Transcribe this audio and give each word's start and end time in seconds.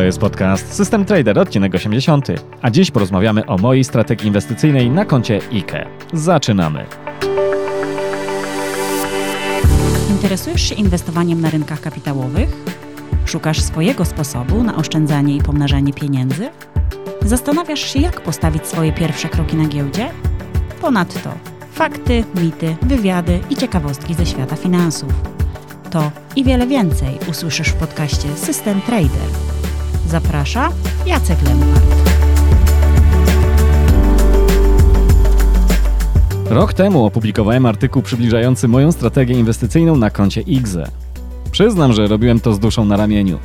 To 0.00 0.04
jest 0.04 0.18
podcast 0.18 0.74
System 0.74 1.04
Trader, 1.04 1.38
odcinek 1.38 1.74
80. 1.74 2.28
A 2.62 2.70
dziś 2.70 2.90
porozmawiamy 2.90 3.46
o 3.46 3.58
mojej 3.58 3.84
strategii 3.84 4.26
inwestycyjnej 4.26 4.90
na 4.90 5.04
koncie 5.04 5.40
IKE. 5.52 5.86
Zaczynamy. 6.12 6.86
Interesujesz 10.10 10.62
się 10.62 10.74
inwestowaniem 10.74 11.40
na 11.40 11.50
rynkach 11.50 11.80
kapitałowych? 11.80 12.48
Szukasz 13.26 13.60
swojego 13.60 14.04
sposobu 14.04 14.62
na 14.62 14.76
oszczędzanie 14.76 15.36
i 15.36 15.42
pomnażanie 15.42 15.92
pieniędzy? 15.92 16.50
Zastanawiasz 17.22 17.92
się, 17.92 18.00
jak 18.00 18.20
postawić 18.20 18.66
swoje 18.66 18.92
pierwsze 18.92 19.28
kroki 19.28 19.56
na 19.56 19.68
giełdzie? 19.68 20.08
Ponadto 20.80 21.30
fakty, 21.72 22.24
mity, 22.42 22.76
wywiady 22.82 23.40
i 23.50 23.56
ciekawostki 23.56 24.14
ze 24.14 24.26
świata 24.26 24.56
finansów. 24.56 25.12
To 25.90 26.10
i 26.36 26.44
wiele 26.44 26.66
więcej 26.66 27.18
usłyszysz 27.30 27.68
w 27.68 27.74
podcaście 27.74 28.28
System 28.36 28.80
Trader. 28.80 29.59
Zaprasza 30.10 30.72
Jacek 31.06 31.42
Lempart. 31.42 31.84
Rok 36.48 36.72
temu 36.72 37.04
opublikowałem 37.04 37.66
artykuł 37.66 38.02
przybliżający 38.02 38.68
moją 38.68 38.92
strategię 38.92 39.34
inwestycyjną 39.34 39.96
na 39.96 40.10
koncie 40.10 40.40
IGZE. 40.40 40.90
Przyznam, 41.50 41.92
że 41.92 42.06
robiłem 42.06 42.40
to 42.40 42.54
z 42.54 42.58
duszą 42.58 42.84
na 42.84 42.96
ramieniu. 42.96 43.38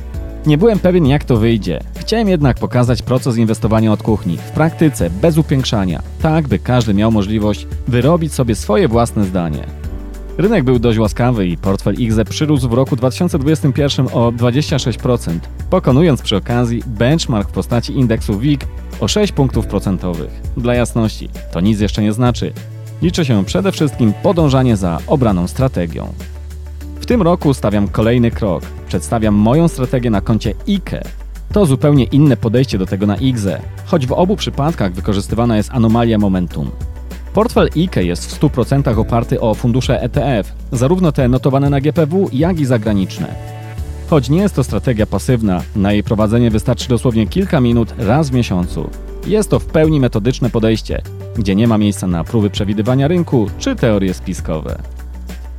Nie 0.46 0.58
byłem 0.58 0.78
pewien 0.78 1.06
jak 1.06 1.24
to 1.24 1.36
wyjdzie. 1.36 1.80
Chciałem 1.96 2.28
jednak 2.28 2.58
pokazać 2.58 3.02
proces 3.02 3.36
inwestowania 3.36 3.92
od 3.92 4.02
kuchni, 4.02 4.36
w 4.36 4.50
praktyce, 4.50 5.10
bez 5.10 5.38
upiększania, 5.38 6.02
tak 6.22 6.48
by 6.48 6.58
każdy 6.58 6.94
miał 6.94 7.12
możliwość 7.12 7.66
wyrobić 7.88 8.32
sobie 8.32 8.54
swoje 8.54 8.88
własne 8.88 9.24
zdanie. 9.24 9.85
Rynek 10.38 10.64
był 10.64 10.78
dość 10.78 10.98
łaskawy 10.98 11.46
i 11.46 11.56
portfel 11.56 11.94
IGZE 11.94 12.24
przyrósł 12.24 12.68
w 12.68 12.72
roku 12.72 12.96
2021 12.96 14.06
o 14.12 14.32
26%, 14.32 15.38
pokonując 15.70 16.22
przy 16.22 16.36
okazji 16.36 16.82
benchmark 16.86 17.48
w 17.48 17.52
postaci 17.52 17.98
indeksu 17.98 18.38
WIG 18.38 18.66
o 19.00 19.08
6 19.08 19.32
punktów 19.32 19.66
procentowych. 19.66 20.30
Dla 20.56 20.74
jasności, 20.74 21.28
to 21.52 21.60
nic 21.60 21.80
jeszcze 21.80 22.02
nie 22.02 22.12
znaczy. 22.12 22.52
Liczy 23.02 23.24
się 23.24 23.44
przede 23.44 23.72
wszystkim 23.72 24.12
podążanie 24.22 24.76
za 24.76 24.98
obraną 25.06 25.48
strategią. 25.48 26.12
W 27.00 27.06
tym 27.06 27.22
roku 27.22 27.54
stawiam 27.54 27.88
kolejny 27.88 28.30
krok. 28.30 28.62
Przedstawiam 28.88 29.34
moją 29.34 29.68
strategię 29.68 30.10
na 30.10 30.20
koncie 30.20 30.54
IKE. 30.68 31.02
To 31.52 31.66
zupełnie 31.66 32.04
inne 32.04 32.36
podejście 32.36 32.78
do 32.78 32.86
tego 32.86 33.06
na 33.06 33.16
IGZE, 33.16 33.60
choć 33.86 34.06
w 34.06 34.12
obu 34.12 34.36
przypadkach 34.36 34.92
wykorzystywana 34.92 35.56
jest 35.56 35.70
anomalia 35.72 36.18
momentum. 36.18 36.70
Portfel 37.36 37.68
IKE 37.76 38.02
jest 38.02 38.26
w 38.26 38.40
100% 38.40 38.98
oparty 38.98 39.40
o 39.40 39.54
fundusze 39.54 40.02
ETF, 40.02 40.52
zarówno 40.72 41.12
te 41.12 41.28
notowane 41.28 41.70
na 41.70 41.80
GPW, 41.80 42.28
jak 42.32 42.60
i 42.60 42.64
zagraniczne. 42.64 43.34
Choć 44.10 44.30
nie 44.30 44.38
jest 44.38 44.54
to 44.54 44.64
strategia 44.64 45.06
pasywna, 45.06 45.62
na 45.76 45.92
jej 45.92 46.02
prowadzenie 46.02 46.50
wystarczy 46.50 46.88
dosłownie 46.88 47.26
kilka 47.26 47.60
minut 47.60 47.94
raz 47.98 48.30
w 48.30 48.32
miesiącu. 48.32 48.90
Jest 49.26 49.50
to 49.50 49.58
w 49.58 49.66
pełni 49.66 50.00
metodyczne 50.00 50.50
podejście, 50.50 51.02
gdzie 51.36 51.54
nie 51.54 51.68
ma 51.68 51.78
miejsca 51.78 52.06
na 52.06 52.24
próby 52.24 52.50
przewidywania 52.50 53.08
rynku 53.08 53.46
czy 53.58 53.76
teorie 53.76 54.14
spiskowe. 54.14 54.78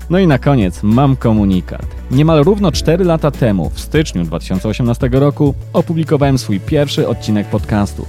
No 0.10 0.20
i 0.20 0.28
na 0.28 0.38
koniec 0.38 0.84
mam 0.84 1.16
komunikat. 1.16 1.86
Niemal 2.12 2.44
równo 2.44 2.72
4 2.72 3.06
lata 3.06 3.32
temu, 3.32 3.70
w 3.70 3.80
styczniu 3.80 4.24
2018 4.24 5.10
roku, 5.12 5.54
opublikowałem 5.74 6.38
swój 6.38 6.60
pierwszy 6.60 7.08
odcinek 7.08 7.48
podcastu. 7.48 8.06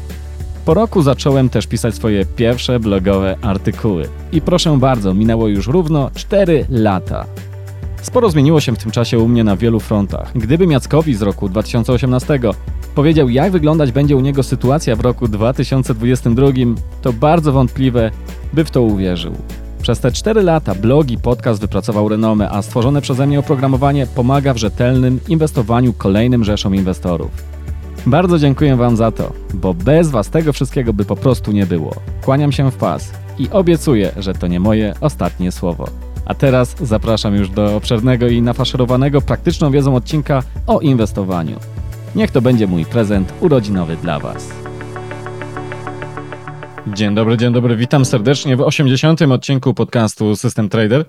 Po 0.69 0.75
roku 0.75 1.03
zacząłem 1.03 1.49
też 1.49 1.67
pisać 1.67 1.95
swoje 1.95 2.25
pierwsze 2.27 2.81
blogowe 2.81 3.37
artykuły. 3.43 4.09
I 4.33 4.41
proszę 4.41 4.79
bardzo, 4.79 5.15
minęło 5.15 5.49
już 5.49 5.67
równo 5.67 6.11
4 6.15 6.67
lata. 6.71 7.27
Sporo 8.03 8.31
zmieniło 8.31 8.61
się 8.61 8.73
w 8.73 8.79
tym 8.79 8.91
czasie 8.91 9.19
u 9.19 9.29
mnie 9.29 9.45
na 9.45 9.57
wielu 9.57 9.81
frontach. 9.81 10.33
Gdybym 10.35 10.71
Jackowi 10.71 11.15
z 11.15 11.23
roku 11.23 11.49
2018 11.49 12.41
powiedział, 12.95 13.29
jak 13.29 13.53
wyglądać 13.53 13.93
będzie 13.93 14.17
u 14.17 14.21
niego 14.21 14.43
sytuacja 14.43 14.97
w 14.97 15.01
roku 15.01 15.29
2022, 15.29 16.47
to 17.03 17.13
bardzo 17.13 17.53
wątpliwe, 17.53 18.11
by 18.53 18.65
w 18.65 18.71
to 18.71 18.83
uwierzył. 18.83 19.33
Przez 19.83 20.01
te 20.01 20.13
4 20.13 20.43
lata 20.43 20.75
blog 20.75 21.11
i 21.11 21.19
podcast 21.19 21.61
wypracował 21.61 22.09
renomę, 22.09 22.51
a 22.51 22.63
stworzone 22.63 23.01
przeze 23.01 23.27
mnie 23.27 23.39
oprogramowanie 23.39 24.07
pomaga 24.07 24.55
w 24.55 24.59
rzetelnym 24.59 25.21
inwestowaniu 25.29 25.93
kolejnym 25.93 26.45
rzeszom 26.45 26.75
inwestorów. 26.75 27.48
Bardzo 28.09 28.39
dziękuję 28.39 28.77
Wam 28.77 28.97
za 28.97 29.11
to, 29.11 29.33
bo 29.55 29.75
bez 29.75 30.11
Was 30.11 30.31
tego 30.31 30.53
wszystkiego 30.53 30.93
by 30.93 31.05
po 31.05 31.17
prostu 31.17 31.53
nie 31.53 31.67
było. 31.67 31.95
Kłaniam 32.23 32.53
się 32.53 32.71
w 32.71 32.77
pas 32.77 33.13
i 33.39 33.51
obiecuję, 33.51 34.13
że 34.17 34.35
to 34.35 34.47
nie 34.47 34.61
moje 34.61 34.95
ostatnie 35.01 35.53
słowo. 35.53 35.89
A 36.27 36.35
teraz 36.35 36.77
zapraszam 36.81 37.35
już 37.35 37.51
do 37.51 37.77
obszernego 37.77 38.29
i 38.29 38.43
nafaszerowanego 38.43 39.21
praktyczną 39.21 39.71
wiedzą 39.71 39.97
odcinka 39.97 40.43
o 40.67 40.81
inwestowaniu. 40.81 41.57
Niech 42.15 42.31
to 42.31 42.43
będzie 42.43 42.67
mój 42.67 42.85
prezent 42.85 43.33
urodzinowy 43.41 43.97
dla 43.97 44.19
Was. 44.19 44.53
Dzień 46.87 47.15
dobry, 47.15 47.37
dzień 47.37 47.53
dobry, 47.53 47.77
witam 47.77 48.05
serdecznie 48.05 48.57
w 48.57 48.61
80. 48.61 49.23
odcinku 49.23 49.75
podcastu 49.75 50.37
System 50.37 50.69
Trader. 50.69 51.05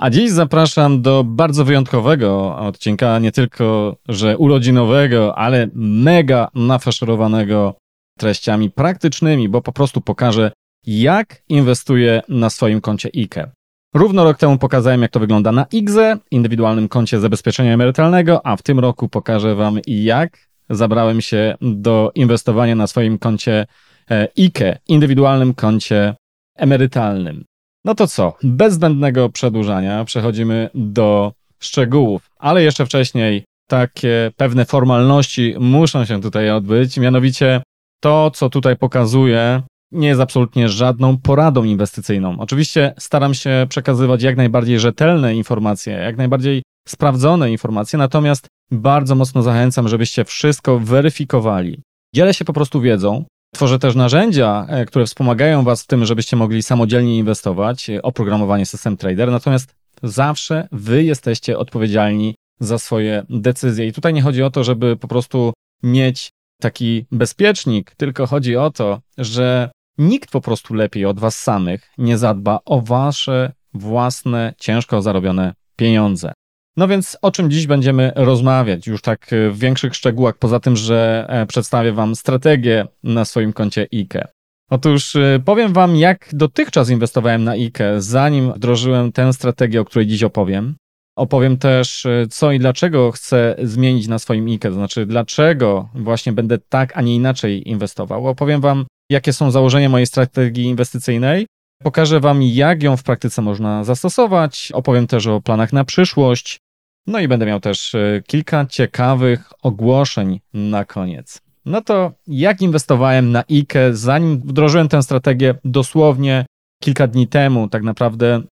A 0.00 0.10
dziś 0.10 0.30
zapraszam 0.30 1.02
do 1.02 1.24
bardzo 1.24 1.64
wyjątkowego 1.64 2.56
odcinka, 2.56 3.18
nie 3.18 3.32
tylko, 3.32 3.96
że 4.08 4.38
urodzinowego, 4.38 5.38
ale 5.38 5.68
mega 5.74 6.48
nafaszerowanego 6.54 7.74
treściami 8.18 8.70
praktycznymi, 8.70 9.48
bo 9.48 9.62
po 9.62 9.72
prostu 9.72 10.00
pokażę, 10.00 10.52
jak 10.86 11.42
inwestuję 11.48 12.22
na 12.28 12.50
swoim 12.50 12.80
koncie 12.80 13.10
IKE. 13.16 13.50
Równo 13.94 14.24
rok 14.24 14.38
temu 14.38 14.58
pokazałem, 14.58 15.02
jak 15.02 15.10
to 15.10 15.20
wygląda 15.20 15.52
na 15.52 15.66
IGZE, 15.72 16.18
indywidualnym 16.30 16.88
koncie 16.88 17.20
zabezpieczenia 17.20 17.74
emerytalnego, 17.74 18.46
a 18.46 18.56
w 18.56 18.62
tym 18.62 18.78
roku 18.78 19.08
pokażę 19.08 19.54
Wam, 19.54 19.80
jak 19.86 20.38
zabrałem 20.70 21.20
się 21.20 21.56
do 21.60 22.12
inwestowania 22.14 22.74
na 22.74 22.86
swoim 22.86 23.18
koncie 23.18 23.66
e, 24.10 24.28
IKE, 24.38 24.78
indywidualnym 24.88 25.54
koncie 25.54 26.14
emerytalnym. 26.56 27.49
No 27.84 27.94
to 27.94 28.06
co? 28.06 28.32
Bez 28.42 28.74
zbędnego 28.74 29.28
przedłużania 29.28 30.04
przechodzimy 30.04 30.70
do 30.74 31.32
szczegółów, 31.60 32.30
ale 32.38 32.62
jeszcze 32.62 32.86
wcześniej 32.86 33.44
takie 33.68 34.30
pewne 34.36 34.64
formalności 34.64 35.54
muszą 35.60 36.04
się 36.04 36.20
tutaj 36.20 36.50
odbyć, 36.50 36.98
mianowicie 36.98 37.62
to, 38.00 38.30
co 38.30 38.50
tutaj 38.50 38.76
pokazuję, 38.76 39.62
nie 39.92 40.08
jest 40.08 40.20
absolutnie 40.20 40.68
żadną 40.68 41.18
poradą 41.18 41.64
inwestycyjną. 41.64 42.36
Oczywiście 42.38 42.94
staram 42.98 43.34
się 43.34 43.66
przekazywać 43.68 44.22
jak 44.22 44.36
najbardziej 44.36 44.80
rzetelne 44.80 45.34
informacje, 45.34 45.92
jak 45.92 46.16
najbardziej 46.16 46.62
sprawdzone 46.88 47.50
informacje, 47.50 47.98
natomiast 47.98 48.46
bardzo 48.70 49.14
mocno 49.14 49.42
zachęcam, 49.42 49.88
żebyście 49.88 50.24
wszystko 50.24 50.78
weryfikowali. 50.78 51.80
Dzielę 52.14 52.34
się 52.34 52.44
po 52.44 52.52
prostu 52.52 52.80
wiedzą, 52.80 53.24
Tworzę 53.54 53.78
też 53.78 53.94
narzędzia, 53.94 54.66
e, 54.68 54.86
które 54.86 55.06
wspomagają 55.06 55.62
Was 55.62 55.82
w 55.82 55.86
tym, 55.86 56.04
żebyście 56.04 56.36
mogli 56.36 56.62
samodzielnie 56.62 57.18
inwestować, 57.18 57.90
e, 57.90 58.02
oprogramowanie 58.02 58.66
System 58.66 58.96
Trader, 58.96 59.30
natomiast 59.30 59.74
zawsze 60.02 60.68
Wy 60.72 61.04
jesteście 61.04 61.58
odpowiedzialni 61.58 62.34
za 62.60 62.78
swoje 62.78 63.26
decyzje. 63.30 63.86
I 63.86 63.92
tutaj 63.92 64.12
nie 64.14 64.22
chodzi 64.22 64.42
o 64.42 64.50
to, 64.50 64.64
żeby 64.64 64.96
po 64.96 65.08
prostu 65.08 65.52
mieć 65.82 66.30
taki 66.60 67.06
bezpiecznik, 67.10 67.94
tylko 67.94 68.26
chodzi 68.26 68.56
o 68.56 68.70
to, 68.70 69.00
że 69.18 69.70
nikt 69.98 70.30
po 70.30 70.40
prostu 70.40 70.74
lepiej 70.74 71.06
od 71.06 71.18
Was 71.18 71.38
samych 71.38 71.90
nie 71.98 72.18
zadba 72.18 72.60
o 72.64 72.80
Wasze 72.80 73.52
własne, 73.74 74.54
ciężko 74.58 75.02
zarobione 75.02 75.54
pieniądze. 75.76 76.32
No 76.76 76.88
więc 76.88 77.18
o 77.22 77.30
czym 77.30 77.50
dziś 77.50 77.66
będziemy 77.66 78.12
rozmawiać, 78.16 78.86
już 78.86 79.02
tak 79.02 79.30
w 79.50 79.58
większych 79.58 79.94
szczegółach, 79.94 80.38
poza 80.38 80.60
tym, 80.60 80.76
że 80.76 81.28
przedstawię 81.48 81.92
Wam 81.92 82.16
strategię 82.16 82.86
na 83.02 83.24
swoim 83.24 83.52
koncie 83.52 83.86
IKE. 83.94 84.28
Otóż 84.70 85.16
powiem 85.44 85.72
Wam, 85.72 85.96
jak 85.96 86.28
dotychczas 86.32 86.90
inwestowałem 86.90 87.44
na 87.44 87.52
IKE, 87.52 87.82
zanim 87.98 88.52
wdrożyłem 88.52 89.12
tę 89.12 89.32
strategię, 89.32 89.80
o 89.80 89.84
której 89.84 90.06
dziś 90.06 90.22
opowiem. 90.22 90.74
Opowiem 91.16 91.58
też, 91.58 92.06
e, 92.06 92.26
co 92.30 92.52
i 92.52 92.58
dlaczego 92.58 93.12
chcę 93.12 93.56
zmienić 93.62 94.08
na 94.08 94.18
swoim 94.18 94.46
IKE, 94.46 94.68
to 94.68 94.72
znaczy 94.72 95.06
dlaczego 95.06 95.88
właśnie 95.94 96.32
będę 96.32 96.58
tak, 96.58 96.92
a 96.96 97.02
nie 97.02 97.14
inaczej 97.14 97.68
inwestował. 97.68 98.26
Opowiem 98.26 98.60
Wam, 98.60 98.86
jakie 99.10 99.32
są 99.32 99.50
założenia 99.50 99.88
mojej 99.88 100.06
strategii 100.06 100.64
inwestycyjnej. 100.64 101.46
Pokażę 101.82 102.20
Wam, 102.20 102.42
jak 102.42 102.82
ją 102.82 102.96
w 102.96 103.02
praktyce 103.02 103.42
można 103.42 103.84
zastosować. 103.84 104.72
Opowiem 104.74 105.06
też 105.06 105.26
o 105.26 105.40
planach 105.40 105.72
na 105.72 105.84
przyszłość. 105.84 106.58
No 107.06 107.20
i 107.20 107.28
będę 107.28 107.46
miał 107.46 107.60
też 107.60 107.94
e, 107.94 108.22
kilka 108.26 108.66
ciekawych 108.66 109.52
ogłoszeń 109.62 110.40
na 110.54 110.84
koniec. 110.84 111.40
No 111.64 111.80
to 111.82 112.12
jak 112.26 112.62
inwestowałem 112.62 113.32
na 113.32 113.44
IKE, 113.50 113.92
zanim 113.92 114.38
wdrożyłem 114.38 114.88
tę 114.88 115.02
strategię 115.02 115.54
dosłownie 115.64 116.46
kilka 116.82 117.06
dni 117.06 117.28
temu, 117.28 117.68
tak 117.68 117.82
naprawdę 117.82 118.42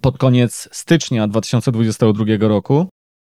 pod 0.00 0.18
koniec 0.18 0.68
stycznia 0.72 1.28
2022 1.28 2.24
roku. 2.40 2.88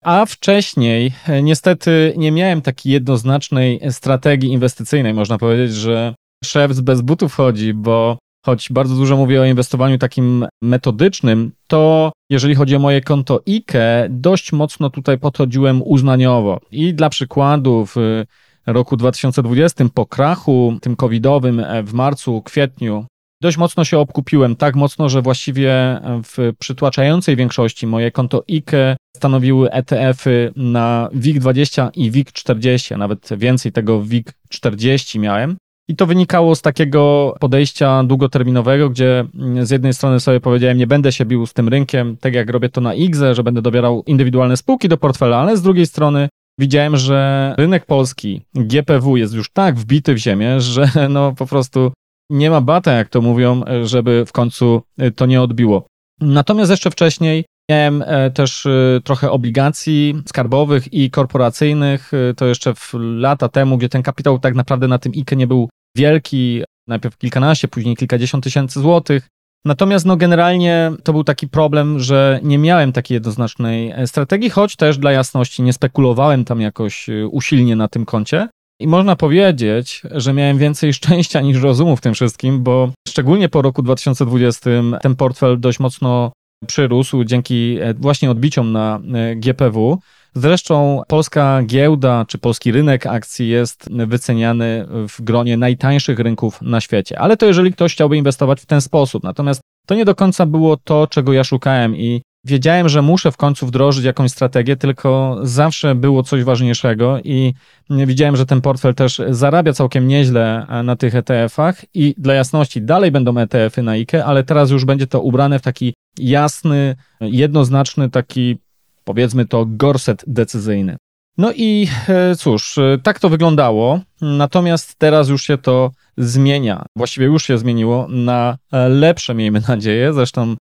A 0.05 0.27
wcześniej 0.27 1.13
e, 1.29 1.43
niestety 1.43 2.15
nie 2.17 2.33
miałem 2.33 2.63
takiej 2.63 2.93
jednoznacznej 2.93 3.81
strategii 3.91 4.53
inwestycyjnej. 4.53 5.15
Można 5.15 5.39
powiedzieć, 5.39 5.75
że 5.75 6.15
szef 6.45 6.81
bez 6.81 7.01
butów 7.01 7.35
chodzi, 7.35 7.75
bo 7.75 8.19
choć 8.47 8.73
bardzo 8.73 8.95
dużo 8.95 9.17
mówię 9.17 9.41
o 9.41 9.45
inwestowaniu 9.45 9.99
takim 9.99 10.47
metodycznym, 10.63 11.53
to 11.67 12.13
jeżeli 12.31 12.55
chodzi 12.55 12.77
o 12.77 12.79
moje 12.79 13.01
konto 13.01 13.41
IKE, 13.49 14.07
dość 14.11 14.53
mocno 14.53 14.91
tutaj 14.91 15.19
podchodziłem 15.19 15.83
uznaniowo. 15.83 16.61
I 16.71 16.95
dla 16.95 17.09
przykładu 17.09 17.87
w 17.87 18.25
roku 18.67 18.97
2020 18.97 19.85
po 19.95 20.07
krachu 20.07 20.79
tym 20.81 20.97
covidowym 20.97 21.61
e, 21.61 21.83
w 21.83 21.93
marcu, 21.93 22.43
kwietniu 22.43 23.07
dość 23.43 23.57
mocno 23.57 23.85
się 23.85 23.99
obkupiłem, 23.99 24.57
tak 24.57 24.77
mocno, 24.77 25.09
że 25.09 25.23
właściwie 25.23 26.01
w 26.25 26.53
przytłaczającej 26.59 27.37
większości 27.37 27.87
moje 27.87 28.11
konto 28.11 28.45
IKE 28.51 28.97
stanowiły 29.17 29.71
ETF-y 29.71 30.53
na 30.57 31.09
WIG20 31.15 31.91
i 31.95 32.13
WIG40, 32.13 32.95
a 32.95 32.97
nawet 32.97 33.29
więcej 33.37 33.73
tego 33.73 34.01
WIG40 34.01 35.19
miałem. 35.19 35.57
I 35.91 35.97
to 35.97 36.07
wynikało 36.07 36.55
z 36.55 36.63
takiego 36.63 37.35
podejścia 37.41 38.05
długoterminowego, 38.05 38.91
gdzie 38.91 39.25
z 39.63 39.71
jednej 39.71 39.95
strony 39.95 40.21
sobie 40.21 40.41
powiedziałem, 40.41 40.79
nie 40.79 40.87
będę 40.87 41.13
się 41.13 41.25
bił 41.25 41.47
z 41.47 41.53
tym 41.53 41.69
rynkiem, 41.69 42.17
tak 42.17 42.35
jak 42.35 42.51
robię 42.51 42.69
to 42.69 42.81
na 42.81 42.95
IGZE, 42.95 43.35
że 43.35 43.43
będę 43.43 43.63
dobierał 43.63 44.03
indywidualne 44.07 44.57
spółki 44.57 44.89
do 44.89 44.97
portfela, 44.97 45.39
ale 45.39 45.57
z 45.57 45.63
drugiej 45.63 45.87
strony 45.87 46.29
widziałem, 46.59 46.97
że 46.97 47.55
rynek 47.59 47.87
polski, 47.87 48.41
GPW 48.55 49.17
jest 49.17 49.35
już 49.35 49.51
tak 49.53 49.77
wbity 49.77 50.15
w 50.15 50.19
ziemię, 50.19 50.61
że 50.61 50.89
no 51.09 51.33
po 51.33 51.47
prostu 51.47 51.93
nie 52.31 52.51
ma 52.51 52.61
bata, 52.61 52.93
jak 52.93 53.09
to 53.09 53.21
mówią, 53.21 53.63
żeby 53.83 54.25
w 54.27 54.33
końcu 54.33 54.83
e, 54.99 55.11
to 55.11 55.27
nie 55.27 55.43
odbiło. 55.43 55.87
Natomiast 56.21 56.71
jeszcze 56.71 56.91
wcześniej 56.91 57.45
miałem 57.71 58.05
e, 58.07 58.31
też 58.31 58.67
e, 58.67 59.01
trochę 59.05 59.31
obligacji 59.31 60.23
skarbowych 60.29 60.95
i 60.95 61.11
korporacyjnych, 61.11 62.13
to 62.37 62.47
jeszcze 62.47 62.75
lata 62.95 63.49
temu, 63.49 63.79
gdzie 63.79 63.89
ten 63.89 64.03
kapitał 64.03 64.39
tak 64.39 64.55
naprawdę 64.55 64.89
na 64.89 64.99
tym 64.99 65.13
IKE 65.17 65.37
nie 65.37 65.47
był 65.47 65.69
wielki, 65.97 66.63
najpierw 66.89 67.19
kilkanaście, 67.19 67.69
później 67.69 67.97
kilkadziesiąt 67.97 68.45
tysięcy 68.45 68.81
złotych. 68.81 69.29
Natomiast 69.65 70.07
no 70.07 70.17
generalnie 70.17 70.93
to 71.05 71.13
był 71.13 71.25
taki 71.25 71.49
problem, 71.49 72.01
że 72.01 72.41
nie 72.43 72.59
miałem 72.59 72.93
takiej 72.93 73.15
jednoznacznej 73.15 73.95
strategii, 74.07 74.51
choć 74.51 74.77
też 74.77 74.99
dla 74.99 75.13
jasności 75.13 75.63
nie 75.63 75.73
spekulowałem 75.73 76.45
tam 76.45 76.61
jakoś 76.61 77.07
usilnie 77.31 77.77
na 77.77 77.89
tym 77.89 78.05
koncie. 78.05 78.49
I 78.81 78.87
można 78.87 79.17
powiedzieć, 79.17 80.03
że 80.11 80.33
miałem 80.33 80.59
więcej 80.59 80.93
szczęścia 80.99 81.41
niż 81.41 81.63
rozumu 81.63 81.97
w 81.97 82.01
tym 82.01 82.15
wszystkim, 82.15 82.63
bo 82.63 82.93
szczególnie 83.09 83.49
po 83.49 83.63
roku 83.63 83.83
2020 83.83 84.71
ten 85.03 85.17
portfel 85.17 85.61
dość 85.61 85.81
mocno 85.81 86.33
przyrósł 86.67 87.25
dzięki 87.25 87.79
e, 87.81 87.95
właśnie 87.95 88.31
odbiciom 88.31 88.73
na 88.73 89.01
e, 89.15 89.37
GPW. 89.37 89.99
Zresztą 90.35 91.03
polska 91.09 91.63
giełda 91.63 92.25
czy 92.29 92.39
polski 92.39 92.73
rynek 92.73 93.07
akcji 93.07 93.49
jest 93.49 93.89
wyceniany 93.93 94.87
w 95.09 95.23
gronie 95.23 95.57
najtańszych 95.57 96.19
rynków 96.19 96.63
na 96.63 96.81
świecie. 96.81 97.19
Ale 97.19 97.37
to 97.37 97.47
jeżeli 97.47 97.73
ktoś 97.73 97.93
chciałby 97.93 98.17
inwestować 98.17 98.61
w 98.61 98.67
ten 98.67 98.81
sposób. 98.81 99.23
Natomiast 99.23 99.61
to 99.87 99.95
nie 99.95 100.05
do 100.05 100.15
końca 100.15 100.47
było 100.47 100.77
to, 100.77 101.07
czego 101.07 101.33
ja 101.33 101.45
szukałem 101.45 101.97
i 101.97 102.23
wiedziałem, 102.45 102.89
że 102.89 103.03
muszę 103.03 103.33
w 103.33 103.37
końcu 103.37 103.67
wdrożyć 103.67 104.05
jakąś 104.05 104.31
strategię, 104.31 104.77
tylko 104.77 105.39
zawsze 105.43 105.95
było 105.95 106.23
coś 106.23 106.45
ważniejszego 106.45 107.19
i 107.25 107.55
widziałem, 107.91 108.37
że 108.37 108.47
ten 108.47 108.61
portfel 108.61 108.95
też 108.95 109.23
zarabia 109.29 109.73
całkiem 109.73 110.09
nieźle 110.09 110.67
e, 110.69 110.83
na 110.83 110.97
tych 110.97 111.15
ETF-ach 111.15 111.85
i 111.95 112.15
dla 112.19 112.35
jasności 112.35 112.83
dalej 112.83 113.11
będą 113.11 113.39
ETF-y 113.39 113.83
na 113.83 113.93
IKE, 113.93 114.25
ale 114.25 114.45
teraz 114.45 114.71
już 114.71 114.85
będzie 114.85 115.07
to 115.07 115.21
ubrane 115.21 115.59
w 115.59 115.63
taki 115.63 115.95
jasny, 116.19 116.97
jednoznaczny 117.21 118.11
taki 118.11 118.59
powiedzmy 119.05 119.47
to 119.47 119.67
gorset 119.69 120.25
decyzyjny. 120.27 120.97
No 121.39 121.53
i 121.57 121.89
e, 122.09 122.37
cóż, 122.37 122.79
e, 122.79 122.99
tak 123.03 123.19
to 123.19 123.29
wyglądało, 123.29 124.01
natomiast 124.21 124.95
teraz 124.99 125.29
już 125.29 125.43
się 125.43 125.59
to 125.59 125.91
zmienia. 126.17 126.85
Właściwie 126.97 127.27
już 127.27 127.47
się 127.47 127.59
zmieniło 127.59 128.07
na 128.09 128.59
lepsze, 128.89 129.35
miejmy 129.35 129.61
nadzieję. 129.69 130.13
Zresztą 130.13 130.57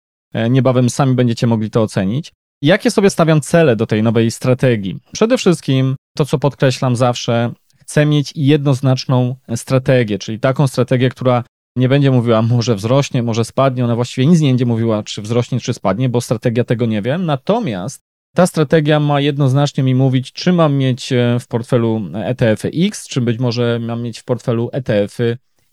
niebawem 0.50 0.90
sami 0.90 1.16
będziecie 1.16 1.48
mogli 1.48 1.70
to 1.70 1.82
ocenić. 1.82 2.32
Jakie 2.62 2.92
sobie 2.92 3.10
stawiam 3.10 3.42
cele 3.42 3.76
do 3.76 3.86
tej 3.86 4.04
nowej 4.04 4.32
strategii? 4.32 5.00
Przede 5.12 5.38
wszystkim 5.38 5.96
to, 6.18 6.26
co 6.26 6.40
podkreślam 6.40 6.96
zawsze, 6.96 7.52
chcę 7.78 8.06
mieć 8.06 8.34
jednoznaczną 8.36 9.36
strategię, 9.56 10.20
czyli 10.20 10.40
taką 10.40 10.68
strategię, 10.68 11.10
która 11.10 11.44
nie 11.76 11.90
będzie 11.90 12.12
mówiła, 12.12 12.42
może 12.42 12.76
wzrośnie, 12.76 13.24
może 13.24 13.46
spadnie. 13.46 13.86
Ona 13.86 13.96
właściwie 13.96 14.28
nic 14.28 14.42
nie 14.42 14.50
będzie 14.50 14.66
mówiła, 14.66 15.04
czy 15.04 15.22
wzrośnie, 15.22 15.60
czy 15.60 15.74
spadnie, 15.74 16.10
bo 16.10 16.22
strategia 16.22 16.64
tego 16.64 16.86
nie 16.86 17.02
wie. 17.02 17.18
Natomiast 17.18 18.02
ta 18.36 18.48
strategia 18.48 19.00
ma 19.00 19.22
jednoznacznie 19.22 19.84
mi 19.84 19.96
mówić, 19.96 20.34
czy 20.34 20.54
mam 20.54 20.76
mieć 20.76 21.14
e, 21.14 21.38
w 21.40 21.48
portfelu 21.48 22.02
ETF 22.14 22.66
X, 22.66 23.08
czy 23.08 23.22
być 23.22 23.40
może 23.40 23.80
mam 23.80 24.02
mieć 24.02 24.20
w 24.20 24.24
portfelu 24.24 24.70
ETF 24.74 25.20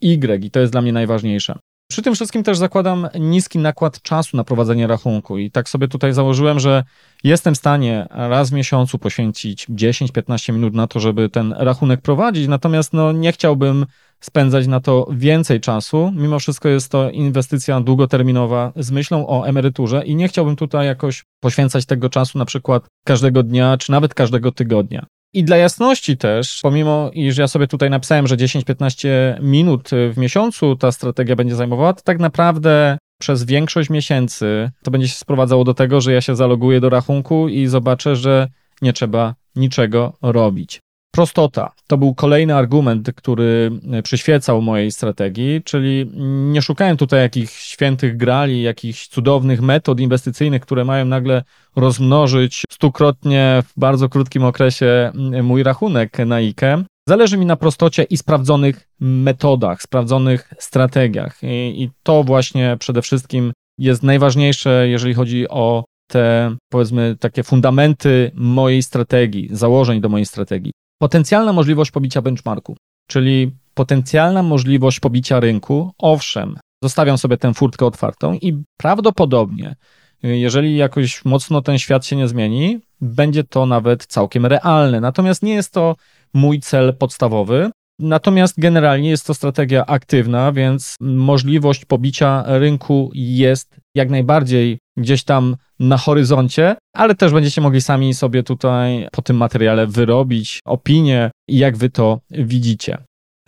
Y. 0.01 0.45
I 0.45 0.51
to 0.51 0.61
jest 0.61 0.73
dla 0.73 0.83
mnie 0.83 0.93
najważniejsze. 0.93 1.59
Przy 1.89 2.03
tym 2.03 2.15
wszystkim 2.15 2.43
też 2.43 2.59
zakładam 2.59 3.09
niski 3.21 3.59
nakład 3.59 4.03
czasu 4.03 4.37
na 4.37 4.45
prowadzenie 4.45 4.87
rachunku 4.87 5.39
i 5.39 5.51
tak 5.51 5.69
sobie 5.69 5.89
tutaj 5.89 6.13
założyłem, 6.13 6.61
że 6.61 6.85
jestem 7.25 7.55
w 7.55 7.59
stanie 7.59 8.07
raz 8.11 8.51
w 8.51 8.53
miesiącu 8.53 8.99
poświęcić 8.99 9.69
10-15 9.69 10.53
minut 10.53 10.75
na 10.75 10.87
to, 10.87 11.01
żeby 11.01 11.29
ten 11.29 11.55
rachunek 11.59 12.01
prowadzić, 12.01 12.49
natomiast 12.49 12.93
no, 12.93 13.13
nie 13.13 13.33
chciałbym 13.33 13.87
spędzać 14.21 14.67
na 14.67 14.81
to 14.81 15.07
więcej 15.11 15.61
czasu. 15.61 16.13
Mimo 16.17 16.39
wszystko 16.39 16.69
jest 16.69 16.93
to 16.93 17.11
inwestycja 17.11 17.81
długoterminowa 17.81 18.73
z 18.77 18.91
myślą 18.91 19.27
o 19.29 19.47
emeryturze 19.47 20.07
i 20.07 20.17
nie 20.17 20.29
chciałbym 20.29 20.57
tutaj 20.57 20.87
jakoś 20.87 21.25
poświęcać 21.41 21.87
tego 21.87 22.09
czasu 22.09 22.39
na 22.39 22.45
przykład 22.45 22.87
każdego 23.05 23.43
dnia, 23.43 23.77
czy 23.77 23.93
nawet 23.93 24.15
każdego 24.15 24.53
tygodnia. 24.53 25.07
I 25.37 25.45
dla 25.45 25.57
jasności 25.57 26.17
też, 26.17 26.59
pomimo 26.63 27.11
iż 27.13 27.39
ja 27.39 27.49
sobie 27.49 27.67
tutaj 27.67 27.91
napisałem, 27.91 28.27
że 28.27 28.37
10-15 28.37 29.09
minut 29.43 29.91
w 30.13 30.19
miesiącu 30.19 30.77
ta 30.77 30.93
strategia 30.93 31.37
będzie 31.37 31.55
zajmowała, 31.55 31.93
to 31.93 32.03
tak 32.03 32.19
naprawdę 32.19 32.99
przez 33.21 33.45
większość 33.45 33.91
miesięcy 33.91 34.71
to 34.83 34.91
będzie 34.91 35.09
się 35.09 35.15
sprowadzało 35.15 35.65
do 35.65 35.75
tego, 35.75 36.01
że 36.01 36.13
ja 36.13 36.21
się 36.21 36.37
zaloguję 36.37 36.81
do 36.81 36.91
rachunku 36.91 37.49
i 37.49 37.67
zobaczę, 37.67 38.17
że 38.17 38.49
nie 38.83 38.93
trzeba 38.93 39.35
niczego 39.57 40.13
robić. 40.23 40.81
Prostota 41.11 41.73
to 41.87 41.99
był 41.99 42.15
kolejny 42.15 42.55
argument, 42.55 43.11
który 43.17 43.71
przyświecał 44.03 44.63
mojej 44.63 44.93
strategii, 44.93 45.63
czyli 45.65 46.11
nie 46.53 46.63
szukałem 46.63 46.97
tutaj 46.97 47.21
jakichś 47.21 47.53
świętych 47.53 48.17
grali, 48.17 48.63
jakichś 48.63 49.09
cudownych 49.09 49.61
metod 49.61 50.01
inwestycyjnych, 50.01 50.63
które 50.63 50.85
mają 50.85 51.05
nagle 51.05 51.43
rozmnożyć 51.77 52.63
stukrotnie 52.71 53.63
w 53.67 53.81
bardzo 53.81 54.09
krótkim 54.09 54.45
okresie 54.45 55.13
mój 55.43 55.63
rachunek 55.63 56.19
na 56.19 56.35
IKE. 56.35 56.85
Zależy 57.09 57.37
mi 57.39 57.47
na 57.47 57.57
prostocie 57.57 58.03
i 58.03 58.17
sprawdzonych 58.17 58.89
metodach, 59.01 59.83
sprawdzonych 59.83 60.55
strategiach. 60.59 61.39
I, 61.43 61.83
I, 61.83 61.91
to 62.03 62.25
właśnie 62.25 62.77
przede 62.81 63.03
wszystkim 63.03 63.53
jest 63.79 64.03
najważniejsze, 64.03 64.89
jeżeli 64.89 65.15
chodzi 65.15 65.49
o 65.49 65.85
te, 66.11 66.57
powiedzmy, 66.71 67.17
takie 67.21 67.43
fundamenty 67.43 68.31
mojej 68.35 68.83
strategii, 68.83 69.49
założeń 69.53 70.01
do 70.01 70.09
mojej 70.09 70.27
strategii. 70.27 70.73
Potencjalna 70.99 71.53
możliwość 71.53 71.91
pobicia 71.91 72.23
benchmarku, 72.23 72.77
czyli 73.09 73.51
potencjalna 73.75 74.43
możliwość 74.43 75.01
pobicia 75.01 75.41
rynku, 75.41 75.93
owszem, 75.99 76.59
zostawiam 76.85 77.19
sobie 77.19 77.37
tę 77.37 77.55
furtkę 77.55 77.87
otwartą 77.87 78.35
i 78.35 78.63
prawdopodobnie, 78.77 79.77
jeżeli 80.23 80.77
jakoś 80.77 81.25
mocno 81.25 81.63
ten 81.63 81.79
świat 81.79 82.07
się 82.07 82.17
nie 82.17 82.29
zmieni, 82.29 82.81
będzie 83.01 83.45
to 83.45 83.67
nawet 83.67 84.07
całkiem 84.07 84.47
realne. 84.47 85.01
Natomiast 85.01 85.43
nie 85.43 85.55
jest 85.55 85.73
to 85.73 85.97
mój 86.35 86.61
cel 86.61 86.97
podstawowy. 86.97 87.71
Natomiast 87.99 88.61
generalnie 88.61 89.11
jest 89.11 89.27
to 89.27 89.35
strategia 89.35 89.87
aktywna, 89.87 90.53
więc 90.53 90.97
możliwość 91.01 91.85
pobicia 91.85 92.45
rynku 92.47 93.11
jest 93.15 93.77
jak 93.95 94.11
najbardziej 94.11 94.79
gdzieś 94.97 95.25
tam 95.25 95.57
na 95.79 95.97
horyzoncie, 95.97 96.77
ale 96.95 97.15
też 97.15 97.33
będziecie 97.33 97.61
mogli 97.61 97.81
sami 97.81 98.15
sobie 98.15 98.43
tutaj 98.43 99.09
po 99.13 99.23
tym 99.23 99.37
materiale 99.37 99.87
wyrobić 99.87 100.61
opinię 100.65 101.31
i 101.49 101.59
jak 101.59 101.77
wy 101.77 101.91
to 101.91 102.21
widzicie. 102.31 102.99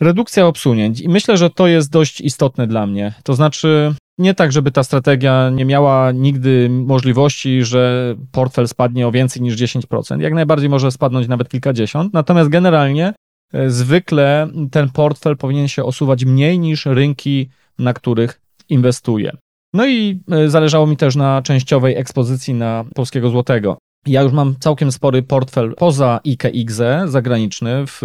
Redukcja 0.00 0.46
obsunięć. 0.46 1.00
I 1.00 1.08
myślę, 1.08 1.36
że 1.36 1.50
to 1.50 1.66
jest 1.66 1.90
dość 1.90 2.20
istotne 2.20 2.66
dla 2.66 2.86
mnie. 2.86 3.12
To 3.22 3.34
znaczy, 3.34 3.94
nie 4.18 4.34
tak, 4.34 4.52
żeby 4.52 4.70
ta 4.70 4.82
strategia 4.82 5.50
nie 5.50 5.64
miała 5.64 6.12
nigdy 6.12 6.68
możliwości, 6.70 7.64
że 7.64 8.14
portfel 8.32 8.68
spadnie 8.68 9.06
o 9.06 9.12
więcej 9.12 9.42
niż 9.42 9.56
10%. 9.56 10.20
Jak 10.20 10.34
najbardziej 10.34 10.68
może 10.68 10.90
spadnąć 10.90 11.28
nawet 11.28 11.48
kilkadziesiąt. 11.48 12.12
Natomiast 12.12 12.50
generalnie 12.50 13.12
e, 13.52 13.70
zwykle 13.70 14.48
ten 14.70 14.90
portfel 14.90 15.36
powinien 15.36 15.68
się 15.68 15.84
osuwać 15.84 16.24
mniej 16.24 16.58
niż 16.58 16.86
rynki, 16.86 17.48
na 17.78 17.92
których 17.92 18.40
inwestuje. 18.68 19.32
No 19.74 19.86
i 19.86 20.20
e, 20.30 20.50
zależało 20.50 20.86
mi 20.86 20.96
też 20.96 21.16
na 21.16 21.42
częściowej 21.42 21.96
ekspozycji 21.96 22.54
na 22.54 22.84
polskiego 22.94 23.30
złotego. 23.30 23.78
Ja 24.06 24.22
już 24.22 24.32
mam 24.32 24.54
całkiem 24.60 24.92
spory 24.92 25.22
portfel 25.22 25.74
poza 25.76 26.20
IKXE 26.24 27.08
zagraniczny, 27.08 27.84
w 27.86 28.02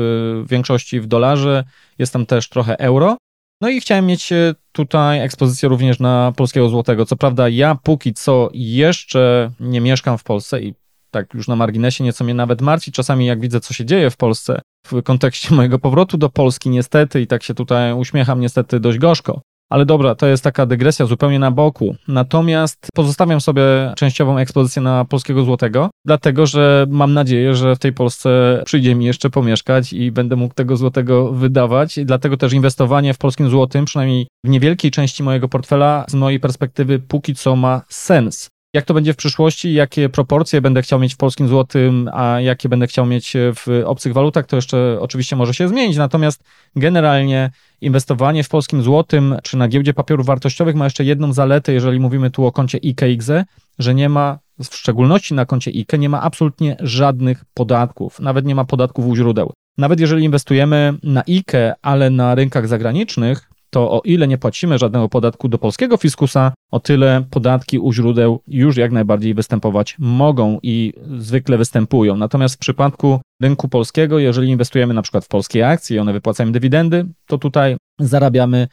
większości 0.50 1.00
w 1.00 1.08
dolarze, 1.08 1.64
jest 2.00 2.14
tam 2.14 2.26
też 2.26 2.50
trochę 2.50 2.80
euro. 2.80 3.18
No 3.62 3.70
i 3.70 3.82
chciałem 3.82 4.06
mieć 4.06 4.32
e, 4.32 4.56
tutaj 4.72 5.20
ekspozycję 5.20 5.70
również 5.70 6.00
na 6.00 6.34
polskiego 6.36 6.70
złotego. 6.70 7.06
Co 7.06 7.16
prawda 7.16 7.50
ja 7.50 7.76
póki 7.84 8.14
co 8.14 8.50
jeszcze 8.54 9.52
nie 9.60 9.82
mieszkam 9.82 10.18
w 10.18 10.24
Polsce 10.24 10.62
i 10.62 10.74
tak 11.12 11.34
już 11.34 11.48
na 11.48 11.56
marginesie 11.56 12.04
nieco 12.04 12.24
mnie 12.24 12.34
nawet 12.34 12.62
martwi 12.62 12.92
czasami 12.92 13.26
jak 13.26 13.40
widzę 13.40 13.60
co 13.60 13.74
się 13.74 13.86
dzieje 13.86 14.10
w 14.10 14.18
Polsce 14.18 14.62
w 14.86 15.04
kontekście 15.04 15.56
mojego 15.56 15.80
powrotu 15.80 16.18
do 16.18 16.30
Polski 16.30 16.70
niestety 16.70 17.22
i 17.22 17.28
tak 17.28 17.44
się 17.44 17.54
tutaj 17.54 17.94
uśmiecham 17.94 18.40
niestety 18.40 18.80
dość 18.80 18.98
gorzko. 18.98 19.42
Ale 19.74 19.86
dobra, 19.86 20.16
to 20.16 20.28
jest 20.28 20.44
taka 20.44 20.66
dygresja 20.66 21.06
zupełnie 21.06 21.40
na 21.40 21.52
boku. 21.52 21.96
Natomiast 22.08 22.88
pozostawiam 22.94 23.42
sobie 23.42 23.62
częściową 23.96 24.38
ekspozycję 24.38 24.82
na 24.82 25.06
polskiego 25.06 25.44
złotego, 25.44 25.90
dlatego 26.06 26.46
że 26.46 26.86
mam 26.90 27.14
nadzieję, 27.14 27.56
że 27.56 27.76
w 27.76 27.80
tej 27.80 27.94
Polsce 27.94 28.62
przyjdzie 28.66 28.96
mi 28.96 29.06
jeszcze 29.06 29.30
pomieszkać 29.30 29.94
i 29.94 30.12
będę 30.12 30.36
mógł 30.36 30.54
tego 30.54 30.78
złotego 30.78 31.32
wydawać. 31.32 32.00
Dlatego 32.06 32.38
też 32.38 32.54
inwestowanie 32.54 33.14
w 33.14 33.18
polskim 33.18 33.50
złotym, 33.50 33.86
przynajmniej 33.86 34.28
w 34.46 34.50
niewielkiej 34.50 34.92
części 34.92 35.24
mojego 35.24 35.50
portfela, 35.50 36.06
z 36.08 36.14
mojej 36.14 36.40
perspektywy 36.40 37.00
póki 37.00 37.36
co 37.36 37.56
ma 37.56 37.82
sens. 37.90 38.50
Jak 38.76 38.86
to 38.86 38.94
będzie 38.94 39.14
w 39.14 39.16
przyszłości, 39.16 39.74
jakie 39.74 40.10
proporcje 40.10 40.62
będę 40.62 40.82
chciał 40.82 41.00
mieć 41.00 41.14
w 41.14 41.18
polskim 41.18 41.48
złotym, 41.48 42.10
a 42.14 42.40
jakie 42.40 42.70
będę 42.70 42.88
chciał 42.88 43.06
mieć 43.06 43.34
w 43.36 43.84
obcych 43.86 44.14
walutach, 44.14 44.46
to 44.46 44.56
jeszcze 44.56 44.98
oczywiście 45.02 45.36
może 45.36 45.54
się 45.54 45.68
zmienić. 45.68 45.98
Natomiast 45.98 46.44
generalnie 46.76 47.52
inwestowanie 47.82 48.44
w 48.44 48.50
polskim 48.50 48.84
złotym 48.84 49.38
czy 49.44 49.58
na 49.58 49.68
giełdzie 49.68 49.94
papierów 49.94 50.26
wartościowych 50.26 50.76
ma 50.76 50.84
jeszcze 50.84 51.04
jedną 51.04 51.34
zaletę, 51.34 51.74
jeżeli 51.74 52.00
mówimy 52.00 52.32
tu 52.32 52.46
o 52.46 52.52
koncie 52.52 52.80
IKXE, 52.84 53.46
że 53.80 53.96
nie 53.96 54.10
ma, 54.10 54.40
w 54.60 54.76
szczególności 54.76 55.34
na 55.34 55.46
koncie 55.46 55.72
IKE, 55.72 55.98
nie 55.98 56.10
ma 56.10 56.22
absolutnie 56.22 56.78
żadnych 56.80 57.46
podatków, 57.54 58.20
nawet 58.20 58.46
nie 58.46 58.56
ma 58.56 58.66
podatków 58.66 59.06
u 59.06 59.16
źródeł. 59.16 59.54
Nawet 59.78 60.00
jeżeli 60.00 60.26
inwestujemy 60.26 60.94
na 61.04 61.24
IKE, 61.30 61.74
ale 61.82 62.10
na 62.10 62.36
rynkach 62.36 62.68
zagranicznych, 62.68 63.50
to 63.74 63.92
o 63.92 64.02
ile 64.06 64.28
nie 64.28 64.38
płacimy 64.38 64.78
żadnego 64.78 65.10
podatku 65.10 65.50
do 65.50 65.58
polskiego 65.58 65.98
fiskusa, 65.98 66.54
o 66.72 66.80
tyle 66.80 67.24
podatki 67.30 67.80
u 67.80 67.94
źródeł 67.94 68.40
już 68.48 68.78
jak 68.78 68.92
najbardziej 68.92 69.34
występować 69.34 69.96
mogą 70.00 70.60
i 70.64 70.94
zwykle 71.18 71.58
występują. 71.58 72.16
Natomiast 72.16 72.56
w 72.56 72.58
przypadku 72.58 73.20
rynku 73.42 73.70
polskiego, 73.70 74.20
jeżeli 74.20 74.50
inwestujemy 74.50 74.94
na 74.94 75.02
przykład 75.02 75.26
w 75.26 75.28
polskie 75.28 75.68
akcje 75.68 75.98
i 75.98 76.00
one 76.00 76.14
wypłacają 76.14 76.52
dywidendy, 76.52 77.06
to 77.28 77.38
tutaj 77.38 77.78
zarabiamy 78.00 78.68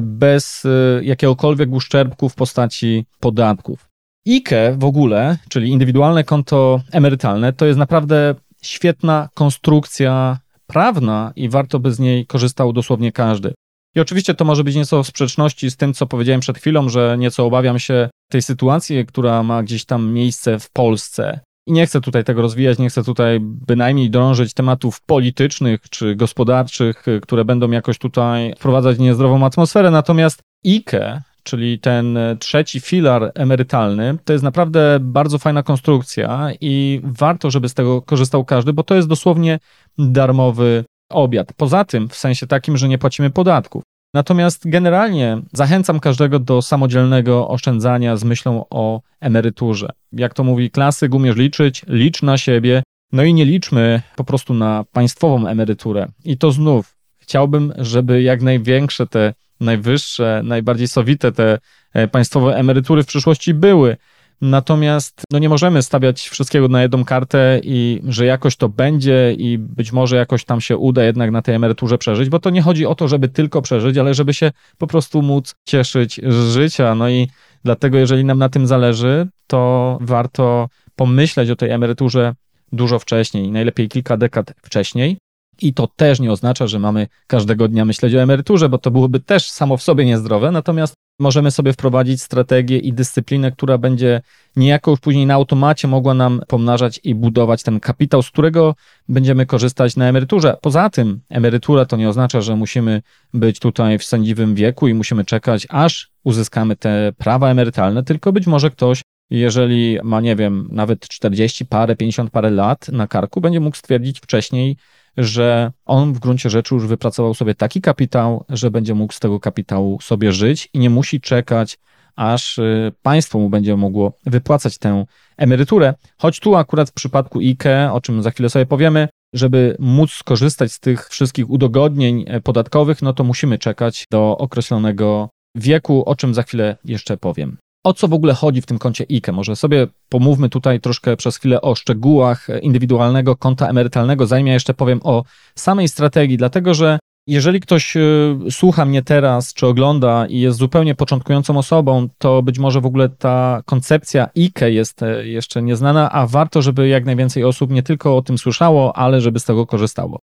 bez 0.00 0.64
y, 0.64 1.00
jakiegokolwiek 1.04 1.72
uszczerbku 1.72 2.28
w 2.28 2.34
postaci 2.34 3.04
podatków. 3.20 3.88
IKE 4.28 4.76
w 4.78 4.84
ogóle, 4.84 5.38
czyli 5.48 5.70
indywidualne 5.70 6.24
konto 6.24 6.80
emerytalne, 6.92 7.52
to 7.52 7.66
jest 7.66 7.78
naprawdę 7.78 8.34
świetna 8.62 9.28
konstrukcja 9.34 10.38
prawna 10.66 11.32
i 11.36 11.48
warto 11.48 11.78
by 11.78 11.92
z 11.92 11.98
niej 11.98 12.26
korzystał 12.26 12.72
dosłownie 12.72 13.12
każdy. 13.12 13.54
I 13.96 14.00
oczywiście 14.00 14.34
to 14.34 14.44
może 14.44 14.64
być 14.64 14.74
nieco 14.74 15.02
w 15.02 15.06
sprzeczności 15.06 15.70
z 15.70 15.76
tym, 15.76 15.94
co 15.94 16.06
powiedziałem 16.06 16.40
przed 16.40 16.58
chwilą, 16.58 16.88
że 16.88 17.16
nieco 17.18 17.46
obawiam 17.46 17.78
się 17.78 18.08
tej 18.30 18.42
sytuacji, 18.42 19.06
która 19.06 19.42
ma 19.42 19.62
gdzieś 19.62 19.84
tam 19.84 20.12
miejsce 20.12 20.58
w 20.58 20.70
Polsce. 20.70 21.40
I 21.66 21.72
nie 21.72 21.86
chcę 21.86 22.00
tutaj 22.00 22.24
tego 22.24 22.42
rozwijać, 22.42 22.78
nie 22.78 22.88
chcę 22.88 23.04
tutaj 23.04 23.38
bynajmniej 23.40 24.10
drążyć 24.10 24.54
tematów 24.54 25.00
politycznych 25.00 25.80
czy 25.90 26.16
gospodarczych, 26.16 27.04
które 27.22 27.44
będą 27.44 27.70
jakoś 27.70 27.98
tutaj 27.98 28.54
wprowadzać 28.56 28.98
niezdrową 28.98 29.46
atmosferę. 29.46 29.90
Natomiast 29.90 30.42
IKE, 30.66 31.22
czyli 31.42 31.78
ten 31.78 32.18
trzeci 32.38 32.80
filar 32.80 33.32
emerytalny, 33.34 34.18
to 34.24 34.32
jest 34.32 34.44
naprawdę 34.44 34.98
bardzo 35.00 35.38
fajna 35.38 35.62
konstrukcja 35.62 36.48
i 36.60 37.00
warto, 37.04 37.50
żeby 37.50 37.68
z 37.68 37.74
tego 37.74 38.02
korzystał 38.02 38.44
każdy, 38.44 38.72
bo 38.72 38.82
to 38.82 38.94
jest 38.94 39.08
dosłownie 39.08 39.58
darmowy 39.98 40.84
obiad. 41.08 41.52
Poza 41.56 41.84
tym, 41.84 42.08
w 42.08 42.16
sensie 42.16 42.46
takim, 42.46 42.76
że 42.76 42.88
nie 42.88 42.98
płacimy 42.98 43.30
podatków. 43.30 43.82
Natomiast 44.14 44.68
generalnie 44.68 45.42
zachęcam 45.52 46.00
każdego 46.00 46.38
do 46.38 46.62
samodzielnego 46.62 47.48
oszczędzania 47.48 48.16
z 48.16 48.24
myślą 48.24 48.64
o 48.70 49.00
emeryturze. 49.20 49.88
Jak 50.12 50.34
to 50.34 50.44
mówi 50.44 50.70
klasyk, 50.70 51.14
umiesz 51.14 51.36
liczyć, 51.36 51.84
licz 51.88 52.22
na 52.22 52.38
siebie, 52.38 52.82
no 53.12 53.24
i 53.24 53.34
nie 53.34 53.44
liczmy 53.44 54.02
po 54.16 54.24
prostu 54.24 54.54
na 54.54 54.84
państwową 54.92 55.46
emeryturę. 55.46 56.06
I 56.24 56.38
to 56.38 56.52
znów 56.52 56.96
chciałbym, 57.18 57.72
żeby 57.78 58.22
jak 58.22 58.42
największe 58.42 59.06
te 59.06 59.34
najwyższe, 59.60 60.40
najbardziej 60.44 60.88
sowite 60.88 61.32
te 61.32 61.58
e, 61.92 62.08
państwowe 62.08 62.56
emerytury 62.56 63.02
w 63.02 63.06
przyszłości 63.06 63.54
były. 63.54 63.96
Natomiast 64.40 65.22
no 65.30 65.38
nie 65.38 65.48
możemy 65.48 65.82
stawiać 65.82 66.28
wszystkiego 66.28 66.68
na 66.68 66.82
jedną 66.82 67.04
kartę 67.04 67.60
i 67.64 68.00
że 68.08 68.26
jakoś 68.26 68.56
to 68.56 68.68
będzie 68.68 69.34
i 69.38 69.58
być 69.58 69.92
może 69.92 70.16
jakoś 70.16 70.44
tam 70.44 70.60
się 70.60 70.76
uda 70.76 71.04
jednak 71.04 71.30
na 71.30 71.42
tej 71.42 71.54
emeryturze 71.54 71.98
przeżyć, 71.98 72.28
bo 72.28 72.38
to 72.38 72.50
nie 72.50 72.62
chodzi 72.62 72.86
o 72.86 72.94
to, 72.94 73.08
żeby 73.08 73.28
tylko 73.28 73.62
przeżyć, 73.62 73.98
ale 73.98 74.14
żeby 74.14 74.34
się 74.34 74.52
po 74.78 74.86
prostu 74.86 75.22
móc 75.22 75.54
cieszyć 75.64 76.20
z 76.28 76.52
życia. 76.52 76.94
No 76.94 77.08
i 77.08 77.28
dlatego, 77.64 77.98
jeżeli 77.98 78.24
nam 78.24 78.38
na 78.38 78.48
tym 78.48 78.66
zależy, 78.66 79.28
to 79.46 79.98
warto 80.00 80.68
pomyśleć 80.96 81.50
o 81.50 81.56
tej 81.56 81.70
emeryturze 81.70 82.34
dużo 82.72 82.98
wcześniej, 82.98 83.50
najlepiej 83.50 83.88
kilka 83.88 84.16
dekad 84.16 84.52
wcześniej. 84.62 85.18
I 85.62 85.74
to 85.74 85.86
też 85.96 86.20
nie 86.20 86.32
oznacza, 86.32 86.66
że 86.66 86.78
mamy 86.78 87.06
każdego 87.26 87.68
dnia 87.68 87.84
myśleć 87.84 88.14
o 88.14 88.22
emeryturze, 88.22 88.68
bo 88.68 88.78
to 88.78 88.90
byłoby 88.90 89.20
też 89.20 89.50
samo 89.50 89.76
w 89.76 89.82
sobie 89.82 90.04
niezdrowe. 90.04 90.50
Natomiast 90.50 90.94
możemy 91.18 91.50
sobie 91.50 91.72
wprowadzić 91.72 92.22
strategię 92.22 92.78
i 92.78 92.92
dyscyplinę, 92.92 93.52
która 93.52 93.78
będzie 93.78 94.20
niejako 94.56 94.90
już 94.90 95.00
później 95.00 95.26
na 95.26 95.34
automacie 95.34 95.88
mogła 95.88 96.14
nam 96.14 96.40
pomnażać 96.48 97.00
i 97.04 97.14
budować 97.14 97.62
ten 97.62 97.80
kapitał, 97.80 98.22
z 98.22 98.30
którego 98.30 98.74
będziemy 99.08 99.46
korzystać 99.46 99.96
na 99.96 100.08
emeryturze. 100.08 100.56
Poza 100.60 100.90
tym, 100.90 101.20
emerytura 101.28 101.84
to 101.84 101.96
nie 101.96 102.08
oznacza, 102.08 102.40
że 102.40 102.56
musimy 102.56 103.02
być 103.34 103.58
tutaj 103.58 103.98
w 103.98 104.04
sędziwym 104.04 104.54
wieku 104.54 104.88
i 104.88 104.94
musimy 104.94 105.24
czekać, 105.24 105.66
aż 105.70 106.10
uzyskamy 106.24 106.76
te 106.76 107.12
prawa 107.18 107.50
emerytalne, 107.50 108.02
tylko 108.02 108.32
być 108.32 108.46
może 108.46 108.70
ktoś 108.70 109.02
jeżeli 109.30 109.98
ma, 110.02 110.20
nie 110.20 110.36
wiem, 110.36 110.68
nawet 110.72 111.08
40 111.08 111.66
parę, 111.66 111.96
50 111.96 112.30
parę 112.30 112.50
lat 112.50 112.88
na 112.88 113.06
karku, 113.06 113.40
będzie 113.40 113.60
mógł 113.60 113.76
stwierdzić 113.76 114.20
wcześniej, 114.20 114.76
że 115.16 115.72
on 115.86 116.12
w 116.12 116.18
gruncie 116.18 116.50
rzeczy 116.50 116.74
już 116.74 116.86
wypracował 116.86 117.34
sobie 117.34 117.54
taki 117.54 117.80
kapitał, 117.80 118.44
że 118.48 118.70
będzie 118.70 118.94
mógł 118.94 119.12
z 119.12 119.20
tego 119.20 119.40
kapitału 119.40 120.00
sobie 120.00 120.32
żyć 120.32 120.68
i 120.72 120.78
nie 120.78 120.90
musi 120.90 121.20
czekać, 121.20 121.78
aż 122.16 122.58
y, 122.58 122.92
państwo 123.02 123.38
mu 123.38 123.50
będzie 123.50 123.76
mogło 123.76 124.12
wypłacać 124.26 124.78
tę 124.78 125.04
emeryturę. 125.36 125.94
Choć 126.18 126.40
tu 126.40 126.56
akurat 126.56 126.90
w 126.90 126.92
przypadku 126.92 127.38
IKE, 127.38 127.92
o 127.92 128.00
czym 128.00 128.22
za 128.22 128.30
chwilę 128.30 128.50
sobie 128.50 128.66
powiemy, 128.66 129.08
żeby 129.34 129.76
móc 129.78 130.12
skorzystać 130.12 130.72
z 130.72 130.80
tych 130.80 131.08
wszystkich 131.08 131.50
udogodnień 131.50 132.24
e, 132.26 132.40
podatkowych, 132.40 133.02
no 133.02 133.12
to 133.12 133.24
musimy 133.24 133.58
czekać 133.58 134.04
do 134.10 134.38
określonego 134.38 135.28
wieku, 135.54 136.02
o 136.06 136.16
czym 136.16 136.34
za 136.34 136.42
chwilę 136.42 136.76
jeszcze 136.84 137.16
powiem 137.16 137.56
o 137.86 137.94
co 137.94 138.08
w 138.08 138.12
ogóle 138.12 138.34
chodzi 138.34 138.60
w 138.60 138.66
tym 138.66 138.78
koncie 138.78 139.04
IKE. 139.10 139.32
Może 139.32 139.56
sobie 139.56 139.86
pomówmy 140.08 140.48
tutaj 140.48 140.80
troszkę 140.80 141.16
przez 141.16 141.36
chwilę 141.36 141.60
o 141.60 141.74
szczegółach 141.74 142.48
indywidualnego 142.62 143.36
konta 143.36 143.68
emerytalnego, 143.68 144.26
zanim 144.26 144.46
ja 144.46 144.52
jeszcze 144.52 144.74
powiem 144.74 145.00
o 145.02 145.24
samej 145.54 145.88
strategii, 145.88 146.36
dlatego 146.36 146.74
że 146.74 146.98
jeżeli 147.26 147.60
ktoś 147.60 147.96
y, 147.96 148.36
słucha 148.50 148.84
mnie 148.84 149.02
teraz, 149.02 149.54
czy 149.54 149.66
ogląda 149.66 150.26
i 150.26 150.40
jest 150.40 150.58
zupełnie 150.58 150.94
początkującą 150.94 151.58
osobą, 151.58 152.08
to 152.18 152.42
być 152.42 152.58
może 152.58 152.80
w 152.80 152.86
ogóle 152.86 153.08
ta 153.08 153.62
koncepcja 153.66 154.28
IKE 154.36 154.70
jest 154.70 155.02
e, 155.02 155.26
jeszcze 155.26 155.62
nieznana, 155.62 156.12
a 156.12 156.26
warto, 156.26 156.62
żeby 156.62 156.88
jak 156.88 157.04
najwięcej 157.04 157.44
osób 157.44 157.70
nie 157.70 157.82
tylko 157.82 158.16
o 158.16 158.22
tym 158.22 158.38
słyszało, 158.38 158.96
ale 158.96 159.20
żeby 159.20 159.40
z 159.40 159.44
tego 159.44 159.66
korzystało. 159.66 160.18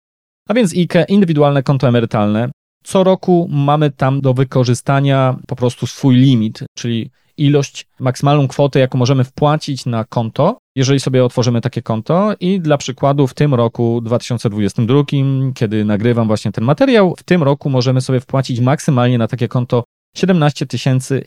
A 0.49 0.53
więc 0.53 0.73
IKE, 0.73 1.05
indywidualne 1.09 1.63
konto 1.63 1.87
emerytalne. 1.87 2.49
Co 2.83 3.03
roku 3.03 3.47
mamy 3.51 3.91
tam 3.91 4.21
do 4.21 4.33
wykorzystania 4.33 5.35
po 5.47 5.55
prostu 5.55 5.87
swój 5.87 6.15
limit, 6.15 6.63
czyli 6.77 7.11
ilość, 7.41 7.87
maksymalną 7.99 8.47
kwotę, 8.47 8.79
jaką 8.79 8.97
możemy 8.97 9.23
wpłacić 9.23 9.85
na 9.85 10.03
konto, 10.03 10.57
jeżeli 10.75 10.99
sobie 10.99 11.25
otworzymy 11.25 11.61
takie 11.61 11.81
konto. 11.81 12.33
I 12.39 12.59
dla 12.59 12.77
przykładu, 12.77 13.27
w 13.27 13.33
tym 13.33 13.53
roku 13.53 14.01
2022, 14.01 15.03
kiedy 15.55 15.85
nagrywam 15.85 16.27
właśnie 16.27 16.51
ten 16.51 16.63
materiał, 16.63 17.15
w 17.17 17.23
tym 17.23 17.43
roku 17.43 17.69
możemy 17.69 18.01
sobie 18.01 18.19
wpłacić 18.19 18.59
maksymalnie 18.59 19.17
na 19.17 19.27
takie 19.27 19.47
konto 19.47 19.83
17 20.15 20.65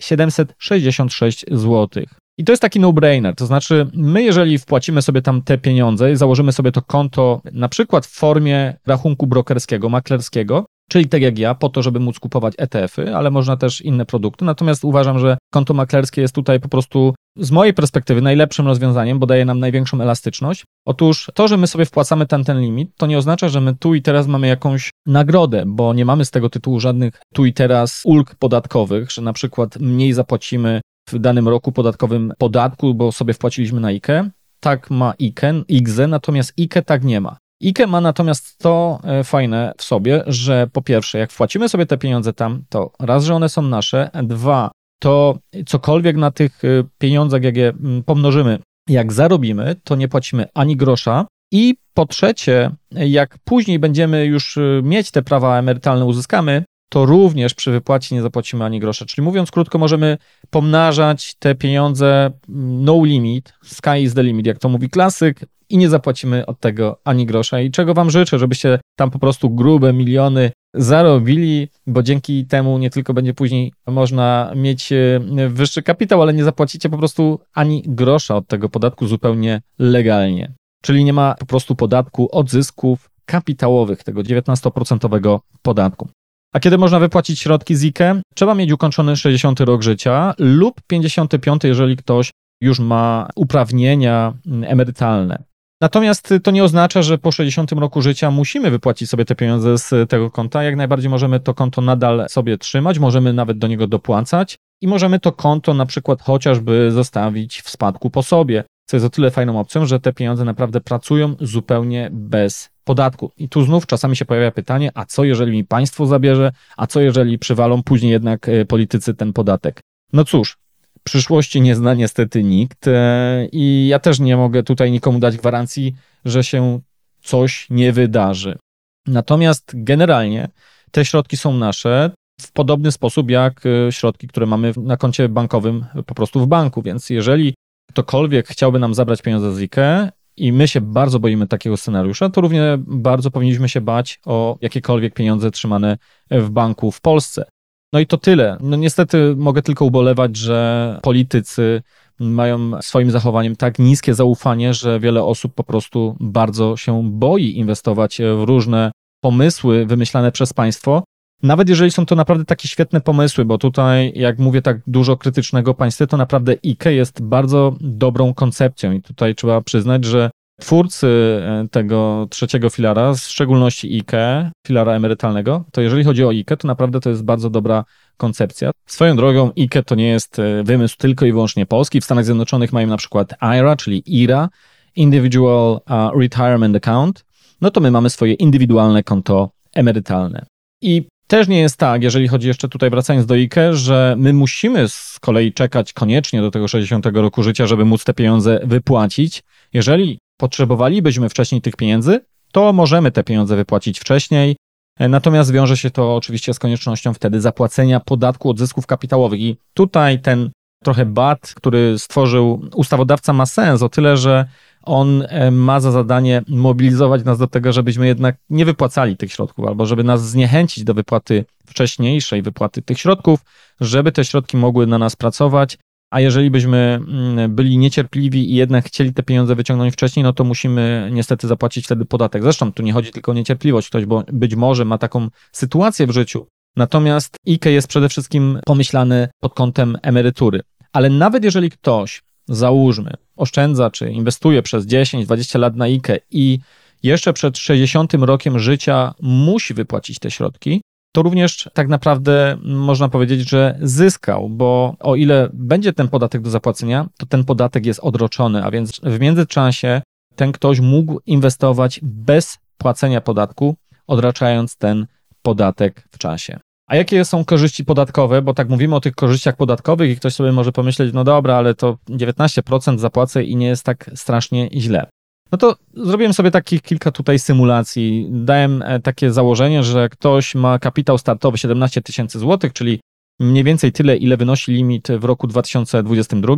766 0.00 1.44
zł. 1.50 2.04
I 2.38 2.44
to 2.44 2.52
jest 2.52 2.62
taki 2.62 2.80
no-brainer, 2.80 3.34
to 3.34 3.46
znaczy 3.46 3.86
my 3.94 4.22
jeżeli 4.22 4.58
wpłacimy 4.58 5.02
sobie 5.02 5.22
tam 5.22 5.42
te 5.42 5.58
pieniądze 5.58 6.12
i 6.12 6.16
założymy 6.16 6.52
sobie 6.52 6.72
to 6.72 6.82
konto 6.82 7.40
na 7.52 7.68
przykład 7.68 8.06
w 8.06 8.10
formie 8.10 8.76
rachunku 8.86 9.26
brokerskiego, 9.26 9.88
maklerskiego, 9.88 10.66
czyli 10.94 11.08
tak 11.08 11.22
jak 11.22 11.38
ja, 11.38 11.54
po 11.54 11.68
to, 11.68 11.82
żeby 11.82 12.00
móc 12.00 12.18
kupować 12.18 12.54
ETF-y, 12.58 13.16
ale 13.16 13.30
można 13.30 13.56
też 13.56 13.80
inne 13.80 14.06
produkty. 14.06 14.44
Natomiast 14.44 14.84
uważam, 14.84 15.18
że 15.18 15.38
konto 15.52 15.74
maklerskie 15.74 16.20
jest 16.20 16.34
tutaj 16.34 16.60
po 16.60 16.68
prostu 16.68 17.14
z 17.36 17.50
mojej 17.50 17.74
perspektywy 17.74 18.22
najlepszym 18.22 18.66
rozwiązaniem, 18.66 19.18
bo 19.18 19.26
daje 19.26 19.44
nam 19.44 19.60
największą 19.60 20.00
elastyczność. 20.00 20.64
Otóż 20.86 21.30
to, 21.34 21.48
że 21.48 21.56
my 21.56 21.66
sobie 21.66 21.84
wpłacamy 21.84 22.26
ten, 22.26 22.44
ten 22.44 22.60
limit, 22.60 22.90
to 22.96 23.06
nie 23.06 23.18
oznacza, 23.18 23.48
że 23.48 23.60
my 23.60 23.74
tu 23.76 23.94
i 23.94 24.02
teraz 24.02 24.26
mamy 24.26 24.46
jakąś 24.46 24.90
nagrodę, 25.06 25.64
bo 25.66 25.94
nie 25.94 26.04
mamy 26.04 26.24
z 26.24 26.30
tego 26.30 26.50
tytułu 26.50 26.80
żadnych 26.80 27.14
tu 27.32 27.44
i 27.44 27.52
teraz 27.52 28.02
ulg 28.04 28.34
podatkowych, 28.34 29.10
że 29.10 29.22
na 29.22 29.32
przykład 29.32 29.80
mniej 29.80 30.12
zapłacimy 30.12 30.80
w 31.08 31.18
danym 31.18 31.48
roku 31.48 31.72
podatkowym 31.72 32.32
podatku, 32.38 32.94
bo 32.94 33.12
sobie 33.12 33.34
wpłaciliśmy 33.34 33.80
na 33.80 33.88
IKE. 33.88 34.30
Tak 34.60 34.90
ma 34.90 35.14
IKE, 35.22 35.64
IGZE, 35.68 36.06
natomiast 36.08 36.52
IKE 36.60 36.82
tak 36.82 37.04
nie 37.04 37.20
ma. 37.20 37.36
IKE 37.62 37.86
ma 37.86 38.00
natomiast 38.00 38.58
to 38.58 39.00
e, 39.04 39.24
fajne 39.24 39.72
w 39.78 39.82
sobie, 39.82 40.22
że 40.26 40.66
po 40.72 40.82
pierwsze, 40.82 41.18
jak 41.18 41.32
wpłacimy 41.32 41.68
sobie 41.68 41.86
te 41.86 41.98
pieniądze 41.98 42.32
tam, 42.32 42.62
to 42.68 42.92
raz, 43.00 43.24
że 43.24 43.34
one 43.34 43.48
są 43.48 43.62
nasze, 43.62 44.10
dwa, 44.22 44.70
to 45.02 45.38
cokolwiek 45.66 46.16
na 46.16 46.30
tych 46.30 46.64
e, 46.64 46.68
pieniądzach, 46.98 47.42
jak 47.42 47.56
je 47.56 47.68
mm, 47.68 48.02
pomnożymy, 48.02 48.58
jak 48.88 49.12
zarobimy, 49.12 49.76
to 49.84 49.96
nie 49.96 50.08
płacimy 50.08 50.46
ani 50.54 50.76
grosza. 50.76 51.26
I 51.52 51.74
po 51.94 52.06
trzecie, 52.06 52.70
jak 52.90 53.38
później 53.44 53.78
będziemy 53.78 54.24
już 54.24 54.56
e, 54.56 54.60
mieć 54.82 55.10
te 55.10 55.22
prawa 55.22 55.58
emerytalne, 55.58 56.04
uzyskamy, 56.04 56.64
to 56.94 57.06
również 57.06 57.54
przy 57.54 57.70
wypłacie 57.70 58.14
nie 58.14 58.22
zapłacimy 58.22 58.64
ani 58.64 58.80
grosza. 58.80 59.04
Czyli 59.04 59.24
mówiąc 59.24 59.50
krótko, 59.50 59.78
możemy 59.78 60.18
pomnażać 60.54 61.34
te 61.34 61.54
pieniądze 61.54 62.30
mm, 62.48 62.84
no 62.84 63.04
limit, 63.04 63.52
sky 63.62 63.98
is 64.00 64.14
the 64.14 64.22
limit, 64.22 64.46
jak 64.46 64.58
to 64.58 64.68
mówi 64.68 64.90
klasyk, 64.90 65.40
i 65.68 65.78
nie 65.78 65.88
zapłacimy 65.88 66.46
od 66.46 66.60
tego 66.60 67.00
ani 67.04 67.26
grosza. 67.26 67.60
I 67.60 67.70
czego 67.70 67.94
Wam 67.94 68.10
życzę, 68.10 68.38
żebyście 68.38 68.78
tam 68.96 69.10
po 69.10 69.18
prostu 69.18 69.50
grube 69.50 69.92
miliony 69.92 70.50
zarobili, 70.74 71.68
bo 71.86 72.02
dzięki 72.02 72.46
temu 72.46 72.78
nie 72.78 72.90
tylko 72.90 73.14
będzie 73.14 73.34
później 73.34 73.72
można 73.86 74.52
mieć 74.56 74.92
e, 74.92 75.20
wyższy 75.48 75.82
kapitał, 75.82 76.22
ale 76.22 76.34
nie 76.34 76.44
zapłacicie 76.44 76.88
po 76.88 76.98
prostu 76.98 77.40
ani 77.54 77.82
grosza 77.86 78.36
od 78.36 78.46
tego 78.46 78.68
podatku 78.68 79.06
zupełnie 79.06 79.62
legalnie. 79.78 80.52
Czyli 80.82 81.04
nie 81.04 81.12
ma 81.12 81.34
po 81.38 81.46
prostu 81.46 81.74
podatku 81.74 82.28
od 82.32 82.50
zysków 82.50 83.10
kapitałowych, 83.24 84.04
tego 84.04 84.20
19% 84.20 85.38
podatku. 85.62 86.08
A 86.54 86.60
kiedy 86.60 86.78
można 86.78 86.98
wypłacić 86.98 87.40
środki 87.40 87.74
z 87.74 87.84
IKE? 87.84 88.20
Trzeba 88.34 88.54
mieć 88.54 88.72
ukończony 88.72 89.16
60 89.16 89.60
rok 89.60 89.82
życia 89.82 90.34
lub 90.38 90.80
55, 90.86 91.64
jeżeli 91.64 91.96
ktoś 91.96 92.30
już 92.62 92.78
ma 92.78 93.28
uprawnienia 93.34 94.32
mm, 94.46 94.64
emerytalne. 94.70 95.42
Natomiast 95.80 96.34
to 96.42 96.50
nie 96.50 96.64
oznacza, 96.64 97.02
że 97.02 97.18
po 97.18 97.32
60 97.32 97.72
roku 97.72 98.02
życia 98.02 98.30
musimy 98.30 98.70
wypłacić 98.70 99.10
sobie 99.10 99.24
te 99.24 99.34
pieniądze 99.34 99.78
z 99.78 100.10
tego 100.10 100.30
konta. 100.30 100.62
Jak 100.62 100.76
najbardziej 100.76 101.10
możemy 101.10 101.40
to 101.40 101.54
konto 101.54 101.80
nadal 101.80 102.26
sobie 102.28 102.58
trzymać, 102.58 102.98
możemy 102.98 103.32
nawet 103.32 103.58
do 103.58 103.66
niego 103.66 103.86
dopłacać 103.86 104.56
i 104.82 104.88
możemy 104.88 105.20
to 105.20 105.32
konto 105.32 105.74
na 105.74 105.86
przykład 105.86 106.22
chociażby 106.22 106.90
zostawić 106.90 107.62
w 107.62 107.70
spadku 107.70 108.10
po 108.10 108.22
sobie, 108.22 108.64
co 108.86 108.96
jest 108.96 109.06
o 109.06 109.10
tyle 109.10 109.30
fajną 109.30 109.60
opcją, 109.60 109.86
że 109.86 110.00
te 110.00 110.12
pieniądze 110.12 110.44
naprawdę 110.44 110.80
pracują 110.80 111.34
zupełnie 111.40 112.08
bez 112.12 112.73
podatku. 112.84 113.32
I 113.36 113.48
tu 113.48 113.64
znów 113.64 113.86
czasami 113.86 114.16
się 114.16 114.24
pojawia 114.24 114.50
pytanie, 114.50 114.90
a 114.94 115.04
co 115.04 115.24
jeżeli 115.24 115.52
mi 115.52 115.64
państwo 115.64 116.06
zabierze, 116.06 116.52
a 116.76 116.86
co 116.86 117.00
jeżeli 117.00 117.38
przywalą 117.38 117.82
później 117.82 118.12
jednak 118.12 118.48
e, 118.48 118.64
politycy 118.64 119.14
ten 119.14 119.32
podatek? 119.32 119.80
No 120.12 120.24
cóż, 120.24 120.56
przyszłości 121.04 121.60
nie 121.60 121.74
zna 121.74 121.94
niestety 121.94 122.44
nikt 122.44 122.88
e, 122.88 123.48
i 123.52 123.86
ja 123.88 123.98
też 123.98 124.20
nie 124.20 124.36
mogę 124.36 124.62
tutaj 124.62 124.90
nikomu 124.90 125.18
dać 125.18 125.36
gwarancji, 125.36 125.94
że 126.24 126.44
się 126.44 126.80
coś 127.22 127.66
nie 127.70 127.92
wydarzy. 127.92 128.58
Natomiast 129.06 129.72
generalnie 129.74 130.48
te 130.90 131.04
środki 131.04 131.36
są 131.36 131.54
nasze 131.54 132.10
w 132.40 132.52
podobny 132.52 132.92
sposób 132.92 133.30
jak 133.30 133.62
e, 133.66 133.92
środki, 133.92 134.28
które 134.28 134.46
mamy 134.46 134.72
na 134.76 134.96
koncie 134.96 135.28
bankowym 135.28 135.84
po 136.06 136.14
prostu 136.14 136.40
w 136.40 136.46
banku, 136.46 136.82
więc 136.82 137.10
jeżeli 137.10 137.54
ktokolwiek 137.90 138.48
chciałby 138.48 138.78
nam 138.78 138.94
zabrać 138.94 139.22
pieniądze 139.22 139.54
z 139.54 139.58
IKE 139.58 140.10
i 140.36 140.52
my 140.52 140.68
się 140.68 140.80
bardzo 140.80 141.18
boimy 141.18 141.46
takiego 141.46 141.76
scenariusza, 141.76 142.30
to 142.30 142.40
równie 142.40 142.62
bardzo 142.78 143.30
powinniśmy 143.30 143.68
się 143.68 143.80
bać 143.80 144.20
o 144.26 144.58
jakiekolwiek 144.60 145.14
pieniądze 145.14 145.50
trzymane 145.50 145.98
w 146.30 146.50
banku 146.50 146.90
w 146.90 147.00
Polsce. 147.00 147.44
No 147.92 148.00
i 148.00 148.06
to 148.06 148.18
tyle. 148.18 148.56
No 148.60 148.76
niestety 148.76 149.34
mogę 149.36 149.62
tylko 149.62 149.84
ubolewać, 149.84 150.36
że 150.36 150.98
politycy 151.02 151.82
mają 152.20 152.82
swoim 152.82 153.10
zachowaniem 153.10 153.56
tak 153.56 153.78
niskie 153.78 154.14
zaufanie, 154.14 154.74
że 154.74 155.00
wiele 155.00 155.24
osób 155.24 155.54
po 155.54 155.64
prostu 155.64 156.16
bardzo 156.20 156.76
się 156.76 157.10
boi 157.10 157.56
inwestować 157.56 158.18
w 158.18 158.42
różne 158.42 158.92
pomysły 159.20 159.86
wymyślane 159.86 160.32
przez 160.32 160.52
państwo. 160.52 161.04
Nawet 161.44 161.68
jeżeli 161.68 161.90
są 161.90 162.06
to 162.06 162.14
naprawdę 162.14 162.44
takie 162.44 162.68
świetne 162.68 163.00
pomysły, 163.00 163.44
bo 163.44 163.58
tutaj, 163.58 164.12
jak 164.16 164.38
mówię 164.38 164.62
tak 164.62 164.80
dużo 164.86 165.16
krytycznego 165.16 165.74
państwa, 165.74 166.06
to 166.06 166.16
naprawdę 166.16 166.56
IKE 166.66 166.92
jest 166.92 167.22
bardzo 167.22 167.76
dobrą 167.80 168.34
koncepcją 168.34 168.92
i 168.92 169.02
tutaj 169.02 169.34
trzeba 169.34 169.60
przyznać, 169.60 170.04
że 170.04 170.30
twórcy 170.60 171.06
e, 171.06 171.68
tego 171.70 172.26
trzeciego 172.30 172.70
filara, 172.70 173.12
w 173.12 173.18
szczególności 173.18 173.96
IKE, 173.96 174.50
filara 174.66 174.92
emerytalnego, 174.92 175.64
to 175.72 175.80
jeżeli 175.80 176.04
chodzi 176.04 176.24
o 176.24 176.28
IKE, 176.28 176.56
to 176.56 176.68
naprawdę 176.68 177.00
to 177.00 177.10
jest 177.10 177.24
bardzo 177.24 177.50
dobra 177.50 177.84
koncepcja. 178.16 178.70
Swoją 178.86 179.16
drogą 179.16 179.50
IKE 179.58 179.82
to 179.82 179.94
nie 179.94 180.08
jest 180.08 180.38
e, 180.38 180.62
wymysł 180.62 180.96
tylko 180.98 181.26
i 181.26 181.32
wyłącznie 181.32 181.66
polski. 181.66 182.00
W 182.00 182.04
Stanach 182.04 182.24
Zjednoczonych 182.24 182.72
mają 182.72 182.86
na 182.86 182.96
przykład 182.96 183.34
IRA, 183.58 183.76
czyli 183.76 184.22
IRA, 184.22 184.48
Individual 184.96 185.80
Retirement 186.20 186.76
Account. 186.76 187.24
No 187.60 187.70
to 187.70 187.80
my 187.80 187.90
mamy 187.90 188.10
swoje 188.10 188.32
indywidualne 188.32 189.02
konto 189.02 189.50
emerytalne. 189.74 190.46
I 190.82 191.13
też 191.26 191.48
nie 191.48 191.60
jest 191.60 191.76
tak, 191.76 192.02
jeżeli 192.02 192.28
chodzi 192.28 192.48
jeszcze 192.48 192.68
tutaj 192.68 192.90
wracając 192.90 193.26
do 193.26 193.34
IKE, 193.34 193.74
że 193.74 194.14
my 194.18 194.32
musimy 194.32 194.88
z 194.88 195.18
kolei 195.20 195.52
czekać 195.52 195.92
koniecznie 195.92 196.40
do 196.40 196.50
tego 196.50 196.68
60 196.68 197.06
roku 197.06 197.42
życia, 197.42 197.66
żeby 197.66 197.84
móc 197.84 198.04
te 198.04 198.14
pieniądze 198.14 198.60
wypłacić. 198.64 199.42
Jeżeli 199.72 200.18
potrzebowalibyśmy 200.36 201.28
wcześniej 201.28 201.60
tych 201.60 201.76
pieniędzy, 201.76 202.20
to 202.52 202.72
możemy 202.72 203.12
te 203.12 203.24
pieniądze 203.24 203.56
wypłacić 203.56 204.00
wcześniej. 204.00 204.56
Natomiast 205.00 205.52
wiąże 205.52 205.76
się 205.76 205.90
to 205.90 206.16
oczywiście 206.16 206.54
z 206.54 206.58
koniecznością 206.58 207.14
wtedy 207.14 207.40
zapłacenia 207.40 208.00
podatku 208.00 208.50
od 208.50 208.58
zysków 208.58 208.86
kapitałowych. 208.86 209.40
I 209.40 209.56
tutaj 209.74 210.20
ten 210.20 210.50
trochę 210.84 211.06
bat, 211.06 211.52
który 211.56 211.98
stworzył 211.98 212.62
ustawodawca, 212.74 213.32
ma 213.32 213.46
sens 213.46 213.82
o 213.82 213.88
tyle, 213.88 214.16
że 214.16 214.48
on 214.84 215.22
e, 215.28 215.50
ma 215.50 215.80
za 215.80 215.90
zadanie 215.90 216.42
mobilizować 216.48 217.24
nas 217.24 217.38
do 217.38 217.46
tego, 217.46 217.72
żebyśmy 217.72 218.06
jednak 218.06 218.36
nie 218.50 218.64
wypłacali 218.64 219.16
tych 219.16 219.32
środków, 219.32 219.66
albo 219.66 219.86
żeby 219.86 220.04
nas 220.04 220.28
zniechęcić 220.28 220.84
do 220.84 220.94
wypłaty 220.94 221.44
wcześniejszej 221.66 222.42
wypłaty 222.42 222.82
tych 222.82 222.98
środków, 222.98 223.40
żeby 223.80 224.12
te 224.12 224.24
środki 224.24 224.56
mogły 224.56 224.86
na 224.86 224.98
nas 224.98 225.16
pracować 225.16 225.78
a 226.14 226.20
jeżeli 226.20 226.50
byśmy 226.50 227.00
mm, 227.08 227.54
byli 227.54 227.78
niecierpliwi 227.78 228.52
i 228.52 228.54
jednak 228.54 228.84
chcieli 228.84 229.12
te 229.12 229.22
pieniądze 229.22 229.54
wyciągnąć 229.54 229.92
wcześniej, 229.92 230.22
no 230.24 230.32
to 230.32 230.44
musimy 230.44 231.08
niestety 231.12 231.48
zapłacić 231.48 231.84
wtedy 231.84 232.04
podatek. 232.04 232.42
Zresztą 232.42 232.72
tu 232.72 232.82
nie 232.82 232.92
chodzi 232.92 233.12
tylko 233.12 233.32
o 233.32 233.34
niecierpliwość, 233.34 233.88
ktoś 233.88 234.04
być 234.32 234.54
może 234.54 234.84
ma 234.84 234.98
taką 234.98 235.28
sytuację 235.52 236.06
w 236.06 236.10
życiu. 236.10 236.46
Natomiast 236.76 237.36
IKE 237.48 237.70
jest 237.70 237.88
przede 237.88 238.08
wszystkim 238.08 238.58
pomyślany 238.64 239.28
pod 239.40 239.54
kątem 239.54 239.98
emerytury. 240.02 240.60
Ale 240.92 241.10
nawet 241.10 241.44
jeżeli 241.44 241.70
ktoś, 241.70 242.22
załóżmy, 242.48 243.10
oszczędza 243.36 243.90
czy 243.90 244.10
inwestuje 244.10 244.62
przez 244.62 244.86
10-20 244.86 245.58
lat 245.58 245.76
na 245.76 245.84
IKE 245.84 246.18
i 246.30 246.58
jeszcze 247.02 247.32
przed 247.32 247.58
60 247.58 248.14
rokiem 248.14 248.58
życia 248.58 249.14
musi 249.20 249.74
wypłacić 249.74 250.18
te 250.18 250.30
środki, 250.30 250.80
to 251.14 251.22
również 251.22 251.68
tak 251.72 251.88
naprawdę 251.88 252.56
można 252.64 253.08
powiedzieć, 253.08 253.50
że 253.50 253.78
zyskał, 253.82 254.48
bo 254.48 254.96
o 255.00 255.16
ile 255.16 255.50
będzie 255.52 255.92
ten 255.92 256.08
podatek 256.08 256.42
do 256.42 256.50
zapłacenia, 256.50 257.06
to 257.18 257.26
ten 257.26 257.44
podatek 257.44 257.86
jest 257.86 258.00
odroczony, 258.00 258.64
a 258.64 258.70
więc 258.70 259.00
w 259.00 259.20
międzyczasie 259.20 260.02
ten 260.36 260.52
ktoś 260.52 260.80
mógł 260.80 261.20
inwestować 261.26 262.00
bez 262.02 262.58
płacenia 262.78 263.20
podatku, 263.20 263.76
odraczając 264.06 264.76
ten 264.76 265.06
podatek 265.42 266.08
w 266.10 266.18
czasie. 266.18 266.60
A 266.86 266.96
jakie 266.96 267.24
są 267.24 267.44
korzyści 267.44 267.84
podatkowe? 267.84 268.42
Bo 268.42 268.54
tak 268.54 268.68
mówimy 268.68 268.96
o 268.96 269.00
tych 269.00 269.14
korzyściach 269.14 269.56
podatkowych 269.56 270.10
i 270.10 270.16
ktoś 270.16 270.34
sobie 270.34 270.52
może 270.52 270.72
pomyśleć, 270.72 271.14
no 271.14 271.24
dobra, 271.24 271.56
ale 271.56 271.74
to 271.74 271.98
19% 272.10 272.98
zapłacę 272.98 273.44
i 273.44 273.56
nie 273.56 273.66
jest 273.66 273.84
tak 273.84 274.10
strasznie 274.14 274.68
źle. 274.72 275.06
No 275.52 275.58
to 275.58 275.76
zrobiłem 275.94 276.34
sobie 276.34 276.50
takich 276.50 276.82
kilka 276.82 277.10
tutaj 277.10 277.38
symulacji. 277.38 278.28
Dałem 278.30 278.82
e, 278.82 279.00
takie 279.00 279.32
założenie, 279.32 279.82
że 279.82 280.08
ktoś 280.08 280.54
ma 280.54 280.78
kapitał 280.78 281.18
startowy 281.18 281.58
17 281.58 282.02
tysięcy 282.02 282.38
złotych, 282.38 282.72
czyli 282.72 283.00
mniej 283.40 283.64
więcej 283.64 283.92
tyle, 283.92 284.16
ile 284.16 284.36
wynosi 284.36 284.72
limit 284.72 285.08
w 285.08 285.24
roku 285.24 285.46
2022 285.46 286.54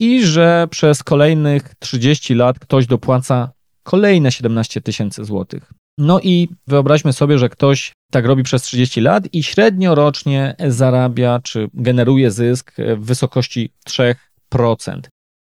i 0.00 0.24
że 0.24 0.66
przez 0.70 1.02
kolejnych 1.02 1.74
30 1.78 2.34
lat 2.34 2.58
ktoś 2.58 2.86
dopłaca 2.86 3.50
kolejne 3.82 4.32
17 4.32 4.80
tysięcy 4.80 5.24
złotych. 5.24 5.72
No 5.98 6.20
i 6.20 6.48
wyobraźmy 6.66 7.12
sobie, 7.12 7.38
że 7.38 7.48
ktoś 7.48 7.92
tak 8.10 8.24
robi 8.24 8.42
przez 8.42 8.62
30 8.62 9.00
lat 9.00 9.24
i 9.32 9.42
średnio 9.42 9.94
rocznie 9.94 10.54
zarabia 10.68 11.40
czy 11.42 11.68
generuje 11.74 12.30
zysk 12.30 12.72
w 12.96 13.04
wysokości 13.04 13.72
3 13.84 14.14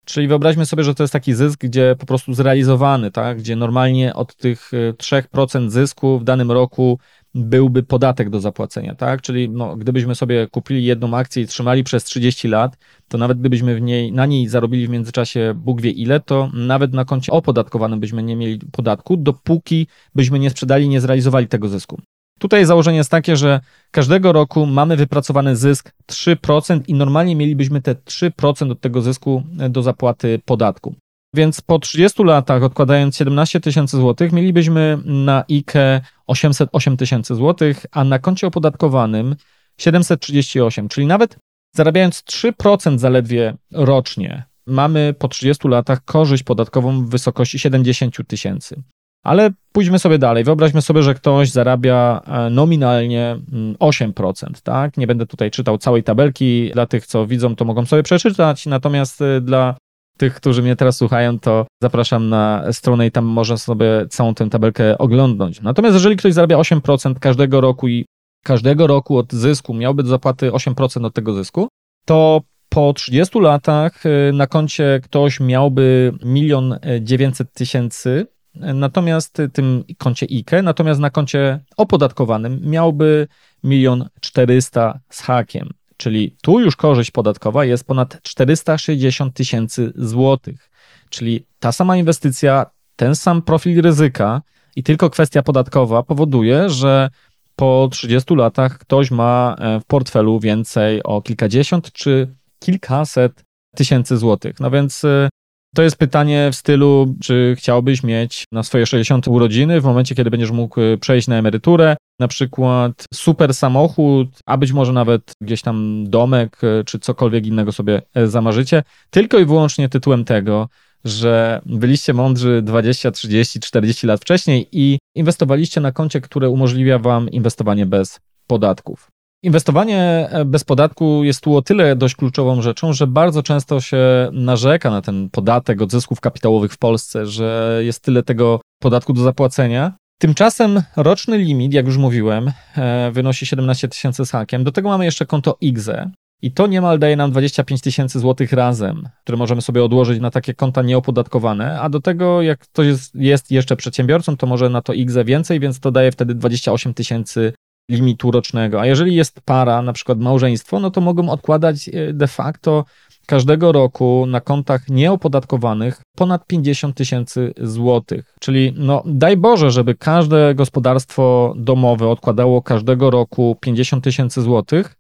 Czyli 0.07 0.29
wyobraźmy 0.29 0.67
sobie, 0.67 0.85
że 0.85 0.95
to 0.95 1.03
jest 1.03 1.13
taki 1.13 1.35
zysk, 1.35 1.61
gdzie 1.61 1.97
po 1.99 2.07
prostu 2.07 2.35
zrealizowany, 2.35 3.11
tak? 3.11 3.39
gdzie 3.39 3.57
normalnie 3.57 4.15
od 4.15 4.37
tych 4.37 4.71
3% 4.99 5.71
zysku 5.71 6.19
w 6.19 6.25
danym 6.25 6.53
roku 6.53 6.99
byłby 7.35 7.83
podatek 7.83 8.31
do 8.31 8.41
zapłacenia, 8.41 8.95
tak? 8.95 9.23
Czyli 9.23 9.51
no, 9.51 9.77
gdybyśmy 9.77 10.15
sobie 10.15 10.47
kupili 10.47 10.85
jedną 10.85 11.17
akcję 11.17 11.43
i 11.43 11.47
trzymali 11.47 11.85
przez 11.85 12.05
30 12.05 12.49
lat, 12.49 12.79
to 13.09 13.19
nawet 13.19 13.41
gdybyśmy 13.41 13.75
w 13.75 13.81
niej, 13.81 14.13
na 14.13 14.27
niej 14.27 14.49
zarobili 14.49 14.87
w 14.87 14.91
międzyczasie 14.91 15.55
Bóg 15.57 15.81
wie 15.81 15.91
ile, 15.91 16.21
to 16.21 16.51
nawet 16.55 16.93
na 16.93 17.05
koncie 17.05 17.33
opodatkowanym 17.33 18.01
byśmy 18.01 18.23
nie 18.23 18.37
mieli 18.37 18.59
podatku, 18.73 19.17
dopóki 19.17 19.87
byśmy 20.15 20.39
nie 20.39 20.51
sprzedali, 20.51 20.89
nie 20.89 21.01
zrealizowali 21.01 21.49
tego 21.49 21.69
zysku. 21.69 22.01
Tutaj 22.39 22.65
założenie 22.65 22.99
jest 22.99 23.11
takie, 23.11 23.37
że 23.37 23.61
każdego 23.91 24.33
roku 24.33 24.67
mamy 24.67 24.97
wypracowany 24.97 25.57
zysk 25.57 25.93
3% 26.11 26.81
i 26.89 26.95
normalnie 26.95 27.37
mielibyśmy 27.37 27.83
te 27.83 27.95
3% 27.95 28.73
od 28.73 28.81
tego 28.81 29.03
zysku 29.03 29.43
do 29.71 29.83
zapłaty 29.83 30.41
podatku. 30.45 30.95
Więc 31.35 31.61
po 31.61 31.79
30 31.79 32.25
latach, 32.25 32.63
odkładając 32.63 33.17
17 33.17 33.61
tysięcy 33.61 33.97
złotych, 33.97 34.33
mielibyśmy 34.33 34.99
na 35.05 35.45
IKE 35.51 36.01
808 36.27 36.97
tysięcy 36.97 37.35
złotych, 37.35 37.87
a 37.93 38.05
na 38.05 38.19
koncie 38.19 38.47
opodatkowanym 38.47 39.37
738, 39.79 40.89
czyli 40.89 41.07
nawet 41.07 41.39
zarabiając 41.75 42.23
3% 42.23 42.99
zaledwie 42.99 43.55
rocznie, 43.73 44.45
mamy 44.67 45.15
po 45.19 45.29
30 45.29 45.69
latach 45.69 46.05
korzyść 46.05 46.43
podatkową 46.43 47.05
w 47.05 47.11
wysokości 47.11 47.59
70 47.59 48.17
tysięcy. 48.27 48.83
Ale 49.27 49.51
pójdźmy 49.73 49.99
sobie 49.99 50.19
dalej. 50.19 50.45
Wyobraźmy 50.45 50.83
sobie, 50.83 51.03
że 51.03 51.15
ktoś 51.15 51.51
zarabia 51.51 52.23
e, 52.27 52.51
nominalnie 52.51 53.39
8%, 53.79 54.45
mm, 54.47 54.55
tak? 54.63 54.97
Nie 54.97 55.07
będę 55.07 55.27
tutaj 55.27 55.51
czytał 55.51 55.79
całej 55.79 56.03
tabelki. 56.03 56.71
Dla 56.73 56.87
tych, 56.87 57.07
co 57.07 57.27
widzą, 57.27 57.57
to 57.57 57.65
mogą 57.65 57.87
sobie 57.87 58.03
przeczytać. 58.03 58.67
Natomiast 58.67 59.23
e, 59.23 59.41
dla 59.41 59.77
tych, 60.19 60.35
którzy 60.35 60.63
mnie 60.63 60.77
teraz 60.77 60.97
słuchają, 60.97 61.39
to 61.39 61.67
zapraszam 61.83 62.29
na 62.29 62.73
stronę 62.73 63.07
i 63.07 63.11
tam 63.11 63.25
można 63.25 63.57
sobie 63.57 64.07
całą 64.11 64.35
tę 64.35 64.51
tabelkę 64.51 64.99
oglądnąć. 64.99 65.61
Natomiast 65.61 65.95
jeżeli 65.95 66.17
ktoś 66.17 66.33
zarabia 66.33 66.57
8% 66.57 67.15
każdego 67.19 67.61
roku 67.61 67.89
i 67.89 68.07
każdego 68.45 68.87
roku 68.87 69.19
od 69.19 69.33
zysku 69.33 69.75
miałby 69.75 70.03
do 70.03 70.09
zapłaty 70.09 70.51
8% 70.51 71.07
od 71.07 71.15
tego 71.15 71.33
zysku, 71.33 71.69
to 72.05 72.41
po 72.69 72.93
30 72.93 73.41
latach 73.41 74.07
y, 74.07 74.33
na 74.33 74.47
koncie 74.47 75.01
ktoś 75.05 75.41
miałby 75.41 76.13
1 76.25 76.79
900 77.01 77.53
tysięcy, 77.53 78.27
natomiast 78.61 79.43
tym 79.53 79.85
koncie 79.99 80.27
IKE, 80.31 80.63
natomiast 80.63 81.01
na 81.01 81.11
koncie 81.11 81.61
opodatkowanym 81.77 82.61
miałby 82.63 83.29
1 83.65 84.09
400 84.21 85.01
z 85.11 85.21
hakiem. 85.21 85.71
Czyli 85.97 86.37
tu 86.43 86.61
już 86.61 86.77
korzyść 86.77 87.11
podatkowa 87.11 87.65
jest 87.65 87.87
ponad 87.87 88.23
460 88.23 89.35
tysięcy 89.35 89.93
złotych. 89.97 90.71
Czyli 91.09 91.47
ta 91.59 91.73
sama 91.73 91.97
inwestycja, 91.97 92.67
ten 92.97 93.15
sam 93.15 93.43
profil 93.43 93.83
ryzyka 93.83 94.43
i 94.77 94.83
tylko 94.83 95.11
kwestia 95.11 95.43
podatkowa 95.43 96.03
powoduje, 96.03 96.71
że 96.71 97.11
po 97.57 97.89
30 97.93 98.35
latach 98.35 98.79
ktoś 98.79 99.11
ma 99.11 99.57
e, 99.59 99.81
w 99.81 99.85
portfelu 99.85 100.41
więcej 100.41 101.03
o 101.03 101.23
kilkadziesiąt 101.23 101.93
czy 101.93 102.35
kilkaset 102.59 103.45
tysięcy 103.77 104.17
złotych. 104.17 104.61
No 104.61 104.71
więc 104.71 105.05
e, 105.05 105.29
to 105.77 105.83
jest 105.83 105.97
pytanie 105.97 106.49
w 106.53 106.57
stylu, 106.57 107.15
czy 107.23 107.55
chciałbyś 107.59 108.03
mieć 108.03 108.45
na 108.53 108.63
swoje 108.63 108.87
60 108.87 109.29
urodziny, 109.29 109.81
w 109.81 109.85
momencie, 109.85 110.15
kiedy 110.15 110.31
będziesz 110.31 110.51
mógł 110.51 110.81
e, 110.81 110.99
przejść 110.99 111.29
na 111.29 111.37
emeryturę, 111.37 111.97
na 112.19 112.29
przykład 112.29 113.05
super 113.15 113.55
samochód, 113.55 114.29
a 114.47 114.57
być 114.57 114.73
może 114.73 114.93
nawet 114.93 115.33
gdzieś 115.41 115.63
tam 115.63 116.05
domek, 116.09 116.59
e, 116.65 116.85
czy 116.85 116.99
cokolwiek 116.99 117.47
innego 117.47 117.73
sobie 117.73 118.03
e, 118.15 118.27
zamarzycie, 118.27 118.83
tylko 119.11 119.39
i 119.39 119.45
wyłącznie 119.45 119.89
tytułem 119.89 120.25
tego, 120.25 120.69
że 121.05 121.61
byliście 121.67 122.15
mądrzy 122.15 122.63
20, 122.63 123.11
30, 123.11 123.61
40 123.61 124.07
lat 124.07 124.21
wcześniej 124.21 124.69
i 124.73 124.99
inwestowaliście 125.15 125.81
na 125.81 125.93
koncie, 125.93 126.21
które 126.21 126.51
umożliwia 126.51 126.99
wam 126.99 127.31
inwestowanie 127.31 127.87
bez 127.87 128.21
podatków. 128.47 129.16
Inwestowanie 129.43 130.29
e, 130.31 130.45
bez 130.45 130.65
podatku 130.65 131.25
jest 131.25 131.41
tu 131.41 131.57
o 131.57 131.63
tyle 131.63 131.97
dość 131.97 132.15
kluczową 132.17 132.63
rzeczą, 132.63 132.93
że 132.93 133.07
bardzo 133.07 133.43
często 133.43 133.81
się 133.81 133.99
narzeka 134.33 134.91
na 134.91 135.03
ten 135.03 135.31
podatek 135.31 135.83
od 135.83 135.91
zysków 135.91 136.21
kapitałowych 136.21 136.73
w 136.73 136.79
Polsce, 136.79 137.27
że 137.27 137.81
jest 137.83 138.03
tyle 138.03 138.23
tego 138.23 138.61
podatku 138.83 139.13
do 139.13 139.23
zapłacenia. 139.23 139.93
Tymczasem 140.19 140.83
roczny 140.97 141.39
limit, 141.39 141.75
jak 141.75 141.87
już 141.87 141.97
mówiłem, 141.97 142.53
e, 142.77 143.11
wynosi 143.13 143.47
17 143.47 143.89
tysięcy 143.89 144.27
z 144.27 144.31
hakiem. 144.31 144.65
Do 144.65 144.73
tego 144.73 144.89
mamy 144.89 145.05
jeszcze 145.05 145.27
konto 145.27 145.57
IGZE 145.61 146.11
i 146.43 146.53
to 146.53 146.67
niemal 146.67 146.99
daje 146.99 147.17
nam 147.17 147.31
25 147.31 147.81
tysięcy 147.81 148.21
złotych 148.21 148.53
razem, 148.53 149.09
które 149.23 149.39
możemy 149.39 149.63
sobie 149.63 149.85
odłożyć 149.85 150.21
na 150.21 150.31
takie 150.31 150.55
konta 150.55 150.83
nieopodatkowane, 150.83 151.81
a 151.81 151.89
do 151.89 152.01
tego 152.01 152.43
jak 152.43 152.59
ktoś 152.59 152.87
jest, 152.87 153.15
jest 153.15 153.51
jeszcze 153.51 153.77
przedsiębiorcą, 153.77 154.37
to 154.37 154.47
może 154.47 154.71
na 154.71 154.83
to 154.83 154.93
IGZE 154.93 155.25
więcej, 155.25 155.61
więc 155.61 155.81
to 155.81 155.91
daje 155.91 156.13
wtedy 156.13 156.35
28 156.35 156.95
tysięcy 156.95 157.53
limitu 157.91 158.31
rocznego. 158.31 158.81
A 158.81 158.87
jeżeli 158.87 159.15
jest 159.15 159.41
para, 159.41 159.83
na 159.83 159.93
przykład 159.93 160.19
małżeństwo, 160.19 160.81
no 160.81 160.91
to 160.91 161.01
mogą 161.01 161.31
odkładać 161.31 161.89
e, 161.89 162.13
de 162.13 162.27
facto 162.27 162.85
każdego 163.27 163.73
roku 163.73 164.25
na 164.29 164.41
kontach 164.41 164.89
nieopodatkowanych 164.89 166.03
ponad 166.17 166.47
50 166.47 166.97
tysięcy 166.97 167.55
złotych. 167.57 168.35
Czyli 168.41 168.73
no, 168.77 169.03
daj 169.07 169.37
Boże, 169.37 169.71
żeby 169.71 169.95
każde 169.95 170.55
gospodarstwo 170.55 171.55
domowe 171.57 172.09
odkładało 172.09 172.63
każdego 172.63 173.11
roku 173.11 173.57
50 173.61 174.05
tysięcy 174.05 174.43
złotych 174.43 174.97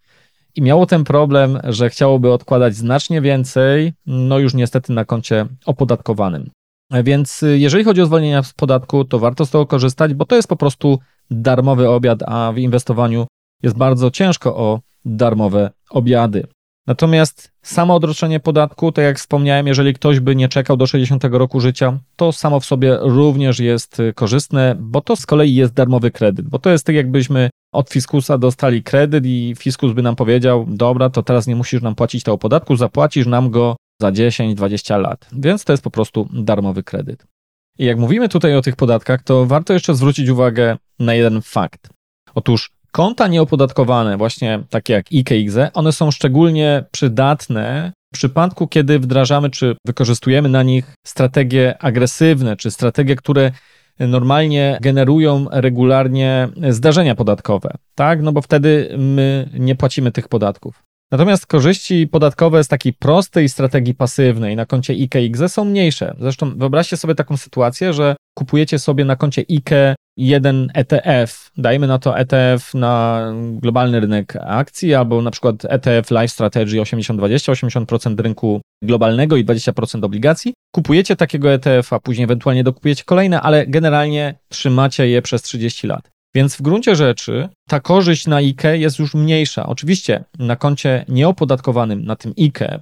i 0.54 0.62
miało 0.62 0.86
ten 0.86 1.04
problem, 1.04 1.58
że 1.64 1.90
chciałoby 1.90 2.32
odkładać 2.32 2.76
znacznie 2.76 3.20
więcej, 3.20 3.92
no 4.06 4.38
już 4.38 4.54
niestety 4.54 4.92
na 4.92 5.04
koncie 5.04 5.46
opodatkowanym. 5.66 6.50
Więc 7.04 7.42
y, 7.42 7.58
jeżeli 7.58 7.84
chodzi 7.84 8.02
o 8.02 8.06
zwolnienia 8.06 8.42
z 8.42 8.52
podatku, 8.52 9.04
to 9.04 9.18
warto 9.18 9.46
z 9.46 9.50
tego 9.50 9.66
korzystać, 9.66 10.14
bo 10.14 10.24
to 10.24 10.36
jest 10.36 10.48
po 10.48 10.56
prostu 10.56 10.98
darmowy 11.30 11.88
obiad, 11.88 12.22
a 12.26 12.52
w 12.52 12.58
inwestowaniu 12.58 13.26
jest 13.62 13.76
bardzo 13.76 14.10
ciężko 14.10 14.56
o 14.56 14.80
darmowe 15.04 15.70
obiady. 15.90 16.46
Natomiast 16.86 17.52
samo 17.62 17.94
odroczenie 17.94 18.40
podatku, 18.40 18.92
tak 18.92 19.04
jak 19.04 19.18
wspomniałem, 19.18 19.66
jeżeli 19.66 19.94
ktoś 19.94 20.20
by 20.20 20.36
nie 20.36 20.48
czekał 20.48 20.76
do 20.76 20.86
60 20.86 21.24
roku 21.24 21.60
życia, 21.60 21.98
to 22.16 22.32
samo 22.32 22.60
w 22.60 22.64
sobie 22.64 22.98
również 23.00 23.58
jest 23.58 24.02
korzystne, 24.14 24.76
bo 24.80 25.00
to 25.00 25.16
z 25.16 25.26
kolei 25.26 25.54
jest 25.54 25.72
darmowy 25.72 26.10
kredyt, 26.10 26.48
bo 26.48 26.58
to 26.58 26.70
jest 26.70 26.86
tak 26.86 26.96
jakbyśmy 26.96 27.50
od 27.72 27.90
fiskusa 27.90 28.38
dostali 28.38 28.82
kredyt 28.82 29.24
i 29.26 29.54
fiskus 29.58 29.92
by 29.92 30.02
nam 30.02 30.16
powiedział, 30.16 30.66
dobra, 30.68 31.10
to 31.10 31.22
teraz 31.22 31.46
nie 31.46 31.56
musisz 31.56 31.82
nam 31.82 31.94
płacić 31.94 32.24
tego 32.24 32.38
podatku, 32.38 32.76
zapłacisz 32.76 33.26
nam 33.26 33.50
go 33.50 33.76
za 34.00 34.12
10-20 34.12 35.00
lat. 35.00 35.28
Więc 35.32 35.64
to 35.64 35.72
jest 35.72 35.84
po 35.84 35.90
prostu 35.90 36.28
darmowy 36.32 36.82
kredyt. 36.82 37.26
I 37.78 37.84
jak 37.84 37.98
mówimy 37.98 38.28
tutaj 38.28 38.56
o 38.56 38.62
tych 38.62 38.76
podatkach, 38.76 39.22
to 39.22 39.46
warto 39.46 39.72
jeszcze 39.72 39.94
zwrócić 39.94 40.28
uwagę 40.28 40.76
na 40.98 41.14
jeden 41.14 41.42
fakt. 41.42 41.88
Otóż 42.34 42.70
konta 42.92 43.26
nieopodatkowane, 43.28 44.16
właśnie 44.16 44.64
takie 44.70 44.92
jak 44.92 45.12
IKX, 45.12 45.56
one 45.74 45.92
są 45.92 46.10
szczególnie 46.10 46.84
przydatne 46.90 47.92
w 48.14 48.18
przypadku, 48.18 48.68
kiedy 48.68 48.98
wdrażamy 48.98 49.50
czy 49.50 49.76
wykorzystujemy 49.86 50.48
na 50.48 50.62
nich 50.62 50.94
strategie 51.06 51.78
agresywne, 51.78 52.56
czy 52.56 52.70
strategie, 52.70 53.16
które 53.16 53.52
normalnie 53.98 54.78
generują 54.80 55.46
regularnie 55.50 56.48
zdarzenia 56.70 57.14
podatkowe, 57.14 57.70
tak? 57.94 58.22
No 58.22 58.32
bo 58.32 58.42
wtedy 58.42 58.94
my 58.98 59.50
nie 59.54 59.74
płacimy 59.74 60.12
tych 60.12 60.28
podatków. 60.28 60.82
Natomiast 61.12 61.46
korzyści 61.46 62.06
podatkowe 62.06 62.64
z 62.64 62.68
takiej 62.68 62.92
prostej 62.92 63.48
strategii 63.48 63.94
pasywnej 63.94 64.56
na 64.56 64.66
koncie 64.66 64.92
IKE 64.92 65.48
są 65.48 65.64
mniejsze. 65.64 66.14
Zresztą 66.20 66.58
wyobraźcie 66.58 66.96
sobie 66.96 67.14
taką 67.14 67.36
sytuację, 67.36 67.92
że 67.92 68.16
kupujecie 68.38 68.78
sobie 68.78 69.04
na 69.04 69.16
koncie 69.16 69.44
IKE 69.50 69.94
jeden 70.16 70.70
ETF, 70.74 71.50
dajmy 71.56 71.86
na 71.86 71.98
to 71.98 72.18
ETF 72.18 72.74
na 72.74 73.22
globalny 73.34 74.00
rynek 74.00 74.36
akcji, 74.40 74.94
albo 74.94 75.22
na 75.22 75.30
przykład 75.30 75.64
ETF 75.64 76.10
Life 76.10 76.28
Strategy 76.28 76.80
80-20, 76.80 77.84
80% 77.86 78.20
rynku 78.20 78.60
globalnego 78.82 79.36
i 79.36 79.44
20% 79.44 80.04
obligacji. 80.04 80.54
Kupujecie 80.74 81.16
takiego 81.16 81.52
ETF-a, 81.52 82.00
później 82.00 82.24
ewentualnie 82.24 82.64
dokupujecie 82.64 83.04
kolejne, 83.04 83.40
ale 83.40 83.66
generalnie 83.66 84.34
trzymacie 84.48 85.08
je 85.08 85.22
przez 85.22 85.42
30 85.42 85.86
lat. 85.86 86.08
Więc 86.34 86.56
w 86.56 86.62
gruncie 86.62 86.96
rzeczy 86.96 87.48
ta 87.68 87.80
korzyść 87.80 88.26
na 88.26 88.36
IKE 88.36 88.76
jest 88.76 88.98
już 88.98 89.14
mniejsza. 89.14 89.66
Oczywiście 89.66 90.24
na 90.38 90.56
koncie 90.56 91.04
nieopodatkowanym, 91.08 92.04
na 92.04 92.16
tym 92.16 92.34
IKE, 92.38 92.80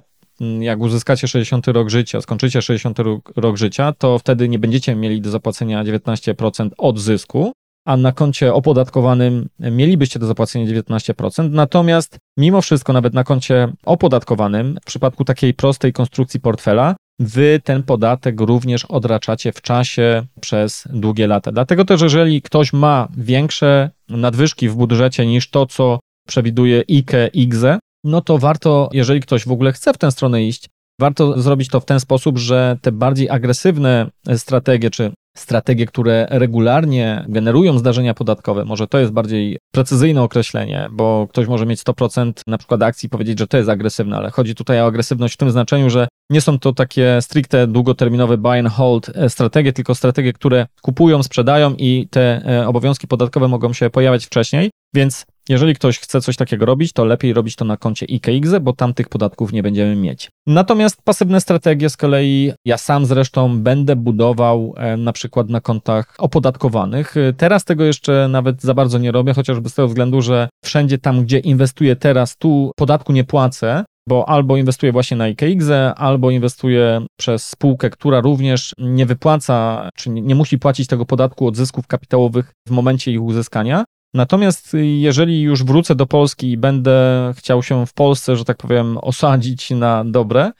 jak 0.59 0.79
uzyskacie 0.79 1.27
60 1.27 1.67
rok 1.67 1.89
życia, 1.89 2.21
skończycie 2.21 2.61
60 2.61 2.97
rok 3.35 3.57
życia, 3.57 3.93
to 3.97 4.19
wtedy 4.19 4.49
nie 4.49 4.59
będziecie 4.59 4.95
mieli 4.95 5.21
do 5.21 5.29
zapłacenia 5.29 5.83
19% 5.83 6.69
od 6.77 6.99
zysku, 6.99 7.51
a 7.85 7.97
na 7.97 8.11
koncie 8.11 8.53
opodatkowanym 8.53 9.49
mielibyście 9.59 10.19
do 10.19 10.27
zapłacenia 10.27 10.65
19%. 10.65 11.49
Natomiast 11.49 12.17
mimo 12.37 12.61
wszystko, 12.61 12.93
nawet 12.93 13.13
na 13.13 13.23
koncie 13.23 13.73
opodatkowanym, 13.85 14.77
w 14.81 14.85
przypadku 14.85 15.25
takiej 15.25 15.53
prostej 15.53 15.93
konstrukcji 15.93 16.39
portfela, 16.39 16.95
wy 17.19 17.61
ten 17.63 17.83
podatek 17.83 18.41
również 18.41 18.85
odraczacie 18.85 19.51
w 19.51 19.61
czasie 19.61 20.23
przez 20.41 20.87
długie 20.93 21.27
lata. 21.27 21.51
Dlatego 21.51 21.85
też, 21.85 22.01
jeżeli 22.01 22.41
ktoś 22.41 22.73
ma 22.73 23.07
większe 23.17 23.89
nadwyżki 24.09 24.69
w 24.69 24.75
budżecie 24.75 25.25
niż 25.25 25.49
to, 25.49 25.65
co 25.65 25.99
przewiduje 26.27 26.83
IKE, 26.89 27.29
IGZE, 27.33 27.79
no 28.05 28.21
to 28.21 28.37
warto, 28.37 28.89
jeżeli 28.93 29.21
ktoś 29.21 29.45
w 29.45 29.51
ogóle 29.51 29.73
chce 29.73 29.93
w 29.93 29.97
tę 29.97 30.11
stronę 30.11 30.43
iść, 30.43 30.69
warto 31.01 31.41
zrobić 31.41 31.69
to 31.69 31.79
w 31.79 31.85
ten 31.85 31.99
sposób, 31.99 32.37
że 32.37 32.77
te 32.81 32.91
bardziej 32.91 33.29
agresywne 33.29 34.09
strategie, 34.35 34.89
czy 34.89 35.11
strategie, 35.37 35.85
które 35.85 36.27
regularnie 36.29 37.25
generują 37.29 37.77
zdarzenia 37.77 38.13
podatkowe, 38.13 38.65
może 38.65 38.87
to 38.87 38.99
jest 38.99 39.11
bardziej 39.11 39.57
precyzyjne 39.73 40.23
określenie, 40.23 40.87
bo 40.91 41.27
ktoś 41.29 41.47
może 41.47 41.65
mieć 41.65 41.79
100% 41.79 42.31
na 42.47 42.57
przykład 42.57 42.83
akcji 42.83 43.07
i 43.07 43.09
powiedzieć, 43.09 43.39
że 43.39 43.47
to 43.47 43.57
jest 43.57 43.69
agresywne, 43.69 44.17
ale 44.17 44.31
chodzi 44.31 44.55
tutaj 44.55 44.81
o 44.81 44.85
agresywność 44.85 45.33
w 45.33 45.37
tym 45.37 45.51
znaczeniu, 45.51 45.89
że 45.89 46.07
nie 46.31 46.41
są 46.41 46.59
to 46.59 46.73
takie 46.73 47.17
stricte 47.21 47.67
długoterminowe 47.67 48.37
buy 48.37 48.59
and 48.59 48.69
hold 48.69 49.11
e, 49.15 49.29
strategie, 49.29 49.73
tylko 49.73 49.95
strategie, 49.95 50.33
które 50.33 50.67
kupują, 50.81 51.23
sprzedają 51.23 51.75
i 51.77 52.07
te 52.11 52.41
e, 52.45 52.67
obowiązki 52.67 53.07
podatkowe 53.07 53.47
mogą 53.47 53.73
się 53.73 53.89
pojawiać 53.89 54.25
wcześniej, 54.25 54.69
więc 54.93 55.25
jeżeli 55.49 55.75
ktoś 55.75 55.99
chce 55.99 56.21
coś 56.21 56.35
takiego 56.35 56.65
robić, 56.65 56.93
to 56.93 57.05
lepiej 57.05 57.33
robić 57.33 57.55
to 57.55 57.65
na 57.65 57.77
koncie 57.77 58.05
IKX, 58.05 58.49
bo 58.61 58.73
tam 58.73 58.93
tych 58.93 59.09
podatków 59.09 59.53
nie 59.53 59.63
będziemy 59.63 59.95
mieć. 59.95 60.29
Natomiast 60.47 61.01
pasywne 61.03 61.41
strategie 61.41 61.89
z 61.89 61.97
kolei 61.97 62.51
ja 62.65 62.77
sam 62.77 63.05
zresztą 63.05 63.59
będę 63.59 63.95
budował 63.95 64.73
e, 64.77 64.97
na 64.97 65.13
przykład 65.13 65.49
na 65.49 65.61
kontach 65.61 66.15
opodatkowanych. 66.17 67.17
E, 67.17 67.33
teraz 67.33 67.63
tego 67.63 67.83
jeszcze 67.83 68.27
nawet 68.27 68.61
za 68.61 68.73
bardzo 68.73 68.97
nie 68.97 69.11
robię, 69.11 69.33
chociażby 69.33 69.69
z 69.69 69.73
tego 69.73 69.87
względu, 69.87 70.21
że 70.21 70.49
wszędzie 70.63 70.97
tam, 70.97 71.23
gdzie 71.23 71.39
inwestuję 71.39 71.95
teraz, 71.95 72.37
tu 72.37 72.71
podatku 72.75 73.13
nie 73.13 73.23
płacę, 73.23 73.85
bo 74.09 74.29
albo 74.29 74.57
inwestuję 74.57 74.91
właśnie 74.91 75.17
na 75.17 75.23
IKX, 75.23 75.65
albo 75.95 76.31
inwestuję 76.31 77.05
przez 77.19 77.47
spółkę, 77.47 77.89
która 77.89 78.19
również 78.19 78.73
nie 78.77 79.05
wypłaca, 79.05 79.89
czy 79.95 80.09
nie 80.09 80.35
musi 80.35 80.59
płacić 80.59 80.87
tego 80.87 81.05
podatku 81.05 81.47
od 81.47 81.55
zysków 81.55 81.87
kapitałowych 81.87 82.51
w 82.67 82.71
momencie 82.71 83.11
ich 83.11 83.21
uzyskania. 83.21 83.83
Natomiast 84.15 84.75
jeżeli 84.81 85.41
już 85.41 85.63
wrócę 85.63 85.95
do 85.95 86.05
Polski 86.05 86.51
i 86.51 86.57
będę 86.57 87.31
chciał 87.37 87.63
się 87.63 87.85
w 87.85 87.93
Polsce, 87.93 88.35
że 88.35 88.45
tak 88.45 88.57
powiem, 88.57 88.97
osadzić 88.97 89.69
na 89.69 90.05
dobre, 90.05 90.51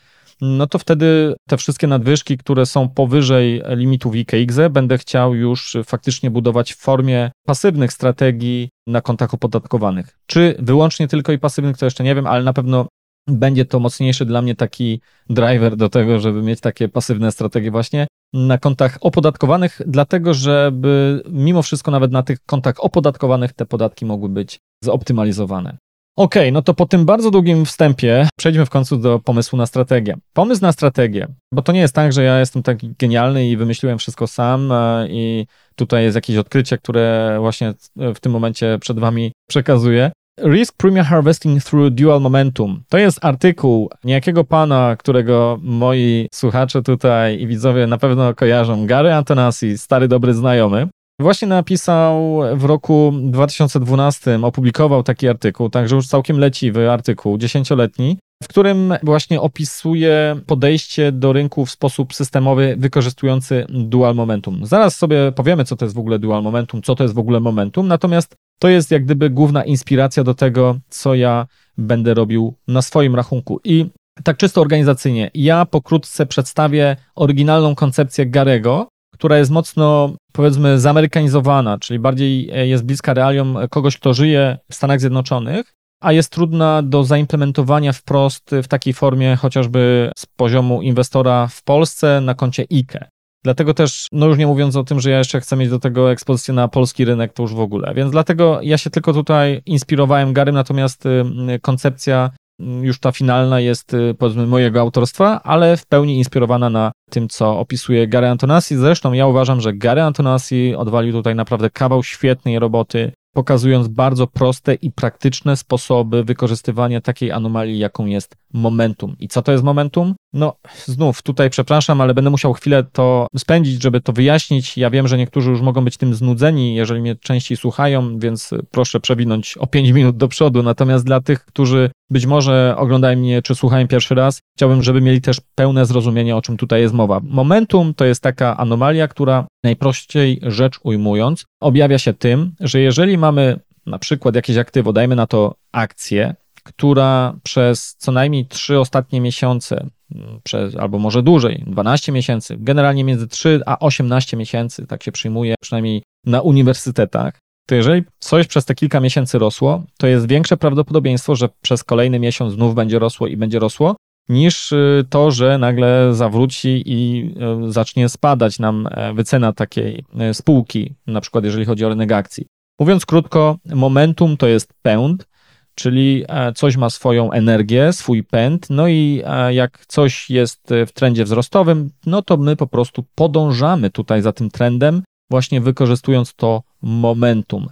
no 0.41 0.67
to 0.67 0.79
wtedy 0.79 1.35
te 1.47 1.57
wszystkie 1.57 1.87
nadwyżki, 1.87 2.37
które 2.37 2.65
są 2.65 2.89
powyżej 2.89 3.61
limitów 3.67 4.15
IKX, 4.15 4.55
będę 4.69 4.97
chciał 4.97 5.35
już 5.35 5.77
faktycznie 5.85 6.31
budować 6.31 6.73
w 6.73 6.77
formie 6.77 7.31
pasywnych 7.45 7.93
strategii 7.93 8.69
na 8.87 9.01
kontach 9.01 9.33
opodatkowanych. 9.33 10.17
Czy 10.25 10.55
wyłącznie 10.59 11.07
tylko 11.07 11.31
i 11.31 11.39
pasywnych, 11.39 11.77
to 11.77 11.85
jeszcze 11.85 12.03
nie 12.03 12.15
wiem, 12.15 12.27
ale 12.27 12.43
na 12.43 12.53
pewno 12.53 12.87
będzie 13.27 13.65
to 13.65 13.79
mocniejszy 13.79 14.25
dla 14.25 14.41
mnie 14.41 14.55
taki 14.55 15.01
driver 15.29 15.75
do 15.75 15.89
tego, 15.89 16.19
żeby 16.19 16.41
mieć 16.41 16.59
takie 16.61 16.89
pasywne 16.89 17.31
strategie 17.31 17.71
właśnie 17.71 18.07
na 18.33 18.57
kontach 18.57 18.97
opodatkowanych, 19.01 19.81
dlatego 19.87 20.33
żeby 20.33 21.23
mimo 21.29 21.61
wszystko 21.61 21.91
nawet 21.91 22.11
na 22.11 22.23
tych 22.23 22.39
kontach 22.45 22.75
opodatkowanych 22.77 23.53
te 23.53 23.65
podatki 23.65 24.05
mogły 24.05 24.29
być 24.29 24.59
zoptymalizowane. 24.83 25.77
Ok, 26.17 26.35
no 26.51 26.61
to 26.61 26.73
po 26.73 26.85
tym 26.85 27.05
bardzo 27.05 27.31
długim 27.31 27.65
wstępie 27.65 28.27
przejdźmy 28.37 28.65
w 28.65 28.69
końcu 28.69 28.97
do 28.97 29.19
pomysłu 29.19 29.57
na 29.57 29.65
strategię. 29.65 30.17
Pomysł 30.33 30.61
na 30.61 30.71
strategię, 30.71 31.27
bo 31.51 31.61
to 31.61 31.71
nie 31.71 31.79
jest 31.79 31.95
tak, 31.95 32.13
że 32.13 32.23
ja 32.23 32.39
jestem 32.39 32.63
taki 32.63 32.93
genialny 32.99 33.49
i 33.49 33.57
wymyśliłem 33.57 33.97
wszystko 33.97 34.27
sam 34.27 34.71
e, 34.71 35.07
i 35.09 35.47
tutaj 35.75 36.03
jest 36.03 36.15
jakieś 36.15 36.37
odkrycie, 36.37 36.77
które 36.77 37.37
właśnie 37.39 37.73
w 37.95 38.19
tym 38.19 38.31
momencie 38.31 38.77
przed 38.81 38.99
Wami 38.99 39.31
przekazuję. 39.49 40.11
Risk 40.43 40.77
Premium 40.77 41.05
Harvesting 41.05 41.63
Through 41.63 41.89
Dual 41.89 42.21
Momentum. 42.21 42.83
To 42.89 42.97
jest 42.97 43.25
artykuł 43.25 43.89
niejakiego 44.03 44.43
pana, 44.43 44.95
którego 44.99 45.59
moi 45.61 46.27
słuchacze 46.33 46.81
tutaj 46.81 47.41
i 47.41 47.47
widzowie 47.47 47.87
na 47.87 47.97
pewno 47.97 48.33
kojarzą. 48.33 48.87
Gary 48.87 49.13
Antonasi, 49.13 49.77
stary 49.77 50.07
dobry 50.07 50.33
znajomy. 50.33 50.87
Właśnie 51.19 51.47
napisał 51.47 52.39
w 52.55 52.65
roku 52.65 53.13
2012, 53.23 54.39
opublikował 54.43 55.03
taki 55.03 55.27
artykuł, 55.27 55.69
także 55.69 55.95
już 55.95 56.07
całkiem 56.07 56.39
leciwy 56.39 56.91
artykuł, 56.91 57.37
dziesięcioletni, 57.37 58.17
w 58.43 58.47
którym 58.47 58.93
właśnie 59.03 59.41
opisuje 59.41 60.35
podejście 60.45 61.11
do 61.11 61.33
rynku 61.33 61.65
w 61.65 61.71
sposób 61.71 62.13
systemowy, 62.13 62.75
wykorzystujący 62.77 63.65
dual 63.69 64.15
momentum. 64.15 64.65
Zaraz 64.65 64.95
sobie 64.95 65.31
powiemy, 65.31 65.65
co 65.65 65.75
to 65.75 65.85
jest 65.85 65.95
w 65.95 65.99
ogóle 65.99 66.19
dual 66.19 66.43
momentum, 66.43 66.81
co 66.81 66.95
to 66.95 67.03
jest 67.03 67.15
w 67.15 67.19
ogóle 67.19 67.39
momentum, 67.39 67.87
natomiast 67.87 68.35
to 68.59 68.67
jest 68.67 68.91
jak 68.91 69.05
gdyby 69.05 69.29
główna 69.29 69.63
inspiracja 69.63 70.23
do 70.23 70.33
tego, 70.33 70.77
co 70.89 71.15
ja 71.15 71.47
będę 71.77 72.13
robił 72.13 72.53
na 72.67 72.81
swoim 72.81 73.15
rachunku. 73.15 73.59
I 73.63 73.85
tak 74.23 74.37
czysto 74.37 74.61
organizacyjnie, 74.61 75.31
ja 75.33 75.65
pokrótce 75.65 76.25
przedstawię 76.25 76.95
oryginalną 77.15 77.75
koncepcję 77.75 78.25
Garego, 78.25 78.87
która 79.13 79.37
jest 79.37 79.51
mocno, 79.51 80.15
powiedzmy, 80.33 80.79
zamerykanizowana, 80.79 81.79
czyli 81.79 81.99
bardziej 81.99 82.49
e, 82.53 82.67
jest 82.67 82.85
bliska 82.85 83.13
realiom 83.13 83.57
kogoś, 83.69 83.97
kto 83.97 84.13
żyje 84.13 84.57
w 84.71 84.75
Stanach 84.75 84.99
Zjednoczonych, 84.99 85.73
a 86.01 86.11
jest 86.11 86.29
trudna 86.29 86.81
do 86.81 87.03
zaimplementowania 87.03 87.93
wprost 87.93 88.51
w 88.63 88.67
takiej 88.67 88.93
formie 88.93 89.35
chociażby 89.35 90.11
z 90.17 90.25
poziomu 90.25 90.81
inwestora 90.81 91.47
w 91.47 91.63
Polsce 91.63 92.21
na 92.21 92.33
koncie 92.33 92.65
IKE. 92.71 93.07
Dlatego 93.45 93.73
też, 93.73 94.07
no 94.11 94.25
już 94.25 94.37
nie 94.37 94.47
mówiąc 94.47 94.75
o 94.75 94.83
tym, 94.83 94.99
że 94.99 95.11
ja 95.11 95.17
jeszcze 95.17 95.39
chcę 95.39 95.55
mieć 95.55 95.69
do 95.69 95.79
tego 95.79 96.11
ekspozycję 96.11 96.53
na 96.53 96.67
polski 96.67 97.05
rynek, 97.05 97.33
to 97.33 97.43
już 97.43 97.53
w 97.53 97.59
ogóle. 97.59 97.93
Więc 97.93 98.11
dlatego 98.11 98.59
ja 98.61 98.77
się 98.77 98.89
tylko 98.89 99.13
tutaj 99.13 99.61
inspirowałem 99.65 100.33
Garym, 100.33 100.55
natomiast 100.55 101.05
y, 101.05 101.23
koncepcja 101.61 102.31
y, 102.61 102.65
już 102.65 102.99
ta 102.99 103.11
finalna 103.11 103.59
jest 103.59 103.93
y, 103.93 104.15
powiedzmy 104.19 104.47
mojego 104.47 104.79
autorstwa, 104.79 105.41
ale 105.43 105.77
w 105.77 105.85
pełni 105.85 106.17
inspirowana 106.17 106.69
na 106.69 106.91
tym, 107.11 107.29
co 107.29 107.59
opisuje 107.59 108.07
Gary 108.07 108.27
Antonasi. 108.27 108.75
Zresztą 108.75 109.13
ja 109.13 109.27
uważam, 109.27 109.61
że 109.61 109.73
Gary 109.73 110.01
Antonasi 110.01 110.75
odwalił 110.75 111.13
tutaj 111.13 111.35
naprawdę 111.35 111.69
kawał 111.69 112.03
świetnej 112.03 112.59
roboty 112.59 113.11
pokazując 113.35 113.87
bardzo 113.87 114.27
proste 114.27 114.73
i 114.73 114.91
praktyczne 114.91 115.57
sposoby 115.57 116.23
wykorzystywania 116.23 117.01
takiej 117.01 117.31
anomalii, 117.31 117.79
jaką 117.79 118.05
jest 118.05 118.35
momentum. 118.53 119.15
I 119.19 119.27
co 119.27 119.41
to 119.41 119.51
jest 119.51 119.63
momentum? 119.63 120.15
No, 120.33 120.55
znów 120.85 121.21
tutaj 121.21 121.49
przepraszam, 121.49 122.01
ale 122.01 122.13
będę 122.13 122.29
musiał 122.29 122.53
chwilę 122.53 122.83
to 122.83 123.27
spędzić, 123.37 123.83
żeby 123.83 124.01
to 124.01 124.13
wyjaśnić. 124.13 124.77
Ja 124.77 124.89
wiem, 124.89 125.07
że 125.07 125.17
niektórzy 125.17 125.49
już 125.49 125.61
mogą 125.61 125.85
być 125.85 125.97
tym 125.97 126.15
znudzeni, 126.15 126.75
jeżeli 126.75 127.01
mnie 127.01 127.15
częściej 127.15 127.57
słuchają, 127.57 128.19
więc 128.19 128.49
proszę 128.71 128.99
przewinąć 128.99 129.57
o 129.57 129.67
5 129.67 129.89
minut 129.89 130.17
do 130.17 130.27
przodu. 130.27 130.63
Natomiast 130.63 131.05
dla 131.05 131.21
tych, 131.21 131.45
którzy 131.45 131.91
być 132.09 132.25
może 132.25 132.75
oglądają 132.77 133.19
mnie 133.19 133.41
czy 133.41 133.55
słuchają 133.55 133.87
pierwszy 133.87 134.15
raz, 134.15 134.39
chciałbym, 134.57 134.83
żeby 134.83 135.01
mieli 135.01 135.21
też 135.21 135.41
pełne 135.55 135.85
zrozumienie, 135.85 136.35
o 136.35 136.41
czym 136.41 136.57
tutaj 136.57 136.81
jest 136.81 136.93
mowa. 136.93 137.21
Momentum 137.23 137.93
to 137.93 138.05
jest 138.05 138.23
taka 138.23 138.57
anomalia, 138.57 139.07
która 139.07 139.47
najprościej 139.63 140.39
rzecz 140.43 140.79
ujmując, 140.83 141.45
objawia 141.61 141.99
się 141.99 142.13
tym, 142.13 142.55
że 142.59 142.79
jeżeli 142.79 143.17
mamy 143.17 143.59
na 143.85 143.99
przykład 143.99 144.35
jakieś 144.35 144.57
aktywo, 144.57 144.93
dajmy 144.93 145.15
na 145.15 145.27
to 145.27 145.55
akcję, 145.71 146.35
która 146.63 147.35
przez 147.43 147.95
co 147.97 148.11
najmniej 148.11 148.45
3 148.45 148.79
ostatnie 148.79 149.21
miesiące, 149.21 149.87
mm, 150.15 150.39
przez, 150.43 150.75
albo 150.75 150.99
może 150.99 151.23
dłużej, 151.23 151.63
12 151.67 152.11
miesięcy, 152.11 152.57
generalnie 152.59 153.03
między 153.03 153.27
3 153.27 153.61
a 153.65 153.79
18 153.79 154.37
miesięcy, 154.37 154.87
tak 154.87 155.03
się 155.03 155.11
przyjmuje 155.11 155.55
przynajmniej 155.61 156.03
na 156.25 156.41
uniwersytetach, 156.41 157.37
to 157.65 157.75
jeżeli 157.75 158.03
coś 158.19 158.47
przez 158.47 158.65
te 158.65 158.75
kilka 158.75 158.99
miesięcy 158.99 159.39
rosło, 159.39 159.83
to 159.97 160.07
jest 160.07 160.27
większe 160.27 160.57
prawdopodobieństwo, 160.57 161.35
że 161.35 161.49
przez 161.61 161.83
kolejny 161.83 162.19
miesiąc 162.19 162.53
znów 162.53 162.75
będzie 162.75 162.99
rosło 162.99 163.27
i 163.27 163.37
będzie 163.37 163.59
rosło, 163.59 163.95
niż 164.29 164.71
y, 164.71 165.05
to, 165.09 165.31
że 165.31 165.57
nagle 165.57 166.13
zawróci 166.13 166.83
i 166.85 167.31
y, 167.67 167.71
zacznie 167.71 168.09
spadać 168.09 168.59
nam 168.59 168.87
e, 168.91 169.13
wycena 169.13 169.53
takiej 169.53 170.03
e, 170.19 170.33
spółki, 170.33 170.95
na 171.07 171.21
przykład 171.21 171.45
jeżeli 171.45 171.65
chodzi 171.65 171.85
o 171.85 171.89
rynek 171.89 172.11
akcji. 172.11 172.47
Mówiąc 172.79 173.05
krótko, 173.05 173.57
momentum 173.75 174.37
to 174.37 174.47
jest 174.47 174.73
pęd, 174.81 175.27
czyli 175.75 176.23
e, 176.27 176.53
coś 176.53 176.77
ma 176.77 176.89
swoją 176.89 177.31
energię, 177.31 177.93
swój 177.93 178.23
pęd, 178.23 178.67
no 178.69 178.87
i 178.87 179.23
jak 179.49 179.85
coś 179.87 180.29
jest 180.29 180.69
w 180.87 180.91
trendzie 180.91 181.23
wzrostowym, 181.23 181.89
no 182.05 182.21
to 182.21 182.37
my 182.37 182.55
po 182.55 182.67
prostu 182.67 183.03
podążamy 183.15 183.89
tutaj 183.89 184.21
za 184.21 184.31
tym 184.31 184.49
trendem, 184.51 185.01
właśnie 185.29 185.61
wykorzystując 185.61 186.33
to 186.33 186.63
momentum. 186.85 187.67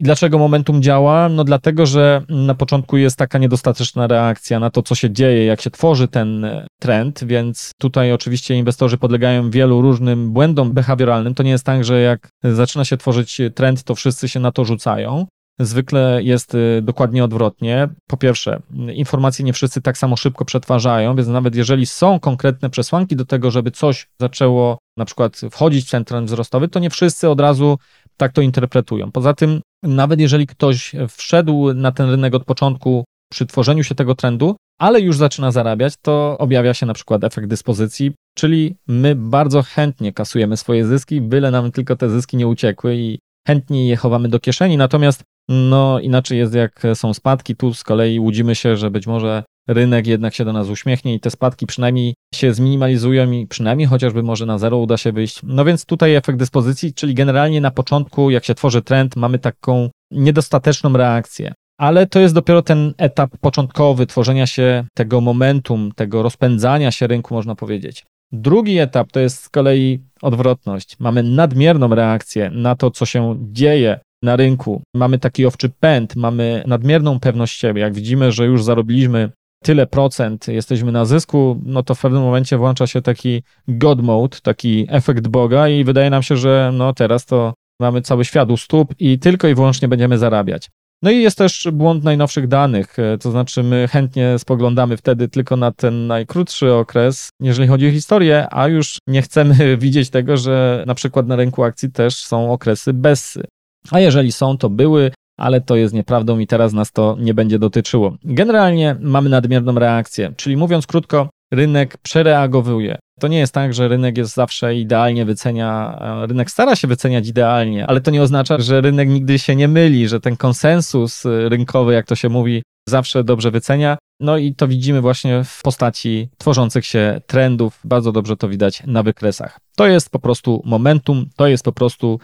I 0.00 0.04
dlaczego 0.04 0.38
momentum 0.38 0.82
działa? 0.82 1.28
No 1.28 1.44
dlatego, 1.44 1.86
że 1.86 2.22
na 2.28 2.54
początku 2.54 2.96
jest 2.96 3.16
taka 3.16 3.38
niedostateczna 3.38 4.06
reakcja 4.06 4.60
na 4.60 4.70
to, 4.70 4.82
co 4.82 4.94
się 4.94 5.10
dzieje, 5.10 5.44
jak 5.44 5.60
się 5.60 5.70
tworzy 5.70 6.08
ten 6.08 6.46
trend, 6.80 7.24
więc 7.24 7.70
tutaj 7.78 8.12
oczywiście 8.12 8.54
inwestorzy 8.54 8.98
podlegają 8.98 9.50
wielu 9.50 9.82
różnym 9.82 10.32
błędom 10.32 10.72
behawioralnym. 10.72 11.34
To 11.34 11.42
nie 11.42 11.50
jest 11.50 11.64
tak, 11.64 11.84
że 11.84 12.00
jak 12.00 12.28
zaczyna 12.44 12.84
się 12.84 12.96
tworzyć 12.96 13.40
trend, 13.54 13.84
to 13.84 13.94
wszyscy 13.94 14.28
się 14.28 14.40
na 14.40 14.52
to 14.52 14.64
rzucają. 14.64 15.26
Zwykle 15.58 16.20
jest 16.22 16.54
y, 16.54 16.82
dokładnie 16.82 17.24
odwrotnie. 17.24 17.88
Po 18.06 18.16
pierwsze, 18.16 18.60
informacje 18.94 19.44
nie 19.44 19.52
wszyscy 19.52 19.82
tak 19.82 19.98
samo 19.98 20.16
szybko 20.16 20.44
przetwarzają, 20.44 21.16
więc 21.16 21.28
nawet 21.28 21.54
jeżeli 21.54 21.86
są 21.86 22.20
konkretne 22.20 22.70
przesłanki 22.70 23.16
do 23.16 23.24
tego, 23.24 23.50
żeby 23.50 23.70
coś 23.70 24.08
zaczęło 24.20 24.78
na 24.96 25.04
przykład 25.04 25.40
wchodzić 25.50 25.88
w 25.88 25.90
ten 25.90 26.04
trend 26.04 26.26
wzrostowy, 26.26 26.68
to 26.68 26.78
nie 26.78 26.90
wszyscy 26.90 27.28
od 27.28 27.40
razu 27.40 27.78
tak 28.20 28.32
to 28.32 28.42
interpretują. 28.42 29.12
Poza 29.12 29.34
tym, 29.34 29.60
nawet 29.82 30.20
jeżeli 30.20 30.46
ktoś 30.46 30.92
wszedł 31.08 31.74
na 31.74 31.92
ten 31.92 32.10
rynek 32.10 32.34
od 32.34 32.44
początku 32.44 33.04
przy 33.32 33.46
tworzeniu 33.46 33.84
się 33.84 33.94
tego 33.94 34.14
trendu, 34.14 34.56
ale 34.80 35.00
już 35.00 35.16
zaczyna 35.16 35.52
zarabiać, 35.52 35.94
to 36.02 36.38
objawia 36.38 36.74
się 36.74 36.86
na 36.86 36.94
przykład 36.94 37.24
efekt 37.24 37.48
dyspozycji, 37.48 38.12
czyli 38.38 38.76
my 38.88 39.14
bardzo 39.14 39.62
chętnie 39.62 40.12
kasujemy 40.12 40.56
swoje 40.56 40.86
zyski, 40.86 41.20
byle 41.20 41.50
nam 41.50 41.72
tylko 41.72 41.96
te 41.96 42.10
zyski 42.10 42.36
nie 42.36 42.46
uciekły 42.46 42.96
i 42.96 43.18
chętnie 43.46 43.88
je 43.88 43.96
chowamy 43.96 44.28
do 44.28 44.40
kieszeni, 44.40 44.76
natomiast 44.76 45.22
no 45.48 46.00
inaczej 46.00 46.38
jest 46.38 46.54
jak 46.54 46.82
są 46.94 47.14
spadki, 47.14 47.56
tu 47.56 47.74
z 47.74 47.84
kolei 47.84 48.20
łudzimy 48.20 48.54
się, 48.54 48.76
że 48.76 48.90
być 48.90 49.06
może 49.06 49.44
rynek 49.72 50.06
jednak 50.06 50.34
się 50.34 50.44
do 50.44 50.52
nas 50.52 50.68
uśmiechnie 50.68 51.14
i 51.14 51.20
te 51.20 51.30
spadki 51.30 51.66
przynajmniej 51.66 52.14
się 52.34 52.54
zminimalizują 52.54 53.30
i 53.30 53.46
przynajmniej 53.46 53.88
chociażby 53.88 54.22
może 54.22 54.46
na 54.46 54.58
zero 54.58 54.78
uda 54.78 54.96
się 54.96 55.12
wyjść. 55.12 55.40
No 55.42 55.64
więc 55.64 55.84
tutaj 55.84 56.14
efekt 56.14 56.38
dyspozycji, 56.38 56.94
czyli 56.94 57.14
generalnie 57.14 57.60
na 57.60 57.70
początku, 57.70 58.30
jak 58.30 58.44
się 58.44 58.54
tworzy 58.54 58.82
trend, 58.82 59.16
mamy 59.16 59.38
taką 59.38 59.90
niedostateczną 60.10 60.92
reakcję. 60.92 61.52
Ale 61.78 62.06
to 62.06 62.20
jest 62.20 62.34
dopiero 62.34 62.62
ten 62.62 62.94
etap 62.98 63.30
początkowy 63.40 64.06
tworzenia 64.06 64.46
się 64.46 64.84
tego 64.94 65.20
momentum, 65.20 65.92
tego 65.96 66.22
rozpędzania 66.22 66.90
się 66.90 67.06
rynku, 67.06 67.34
można 67.34 67.54
powiedzieć. 67.54 68.04
Drugi 68.32 68.78
etap 68.78 69.12
to 69.12 69.20
jest 69.20 69.42
z 69.42 69.48
kolei 69.48 70.00
odwrotność. 70.22 70.96
Mamy 70.98 71.22
nadmierną 71.22 71.94
reakcję 71.94 72.50
na 72.50 72.76
to, 72.76 72.90
co 72.90 73.06
się 73.06 73.36
dzieje 73.52 74.00
na 74.22 74.36
rynku. 74.36 74.82
Mamy 74.94 75.18
taki 75.18 75.46
owczy 75.46 75.68
pęd, 75.68 76.16
mamy 76.16 76.62
nadmierną 76.66 77.20
pewność 77.20 77.60
siebie. 77.60 77.80
Jak 77.80 77.94
widzimy, 77.94 78.32
że 78.32 78.46
już 78.46 78.64
zarobiliśmy 78.64 79.30
tyle 79.62 79.86
procent, 79.86 80.48
jesteśmy 80.48 80.92
na 80.92 81.04
zysku, 81.04 81.60
no 81.64 81.82
to 81.82 81.94
w 81.94 82.00
pewnym 82.00 82.22
momencie 82.22 82.58
włącza 82.58 82.86
się 82.86 83.02
taki 83.02 83.42
God 83.68 84.02
mode, 84.02 84.38
taki 84.42 84.86
efekt 84.88 85.28
Boga 85.28 85.68
i 85.68 85.84
wydaje 85.84 86.10
nam 86.10 86.22
się, 86.22 86.36
że 86.36 86.70
no 86.74 86.92
teraz 86.92 87.26
to 87.26 87.54
mamy 87.80 88.02
cały 88.02 88.24
świat 88.24 88.50
u 88.50 88.56
stóp 88.56 88.94
i 88.98 89.18
tylko 89.18 89.48
i 89.48 89.54
wyłącznie 89.54 89.88
będziemy 89.88 90.18
zarabiać. 90.18 90.70
No 91.02 91.10
i 91.10 91.22
jest 91.22 91.38
też 91.38 91.68
błąd 91.72 92.04
najnowszych 92.04 92.48
danych, 92.48 92.98
e, 92.98 93.18
to 93.18 93.30
znaczy 93.30 93.62
my 93.62 93.88
chętnie 93.88 94.38
spoglądamy 94.38 94.96
wtedy 94.96 95.28
tylko 95.28 95.56
na 95.56 95.72
ten 95.72 96.06
najkrótszy 96.06 96.72
okres, 96.72 97.28
jeżeli 97.40 97.68
chodzi 97.68 97.88
o 97.88 97.92
historię, 97.92 98.46
a 98.50 98.68
już 98.68 98.98
nie 99.06 99.22
chcemy 99.22 99.76
widzieć 99.76 100.10
tego, 100.10 100.36
że 100.36 100.84
na 100.86 100.94
przykład 100.94 101.26
na 101.26 101.36
rynku 101.36 101.64
akcji 101.64 101.92
też 101.92 102.16
są 102.16 102.52
okresy 102.52 102.92
bezsy. 102.92 103.44
A 103.90 104.00
jeżeli 104.00 104.32
są, 104.32 104.58
to 104.58 104.70
były, 104.70 105.10
ale 105.40 105.60
to 105.60 105.76
jest 105.76 105.94
nieprawdą 105.94 106.38
i 106.38 106.46
teraz 106.46 106.72
nas 106.72 106.92
to 106.92 107.16
nie 107.20 107.34
będzie 107.34 107.58
dotyczyło. 107.58 108.16
Generalnie 108.24 108.96
mamy 109.00 109.28
nadmierną 109.30 109.74
reakcję, 109.74 110.32
czyli 110.36 110.56
mówiąc 110.56 110.86
krótko, 110.86 111.28
rynek 111.52 111.96
przereagowuje. 112.02 112.98
To 113.20 113.28
nie 113.28 113.38
jest 113.38 113.54
tak, 113.54 113.74
że 113.74 113.88
rynek 113.88 114.18
jest 114.18 114.34
zawsze 114.34 114.76
idealnie 114.76 115.24
wycenia, 115.24 115.98
rynek 116.28 116.50
stara 116.50 116.76
się 116.76 116.88
wyceniać 116.88 117.28
idealnie, 117.28 117.86
ale 117.86 118.00
to 118.00 118.10
nie 118.10 118.22
oznacza, 118.22 118.58
że 118.58 118.80
rynek 118.80 119.08
nigdy 119.08 119.38
się 119.38 119.56
nie 119.56 119.68
myli, 119.68 120.08
że 120.08 120.20
ten 120.20 120.36
konsensus 120.36 121.24
rynkowy, 121.24 121.92
jak 121.92 122.06
to 122.06 122.14
się 122.14 122.28
mówi, 122.28 122.62
zawsze 122.88 123.24
dobrze 123.24 123.50
wycenia. 123.50 123.98
No 124.20 124.38
i 124.38 124.54
to 124.54 124.68
widzimy 124.68 125.00
właśnie 125.00 125.44
w 125.44 125.62
postaci 125.62 126.28
tworzących 126.38 126.86
się 126.86 127.20
trendów. 127.26 127.80
Bardzo 127.84 128.12
dobrze 128.12 128.36
to 128.36 128.48
widać 128.48 128.82
na 128.86 129.02
wykresach. 129.02 129.58
To 129.76 129.86
jest 129.86 130.10
po 130.10 130.18
prostu 130.18 130.62
momentum, 130.64 131.26
to 131.36 131.46
jest 131.46 131.64
po 131.64 131.72
prostu 131.72 132.20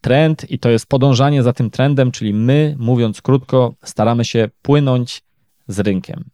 trend 0.00 0.50
i 0.50 0.58
to 0.58 0.70
jest 0.70 0.86
podążanie 0.86 1.42
za 1.42 1.52
tym 1.52 1.70
trendem, 1.70 2.12
czyli 2.12 2.34
my, 2.34 2.76
mówiąc 2.78 3.22
krótko, 3.22 3.74
staramy 3.82 4.24
się 4.24 4.48
płynąć 4.62 5.22
z 5.68 5.78
rynkiem. 5.78 6.24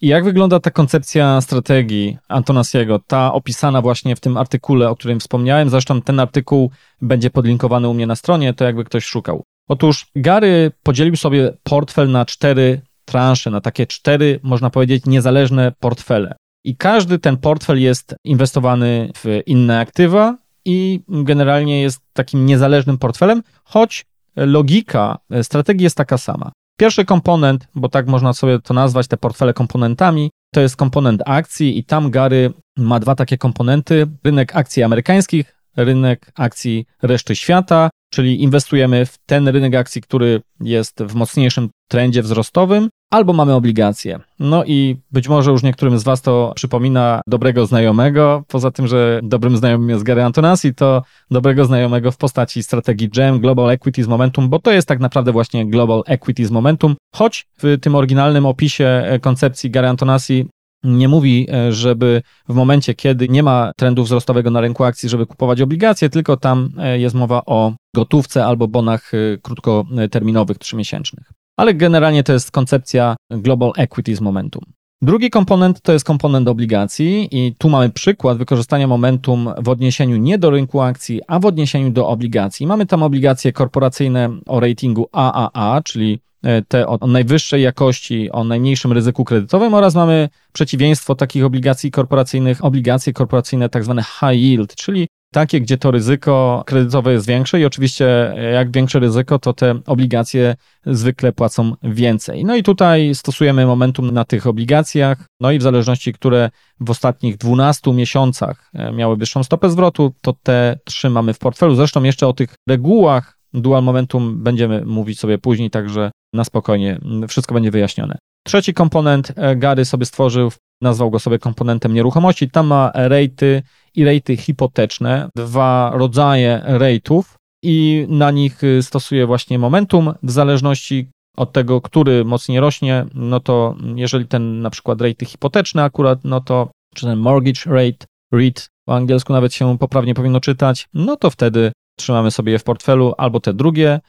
I 0.00 0.06
jak 0.06 0.24
wygląda 0.24 0.60
ta 0.60 0.70
koncepcja 0.70 1.40
strategii 1.40 2.18
Antonasiego, 2.28 2.98
ta 3.06 3.32
opisana 3.32 3.82
właśnie 3.82 4.16
w 4.16 4.20
tym 4.20 4.36
artykule, 4.36 4.88
o 4.88 4.96
którym 4.96 5.20
wspomniałem? 5.20 5.70
Zresztą 5.70 6.02
ten 6.02 6.20
artykuł 6.20 6.70
będzie 7.02 7.30
podlinkowany 7.30 7.88
u 7.88 7.94
mnie 7.94 8.06
na 8.06 8.16
stronie, 8.16 8.54
to 8.54 8.64
jakby 8.64 8.84
ktoś 8.84 9.04
szukał. 9.04 9.42
Otóż 9.68 10.06
Gary 10.16 10.72
podzielił 10.82 11.16
sobie 11.16 11.52
portfel 11.62 12.10
na 12.10 12.24
cztery 12.24 12.80
transze, 13.04 13.50
na 13.50 13.60
takie 13.60 13.86
cztery, 13.86 14.40
można 14.42 14.70
powiedzieć, 14.70 15.06
niezależne 15.06 15.72
portfele. 15.80 16.36
I 16.64 16.76
każdy 16.76 17.18
ten 17.18 17.36
portfel 17.36 17.80
jest 17.80 18.14
inwestowany 18.24 19.10
w 19.16 19.40
inne 19.46 19.80
aktywa 19.80 20.36
i 20.64 21.00
generalnie 21.08 21.82
jest 21.82 22.00
takim 22.12 22.46
niezależnym 22.46 22.98
portfelem, 22.98 23.42
choć 23.64 24.06
logika 24.36 25.18
strategii 25.42 25.84
jest 25.84 25.96
taka 25.96 26.18
sama. 26.18 26.52
Pierwszy 26.80 27.04
komponent, 27.04 27.68
bo 27.74 27.88
tak 27.88 28.06
można 28.06 28.32
sobie 28.32 28.58
to 28.58 28.74
nazwać, 28.74 29.08
te 29.08 29.16
portfele 29.16 29.54
komponentami, 29.54 30.30
to 30.54 30.60
jest 30.60 30.76
komponent 30.76 31.22
akcji 31.26 31.78
i 31.78 31.84
tam 31.84 32.10
Gary 32.10 32.52
ma 32.76 33.00
dwa 33.00 33.14
takie 33.14 33.38
komponenty: 33.38 34.06
rynek 34.24 34.56
akcji 34.56 34.82
amerykańskich, 34.82 35.54
rynek 35.76 36.32
akcji 36.34 36.86
reszty 37.02 37.36
świata, 37.36 37.90
czyli 38.10 38.42
inwestujemy 38.42 39.06
w 39.06 39.18
ten 39.26 39.48
rynek 39.48 39.74
akcji, 39.74 40.02
który 40.02 40.42
jest 40.60 41.02
w 41.02 41.14
mocniejszym 41.14 41.68
trendzie 41.88 42.22
wzrostowym, 42.22 42.88
albo 43.10 43.32
mamy 43.32 43.54
obligacje. 43.54 44.20
No 44.38 44.64
i 44.64 44.96
być 45.10 45.28
może 45.28 45.50
już 45.50 45.62
niektórym 45.62 45.98
z 45.98 46.02
Was 46.02 46.22
to 46.22 46.52
przypomina 46.56 47.20
dobrego 47.26 47.66
znajomego. 47.66 48.44
Poza 48.48 48.70
tym, 48.70 48.86
że 48.86 49.20
dobrym 49.22 49.56
znajomym 49.56 49.88
jest 49.90 50.02
Gary 50.02 50.22
Antonassi, 50.22 50.74
to 50.74 51.02
dobrego 51.30 51.64
znajomego 51.64 52.12
w 52.12 52.16
postaci 52.16 52.62
strategii 52.62 53.08
GEM, 53.08 53.40
Global 53.40 53.70
Equities 53.70 54.06
Momentum, 54.06 54.48
bo 54.48 54.58
to 54.58 54.72
jest 54.72 54.88
tak 54.88 55.00
naprawdę 55.00 55.32
właśnie 55.32 55.66
Global 55.66 56.02
Equities 56.06 56.50
Momentum, 56.50 56.96
choć 57.14 57.46
w 57.62 57.78
tym 57.80 57.94
oryginalnym 57.94 58.46
opisie 58.46 59.18
koncepcji 59.20 59.70
Gary 59.70 59.88
Antonassi 59.88 60.46
nie 60.84 61.08
mówi, 61.08 61.46
e, 61.52 61.72
żeby 61.72 62.22
w 62.48 62.54
momencie, 62.54 62.94
kiedy 62.94 63.28
nie 63.28 63.42
ma 63.42 63.72
trendu 63.76 64.04
wzrostowego 64.04 64.50
na 64.50 64.60
rynku 64.60 64.84
akcji, 64.84 65.08
żeby 65.08 65.26
kupować 65.26 65.60
obligacje, 65.60 66.10
tylko 66.10 66.36
tam 66.36 66.70
e, 66.78 66.98
jest 66.98 67.14
mowa 67.14 67.42
o 67.46 67.72
gotówce 67.94 68.46
albo 68.46 68.68
bonach 68.68 69.14
e, 69.14 69.38
krótkoterminowych, 69.42 70.58
trzymiesięcznych. 70.58 71.32
Ale 71.56 71.74
generalnie 71.74 72.22
to 72.22 72.32
jest 72.32 72.50
koncepcja 72.50 73.16
Global 73.30 73.72
Equities 73.76 74.20
Momentum. 74.20 74.62
Drugi 75.02 75.30
komponent 75.30 75.80
to 75.80 75.92
jest 75.92 76.04
komponent 76.04 76.48
obligacji 76.48 77.28
i 77.30 77.54
tu 77.58 77.68
mamy 77.68 77.90
przykład 77.90 78.38
wykorzystania 78.38 78.86
momentum 78.86 79.48
w 79.58 79.68
odniesieniu 79.68 80.16
nie 80.16 80.38
do 80.38 80.50
rynku 80.50 80.80
akcji, 80.80 81.20
a 81.26 81.38
w 81.38 81.46
odniesieniu 81.46 81.90
do 81.90 82.08
obligacji. 82.08 82.66
Mamy 82.66 82.86
tam 82.86 83.02
obligacje 83.02 83.52
korporacyjne 83.52 84.30
o 84.46 84.60
ratingu 84.60 85.08
AAA, 85.12 85.80
czyli 85.84 86.20
te 86.68 86.86
o 86.86 87.06
najwyższej 87.06 87.62
jakości, 87.62 88.30
o 88.30 88.44
najmniejszym 88.44 88.92
ryzyku 88.92 89.24
kredytowym 89.24 89.74
oraz 89.74 89.94
mamy 89.94 90.28
przeciwieństwo 90.52 91.14
takich 91.14 91.44
obligacji 91.44 91.90
korporacyjnych, 91.90 92.64
obligacje 92.64 93.12
korporacyjne 93.12 93.68
tak 93.68 93.84
zwane 93.84 94.02
high 94.02 94.40
yield, 94.42 94.74
czyli 94.74 95.06
takie, 95.32 95.60
gdzie 95.60 95.78
to 95.78 95.90
ryzyko 95.90 96.62
kredytowe 96.66 97.12
jest 97.12 97.26
większe 97.26 97.60
i 97.60 97.64
oczywiście 97.64 98.32
e, 98.36 98.52
jak 98.52 98.70
większe 98.72 98.98
ryzyko, 98.98 99.38
to 99.38 99.52
te 99.52 99.80
obligacje 99.86 100.56
zwykle 100.86 101.32
płacą 101.32 101.72
więcej. 101.82 102.44
No 102.44 102.56
i 102.56 102.62
tutaj 102.62 103.14
stosujemy 103.14 103.66
momentum 103.66 104.10
na 104.10 104.24
tych 104.24 104.46
obligacjach, 104.46 105.18
no 105.40 105.52
i 105.52 105.58
w 105.58 105.62
zależności, 105.62 106.12
które 106.12 106.50
w 106.80 106.90
ostatnich 106.90 107.36
12 107.36 107.92
miesiącach 107.92 108.70
e, 108.74 108.92
miały 108.92 109.16
wyższą 109.16 109.44
stopę 109.44 109.70
zwrotu, 109.70 110.12
to 110.20 110.34
te 110.42 110.78
trzymamy 110.84 111.34
w 111.34 111.38
portfelu. 111.38 111.74
Zresztą 111.74 112.02
jeszcze 112.02 112.26
o 112.26 112.32
tych 112.32 112.54
regułach 112.68 113.39
dual 113.54 113.82
momentum 113.82 114.42
będziemy 114.42 114.84
mówić 114.86 115.20
sobie 115.20 115.38
później, 115.38 115.70
także 115.70 116.10
na 116.34 116.44
spokojnie, 116.44 117.00
wszystko 117.28 117.54
będzie 117.54 117.70
wyjaśnione. 117.70 118.18
Trzeci 118.46 118.74
komponent 118.74 119.32
e, 119.36 119.56
Gary 119.56 119.84
sobie 119.84 120.06
stworzył, 120.06 120.52
nazwał 120.82 121.10
go 121.10 121.18
sobie 121.18 121.38
komponentem 121.38 121.94
nieruchomości. 121.94 122.50
Tam 122.50 122.66
ma 122.66 122.92
rejty 122.94 123.62
i 123.94 124.04
rejty 124.04 124.36
hipoteczne, 124.36 125.28
dwa 125.36 125.92
rodzaje 125.94 126.60
rejtów 126.64 127.36
i 127.64 128.06
na 128.08 128.30
nich 128.30 128.64
y, 128.64 128.82
stosuje 128.82 129.26
właśnie 129.26 129.58
momentum 129.58 130.14
w 130.22 130.30
zależności 130.30 131.10
od 131.36 131.52
tego, 131.52 131.80
który 131.80 132.24
mocniej 132.24 132.60
rośnie, 132.60 133.06
no 133.14 133.40
to 133.40 133.76
jeżeli 133.94 134.26
ten 134.26 134.62
na 134.62 134.70
przykład 134.70 135.00
rejty 135.00 135.26
hipoteczne 135.26 135.84
akurat, 135.84 136.18
no 136.24 136.40
to 136.40 136.70
czy 136.94 137.06
ten 137.06 137.18
mortgage 137.18 137.60
rate, 137.66 138.06
REIT, 138.32 138.68
po 138.88 138.96
angielsku 138.96 139.32
nawet 139.32 139.54
się 139.54 139.78
poprawnie 139.78 140.14
powinno 140.14 140.40
czytać, 140.40 140.88
no 140.94 141.16
to 141.16 141.30
wtedy 141.30 141.72
trzymamy 141.96 142.30
sobie 142.30 142.52
je 142.52 142.58
w 142.58 142.64
portfelu 142.64 143.14
albo 143.18 143.40
te 143.40 143.54
drugie 143.54 144.00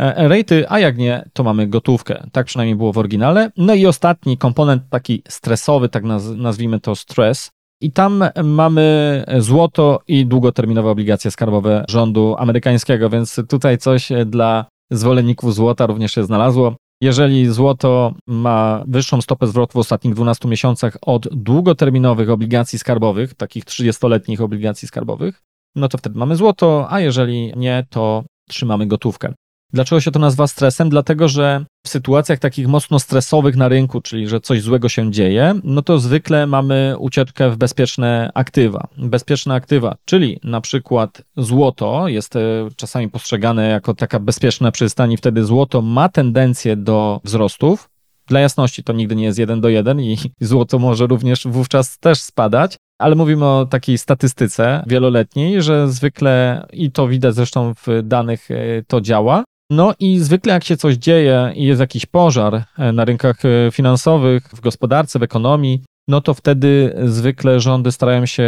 E, 0.00 0.28
rejty, 0.28 0.68
a 0.68 0.78
jak 0.78 0.98
nie, 0.98 1.28
to 1.32 1.44
mamy 1.44 1.66
gotówkę. 1.66 2.26
Tak 2.32 2.46
przynajmniej 2.46 2.76
było 2.76 2.92
w 2.92 2.98
oryginale. 2.98 3.50
No 3.56 3.74
i 3.74 3.86
ostatni 3.86 4.38
komponent 4.38 4.82
taki 4.90 5.22
stresowy, 5.28 5.88
tak 5.88 6.04
nazwijmy 6.36 6.80
to 6.80 6.94
stres. 6.94 7.50
I 7.82 7.92
tam 7.92 8.24
mamy 8.44 9.24
złoto 9.38 10.00
i 10.08 10.26
długoterminowe 10.26 10.90
obligacje 10.90 11.30
skarbowe 11.30 11.84
rządu 11.88 12.36
amerykańskiego, 12.38 13.10
więc 13.10 13.40
tutaj 13.48 13.78
coś 13.78 14.08
dla 14.26 14.64
zwolenników 14.90 15.54
złota 15.54 15.86
również 15.86 16.14
się 16.14 16.24
znalazło. 16.24 16.76
Jeżeli 17.02 17.48
złoto 17.48 18.14
ma 18.26 18.84
wyższą 18.88 19.20
stopę 19.20 19.46
zwrotu 19.46 19.72
w 19.72 19.76
ostatnich 19.76 20.14
12 20.14 20.48
miesiącach 20.48 20.96
od 21.02 21.28
długoterminowych 21.28 22.30
obligacji 22.30 22.78
skarbowych, 22.78 23.34
takich 23.34 23.64
30-letnich 23.64 24.40
obligacji 24.40 24.88
skarbowych, 24.88 25.42
no 25.74 25.88
to 25.88 25.98
wtedy 25.98 26.18
mamy 26.18 26.36
złoto, 26.36 26.86
a 26.90 27.00
jeżeli 27.00 27.52
nie, 27.56 27.86
to 27.90 28.24
trzymamy 28.48 28.86
gotówkę. 28.86 29.34
Dlaczego 29.72 30.00
się 30.00 30.10
to 30.10 30.18
nazywa 30.18 30.46
stresem? 30.46 30.90
Dlatego, 30.90 31.28
że 31.28 31.64
w 31.86 31.88
sytuacjach 31.88 32.38
takich 32.38 32.68
mocno 32.68 32.98
stresowych 32.98 33.56
na 33.56 33.68
rynku, 33.68 34.00
czyli 34.00 34.28
że 34.28 34.40
coś 34.40 34.62
złego 34.62 34.88
się 34.88 35.10
dzieje, 35.10 35.54
no 35.64 35.82
to 35.82 35.98
zwykle 35.98 36.46
mamy 36.46 36.94
ucieczkę 36.98 37.50
w 37.50 37.56
bezpieczne 37.56 38.30
aktywa. 38.34 38.88
Bezpieczne 38.96 39.54
aktywa, 39.54 39.96
czyli 40.04 40.40
na 40.44 40.60
przykład 40.60 41.22
złoto 41.36 42.08
jest 42.08 42.36
e, 42.36 42.40
czasami 42.76 43.08
postrzegane 43.08 43.68
jako 43.68 43.94
taka 43.94 44.20
bezpieczna 44.20 44.72
przystań 44.72 45.12
i 45.12 45.16
wtedy 45.16 45.44
złoto 45.44 45.82
ma 45.82 46.08
tendencję 46.08 46.76
do 46.76 47.20
wzrostów. 47.24 47.89
Dla 48.30 48.40
jasności 48.40 48.84
to 48.84 48.92
nigdy 48.92 49.16
nie 49.16 49.24
jest 49.24 49.38
jeden 49.38 49.60
do 49.60 49.68
jeden 49.68 50.00
i 50.00 50.16
złoto 50.40 50.78
może 50.78 51.06
również 51.06 51.46
wówczas 51.46 51.98
też 51.98 52.20
spadać, 52.20 52.76
ale 52.98 53.14
mówimy 53.14 53.46
o 53.46 53.66
takiej 53.66 53.98
statystyce 53.98 54.84
wieloletniej, 54.86 55.62
że 55.62 55.88
zwykle 55.88 56.66
i 56.72 56.90
to 56.90 57.08
widać 57.08 57.34
zresztą 57.34 57.74
w 57.74 57.86
danych 58.02 58.50
e, 58.50 58.56
to 58.86 59.00
działa, 59.00 59.44
No 59.70 59.94
i 59.98 60.18
zwykle 60.18 60.52
jak 60.52 60.64
się 60.64 60.76
coś 60.76 60.94
dzieje 60.94 61.52
i 61.54 61.64
jest 61.64 61.80
jakiś 61.80 62.06
pożar 62.06 62.64
e, 62.78 62.92
na 62.92 63.04
rynkach 63.04 63.44
e, 63.44 63.70
finansowych, 63.70 64.42
w 64.48 64.60
gospodarce, 64.60 65.18
w 65.18 65.22
ekonomii, 65.22 65.82
no 66.08 66.20
to 66.20 66.34
wtedy 66.34 66.94
zwykle 67.04 67.60
rządy 67.60 67.92
starają 67.92 68.26
się 68.26 68.44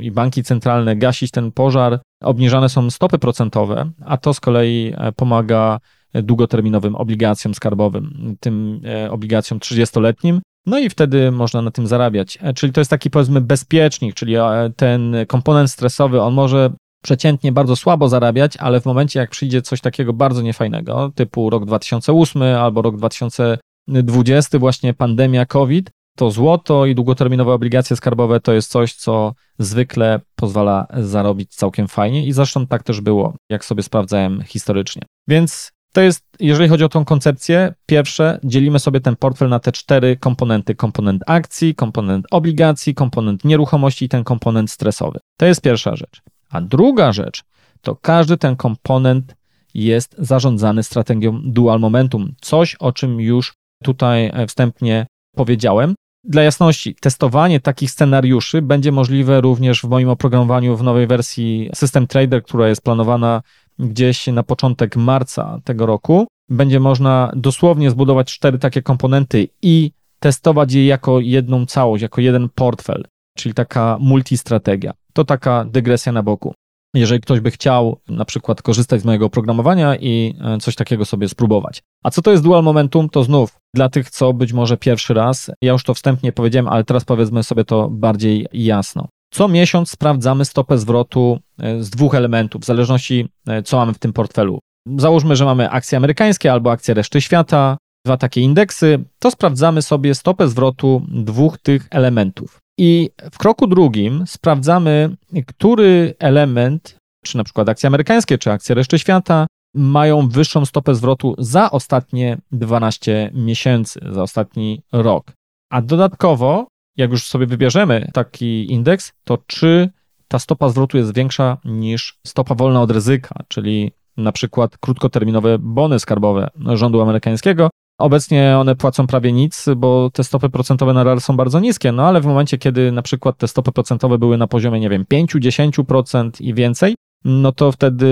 i 0.00 0.10
banki 0.10 0.42
centralne 0.42 0.96
gasić 0.96 1.30
ten 1.30 1.52
pożar. 1.52 2.00
Obniżane 2.22 2.68
są 2.68 2.90
stopy 2.90 3.18
procentowe, 3.18 3.90
a 4.04 4.16
to 4.16 4.34
z 4.34 4.40
kolei 4.40 4.94
pomaga 5.16 5.80
długoterminowym 6.14 6.96
obligacjom 6.96 7.54
skarbowym, 7.54 8.36
tym 8.40 8.80
obligacjom 9.10 9.60
30-letnim. 9.60 10.40
No 10.66 10.78
i 10.78 10.90
wtedy 10.90 11.32
można 11.32 11.62
na 11.62 11.70
tym 11.70 11.86
zarabiać. 11.86 12.38
Czyli 12.54 12.72
to 12.72 12.80
jest 12.80 12.90
taki 12.90 13.10
powiedzmy 13.10 13.40
bezpiecznik, 13.40 14.14
czyli 14.14 14.34
ten 14.76 15.16
komponent 15.28 15.70
stresowy, 15.70 16.20
on 16.20 16.34
może 16.34 16.72
przeciętnie 17.02 17.52
bardzo 17.52 17.76
słabo 17.76 18.08
zarabiać, 18.08 18.56
ale 18.56 18.80
w 18.80 18.84
momencie 18.84 19.20
jak 19.20 19.30
przyjdzie 19.30 19.62
coś 19.62 19.80
takiego 19.80 20.12
bardzo 20.12 20.42
niefajnego, 20.42 21.12
typu 21.14 21.50
rok 21.50 21.64
2008 21.64 22.42
albo 22.42 22.82
rok 22.82 22.96
2020, 22.96 24.58
właśnie 24.58 24.94
pandemia 24.94 25.46
COVID, 25.46 25.90
to 26.16 26.30
złoto 26.30 26.86
i 26.86 26.94
długoterminowe 26.94 27.52
obligacje 27.52 27.96
skarbowe 27.96 28.40
to 28.40 28.52
jest 28.52 28.70
coś, 28.70 28.94
co 28.94 29.34
zwykle 29.58 30.20
pozwala 30.36 30.86
zarobić 30.96 31.54
całkiem 31.54 31.88
fajnie 31.88 32.26
i 32.26 32.32
zresztą 32.32 32.66
tak 32.66 32.82
też 32.82 33.00
było, 33.00 33.34
jak 33.50 33.64
sobie 33.64 33.82
sprawdzałem 33.82 34.42
historycznie. 34.42 35.02
Więc 35.28 35.70
to 35.94 36.00
jest, 36.00 36.24
jeżeli 36.40 36.68
chodzi 36.68 36.84
o 36.84 36.88
tą 36.88 37.04
koncepcję, 37.04 37.74
pierwsze, 37.86 38.40
dzielimy 38.44 38.78
sobie 38.78 39.00
ten 39.00 39.16
portfel 39.16 39.48
na 39.48 39.60
te 39.60 39.72
cztery 39.72 40.16
komponenty: 40.16 40.74
komponent 40.74 41.22
akcji, 41.26 41.74
komponent 41.74 42.26
obligacji, 42.30 42.94
komponent 42.94 43.44
nieruchomości 43.44 44.04
i 44.04 44.08
ten 44.08 44.24
komponent 44.24 44.70
stresowy. 44.70 45.18
To 45.38 45.46
jest 45.46 45.60
pierwsza 45.60 45.96
rzecz. 45.96 46.22
A 46.50 46.60
druga 46.60 47.12
rzecz, 47.12 47.42
to 47.80 47.96
każdy 47.96 48.36
ten 48.36 48.56
komponent 48.56 49.36
jest 49.74 50.14
zarządzany 50.18 50.82
strategią 50.82 51.40
dual 51.44 51.80
momentum. 51.80 52.34
Coś, 52.40 52.74
o 52.74 52.92
czym 52.92 53.20
już 53.20 53.54
tutaj 53.82 54.30
e, 54.34 54.46
wstępnie 54.46 55.06
powiedziałem. 55.36 55.94
Dla 56.24 56.42
jasności, 56.42 56.94
testowanie 56.94 57.60
takich 57.60 57.90
scenariuszy 57.90 58.62
będzie 58.62 58.92
możliwe 58.92 59.40
również 59.40 59.80
w 59.80 59.88
moim 59.88 60.08
oprogramowaniu 60.08 60.76
w 60.76 60.82
nowej 60.82 61.06
wersji 61.06 61.70
System 61.74 62.06
Trader, 62.06 62.42
która 62.42 62.68
jest 62.68 62.82
planowana 62.82 63.42
gdzieś 63.78 64.26
na 64.26 64.42
początek 64.42 64.96
marca 64.96 65.60
tego 65.64 65.86
roku. 65.86 66.26
Będzie 66.48 66.80
można 66.80 67.32
dosłownie 67.36 67.90
zbudować 67.90 68.32
cztery 68.32 68.58
takie 68.58 68.82
komponenty 68.82 69.48
i 69.62 69.90
testować 70.20 70.72
je 70.72 70.86
jako 70.86 71.20
jedną 71.20 71.66
całość, 71.66 72.02
jako 72.02 72.20
jeden 72.20 72.48
portfel, 72.54 73.04
czyli 73.36 73.54
taka 73.54 73.98
multistrategia. 74.00 74.92
To 75.12 75.24
taka 75.24 75.64
dygresja 75.64 76.12
na 76.12 76.22
boku. 76.22 76.54
Jeżeli 76.94 77.20
ktoś 77.20 77.40
by 77.40 77.50
chciał 77.50 78.00
na 78.08 78.24
przykład 78.24 78.62
korzystać 78.62 79.00
z 79.00 79.04
mojego 79.04 79.26
oprogramowania 79.26 79.96
i 79.96 80.34
e, 80.40 80.58
coś 80.58 80.74
takiego 80.74 81.04
sobie 81.04 81.28
spróbować. 81.28 81.82
A 82.04 82.10
co 82.10 82.22
to 82.22 82.30
jest 82.30 82.42
dual 82.42 82.62
momentum? 82.62 83.08
To 83.08 83.24
znów 83.24 83.56
dla 83.74 83.88
tych, 83.88 84.10
co 84.10 84.32
być 84.32 84.52
może 84.52 84.76
pierwszy 84.76 85.14
raz, 85.14 85.50
ja 85.62 85.72
już 85.72 85.84
to 85.84 85.94
wstępnie 85.94 86.32
powiedziałem, 86.32 86.68
ale 86.68 86.84
teraz 86.84 87.04
powiedzmy 87.04 87.42
sobie 87.42 87.64
to 87.64 87.90
bardziej 87.90 88.46
jasno. 88.52 89.08
Co 89.34 89.48
miesiąc 89.48 89.90
sprawdzamy 89.90 90.44
stopę 90.44 90.78
zwrotu 90.78 91.38
e, 91.58 91.82
z 91.82 91.90
dwóch 91.90 92.14
elementów, 92.14 92.62
w 92.62 92.64
zależności 92.64 93.28
e, 93.46 93.62
co 93.62 93.76
mamy 93.76 93.94
w 93.94 93.98
tym 93.98 94.12
portfelu. 94.12 94.58
Załóżmy, 94.96 95.36
że 95.36 95.44
mamy 95.44 95.70
akcje 95.70 95.98
amerykańskie 95.98 96.52
albo 96.52 96.70
akcje 96.70 96.94
reszty 96.94 97.20
świata, 97.20 97.76
dwa 98.06 98.16
takie 98.16 98.40
indeksy, 98.40 99.04
to 99.18 99.30
sprawdzamy 99.30 99.82
sobie 99.82 100.14
stopę 100.14 100.48
zwrotu 100.48 101.02
dwóch 101.08 101.58
tych 101.58 101.86
elementów. 101.90 102.58
I 102.78 103.10
w 103.32 103.38
kroku 103.38 103.66
drugim 103.66 104.24
sprawdzamy, 104.26 105.16
który 105.46 106.14
element, 106.18 106.96
czy 107.24 107.36
na 107.36 107.44
przykład 107.44 107.68
akcje 107.68 107.86
amerykańskie, 107.86 108.38
czy 108.38 108.52
akcje 108.52 108.74
reszty 108.74 108.98
świata, 108.98 109.46
mają 109.74 110.28
wyższą 110.28 110.66
stopę 110.66 110.94
zwrotu 110.94 111.34
za 111.38 111.70
ostatnie 111.70 112.38
12 112.52 113.30
miesięcy, 113.34 114.00
za 114.12 114.22
ostatni 114.22 114.82
rok. 114.92 115.32
A 115.72 115.82
dodatkowo, 115.82 116.66
jak 116.96 117.10
już 117.10 117.26
sobie 117.26 117.46
wybierzemy 117.46 118.10
taki 118.12 118.72
indeks, 118.72 119.12
to 119.24 119.38
czy 119.46 119.90
ta 120.28 120.38
stopa 120.38 120.68
zwrotu 120.68 120.96
jest 120.96 121.14
większa 121.14 121.56
niż 121.64 122.18
stopa 122.26 122.54
wolna 122.54 122.82
od 122.82 122.90
ryzyka, 122.90 123.44
czyli 123.48 123.92
na 124.16 124.32
przykład 124.32 124.78
krótkoterminowe 124.78 125.58
bony 125.58 125.98
skarbowe 125.98 126.50
rządu 126.74 127.00
amerykańskiego, 127.00 127.70
Obecnie 127.98 128.58
one 128.58 128.76
płacą 128.76 129.06
prawie 129.06 129.32
nic, 129.32 129.66
bo 129.76 130.10
te 130.10 130.24
stopy 130.24 130.50
procentowe 130.50 130.92
nadal 130.92 131.20
są 131.20 131.36
bardzo 131.36 131.60
niskie, 131.60 131.92
no 131.92 132.06
ale 132.06 132.20
w 132.20 132.26
momencie, 132.26 132.58
kiedy 132.58 132.92
na 132.92 133.02
przykład 133.02 133.38
te 133.38 133.48
stopy 133.48 133.72
procentowe 133.72 134.18
były 134.18 134.38
na 134.38 134.46
poziomie, 134.46 134.80
nie 134.80 134.88
wiem, 134.88 135.04
5-10% 135.04 136.30
i 136.40 136.54
więcej, 136.54 136.94
no 137.24 137.52
to 137.52 137.72
wtedy 137.72 138.06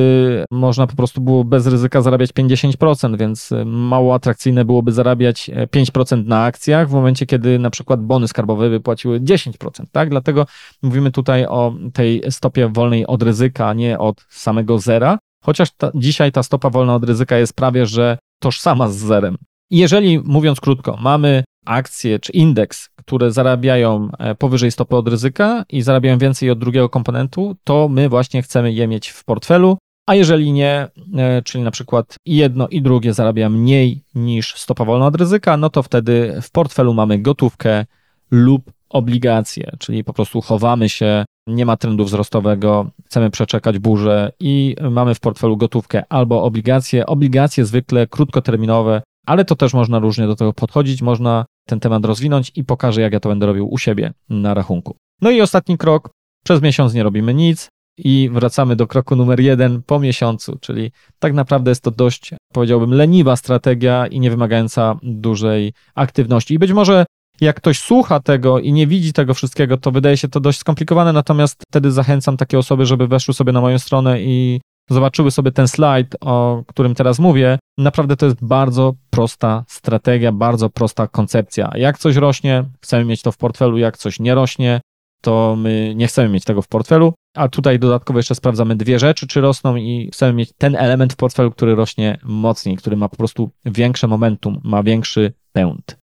można 0.51 0.87
po 0.87 0.97
prostu 0.97 1.21
było 1.21 1.45
bez 1.45 1.67
ryzyka 1.67 2.03
zarabiać 2.03 2.31
50%, 2.31 3.19
więc 3.19 3.51
mało 3.67 4.15
atrakcyjne 4.15 4.65
byłoby 4.65 4.93
zarabiać 4.93 5.51
5% 5.77 6.27
na 6.27 6.45
akcjach 6.45 6.89
w 6.89 6.93
momencie, 6.93 7.27
kiedy 7.27 7.59
na 7.59 7.71
przykład 7.71 8.03
bony 8.03 8.29
skarbowe 8.29 8.69
wypłaciły 8.69 9.21
10%, 9.21 9.85
tak? 9.93 10.11
Dlatego 10.11 10.47
mówimy 10.83 11.11
tutaj 11.11 11.47
o 11.47 11.75
tej 11.93 12.23
stopie 12.31 12.69
wolnej 12.69 13.07
od 13.07 13.23
ryzyka, 13.23 13.69
a 13.69 13.73
nie 13.73 13.99
od 13.99 14.27
samego 14.29 14.79
zera, 14.79 15.19
chociaż 15.45 15.71
ta, 15.71 15.91
dzisiaj 15.95 16.33
ta 16.33 16.43
stopa 16.43 16.71
wolna 16.71 16.95
od 16.95 17.05
ryzyka 17.05 17.39
jest 17.39 17.57
prawie, 17.57 17.87
że 17.87 18.19
tożsama 18.39 18.89
z 18.89 18.97
zerem. 18.97 19.37
Jeżeli, 19.71 20.19
mówiąc 20.19 20.61
krótko, 20.61 20.99
mamy 21.01 21.45
akcje 21.65 22.19
czy 22.19 22.33
indeks, 22.33 22.89
które 22.97 23.33
zarabiają 23.33 24.09
e, 24.19 24.35
powyżej 24.35 24.71
stopy 24.71 24.97
od 24.97 25.09
ryzyka 25.09 25.65
i 25.69 25.83
zarabiają 25.83 26.19
więcej 26.19 26.51
od 26.51 26.59
drugiego 26.59 26.89
komponentu, 26.89 27.57
to 27.65 27.89
my 27.89 28.09
właśnie 28.09 28.43
chcemy 28.43 28.73
je 28.73 28.89
mieć 28.89 29.09
w 29.09 29.25
portfelu, 29.25 29.79
a 30.07 30.15
jeżeli 30.15 30.53
nie, 30.53 30.89
e, 31.17 31.43
czyli 31.43 31.65
na 31.65 31.71
przykład 31.71 32.17
jedno 32.27 32.69
i 32.69 32.83
drugie 32.83 33.15
zarabia 33.15 33.49
mniej 33.49 34.05
niż 34.15 34.55
stopa 34.55 34.85
wolna 34.85 35.07
od 35.07 35.17
ryzyka, 35.17 35.57
no 35.57 35.71
to 35.71 35.83
wtedy 35.83 36.39
w 36.43 36.51
portfelu 36.51 36.95
mamy 36.95 37.19
gotówkę 37.19 37.87
lub 38.31 38.73
obligacje, 38.89 39.77
czyli 39.79 40.05
po 40.05 40.13
prostu 40.13 40.41
chowamy 40.41 40.89
się, 40.89 41.25
nie 41.47 41.67
ma 41.67 41.77
trendu 41.77 42.05
wzrostowego, 42.05 42.91
chcemy 43.07 43.31
przeczekać 43.31 43.79
burzę 43.79 44.33
i 44.41 44.77
mamy 44.91 45.15
w 45.15 45.21
portfelu 45.21 45.57
gotówkę 45.57 46.03
albo 46.09 46.43
obligacje. 46.43 47.07
Obligacje 47.07 47.65
zwykle 47.65 48.07
krótkoterminowe 48.07 49.03
ale 49.27 49.45
to 49.45 49.57
też 49.57 49.75
można 49.75 49.99
różnie 49.99 50.27
do 50.27 50.37
tego 50.37 50.53
podchodzić, 50.53 51.03
można 51.03 51.45
ten 51.67 51.81
temat 51.81 52.05
rozwinąć 52.05 52.53
i 52.55 52.65
pokażę, 52.65 53.01
jak 53.01 53.13
ja 53.13 53.21
to 53.21 53.29
będę 53.29 53.47
robił 53.47 53.73
u 53.73 53.79
siebie 53.79 54.13
na 54.29 54.55
rachunku. 54.55 54.97
No 55.21 55.31
i 55.31 55.41
ostatni 55.41 55.79
krok, 55.79 56.11
przez 56.45 56.63
miesiąc 56.63 56.95
nie 56.95 57.03
robimy 57.03 57.35
nic 57.35 57.69
i 57.99 58.31
wracamy 58.33 58.77
do 58.77 58.87
kroku 58.87 59.17
numer 59.17 59.41
jeden 59.41 59.83
po 59.83 60.01
miesiącu, 60.01 60.59
czyli 60.61 60.93
tak 61.19 61.33
naprawdę 61.33 61.71
jest 61.71 61.83
to 61.83 61.91
dość, 61.91 62.35
powiedziałbym, 62.53 62.95
leniwa 62.95 63.37
strategia 63.37 64.07
i 64.07 64.21
nie 64.21 64.31
wymagająca 64.31 64.99
dużej 65.03 65.73
aktywności. 65.95 66.55
I 66.55 66.59
być 66.59 66.73
może 66.73 67.07
jak 67.41 67.57
ktoś 67.57 67.79
słucha 67.79 68.21
tego 68.21 68.59
i 68.59 68.73
nie 68.73 68.87
widzi 68.87 69.13
tego 69.13 69.35
wszystkiego, 69.35 69.77
to 69.77 69.91
wydaje 69.91 70.17
się 70.17 70.29
to 70.29 70.41
dość 70.41 70.59
skomplikowane, 70.59 71.13
natomiast 71.13 71.63
wtedy 71.69 71.93
zachęcam 71.93 72.37
takie 72.37 72.59
osoby, 72.59 72.87
żeby 72.87 73.09
weszły 73.09 73.35
sobie 73.35 73.53
na 73.53 73.61
moją 73.61 73.79
stronę 73.79 74.23
i 74.23 74.61
zobaczyły 74.93 75.30
sobie 75.30 75.53
ten 75.53 75.68
slajd, 75.68 76.16
o 76.20 76.62
którym 76.66 76.95
teraz 76.95 77.18
mówię, 77.18 77.59
naprawdę 77.78 78.16
to 78.16 78.26
jest 78.26 78.45
bardzo 78.45 78.95
prosta 79.11 79.64
strategia, 79.68 80.32
bardzo 80.32 80.70
prosta 80.70 81.09
koncepcja. 81.09 81.70
Jak 81.74 81.99
coś 81.99 82.16
rośnie, 82.16 82.64
chcemy 82.82 83.05
mieć 83.05 83.22
to 83.22 83.32
w 83.32 83.36
portfelu, 83.36 83.78
jak 83.78 83.99
coś 83.99 84.20
nie 84.20 84.34
rośnie, 84.34 84.80
to 85.22 85.57
my 85.59 85.93
nie 85.97 86.07
chcemy 86.07 86.28
mieć 86.28 86.45
tego 86.45 86.62
w 86.62 86.68
portfelu, 86.68 87.14
a 87.36 87.49
tutaj 87.49 87.78
dodatkowo 87.78 88.18
jeszcze 88.18 88.34
sprawdzamy 88.34 88.76
dwie 88.76 88.99
rzeczy, 88.99 89.26
czy 89.26 89.40
rosną 89.40 89.76
i 89.76 90.11
chcemy 90.12 90.32
mieć 90.32 90.53
ten 90.59 90.76
element 90.76 91.12
w 91.12 91.16
portfelu, 91.16 91.51
który 91.51 91.74
rośnie 91.74 92.18
mocniej, 92.24 92.76
który 92.76 92.97
ma 92.97 93.09
po 93.09 93.16
prostu 93.16 93.51
większe 93.64 94.09
momentum, 94.09 94.61
ma 94.64 94.82
większy 94.82 95.32
pęd. 95.53 95.97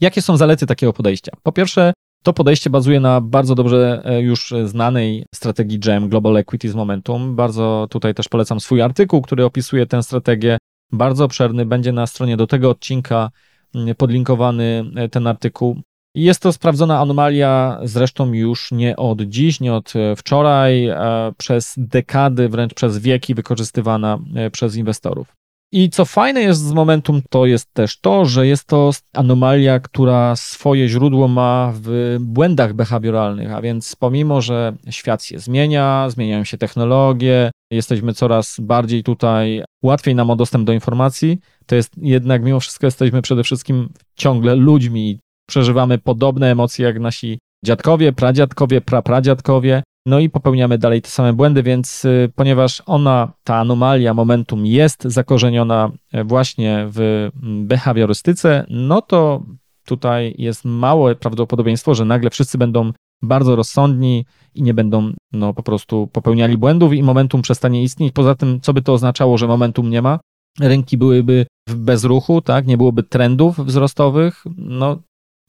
Jakie 0.00 0.22
są 0.22 0.36
zalety 0.36 0.66
takiego 0.66 0.92
podejścia? 0.92 1.32
Po 1.42 1.52
pierwsze, 1.52 1.92
to 2.24 2.32
podejście 2.32 2.70
bazuje 2.70 3.00
na 3.00 3.20
bardzo 3.20 3.54
dobrze 3.54 4.02
e, 4.04 4.20
już 4.20 4.54
znanej 4.64 5.26
strategii 5.34 5.78
GEM, 5.78 6.08
Global 6.08 6.36
Equities 6.36 6.74
Momentum. 6.74 7.36
Bardzo 7.36 7.86
tutaj 7.90 8.14
też 8.14 8.28
polecam 8.28 8.60
swój 8.60 8.82
artykuł, 8.82 9.22
który 9.22 9.44
opisuje 9.44 9.86
tę 9.86 10.02
strategię. 10.02 10.58
Bardzo 10.92 11.24
obszerny, 11.24 11.66
będzie 11.66 11.92
na 11.92 12.06
stronie 12.06 12.36
do 12.36 12.46
tego 12.46 12.70
odcinka 12.70 13.30
mm, 13.74 13.94
podlinkowany 13.94 14.84
e, 14.96 15.08
ten 15.08 15.26
artykuł. 15.26 15.80
Jest 16.14 16.42
to 16.42 16.52
sprawdzona 16.52 17.00
anomalia, 17.00 17.80
zresztą 17.82 18.32
już 18.32 18.72
nie 18.72 18.96
od 18.96 19.22
dziś, 19.22 19.60
nie 19.60 19.74
od 19.74 19.96
e, 19.96 20.16
wczoraj, 20.16 20.88
przez 21.36 21.74
dekady, 21.76 22.48
wręcz 22.48 22.74
przez 22.74 22.98
wieki 22.98 23.34
wykorzystywana 23.34 24.18
przez 24.52 24.76
inwestorów. 24.76 25.43
I 25.76 25.90
co 25.90 26.04
fajne 26.04 26.40
jest 26.40 26.60
z 26.60 26.72
momentum, 26.72 27.22
to 27.30 27.46
jest 27.46 27.74
też 27.74 28.00
to, 28.00 28.24
że 28.24 28.46
jest 28.46 28.66
to 28.66 28.90
anomalia, 29.12 29.80
która 29.80 30.36
swoje 30.36 30.88
źródło 30.88 31.28
ma 31.28 31.72
w 31.74 32.16
błędach 32.20 32.74
behawioralnych, 32.74 33.52
a 33.52 33.62
więc 33.62 33.96
pomimo, 33.96 34.40
że 34.40 34.76
świat 34.90 35.24
się 35.24 35.38
zmienia, 35.38 36.10
zmieniają 36.10 36.44
się 36.44 36.58
technologie, 36.58 37.50
jesteśmy 37.70 38.14
coraz 38.14 38.56
bardziej 38.60 39.02
tutaj, 39.02 39.64
łatwiej 39.82 40.14
nam 40.14 40.30
o 40.30 40.36
dostęp 40.36 40.66
do 40.66 40.72
informacji, 40.72 41.38
to 41.66 41.74
jest 41.74 41.92
jednak 41.96 42.42
mimo 42.42 42.60
wszystko 42.60 42.86
jesteśmy 42.86 43.22
przede 43.22 43.42
wszystkim 43.42 43.88
ciągle 44.16 44.56
ludźmi. 44.56 45.18
Przeżywamy 45.48 45.98
podobne 45.98 46.50
emocje 46.50 46.86
jak 46.86 47.00
nasi 47.00 47.38
dziadkowie, 47.64 48.12
pradziadkowie, 48.12 48.80
prapradziadkowie 48.80 49.82
no 50.06 50.18
i 50.18 50.30
popełniamy 50.30 50.78
dalej 50.78 51.02
te 51.02 51.08
same 51.08 51.32
błędy, 51.32 51.62
więc 51.62 52.04
y, 52.04 52.32
ponieważ 52.34 52.82
ona, 52.86 53.32
ta 53.44 53.56
anomalia 53.56 54.14
momentum 54.14 54.66
jest 54.66 55.02
zakorzeniona 55.02 55.92
e, 56.12 56.24
właśnie 56.24 56.86
w 56.90 57.30
mm, 57.42 57.66
behawiorystyce, 57.66 58.66
no 58.70 59.02
to 59.02 59.42
tutaj 59.84 60.34
jest 60.38 60.64
małe 60.64 61.14
prawdopodobieństwo, 61.14 61.94
że 61.94 62.04
nagle 62.04 62.30
wszyscy 62.30 62.58
będą 62.58 62.92
bardzo 63.22 63.56
rozsądni 63.56 64.26
i 64.54 64.62
nie 64.62 64.74
będą 64.74 65.12
no, 65.32 65.54
po 65.54 65.62
prostu 65.62 66.06
popełniali 66.06 66.58
błędów 66.58 66.92
i 66.92 67.02
momentum 67.02 67.42
przestanie 67.42 67.82
istnieć. 67.82 68.12
Poza 68.12 68.34
tym, 68.34 68.60
co 68.60 68.72
by 68.72 68.82
to 68.82 68.92
oznaczało, 68.92 69.38
że 69.38 69.46
momentum 69.46 69.90
nie 69.90 70.02
ma? 70.02 70.20
Rynki 70.60 70.96
byłyby 70.96 71.46
w 71.68 71.74
bezruchu, 71.74 72.40
tak? 72.40 72.66
nie 72.66 72.76
byłoby 72.76 73.02
trendów 73.02 73.58
wzrostowych, 73.58 74.44
no 74.56 74.98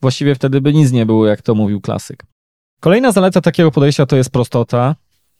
właściwie 0.02 0.34
wtedy 0.34 0.60
by 0.60 0.72
nic 0.72 0.92
nie 0.92 1.06
było, 1.06 1.26
jak 1.26 1.42
to 1.42 1.54
mówił 1.54 1.80
klasyk. 1.80 2.24
Kolejna 2.80 3.12
zaleta 3.12 3.40
takiego 3.40 3.70
podejścia 3.70 4.06
to 4.06 4.16
jest 4.16 4.30
prostota. 4.30 4.94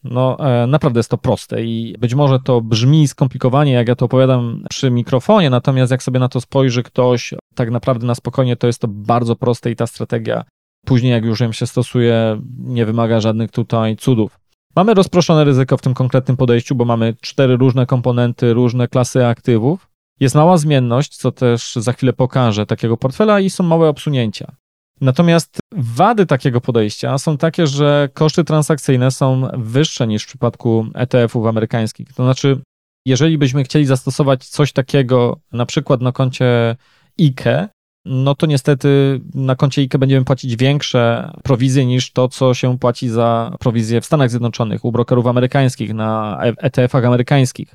No, 0.05 0.37
e, 0.63 0.67
naprawdę 0.67 0.99
jest 0.99 1.11
to 1.11 1.19
proste 1.19 1.65
i 1.65 1.95
być 1.99 2.15
może 2.15 2.41
to 2.41 2.61
brzmi 2.61 3.09
skomplikowanie, 3.09 3.73
jak 3.73 3.89
ja 3.89 3.95
to 3.97 4.05
opowiadam 4.05 4.63
przy 4.71 4.91
mikrofonie, 4.91 5.51
natomiast 5.51 5.93
jak 5.93 6.03
sobie 6.03 6.21
na 6.21 6.29
to 6.29 6.41
spojrzy 6.41 6.83
ktoś 6.83 7.35
tak 7.55 7.71
naprawdę 7.71 8.07
na 8.07 8.15
spokojnie, 8.15 8.57
to 8.57 8.67
jest 8.67 8.81
to 8.81 8.89
bardzo 8.89 9.37
proste 9.37 9.71
i 9.71 9.77
ta 9.77 9.87
strategia 9.87 10.45
później, 10.87 11.13
jak 11.13 11.25
już 11.25 11.41
ją 11.41 11.53
się 11.53 11.67
stosuje, 11.67 12.41
nie 12.59 12.87
wymaga 12.87 13.21
żadnych 13.21 13.51
tutaj 13.51 13.97
cudów. 13.97 14.39
Mamy 14.77 14.95
rozproszone 14.95 15.45
ryzyko 15.45 15.77
w 15.77 15.83
tym 15.83 15.95
konkretnym 15.95 16.37
podejściu, 16.37 16.75
bo 16.75 16.85
mamy 16.85 17.15
cztery 17.21 17.57
różne 17.57 17.87
komponenty, 17.87 18.53
różne 18.53 18.89
klasy 18.89 19.27
aktywów. 19.27 19.89
Jest 20.21 20.35
mała 20.35 20.59
zmienność, 20.59 21.17
co 21.17 21.33
też 21.33 21.77
za 21.77 21.93
chwilę 21.93 22.13
pokażę, 22.13 22.67
takiego 22.67 22.97
portfela 22.97 23.41
i 23.41 23.51
są 23.51 23.65
małe 23.65 23.89
obsunięcia. 23.89 24.57
Natomiast 25.01 25.59
wady 25.73 26.27
takiego 26.27 26.61
podejścia 26.61 27.19
są 27.19 27.39
takie, 27.39 27.67
że 27.67 28.09
koszty 28.15 28.45
transakcyjne 28.45 29.11
są 29.11 29.49
wyższe 29.57 30.07
niż 30.07 30.25
w 30.25 30.27
przypadku 30.27 30.87
ETF-ów 30.95 31.47
amerykańskich. 31.47 32.13
To 32.15 32.25
znaczy, 32.25 32.61
jeżeli 33.07 33.39
byśmy 33.39 33.65
chcieli 33.65 33.87
zastosować 33.87 34.45
coś 34.45 34.73
takiego 34.73 35.41
na 35.53 35.67
przykład 35.67 36.01
na 36.01 36.13
koncie 36.13 36.77
IKE, 37.21 37.69
no 38.05 38.35
to 38.35 38.47
niestety 38.47 39.21
na 39.35 39.57
koncie 39.57 39.83
IKE 39.83 39.99
będziemy 39.99 40.25
płacić 40.25 40.57
większe 40.57 41.33
prowizje 41.43 41.87
niż 41.87 42.13
to, 42.13 42.29
co 42.29 42.55
się 42.55 42.79
płaci 42.79 43.09
za 43.09 43.57
prowizję 43.61 44.01
w 44.01 44.07
Stanach 44.07 44.31
Zjednoczonych, 44.31 44.85
u 44.85 44.93
brokerów 44.93 45.27
amerykańskich, 45.27 45.95
na 45.95 46.39
ETF-ach 46.43 47.05
amerykańskich. 47.05 47.75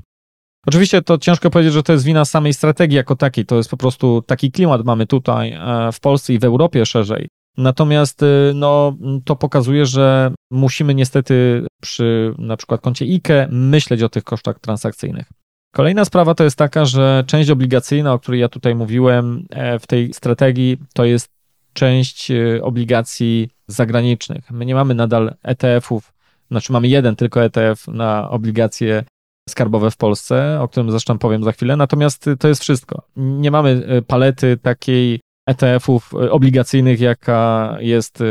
Oczywiście 0.68 1.01
to 1.01 1.18
ciężko 1.18 1.49
powiedzieć, 1.49 1.74
że 1.74 1.84
to 1.84 1.93
jest 1.93 2.05
wina 2.05 2.26
samej 2.26 2.53
strategii 2.53 2.95
jako 2.95 3.16
takiej. 3.16 3.45
To 3.45 3.57
jest 3.57 3.70
po 3.70 3.78
prostu 3.78 4.22
taki 4.22 4.51
klimat 4.51 4.86
mamy 4.86 5.07
tutaj 5.07 5.51
e, 5.51 5.91
w 5.91 5.99
Polsce 5.99 6.34
i 6.34 6.39
w 6.39 6.43
Europie 6.43 6.86
szerzej. 6.86 7.28
Natomiast 7.57 8.24
e, 8.24 8.26
no, 8.55 8.95
to 9.26 9.36
pokazuje, 9.36 9.86
że 9.86 10.34
musimy 10.51 10.95
niestety 10.95 11.66
przy 11.82 12.34
na 12.38 12.57
przykład 12.57 12.82
koncie 12.82 13.05
IKE 13.05 13.47
myśleć 13.51 14.03
o 14.03 14.09
tych 14.09 14.24
kosztach 14.24 14.59
transakcyjnych. 14.59 15.26
Kolejna 15.74 16.05
sprawa 16.05 16.36
to 16.36 16.43
jest 16.43 16.57
taka, 16.57 16.86
że 16.86 17.24
część 17.28 17.49
obligacyjna, 17.49 18.14
o 18.14 18.20
której 18.20 18.41
ja 18.41 18.49
tutaj 18.49 18.76
mówiłem 18.76 19.45
e, 19.49 19.80
w 19.80 19.88
tej 19.88 20.14
strategii, 20.14 20.78
to 20.93 21.05
jest 21.05 21.30
część 21.74 22.32
obligacji 22.62 23.49
zagranicznych. 23.68 24.51
My 24.51 24.66
nie 24.66 24.76
mamy 24.76 24.95
nadal 24.95 25.34
ETF-ów, 25.43 26.14
znaczy 26.51 26.74
mamy 26.74 26.88
jeden 26.88 27.16
tylko 27.16 27.43
ETF 27.43 27.88
na 27.88 28.30
obligacje 28.30 29.03
skarbowe 29.50 29.92
w 29.92 29.98
Polsce, 29.98 30.62
o 30.62 30.68
którym 30.68 30.92
zresztą 30.92 31.18
powiem 31.18 31.44
za 31.44 31.52
chwilę. 31.52 31.76
Natomiast 31.76 32.30
to 32.39 32.48
jest 32.48 32.62
wszystko. 32.62 33.02
Nie 33.16 33.52
mamy 33.52 33.70
y, 33.98 34.02
palety 34.02 34.58
takiej 34.58 35.20
ETF-ów 35.48 36.14
y, 36.14 36.32
obligacyjnych, 36.32 37.00
jaka 37.00 37.78
jest 37.80 38.22
y, 38.22 38.24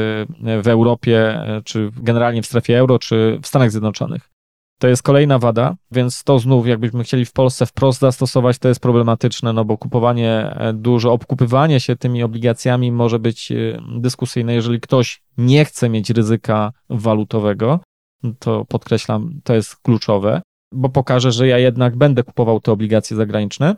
w 0.63 0.69
Europie, 0.69 1.41
czy 1.65 1.91
generalnie 1.97 2.43
w 2.43 2.47
strefie 2.47 2.79
euro, 2.79 2.99
czy 2.99 3.39
w 3.43 3.47
Stanach 3.47 3.71
Zjednoczonych. 3.71 4.31
To 4.79 4.89
jest 4.89 5.03
kolejna 5.03 5.39
wada, 5.39 5.77
więc 5.93 6.25
to 6.25 6.39
znów, 6.39 6.67
jakbyśmy 6.67 7.05
chcieli 7.05 7.25
w 7.25 7.33
Polsce 7.33 7.67
wprost 7.67 8.01
zastosować, 8.01 8.59
to 8.59 8.69
jest 8.69 8.81
problematyczne, 8.81 9.53
no 9.53 9.65
bo 9.65 9.79
kupowanie 9.79 10.57
e, 10.57 10.73
dużo, 10.73 11.13
obkupywanie 11.13 11.81
się 11.81 11.97
tymi 11.97 12.23
obligacjami 12.23 12.93
może 12.93 13.19
być 13.19 13.53
dyskusyjne, 13.99 14.55
jeżeli 14.55 14.81
ktoś 14.81 15.23
nie 15.39 15.65
chce 15.65 15.89
mieć 15.89 16.11
ryzyka 16.11 16.73
walutowego, 16.91 17.81
to 18.39 18.65
podkreślam, 18.65 19.41
to 19.45 19.55
jest 19.55 19.77
kluczowe 19.77 20.43
bo 20.73 20.89
pokaże, 20.89 21.33
że 21.33 21.49
ja 21.49 21.59
jednak 21.59 21.97
będę 21.97 22.23
kupował 22.23 22.61
te 22.61 22.73
obligacje 22.73 23.17
zagraniczne. 23.17 23.77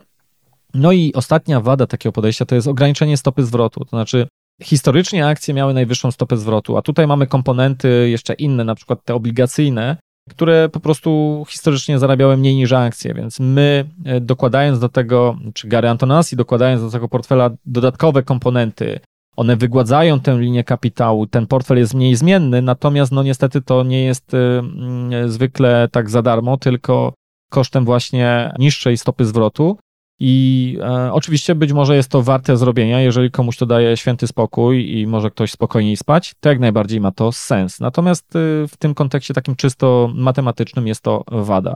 No 0.73 0.91
i 0.91 1.13
ostatnia 1.13 1.61
wada 1.61 1.87
takiego 1.87 2.13
podejścia 2.13 2.45
to 2.45 2.55
jest 2.55 2.67
ograniczenie 2.67 3.17
stopy 3.17 3.45
zwrotu. 3.45 3.79
To 3.79 3.89
znaczy, 3.89 4.27
historycznie 4.61 5.27
akcje 5.27 5.53
miały 5.53 5.73
najwyższą 5.73 6.11
stopę 6.11 6.37
zwrotu, 6.37 6.77
a 6.77 6.81
tutaj 6.81 7.07
mamy 7.07 7.27
komponenty 7.27 8.09
jeszcze 8.09 8.33
inne, 8.33 8.63
na 8.63 8.75
przykład 8.75 9.03
te 9.03 9.15
obligacyjne, 9.15 9.97
które 10.29 10.69
po 10.69 10.79
prostu 10.79 11.43
historycznie 11.49 11.99
zarabiały 11.99 12.37
mniej 12.37 12.55
niż 12.55 12.71
akcje, 12.71 13.13
więc 13.13 13.39
my 13.39 13.85
e, 14.05 14.21
dokładając 14.21 14.79
do 14.79 14.89
tego, 14.89 15.37
czy 15.53 15.67
Gary 15.67 15.89
Antonassi 15.89 16.35
dokładając 16.35 16.81
do 16.81 16.89
tego 16.89 17.09
portfela 17.09 17.49
dodatkowe 17.65 18.23
komponenty, 18.23 18.99
one 19.35 19.55
wygładzają 19.55 20.19
tę 20.19 20.39
linię 20.39 20.63
kapitału, 20.63 21.27
ten 21.27 21.47
portfel 21.47 21.77
jest 21.77 21.93
mniej 21.93 22.15
zmienny, 22.15 22.61
natomiast 22.61 23.11
no 23.11 23.23
niestety 23.23 23.61
to 23.61 23.83
nie 23.83 24.03
jest 24.03 24.33
y, 24.33 24.37
y, 25.25 25.29
zwykle 25.29 25.87
tak 25.91 26.09
za 26.09 26.21
darmo, 26.21 26.57
tylko 26.57 27.13
kosztem 27.49 27.85
właśnie 27.85 28.53
niższej 28.59 28.97
stopy 28.97 29.25
zwrotu. 29.25 29.77
I 30.19 30.77
e, 30.81 31.13
oczywiście 31.13 31.55
być 31.55 31.73
może 31.73 31.95
jest 31.95 32.09
to 32.09 32.21
warte 32.21 32.57
zrobienia, 32.57 33.01
jeżeli 33.01 33.31
komuś 33.31 33.57
to 33.57 33.65
daje 33.65 33.97
święty 33.97 34.27
spokój 34.27 34.99
i 34.99 35.07
może 35.07 35.31
ktoś 35.31 35.51
spokojniej 35.51 35.97
spać, 35.97 36.33
to 36.39 36.49
jak 36.49 36.59
najbardziej 36.59 37.01
ma 37.01 37.11
to 37.11 37.31
sens. 37.31 37.79
Natomiast 37.79 38.35
y, 38.35 38.67
w 38.67 38.77
tym 38.79 38.93
kontekście 38.93 39.33
takim 39.33 39.55
czysto 39.55 40.11
matematycznym 40.15 40.87
jest 40.87 41.01
to 41.01 41.23
wada. 41.27 41.75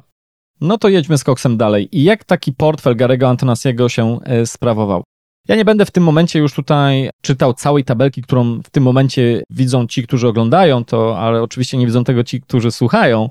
No 0.61 0.77
to 0.77 0.89
jedźmy 0.89 1.17
z 1.17 1.23
koksem 1.23 1.57
dalej. 1.57 1.89
I 1.91 2.03
jak 2.03 2.23
taki 2.23 2.53
portfel 2.53 2.95
Garego 2.95 3.29
Antonasiego 3.29 3.89
się 3.89 4.19
e, 4.23 4.45
sprawował? 4.45 5.03
Ja 5.47 5.55
nie 5.55 5.65
będę 5.65 5.85
w 5.85 5.91
tym 5.91 6.03
momencie 6.03 6.39
już 6.39 6.53
tutaj 6.53 7.09
czytał 7.21 7.53
całej 7.53 7.83
tabelki, 7.83 8.21
którą 8.21 8.61
w 8.61 8.69
tym 8.69 8.83
momencie 8.83 9.43
widzą 9.49 9.87
ci, 9.87 10.03
którzy 10.03 10.27
oglądają 10.27 10.85
to, 10.85 11.19
ale 11.19 11.41
oczywiście 11.41 11.77
nie 11.77 11.85
widzą 11.85 12.03
tego 12.03 12.23
ci, 12.23 12.41
którzy 12.41 12.71
słuchają. 12.71 13.29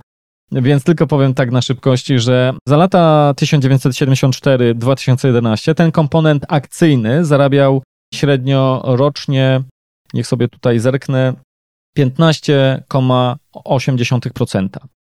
Więc 0.52 0.84
tylko 0.84 1.06
powiem 1.06 1.34
tak 1.34 1.50
na 1.50 1.62
szybkości, 1.62 2.18
że 2.18 2.54
za 2.68 2.76
lata 2.76 3.34
1974-2011 3.40 5.74
ten 5.74 5.92
komponent 5.92 6.44
akcyjny 6.48 7.24
zarabiał 7.24 7.82
średnio 8.14 8.82
rocznie, 8.84 9.62
niech 10.14 10.26
sobie 10.26 10.48
tutaj 10.48 10.78
zerknę, 10.78 11.34
15,8%. 11.98 14.68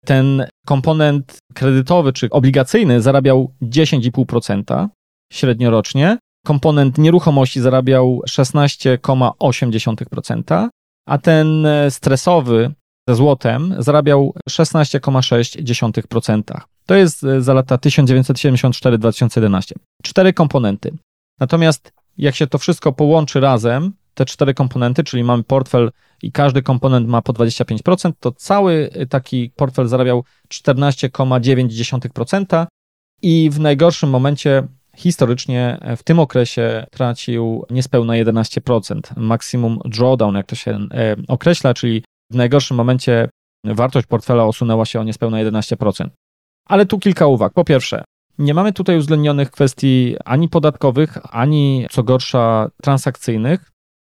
Ten 0.06 0.46
komponent 0.66 1.38
kredytowy 1.54 2.14
czy 2.14 2.30
obligacyjny 2.30 3.02
zarabiał 3.02 3.52
10,5% 3.62 4.88
średnio 5.34 5.70
rocznie, 5.70 6.18
komponent 6.46 6.98
nieruchomości 6.98 7.62
zarabiał 7.62 8.22
16,8%, 8.30 10.68
a 11.08 11.18
ten 11.18 11.66
e, 11.66 11.92
stresowy 11.92 12.74
ze 13.08 13.16
złotem 13.16 13.76
zarabiał 13.78 14.34
16,6%. 14.50 16.62
To 16.86 16.96
jest 16.96 17.24
e, 17.24 17.42
za 17.42 17.54
lata 17.54 17.76
1974-2011. 17.76 19.74
Cztery 20.04 20.34
komponenty. 20.34 20.98
Natomiast 21.40 21.94
jak 22.18 22.36
się 22.36 22.48
to 22.48 22.58
wszystko 22.58 22.94
połączy 22.94 23.40
razem, 23.40 23.94
te 24.14 24.26
cztery 24.26 24.54
komponenty, 24.54 25.04
czyli 25.04 25.24
mamy 25.24 25.44
portfel 25.44 25.92
i 26.22 26.32
każdy 26.32 26.62
komponent 26.62 27.08
ma 27.08 27.22
po 27.22 27.34
25%, 27.34 28.12
to 28.20 28.32
cały 28.32 28.90
taki 29.10 29.52
portfel 29.56 29.88
zarabiał 29.88 30.24
14,9% 30.50 32.66
i 33.22 33.50
w 33.50 33.60
najgorszym 33.60 34.10
momencie 34.10 34.68
historycznie 34.96 35.78
w 35.98 36.04
tym 36.04 36.20
okresie 36.20 36.86
tracił 36.92 37.66
niespełna 37.70 38.14
11%. 38.14 39.00
Maksimum 39.18 39.80
drawdown, 39.86 40.36
jak 40.36 40.46
to 40.46 40.56
się 40.56 40.72
e, 40.72 41.16
określa, 41.28 41.74
czyli 41.74 42.04
w 42.32 42.36
najgorszym 42.36 42.78
momencie 42.78 43.30
wartość 43.66 44.08
portfela 44.08 44.46
osunęła 44.46 44.86
się 44.86 45.00
o 45.00 45.04
niespełna 45.04 45.38
11%. 45.38 46.10
Ale 46.68 46.86
tu 46.86 47.00
kilka 47.00 47.28
uwag. 47.28 47.54
Po 47.54 47.64
pierwsze, 47.64 48.04
nie 48.38 48.54
mamy 48.54 48.74
tutaj 48.74 48.98
uwzględnionych 48.98 49.52
kwestii 49.52 50.16
ani 50.26 50.50
podatkowych, 50.50 51.36
ani 51.36 51.88
co 51.92 52.04
gorsza 52.04 52.70
transakcyjnych. 52.82 53.72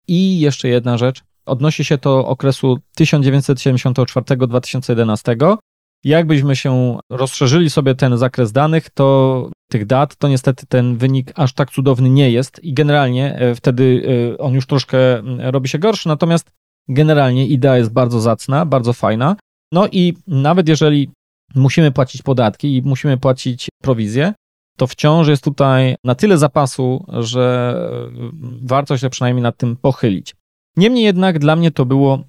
I 0.08 0.40
jeszcze 0.40 0.68
jedna 0.68 0.98
rzecz, 0.98 1.22
odnosi 1.46 1.86
się 1.86 1.98
to 1.98 2.28
okresu 2.28 2.78
1974-2011, 3.00 5.58
Jakbyśmy 6.04 6.56
się 6.56 6.98
rozszerzyli 7.10 7.70
sobie 7.70 7.96
ten 7.96 8.18
zakres 8.18 8.52
danych, 8.52 8.90
to 8.90 9.50
tych 9.72 9.86
dat, 9.86 10.16
to 10.16 10.28
niestety 10.28 10.66
ten 10.66 10.98
wynik 10.98 11.32
aż 11.36 11.54
tak 11.54 11.72
cudowny 11.72 12.10
nie 12.10 12.32
jest 12.32 12.64
i 12.64 12.74
generalnie 12.74 13.36
e, 13.36 13.56
wtedy 13.56 14.04
e, 14.34 14.38
on 14.38 14.54
już 14.54 14.68
troszkę 14.68 15.20
mm, 15.20 15.40
robi 15.40 15.70
się 15.70 15.80
gorszy, 15.80 16.08
natomiast 16.08 16.52
generalnie 16.90 17.48
idea 17.48 17.78
jest 17.78 17.94
bardzo 17.94 18.22
zacna, 18.22 18.66
bardzo 18.66 18.94
fajna. 18.94 19.36
No 19.72 19.88
i 19.92 20.14
nawet 20.28 20.68
jeżeli 20.68 21.10
musimy 21.56 21.92
płacić 21.92 22.22
podatki 22.22 22.78
i 22.78 22.82
musimy 22.82 23.18
płacić 23.18 23.68
prowizję, 23.82 24.34
to 24.78 24.88
wciąż 24.88 25.28
jest 25.28 25.44
tutaj 25.44 25.96
na 26.04 26.16
tyle 26.16 26.38
zapasu, 26.38 27.06
że 27.08 27.76
e, 28.12 28.32
warto 28.64 28.98
się 28.98 29.10
przynajmniej 29.10 29.44
nad 29.44 29.58
tym 29.58 29.76
pochylić. 29.76 30.36
Niemniej 30.78 31.04
jednak 31.04 31.40
dla 31.40 31.56
mnie 31.56 31.72
to 31.72 31.86
było 31.86 32.24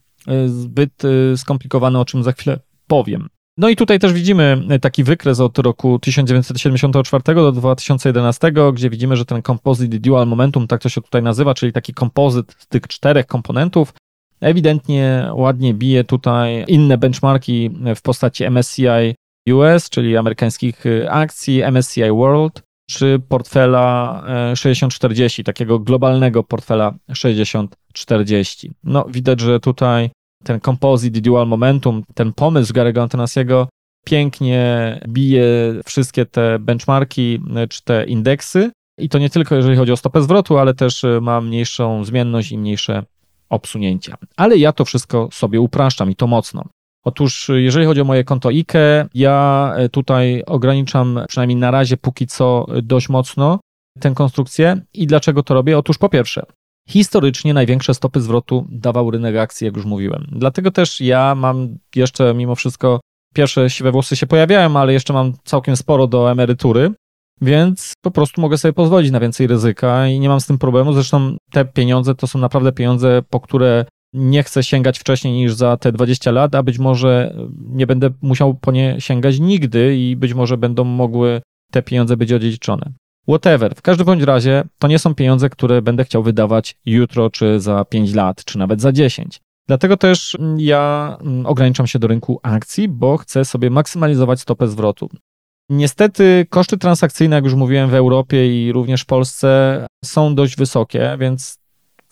zbyt 0.47 1.03
skomplikowane, 1.37 2.01
o 2.01 2.05
czym 2.05 2.23
za 2.23 2.33
chwilę 2.33 2.59
powiem. 2.87 3.29
No 3.59 3.69
i 3.69 3.77
tutaj 3.77 3.99
też 3.99 4.13
widzimy 4.13 4.63
taki 4.81 5.05
wykres 5.05 5.41
od 5.41 5.59
roku 5.59 5.99
1974 5.99 7.35
do 7.35 7.53
2011, 7.53 8.53
gdzie 8.73 8.91
widzimy, 8.91 9.17
że 9.17 9.25
ten 9.25 9.43
Composite 9.43 9.99
Dual 9.99 10.27
Momentum, 10.27 10.67
tak 10.67 10.83
to 10.83 10.89
się 10.89 11.01
tutaj 11.01 11.23
nazywa, 11.23 11.55
czyli 11.55 11.73
taki 11.73 11.95
kompozyt 11.95 12.55
z 12.59 12.67
tych 12.67 12.83
czterech 12.89 13.27
komponentów, 13.27 13.95
ewidentnie 14.41 15.31
ładnie 15.33 15.75
bije 15.75 16.05
tutaj 16.05 16.65
inne 16.69 16.99
benchmarki 16.99 17.71
w 17.97 18.03
postaci 18.03 18.45
MSCI 18.45 19.15
US, 19.51 19.91
czyli 19.91 20.17
amerykańskich 20.17 20.85
akcji, 21.09 21.63
MSCI 21.63 22.11
World, 22.11 22.63
czy 22.91 23.21
portfela 23.29 24.23
6040, 24.55 25.41
e, 25.41 25.45
takiego 25.45 25.79
globalnego 25.79 26.43
portfela 26.43 26.95
6040. 27.13 28.73
No 28.85 29.07
widać, 29.09 29.41
że 29.41 29.61
tutaj 29.61 30.11
ten 30.45 30.61
composite 30.61 31.21
dual 31.21 31.47
momentum, 31.47 32.03
ten 32.15 32.33
pomysł 32.33 32.73
Gary'ego 32.73 33.03
Antonasiego 33.03 33.69
pięknie 34.05 35.01
bije 35.09 35.47
wszystkie 35.85 36.27
te 36.27 36.59
benchmarki 36.59 37.41
e, 37.57 37.69
czy 37.69 37.85
te 37.85 38.05
indeksy 38.05 38.71
i 38.99 39.09
to 39.09 39.19
nie 39.19 39.31
tylko 39.31 39.55
jeżeli 39.55 39.77
chodzi 39.77 39.93
o 39.93 39.97
stopę 39.97 40.23
zwrotu, 40.23 40.59
ale 40.59 40.75
też 40.75 41.05
e, 41.05 41.21
ma 41.21 41.41
mniejszą 41.41 42.05
zmienność 42.05 42.53
i 42.53 42.59
mniejsze 42.59 43.03
obsunięcia. 43.49 44.17
Ale 44.37 44.57
ja 44.57 44.73
to 44.73 44.85
wszystko 44.85 45.29
sobie 45.33 45.61
upraszczam 45.61 46.11
i 46.11 46.17
to 46.17 46.27
mocno. 46.27 46.65
Otóż, 47.05 47.51
jeżeli 47.55 47.87
chodzi 47.87 48.01
o 48.01 48.05
moje 48.05 48.25
konto 48.25 48.49
IKE, 48.49 49.07
ja 49.15 49.73
e, 49.77 49.89
tutaj 49.89 50.43
ograniczam, 50.47 51.21
przynajmniej 51.29 51.57
na 51.57 51.71
razie, 51.71 51.97
póki 51.97 52.27
co, 52.27 52.67
dość 52.83 53.09
mocno 53.09 53.61
tę 54.01 54.13
konstrukcję. 54.15 54.81
I 54.95 55.07
dlaczego 55.07 55.43
to 55.43 55.55
robię? 55.55 55.79
Otóż, 55.79 55.99
po 55.99 56.09
pierwsze, 56.09 56.43
historycznie 56.89 57.55
największe 57.55 57.95
stopy 57.95 58.21
zwrotu 58.21 58.67
dawał 58.71 59.11
rynek 59.11 59.37
akcji, 59.37 59.65
jak 59.65 59.77
już 59.77 59.85
mówiłem. 59.85 60.27
Dlatego 60.33 60.71
też 60.71 61.01
ja 61.01 61.35
mam 61.35 61.79
jeszcze, 61.95 62.35
mimo 62.35 62.55
wszystko, 62.55 63.01
pierwsze 63.35 63.71
siwe 63.71 63.93
włosy 63.93 64.17
się 64.17 64.27
pojawiają, 64.27 64.77
ale 64.77 64.93
jeszcze 64.93 65.13
mam 65.13 65.33
całkiem 65.45 65.77
sporo 65.77 66.07
do 66.07 66.31
emerytury. 66.31 66.93
Więc 67.41 67.93
po 68.03 68.11
prostu 68.11 68.41
mogę 68.41 68.59
sobie 68.59 68.73
pozwolić 68.73 69.11
na 69.11 69.21
więcej 69.21 69.47
ryzyka 69.47 70.09
i 70.09 70.21
nie 70.21 70.29
mam 70.29 70.41
z 70.41 70.47
tym 70.47 70.59
problemu. 70.59 70.93
Zresztą 70.93 71.37
te 71.51 71.65
pieniądze 71.65 72.15
to 72.15 72.27
są 72.27 72.39
naprawdę 72.39 72.73
pieniądze, 72.73 73.23
po 73.31 73.41
które 73.41 73.85
nie 74.13 74.43
chcę 74.43 74.63
sięgać 74.63 74.99
wcześniej 74.99 75.35
niż 75.35 75.55
za 75.55 75.77
te 75.77 75.93
20 75.93 76.31
lat, 76.31 76.55
a 76.55 76.63
być 76.63 76.79
może 76.79 77.37
nie 77.59 77.87
będę 77.87 78.11
musiał 78.23 78.55
po 78.55 78.73
nie 78.73 78.97
sięgać 78.99 79.41
nigdy 79.41 79.97
i 79.97 80.17
być 80.17 80.35
może 80.35 80.57
będą 80.57 80.85
mogły 80.85 81.43
te 81.73 81.83
pieniądze 81.83 82.17
być 82.17 82.33
odziedziczone. 82.33 82.93
Whatever. 83.29 83.75
W 83.75 83.83
każdym 83.83 84.07
bądź 84.07 84.23
razie 84.23 84.65
to 84.79 84.89
nie 84.89 84.99
są 84.99 85.15
pieniądze, 85.15 85.51
które 85.51 85.83
będę 85.83 86.05
chciał 86.05 86.23
wydawać 86.23 86.77
jutro, 86.87 87.31
czy 87.31 87.61
za 87.61 87.85
5 87.85 88.15
lat, 88.15 88.45
czy 88.45 88.59
nawet 88.59 88.81
za 88.81 88.93
10. 88.93 89.41
Dlatego 89.67 89.97
też 89.97 90.37
ja 90.57 91.17
ograniczam 91.45 91.87
się 91.87 91.99
do 91.99 92.07
rynku 92.07 92.41
akcji, 92.43 92.89
bo 92.89 93.17
chcę 93.17 93.45
sobie 93.45 93.71
maksymalizować 93.71 94.41
stopę 94.41 94.69
zwrotu. 94.69 95.09
Niestety 95.71 96.47
koszty 96.51 96.79
transakcyjne, 96.79 97.37
jak 97.37 97.45
już 97.45 97.55
mówiłem, 97.55 97.91
w 97.91 97.95
Europie 97.95 98.67
i 98.67 98.73
również 98.73 99.03
w 99.03 99.07
Polsce 99.07 99.87
są 100.05 100.35
dość 100.35 100.57
wysokie, 100.57 101.17
więc 101.21 101.59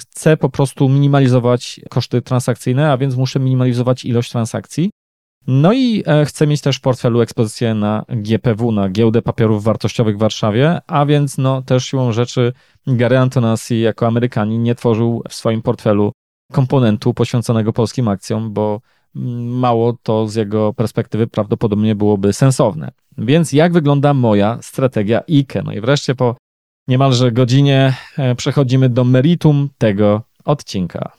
chcę 0.01 0.37
po 0.37 0.49
prostu 0.49 0.89
minimalizować 0.89 1.81
koszty 1.91 2.23
transakcyjne, 2.23 2.93
a 2.93 2.97
więc 2.99 3.17
muszę 3.17 3.41
minimalizować 3.41 4.05
ilość 4.05 4.31
transakcji. 4.31 4.91
No 5.47 5.73
i 5.73 6.03
e, 6.07 6.25
chcę 6.25 6.47
mieć 6.47 6.61
też 6.61 6.77
w 6.77 6.81
portfelu 6.81 7.21
ekspozycję 7.21 7.75
na 7.75 8.05
GPW, 8.09 8.73
na 8.73 8.89
Giełdę 8.89 9.23
Papierów 9.23 9.65
Wartościowych 9.65 10.17
w 10.17 10.19
Warszawie, 10.19 10.81
a 10.87 11.07
więc 11.07 11.39
no 11.39 11.63
też 11.63 11.85
siłą 11.85 12.13
rzeczy 12.13 12.53
Gary 12.87 13.19
Antonassi 13.19 13.81
jako 13.81 14.07
Amerykanin 14.07 14.63
nie 14.63 14.75
tworzył 14.75 15.23
w 15.29 15.35
swoim 15.35 15.63
portfelu 15.63 16.13
komponentu 16.53 17.15
poświęconego 17.15 17.73
polskim 17.73 18.09
akcjom, 18.09 18.53
bo 18.53 18.81
mało 19.15 19.97
to 20.03 20.29
z 20.29 20.35
jego 20.35 20.73
perspektywy 20.73 21.27
prawdopodobnie 21.27 21.95
byłoby 21.95 22.33
sensowne. 22.33 22.91
Więc 23.19 23.53
jak 23.53 23.73
wygląda 23.73 24.15
moja 24.15 24.59
strategia 24.63 25.23
IKE? 25.29 25.63
No 25.65 25.73
i 25.73 25.81
wreszcie 25.81 26.15
po 26.15 26.37
niemalże 26.89 27.33
godzinie 27.33 27.95
e, 28.19 28.35
przechodzimy 28.35 28.89
do 28.89 29.05
meritum 29.05 29.69
tego 29.79 30.23
odcinka. 30.45 31.13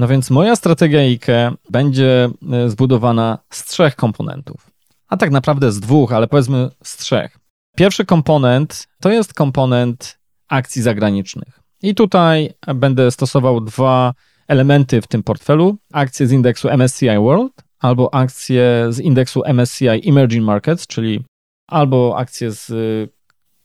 No 0.00 0.08
więc 0.08 0.30
moja 0.30 0.56
strategia 0.56 1.00
IKE 1.00 1.52
będzie 1.70 2.28
e, 2.52 2.70
zbudowana 2.70 3.38
z 3.50 3.64
trzech 3.64 3.96
komponentów. 3.96 4.70
A 5.08 5.16
tak 5.16 5.30
naprawdę 5.30 5.72
z 5.72 5.80
dwóch, 5.80 6.12
ale 6.12 6.26
powiedzmy 6.26 6.70
z 6.82 6.96
trzech. 6.96 7.38
Pierwszy 7.76 8.04
komponent 8.04 8.88
to 9.00 9.10
jest 9.10 9.34
komponent 9.34 10.18
akcji 10.48 10.82
zagranicznych. 10.82 11.60
I 11.82 11.94
tutaj 11.94 12.54
będę 12.74 13.10
stosował 13.10 13.60
dwa 13.60 14.14
elementy 14.48 15.02
w 15.02 15.06
tym 15.06 15.22
portfelu: 15.22 15.76
akcje 15.92 16.26
z 16.26 16.32
indeksu 16.32 16.68
MSCI 16.68 17.18
World 17.18 17.52
albo 17.78 18.14
akcje 18.14 18.86
z 18.90 18.98
indeksu 18.98 19.42
MSCI 19.54 20.08
Emerging 20.08 20.44
Markets, 20.44 20.86
czyli 20.86 21.24
albo 21.66 22.18
akcje 22.18 22.52
z 22.52 22.70
y, 22.70 23.08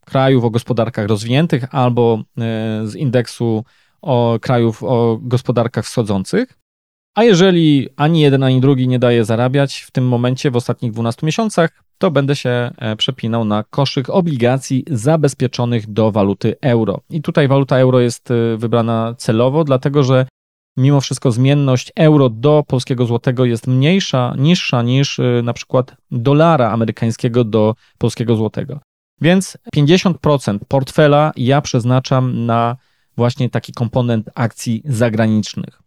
krajów 0.05 0.43
o 0.43 0.49
gospodarkach 0.49 1.07
rozwiniętych, 1.07 1.75
albo 1.75 2.19
y, 2.83 2.87
z 2.87 2.95
indeksu 2.95 3.63
o 4.05 4.37
krajów 4.41 4.83
o 4.83 5.19
gospodarkach 5.21 5.85
wschodzących. 5.85 6.57
A 7.15 7.23
jeżeli 7.23 7.89
ani 7.95 8.21
jeden, 8.21 8.43
ani 8.43 8.61
drugi 8.61 8.87
nie 8.87 8.99
daje 8.99 9.25
zarabiać 9.25 9.79
w 9.79 9.91
tym 9.91 10.07
momencie, 10.07 10.51
w 10.51 10.55
ostatnich 10.55 10.91
12 10.91 11.25
miesiącach, 11.25 11.83
to 11.97 12.11
będę 12.11 12.35
się 12.35 12.71
e, 12.77 12.95
przepinał 12.95 13.45
na 13.45 13.63
koszyk 13.63 14.09
obligacji 14.09 14.83
zabezpieczonych 14.87 15.93
do 15.93 16.11
waluty 16.11 16.55
euro. 16.61 16.99
I 17.09 17.21
tutaj 17.21 17.47
waluta 17.47 17.77
euro 17.77 17.99
jest 17.99 18.31
e, 18.31 18.57
wybrana 18.57 19.15
celowo, 19.17 19.63
dlatego 19.63 20.03
że 20.03 20.27
mimo 20.77 21.01
wszystko 21.01 21.31
zmienność 21.31 21.91
euro 21.95 22.29
do 22.29 22.63
polskiego 22.67 23.05
złotego 23.05 23.45
jest 23.45 23.67
mniejsza, 23.67 24.35
niższa 24.37 24.81
niż 24.81 25.19
e, 25.19 25.41
na 25.43 25.53
przykład 25.53 25.95
dolara 26.11 26.71
amerykańskiego 26.71 27.43
do 27.43 27.75
polskiego 27.97 28.35
złotego. 28.35 28.79
Więc 29.21 29.57
50% 29.75 30.59
portfela 30.67 31.31
ja 31.37 31.61
przeznaczam 31.61 32.45
na 32.45 32.77
właśnie 33.17 33.49
taki 33.49 33.73
komponent 33.73 34.29
akcji 34.35 34.81
zagranicznych. 34.85 35.81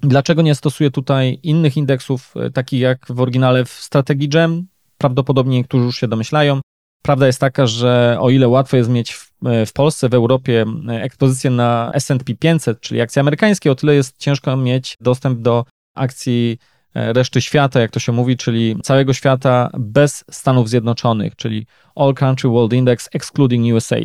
Dlaczego 0.00 0.42
nie 0.42 0.54
stosuję 0.54 0.90
tutaj 0.90 1.38
innych 1.42 1.76
indeksów, 1.76 2.34
takich 2.54 2.80
jak 2.80 3.06
w 3.08 3.20
oryginale 3.20 3.64
w 3.64 3.70
strategii 3.70 4.28
GEM? 4.28 4.66
Prawdopodobnie 4.98 5.56
niektórzy 5.56 5.84
już 5.84 5.96
się 5.96 6.08
domyślają. 6.08 6.60
Prawda 7.02 7.26
jest 7.26 7.40
taka, 7.40 7.66
że 7.66 8.16
o 8.20 8.30
ile 8.30 8.48
łatwo 8.48 8.76
jest 8.76 8.90
mieć 8.90 9.12
w, 9.12 9.32
w 9.66 9.72
Polsce, 9.72 10.08
w 10.08 10.14
Europie 10.14 10.64
ekspozycję 10.88 11.50
na 11.50 11.90
S&P 11.94 12.34
500, 12.34 12.80
czyli 12.80 13.00
akcje 13.00 13.20
amerykańskie, 13.20 13.70
o 13.70 13.74
tyle 13.74 13.94
jest 13.94 14.18
ciężko 14.18 14.56
mieć 14.56 14.96
dostęp 15.00 15.40
do 15.40 15.64
akcji 15.94 16.58
e, 16.94 17.12
reszty 17.12 17.40
świata, 17.40 17.80
jak 17.80 17.90
to 17.90 18.00
się 18.00 18.12
mówi, 18.12 18.36
czyli 18.36 18.76
całego 18.82 19.12
świata 19.12 19.70
bez 19.78 20.24
Stanów 20.30 20.68
Zjednoczonych, 20.68 21.36
czyli 21.36 21.66
All 21.96 22.14
Country 22.14 22.50
World 22.50 22.72
Index 22.72 23.08
excluding 23.12 23.74
USA. 23.74 23.96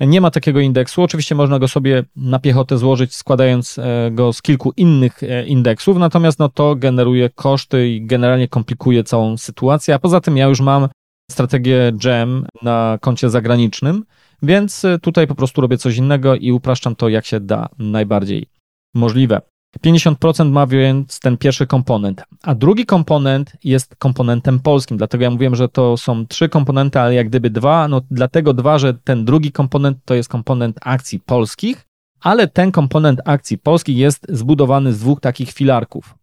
Nie 0.00 0.20
ma 0.20 0.30
takiego 0.30 0.60
indeksu. 0.60 1.02
Oczywiście 1.02 1.34
można 1.34 1.58
go 1.58 1.68
sobie 1.68 2.04
na 2.16 2.38
piechotę 2.38 2.78
złożyć, 2.78 3.14
składając 3.14 3.78
e, 3.78 4.10
go 4.10 4.32
z 4.32 4.42
kilku 4.42 4.72
innych 4.76 5.22
e, 5.22 5.46
indeksów, 5.46 5.96
natomiast 5.96 6.38
no, 6.38 6.48
to 6.48 6.76
generuje 6.76 7.30
koszty 7.30 7.88
i 7.88 8.06
generalnie 8.06 8.48
komplikuje 8.48 9.04
całą 9.04 9.36
sytuację. 9.36 9.94
A 9.94 9.98
poza 9.98 10.20
tym 10.20 10.36
ja 10.36 10.46
już 10.46 10.60
mam 10.60 10.88
strategię 11.30 11.92
GEM 12.02 12.46
na 12.62 12.98
koncie 13.00 13.30
zagranicznym, 13.30 14.04
więc 14.42 14.84
e, 14.84 14.98
tutaj 14.98 15.26
po 15.26 15.34
prostu 15.34 15.60
robię 15.60 15.78
coś 15.78 15.96
innego 15.96 16.34
i 16.34 16.52
upraszczam 16.52 16.96
to, 16.96 17.08
jak 17.08 17.26
się 17.26 17.40
da 17.40 17.68
najbardziej 17.78 18.46
możliwe. 18.94 19.40
50% 19.84 20.50
ma 20.50 20.66
więc 20.66 21.20
ten 21.20 21.36
pierwszy 21.36 21.66
komponent, 21.66 22.22
a 22.42 22.54
drugi 22.54 22.86
komponent 22.86 23.52
jest 23.64 23.96
komponentem 23.96 24.60
polskim. 24.60 24.96
Dlatego 24.96 25.24
ja 25.24 25.30
mówiłem, 25.30 25.56
że 25.56 25.68
to 25.68 25.96
są 25.96 26.26
trzy 26.26 26.48
komponenty, 26.48 27.00
ale 27.00 27.14
jak 27.14 27.28
gdyby 27.28 27.50
dwa, 27.50 27.88
no 27.88 28.00
dlatego 28.10 28.54
dwa, 28.54 28.78
że 28.78 28.94
ten 28.94 29.24
drugi 29.24 29.52
komponent 29.52 29.98
to 30.04 30.14
jest 30.14 30.28
komponent 30.28 30.78
akcji 30.80 31.20
polskich, 31.20 31.86
ale 32.20 32.48
ten 32.48 32.72
komponent 32.72 33.20
akcji 33.24 33.58
polskich 33.58 33.96
jest 33.96 34.26
zbudowany 34.28 34.92
z 34.92 34.98
dwóch 34.98 35.20
takich 35.20 35.50
filarków. 35.52 36.14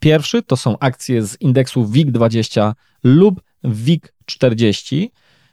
Pierwszy 0.00 0.42
to 0.42 0.56
są 0.56 0.78
akcje 0.78 1.22
z 1.22 1.40
indeksu 1.40 1.84
WIG20 1.84 2.72
lub 3.04 3.40
WIG40, 3.64 5.08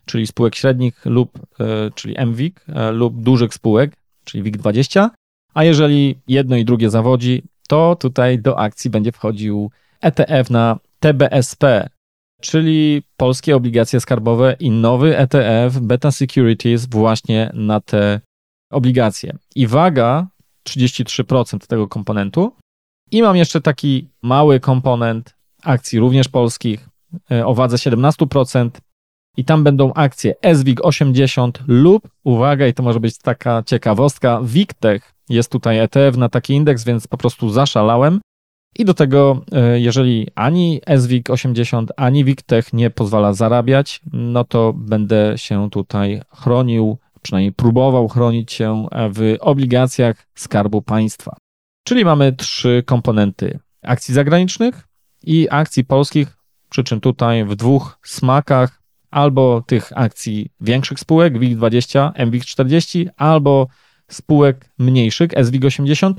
czyli 0.05 0.28
spółek 0.28 0.55
średnich 0.55 1.05
lub, 1.05 1.39
e, 1.59 1.91
czyli 1.95 2.16
MWIG 2.26 2.66
e, 2.68 2.91
lub 2.91 3.22
dużych 3.22 3.53
spółek, 3.53 3.97
czyli 4.24 4.43
WIG20 4.43 5.09
a 5.54 5.64
jeżeli 5.64 6.20
jedno 6.28 6.56
i 6.56 6.66
drugie 6.66 6.89
zawodzi, 6.89 7.43
to 7.68 7.95
tutaj 7.95 8.39
do 8.39 8.60
akcji 8.60 8.89
będzie 8.89 9.12
wchodził 9.12 9.72
ETF 10.02 10.49
na 10.49 10.80
TBSP, 10.99 11.89
czyli 12.41 13.04
polskie 13.18 13.56
obligacje 13.56 13.99
skarbowe 13.99 14.56
i 14.60 14.72
nowy 14.72 15.18
ETF 15.18 15.80
Beta 15.80 16.12
Securities 16.12 16.86
właśnie 16.86 17.52
na 17.54 17.80
te 17.80 18.22
obligacje. 18.72 19.38
I 19.56 19.68
waga 19.68 20.28
33% 20.70 21.68
tego 21.68 21.88
komponentu. 21.88 22.56
I 23.12 23.22
mam 23.22 23.36
jeszcze 23.36 23.62
taki 23.62 24.08
mały 24.22 24.60
komponent 24.60 25.36
akcji 25.64 25.99
również 25.99 26.28
polskich 26.28 26.89
e, 27.32 27.45
o 27.45 27.54
wadze 27.54 27.78
17%, 27.78 28.70
i 29.38 29.45
tam 29.45 29.64
będą 29.64 29.93
akcje 29.93 30.36
SWIG 30.54 30.86
80 30.86 31.64
lub, 31.68 32.10
uwaga, 32.24 32.68
i 32.68 32.74
to 32.74 32.84
może 32.84 32.99
być 32.99 33.18
taka 33.18 33.64
ciekawostka, 33.64 34.39
WIGTech 34.43 35.14
jest 35.32 35.52
tutaj 35.52 35.80
ETF 35.80 36.18
na 36.18 36.30
taki 36.30 36.54
indeks, 36.54 36.84
więc 36.84 37.08
po 37.08 37.18
prostu 37.18 37.50
zaszalałem. 37.50 38.22
I 38.80 38.86
do 38.86 38.94
tego, 38.94 39.42
e, 39.52 39.80
jeżeli 39.80 40.28
ani 40.36 40.82
SWIG 40.98 41.30
80, 41.30 41.92
ani 41.98 42.26
WIGTech 42.26 42.74
nie 42.74 42.90
pozwala 42.90 43.34
zarabiać, 43.34 44.02
no 44.14 44.44
to 44.44 44.74
będę 44.74 45.34
się 45.36 45.70
tutaj 45.70 46.22
chronił, 46.36 46.98
przynajmniej 47.22 47.54
próbował 47.54 48.08
chronić 48.08 48.52
się 48.52 48.88
w 48.92 49.36
obligacjach 49.40 50.28
Skarbu 50.36 50.82
Państwa. 50.82 51.38
Czyli 51.84 52.06
mamy 52.06 52.34
trzy 52.34 52.84
komponenty 52.86 53.60
akcji 53.82 54.14
zagranicznych 54.14 54.88
i 55.24 55.48
akcji 55.50 55.84
polskich, 55.84 56.38
przy 56.70 56.84
czym 56.84 57.02
tutaj 57.02 57.46
w 57.46 57.56
dwóch 57.56 58.00
smakach 58.04 58.82
albo 59.12 59.64
tych 59.68 59.92
akcji 59.96 60.50
większych 60.62 61.00
spółek, 61.00 61.34
WIG20, 61.34 62.12
MWIG40, 62.14 63.08
albo 63.18 63.68
spółek 64.14 64.70
mniejszych, 64.78 65.32
SWIG80 65.32 66.14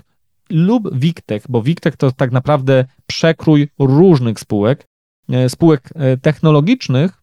lub 0.50 0.94
WIGTech, 0.94 1.44
bo 1.48 1.62
WIGTech 1.62 1.96
to 1.96 2.12
tak 2.12 2.32
naprawdę 2.32 2.84
przekrój 3.06 3.68
różnych 3.78 4.40
spółek, 4.40 4.84
e, 5.32 5.48
spółek 5.48 5.90
e, 5.94 6.16
technologicznych 6.16 7.22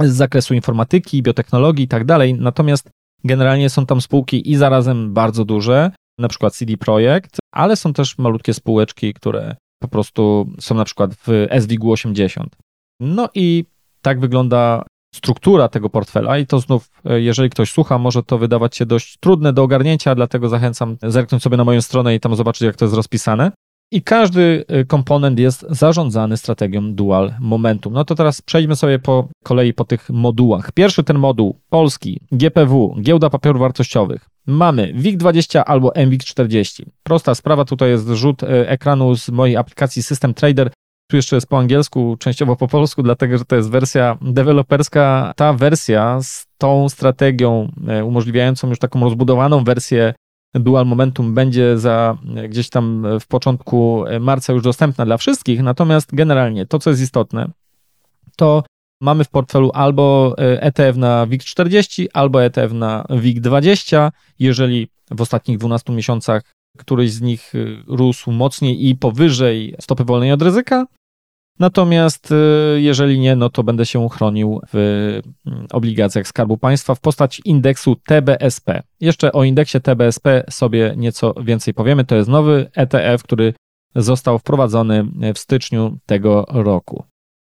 z 0.00 0.12
zakresu 0.12 0.54
informatyki, 0.54 1.22
biotechnologii 1.22 1.84
i 1.84 1.88
tak 1.88 2.04
dalej, 2.04 2.34
natomiast 2.34 2.90
generalnie 3.24 3.70
są 3.70 3.86
tam 3.86 4.00
spółki 4.00 4.50
i 4.50 4.56
zarazem 4.56 5.14
bardzo 5.14 5.44
duże, 5.44 5.90
na 6.18 6.28
przykład 6.28 6.54
CD 6.54 6.76
Projekt, 6.76 7.38
ale 7.52 7.76
są 7.76 7.92
też 7.92 8.18
malutkie 8.18 8.54
spółeczki, 8.54 9.14
które 9.14 9.56
po 9.82 9.88
prostu 9.88 10.50
są 10.60 10.74
na 10.74 10.84
przykład 10.84 11.14
w 11.14 11.46
SWIG 11.60 11.84
80. 11.84 12.56
No 13.00 13.28
i 13.34 13.64
tak 14.02 14.20
wygląda 14.20 14.84
struktura 15.14 15.68
tego 15.68 15.90
portfela 15.90 16.38
i 16.38 16.46
to 16.46 16.60
znów, 16.60 16.90
e, 17.04 17.20
jeżeli 17.20 17.50
ktoś 17.50 17.72
słucha, 17.72 17.98
może 17.98 18.22
to 18.22 18.38
wydawać 18.38 18.76
się 18.76 18.86
dość 18.86 19.16
trudne 19.20 19.52
do 19.52 19.62
ogarnięcia, 19.62 20.14
dlatego 20.14 20.48
zachęcam 20.48 20.96
zerknąć 21.02 21.42
sobie 21.42 21.56
na 21.56 21.64
moją 21.64 21.80
stronę 21.80 22.14
i 22.14 22.20
tam 22.20 22.36
zobaczyć, 22.36 22.62
jak 22.62 22.76
to 22.76 22.84
jest 22.84 22.94
rozpisane. 22.94 23.52
I 23.92 24.02
każdy 24.02 24.64
e, 24.68 24.84
komponent 24.84 25.38
jest 25.38 25.66
zarządzany 25.70 26.36
strategią 26.36 26.94
dual 26.94 27.34
momentum. 27.40 27.92
No 27.92 28.04
to 28.04 28.14
teraz 28.14 28.42
przejdźmy 28.42 28.76
sobie 28.76 28.98
po 28.98 29.28
kolei 29.44 29.74
po 29.74 29.84
tych 29.84 30.10
modułach. 30.10 30.72
Pierwszy 30.72 31.04
ten 31.04 31.18
moduł, 31.18 31.60
polski, 31.70 32.20
GPW, 32.32 32.96
Giełda 33.00 33.30
Papierów 33.30 33.60
Wartościowych. 33.60 34.28
Mamy 34.46 34.94
WIG20 34.94 35.62
albo 35.66 35.88
MWIG40. 35.88 36.82
Prosta 37.02 37.34
sprawa, 37.34 37.64
tutaj 37.64 37.90
jest 37.90 38.08
rzut 38.08 38.42
e, 38.42 38.68
ekranu 38.68 39.16
z 39.16 39.28
mojej 39.28 39.56
aplikacji 39.56 40.02
System 40.02 40.34
Trader. 40.34 40.70
Tu 41.10 41.16
jeszcze 41.16 41.36
jest 41.36 41.46
po 41.46 41.58
angielsku, 41.58 42.16
częściowo 42.18 42.56
po 42.56 42.68
polsku, 42.68 43.02
dlatego 43.02 43.38
że 43.38 43.44
to 43.44 43.56
jest 43.56 43.70
wersja 43.70 44.18
deweloperska. 44.22 45.32
Ta 45.36 45.52
wersja 45.52 46.18
z 46.22 46.46
tą 46.58 46.88
strategią 46.88 47.72
e, 47.88 48.04
umożliwiającą 48.04 48.68
już 48.68 48.78
taką 48.78 49.00
rozbudowaną 49.00 49.64
wersję 49.64 50.14
Dual 50.54 50.86
Momentum 50.86 51.34
będzie 51.34 51.78
za 51.78 52.18
e, 52.36 52.48
gdzieś 52.48 52.70
tam 52.70 53.06
w 53.20 53.26
początku 53.26 54.04
marca 54.20 54.52
już 54.52 54.62
dostępna 54.62 55.06
dla 55.06 55.16
wszystkich. 55.16 55.62
Natomiast 55.62 56.14
generalnie 56.14 56.66
to, 56.66 56.78
co 56.78 56.90
jest 56.90 57.02
istotne, 57.02 57.50
to 58.36 58.64
mamy 59.00 59.24
w 59.24 59.28
portfelu 59.28 59.70
albo 59.74 60.34
ETF 60.38 60.96
na 60.96 61.26
WIG40, 61.26 62.06
albo 62.12 62.44
ETF 62.44 62.72
na 62.72 63.04
WIG20. 63.10 64.10
Jeżeli 64.38 64.88
w 65.10 65.20
ostatnich 65.20 65.58
12 65.58 65.92
miesiącach 65.92 66.42
któryś 66.78 67.12
z 67.12 67.20
nich 67.20 67.52
e, 67.54 67.58
rósł 67.86 68.32
mocniej 68.32 68.88
i 68.88 68.96
powyżej 68.96 69.74
stopy 69.80 70.04
wolnej 70.04 70.32
od 70.32 70.42
ryzyka, 70.42 70.86
Natomiast 71.58 72.32
e, 72.32 72.34
jeżeli 72.80 73.18
nie, 73.18 73.36
no 73.36 73.50
to 73.50 73.62
będę 73.62 73.86
się 73.86 74.08
chronił 74.08 74.60
w 74.72 74.76
mm, 75.46 75.66
obligacjach 75.72 76.26
Skarbu 76.26 76.58
Państwa 76.58 76.94
w 76.94 77.00
postaci 77.00 77.42
indeksu 77.44 77.96
TBSP. 78.06 78.82
Jeszcze 79.00 79.32
o 79.32 79.44
indeksie 79.44 79.80
TBSP 79.80 80.44
sobie 80.50 80.94
nieco 80.96 81.34
więcej 81.42 81.74
powiemy. 81.74 82.04
To 82.04 82.16
jest 82.16 82.28
nowy 82.28 82.70
ETF, 82.74 83.22
który 83.22 83.54
został 83.94 84.38
wprowadzony 84.38 85.06
w 85.34 85.38
styczniu 85.38 85.98
tego 86.06 86.44
roku. 86.48 87.04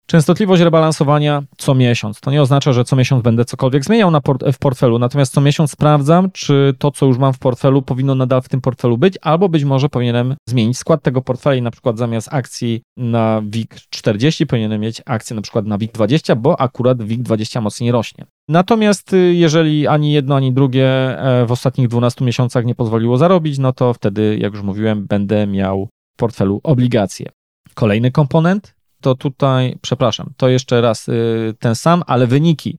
Częstotliwość 0.05 0.61
rebalansowania 0.61 1.43
co 1.57 1.75
miesiąc. 1.75 2.19
To 2.19 2.31
nie 2.31 2.41
oznacza, 2.41 2.73
że 2.73 2.83
co 2.83 2.95
miesiąc 2.95 3.23
będę 3.23 3.45
cokolwiek 3.45 3.85
zmieniał 3.85 4.21
port 4.21 4.43
w 4.53 4.59
portfelu, 4.59 4.99
natomiast 4.99 5.33
co 5.33 5.41
miesiąc 5.41 5.71
sprawdzam, 5.71 6.31
czy 6.31 6.73
to, 6.79 6.91
co 6.91 7.05
już 7.05 7.17
mam 7.17 7.33
w 7.33 7.39
portfelu, 7.39 7.81
powinno 7.81 8.15
nadal 8.15 8.41
w 8.41 8.49
tym 8.49 8.61
portfelu 8.61 8.97
być, 8.97 9.17
albo 9.21 9.49
być 9.49 9.63
może 9.63 9.89
powinienem 9.89 10.35
zmienić 10.49 10.77
skład 10.77 11.03
tego 11.03 11.21
portfela 11.21 11.55
i 11.55 11.61
na 11.61 11.71
przykład 11.71 11.97
zamiast 11.97 12.33
akcji 12.33 12.81
na 12.97 13.41
WIG40 13.41 14.45
powinienem 14.45 14.81
mieć 14.81 15.01
akcję 15.05 15.35
na 15.35 15.41
przykład 15.41 15.65
na 15.65 15.77
WIG20, 15.77 16.35
bo 16.35 16.61
akurat 16.61 16.97
WIG20 16.97 17.61
mocniej 17.61 17.91
rośnie. 17.91 18.25
Natomiast 18.49 19.13
y, 19.13 19.33
jeżeli 19.33 19.87
ani 19.87 20.13
jedno, 20.13 20.35
ani 20.35 20.53
drugie 20.53 20.87
e, 21.19 21.45
w 21.45 21.51
ostatnich 21.51 21.87
12 21.87 22.25
miesiącach 22.25 22.65
nie 22.65 22.75
pozwoliło 22.75 23.17
zarobić, 23.17 23.57
no 23.59 23.73
to 23.73 23.93
wtedy, 23.93 24.37
jak 24.41 24.53
już 24.53 24.61
mówiłem, 24.61 25.07
będę 25.07 25.47
miał 25.47 25.87
w 26.13 26.17
portfelu 26.17 26.59
obligacje. 26.63 27.29
Kolejny 27.73 28.11
komponent 28.11 28.80
to 29.01 29.15
tutaj, 29.15 29.77
przepraszam, 29.81 30.33
to 30.37 30.49
jeszcze 30.49 30.81
raz 30.81 31.09
y, 31.09 31.53
ten 31.59 31.75
sam, 31.75 32.03
ale 32.07 32.27
wyniki. 32.27 32.77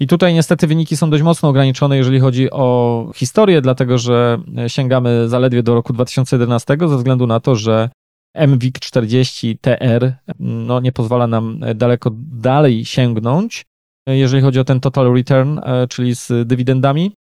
I 0.00 0.06
tutaj 0.06 0.34
niestety 0.34 0.66
wyniki 0.66 0.96
są 0.96 1.10
dość 1.10 1.22
mocno 1.22 1.48
ograniczone, 1.48 1.96
jeżeli 1.96 2.20
chodzi 2.20 2.50
o 2.50 3.06
historię, 3.14 3.60
dlatego 3.60 3.98
że 3.98 4.38
sięgamy 4.68 5.28
zaledwie 5.28 5.62
do 5.62 5.74
roku 5.74 5.92
2011 5.92 6.76
ze 6.88 6.96
względu 6.96 7.26
na 7.26 7.40
to, 7.40 7.54
że 7.54 7.90
MWIG 8.34 8.78
40 8.78 9.58
TR 9.58 10.14
no, 10.38 10.80
nie 10.80 10.92
pozwala 10.92 11.26
nam 11.26 11.60
daleko 11.74 12.10
dalej 12.32 12.84
sięgnąć, 12.84 13.64
jeżeli 14.06 14.42
chodzi 14.42 14.60
o 14.60 14.64
ten 14.64 14.80
total 14.80 15.14
return, 15.14 15.58
czyli 15.88 16.14
z 16.14 16.48
dywidendami. 16.48 17.12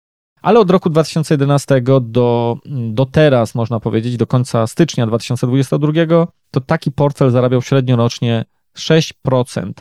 Ale 0.41 0.59
od 0.59 0.71
roku 0.71 0.89
2011 0.89 1.81
do, 2.01 2.57
do 2.91 3.05
teraz, 3.05 3.55
można 3.55 3.79
powiedzieć, 3.79 4.17
do 4.17 4.27
końca 4.27 4.67
stycznia 4.67 5.07
2022, 5.07 5.91
to 6.51 6.61
taki 6.61 6.91
portfel 6.91 7.31
zarabiał 7.31 7.61
średnio 7.61 7.95
rocznie 7.95 8.45
6%. 8.77 9.71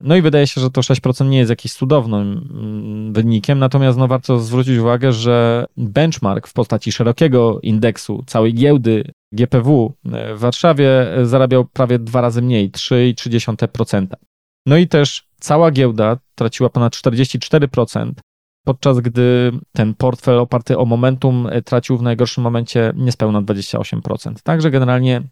No 0.00 0.16
i 0.16 0.22
wydaje 0.22 0.46
się, 0.46 0.60
że 0.60 0.70
to 0.70 0.80
6% 0.80 1.28
nie 1.28 1.38
jest 1.38 1.50
jakimś 1.50 1.72
cudownym 1.72 2.48
mm, 2.54 3.12
wynikiem, 3.12 3.58
natomiast 3.58 3.98
no 3.98 4.08
warto 4.08 4.38
zwrócić 4.38 4.78
uwagę, 4.78 5.12
że 5.12 5.66
benchmark 5.76 6.46
w 6.46 6.52
postaci 6.52 6.92
szerokiego 6.92 7.60
indeksu 7.62 8.24
całej 8.26 8.54
giełdy 8.54 9.04
GPW 9.32 9.94
w 10.34 10.38
Warszawie 10.38 11.06
zarabiał 11.22 11.64
prawie 11.64 11.98
dwa 11.98 12.20
razy 12.20 12.42
mniej, 12.42 12.70
3,3%. 12.70 14.06
No 14.66 14.76
i 14.76 14.88
też 14.88 15.26
cała 15.40 15.70
giełda 15.70 16.16
traciła 16.34 16.70
ponad 16.70 16.92
44%, 16.92 18.12
podczas 18.64 19.00
gdy 19.00 19.52
ten 19.72 19.94
portfel 19.94 20.38
oparty 20.38 20.78
o 20.78 20.84
momentum 20.84 21.48
e, 21.50 21.62
tracił 21.62 21.98
w 21.98 22.02
najgorszym 22.02 22.44
momencie 22.44 22.92
niespełna 22.96 23.42
28%. 23.42 24.34
Także 24.42 24.70
generalnie 24.70 25.22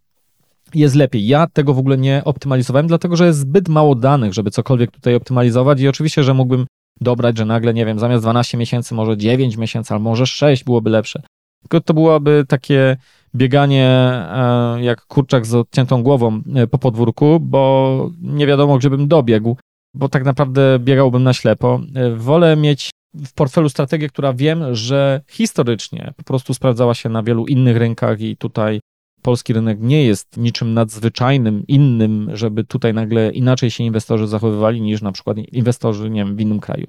jest 0.75 0.95
lepiej. 0.95 1.27
Ja 1.27 1.47
tego 1.47 1.75
w 1.75 1.79
ogóle 1.79 1.99
nie 1.99 2.23
optymalizowałem, 2.25 2.87
dlatego 2.87 3.17
że 3.17 3.27
jest 3.27 3.39
zbyt 3.39 3.69
mało 3.69 3.95
danych, 3.95 4.33
żeby 4.33 4.51
cokolwiek 4.51 4.91
tutaj 4.91 5.15
optymalizować 5.15 5.81
i 5.81 5.89
oczywiście, 5.89 6.23
że 6.23 6.35
mógłbym 6.35 6.67
dobrać, 7.01 7.39
że 7.39 7.45
nagle, 7.45 7.75
nie 7.75 7.87
wiem, 7.87 7.99
zamiast 7.99 8.25
12 8.25 8.59
miesięcy, 8.59 8.95
może 8.95 9.17
9 9.17 9.57
miesięcy, 9.57 9.95
albo 9.95 10.11
może 10.11 10.27
6 10.27 10.65
byłoby 10.65 10.91
lepsze. 10.91 11.23
Tylko 11.63 11.81
to 11.81 11.95
byłoby 11.95 12.45
takie 12.49 12.97
bieganie 13.35 13.87
e, 13.87 14.79
jak 14.81 15.07
kurczak 15.07 15.47
z 15.47 15.55
odciętą 15.55 16.03
głową 16.03 16.43
e, 16.55 16.67
po 16.67 16.79
podwórku, 16.79 17.41
bo 17.41 18.11
nie 18.21 18.47
wiadomo, 18.47 18.79
gdzie 18.79 18.91
bym 18.91 19.09
dobiegł, 19.09 19.57
bo 19.95 20.09
tak 20.09 20.25
naprawdę 20.25 20.79
biegałbym 20.79 21.23
na 21.23 21.33
ślepo. 21.33 21.81
Wolę 22.17 22.57
mieć 22.57 22.91
w 23.15 23.33
portfelu 23.33 23.69
strategię, 23.69 24.09
która 24.09 24.33
wiem, 24.33 24.75
że 24.75 25.21
historycznie 25.29 26.13
po 26.17 26.23
prostu 26.23 26.55
sprawdzała 26.55 26.95
się 26.95 27.09
na 27.09 27.23
wielu 27.23 27.47
innych 27.47 27.77
rynkach 27.77 28.21
i 28.21 28.37
tutaj 28.37 28.81
polski 29.23 29.53
rynek 29.53 29.79
nie 29.81 30.05
jest 30.05 30.37
niczym 30.37 30.75
nadzwyczajnym, 30.75 31.65
innym, 31.69 32.31
żeby 32.33 32.65
tutaj 32.65 32.95
nagle 32.95 33.31
inaczej 33.31 33.71
się 33.71 33.85
inwestorzy 33.85 34.27
zachowywali 34.27 34.81
niż 34.81 35.03
na 35.03 35.13
przykład 35.13 35.37
inwestorzy, 35.39 36.11
nie 36.11 36.25
wiem, 36.25 36.37
w 36.37 36.41
innym 36.41 36.61
kraju. 36.61 36.87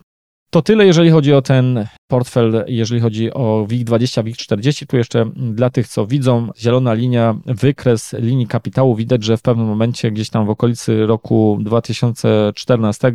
To 0.52 0.62
tyle, 0.62 0.86
jeżeli 0.86 1.10
chodzi 1.10 1.34
o 1.34 1.42
ten 1.42 1.88
portfel, 2.08 2.66
jeżeli 2.68 3.02
chodzi 3.02 3.34
o 3.34 3.66
WIG20, 3.70 4.24
WIG40. 4.24 4.86
Tu 4.86 4.98
jeszcze 4.98 5.32
dla 5.36 5.70
tych, 5.70 5.88
co 5.88 6.08
widzą, 6.08 6.50
zielona 6.58 6.94
linia, 6.94 7.36
wykres 7.46 8.14
linii 8.14 8.48
kapitału. 8.48 8.96
Widać, 8.96 9.24
że 9.24 9.38
w 9.38 9.42
pewnym 9.42 9.68
momencie, 9.68 10.12
gdzieś 10.12 10.30
tam 10.30 10.46
w 10.46 10.50
okolicy 10.50 11.06
roku 11.06 11.58
2014, 11.62 13.14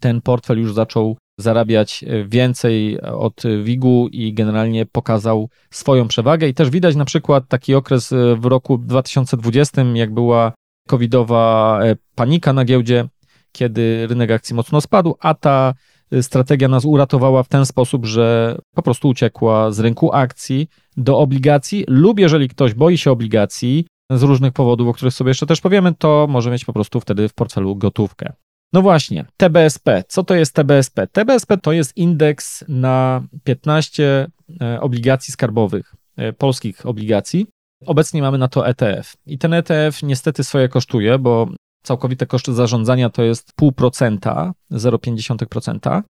ten 0.00 0.20
portfel 0.20 0.58
już 0.58 0.74
zaczął 0.74 1.16
zarabiać 1.38 2.04
e, 2.04 2.24
więcej 2.24 3.00
od 3.00 3.42
WIG-u 3.62 4.08
i 4.08 4.34
generalnie 4.34 4.86
pokazał 4.86 5.48
swoją 5.70 6.08
przewagę. 6.08 6.48
I 6.48 6.54
też 6.54 6.70
widać 6.70 6.96
na 6.96 7.04
przykład 7.04 7.44
taki 7.48 7.74
okres 7.74 8.12
e, 8.12 8.36
w 8.36 8.44
roku 8.44 8.78
2020, 8.78 9.82
jak 9.82 10.14
była 10.14 10.52
covidowa 10.88 11.78
e, 11.82 11.96
panika 12.14 12.52
na 12.52 12.64
giełdzie, 12.64 13.08
kiedy 13.52 14.06
rynek 14.06 14.30
akcji 14.30 14.56
mocno 14.56 14.80
spadł, 14.80 15.14
a 15.20 15.34
ta 15.34 15.74
strategia 16.22 16.68
nas 16.68 16.84
uratowała 16.84 17.42
w 17.42 17.48
ten 17.48 17.66
sposób, 17.66 18.06
że 18.06 18.58
po 18.74 18.82
prostu 18.82 19.08
uciekła 19.08 19.70
z 19.70 19.80
rynku 19.80 20.12
akcji 20.12 20.68
do 20.96 21.18
obligacji, 21.18 21.84
lub 21.88 22.18
jeżeli 22.18 22.48
ktoś 22.48 22.74
boi 22.74 22.98
się 22.98 23.10
obligacji 23.10 23.86
z 24.10 24.22
różnych 24.22 24.52
powodów, 24.52 24.88
o 24.88 24.92
których 24.92 25.14
sobie 25.14 25.30
jeszcze 25.30 25.46
też 25.46 25.60
powiemy, 25.60 25.94
to 25.94 26.26
może 26.30 26.50
mieć 26.50 26.64
po 26.64 26.72
prostu 26.72 27.00
wtedy 27.00 27.28
w 27.28 27.34
portfelu 27.34 27.76
gotówkę. 27.76 28.32
No 28.72 28.82
właśnie, 28.82 29.24
TBSP. 29.36 30.04
Co 30.08 30.24
to 30.24 30.34
jest 30.34 30.54
TBSP? 30.54 31.06
TBSP 31.06 31.58
to 31.58 31.72
jest 31.72 31.96
indeks 31.96 32.64
na 32.68 33.22
15 33.44 34.26
e, 34.60 34.80
obligacji 34.80 35.32
skarbowych, 35.32 35.94
e, 36.16 36.32
polskich 36.32 36.86
obligacji. 36.86 37.46
Obecnie 37.86 38.22
mamy 38.22 38.38
na 38.38 38.48
to 38.48 38.68
ETF. 38.68 39.16
I 39.26 39.38
ten 39.38 39.54
ETF 39.54 40.02
niestety 40.02 40.44
swoje 40.44 40.68
kosztuje, 40.68 41.18
bo 41.18 41.48
całkowite 41.82 42.26
koszty 42.26 42.54
zarządzania 42.54 43.10
to 43.10 43.22
jest 43.22 43.52
0,5%, 43.60 44.52
0,5%. 44.70 46.02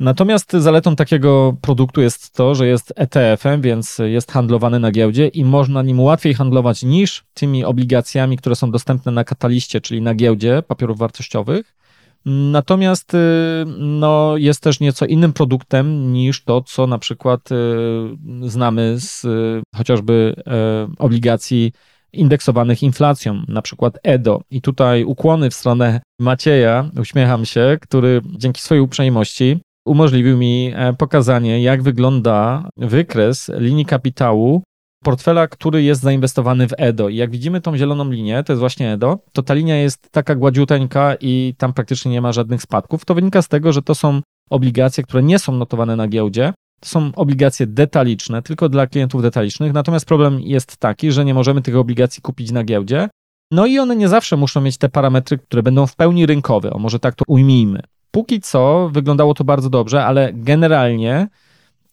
Natomiast 0.00 0.52
zaletą 0.52 0.96
takiego 0.96 1.56
produktu 1.60 2.00
jest 2.00 2.34
to, 2.34 2.54
że 2.54 2.66
jest 2.66 2.92
ETF-em, 2.96 3.60
więc 3.60 3.98
jest 3.98 4.32
handlowany 4.32 4.80
na 4.80 4.90
giełdzie 4.90 5.28
i 5.28 5.44
można 5.44 5.82
nim 5.82 6.00
łatwiej 6.00 6.34
handlować 6.34 6.82
niż 6.82 7.24
tymi 7.34 7.64
obligacjami, 7.64 8.36
które 8.36 8.56
są 8.56 8.70
dostępne 8.70 9.12
na 9.12 9.24
kataliście, 9.24 9.80
czyli 9.80 10.02
na 10.02 10.14
giełdzie 10.14 10.62
papierów 10.62 10.98
wartościowych. 10.98 11.75
Natomiast 12.28 13.14
y, 13.14 13.18
no, 13.78 14.36
jest 14.36 14.62
też 14.62 14.80
nieco 14.80 15.06
innym 15.06 15.32
produktem 15.32 16.12
niż 16.12 16.44
to, 16.44 16.62
co 16.62 16.86
na 16.86 16.98
przykład 16.98 17.52
y, 17.52 17.54
znamy 18.42 19.00
z 19.00 19.24
y, 19.24 19.62
chociażby 19.76 20.34
obligacji 20.98 21.72
indeksowanych 22.12 22.82
inflacją, 22.82 23.42
na 23.48 23.62
przykład 23.62 23.98
EDO. 24.02 24.40
I 24.50 24.60
tutaj 24.60 25.04
ukłony 25.04 25.50
w 25.50 25.54
stronę 25.54 26.00
Macieja, 26.20 26.90
uśmiecham 27.00 27.44
się, 27.44 27.78
który 27.80 28.20
dzięki 28.36 28.60
swojej 28.60 28.82
uprzejmości 28.82 29.60
umożliwił 29.86 30.38
mi 30.38 30.72
e, 30.74 30.92
pokazanie, 30.92 31.62
jak 31.62 31.82
wygląda 31.82 32.68
wykres 32.76 33.50
linii 33.58 33.86
kapitału 33.86 34.62
portfela, 35.06 35.48
który 35.48 35.82
jest 35.82 36.02
zainwestowany 36.02 36.68
w 36.68 36.72
EDO. 36.78 37.08
I 37.08 37.16
jak 37.16 37.30
widzimy 37.30 37.60
tą 37.60 37.76
zieloną 37.76 38.10
linię, 38.10 38.42
to 38.44 38.52
jest 38.52 38.60
właśnie 38.60 38.92
EDO, 38.92 39.18
to 39.32 39.42
ta 39.42 39.54
linia 39.54 39.76
jest 39.76 40.10
taka 40.10 40.34
gładziuteńka 40.34 41.14
i 41.20 41.54
tam 41.58 41.72
praktycznie 41.72 42.10
nie 42.10 42.20
ma 42.20 42.32
żadnych 42.32 42.62
spadków. 42.62 43.04
To 43.04 43.14
wynika 43.14 43.42
z 43.42 43.48
tego, 43.48 43.72
że 43.72 43.82
to 43.82 43.94
są 43.94 44.20
obligacje, 44.50 45.04
które 45.04 45.22
nie 45.22 45.38
są 45.38 45.52
notowane 45.52 45.96
na 45.96 46.08
giełdzie. 46.08 46.52
To 46.80 46.88
są 46.88 47.10
obligacje 47.16 47.66
detaliczne, 47.66 48.42
tylko 48.42 48.68
dla 48.68 48.86
klientów 48.86 49.22
detalicznych. 49.22 49.72
Natomiast 49.72 50.06
problem 50.06 50.40
jest 50.40 50.76
taki, 50.76 51.12
że 51.12 51.24
nie 51.24 51.34
możemy 51.34 51.62
tych 51.62 51.76
obligacji 51.76 52.22
kupić 52.22 52.50
na 52.52 52.64
giełdzie. 52.64 53.08
No 53.50 53.66
i 53.66 53.78
one 53.78 53.96
nie 53.96 54.08
zawsze 54.08 54.36
muszą 54.36 54.60
mieć 54.60 54.78
te 54.78 54.88
parametry, 54.88 55.38
które 55.38 55.62
będą 55.62 55.86
w 55.86 55.96
pełni 55.96 56.26
rynkowe. 56.26 56.70
O 56.70 56.78
może 56.78 56.98
tak 56.98 57.14
to 57.14 57.24
ujmijmy. 57.26 57.80
Póki 58.10 58.40
co 58.40 58.90
wyglądało 58.92 59.34
to 59.34 59.44
bardzo 59.44 59.70
dobrze, 59.70 60.04
ale 60.04 60.32
generalnie 60.32 61.28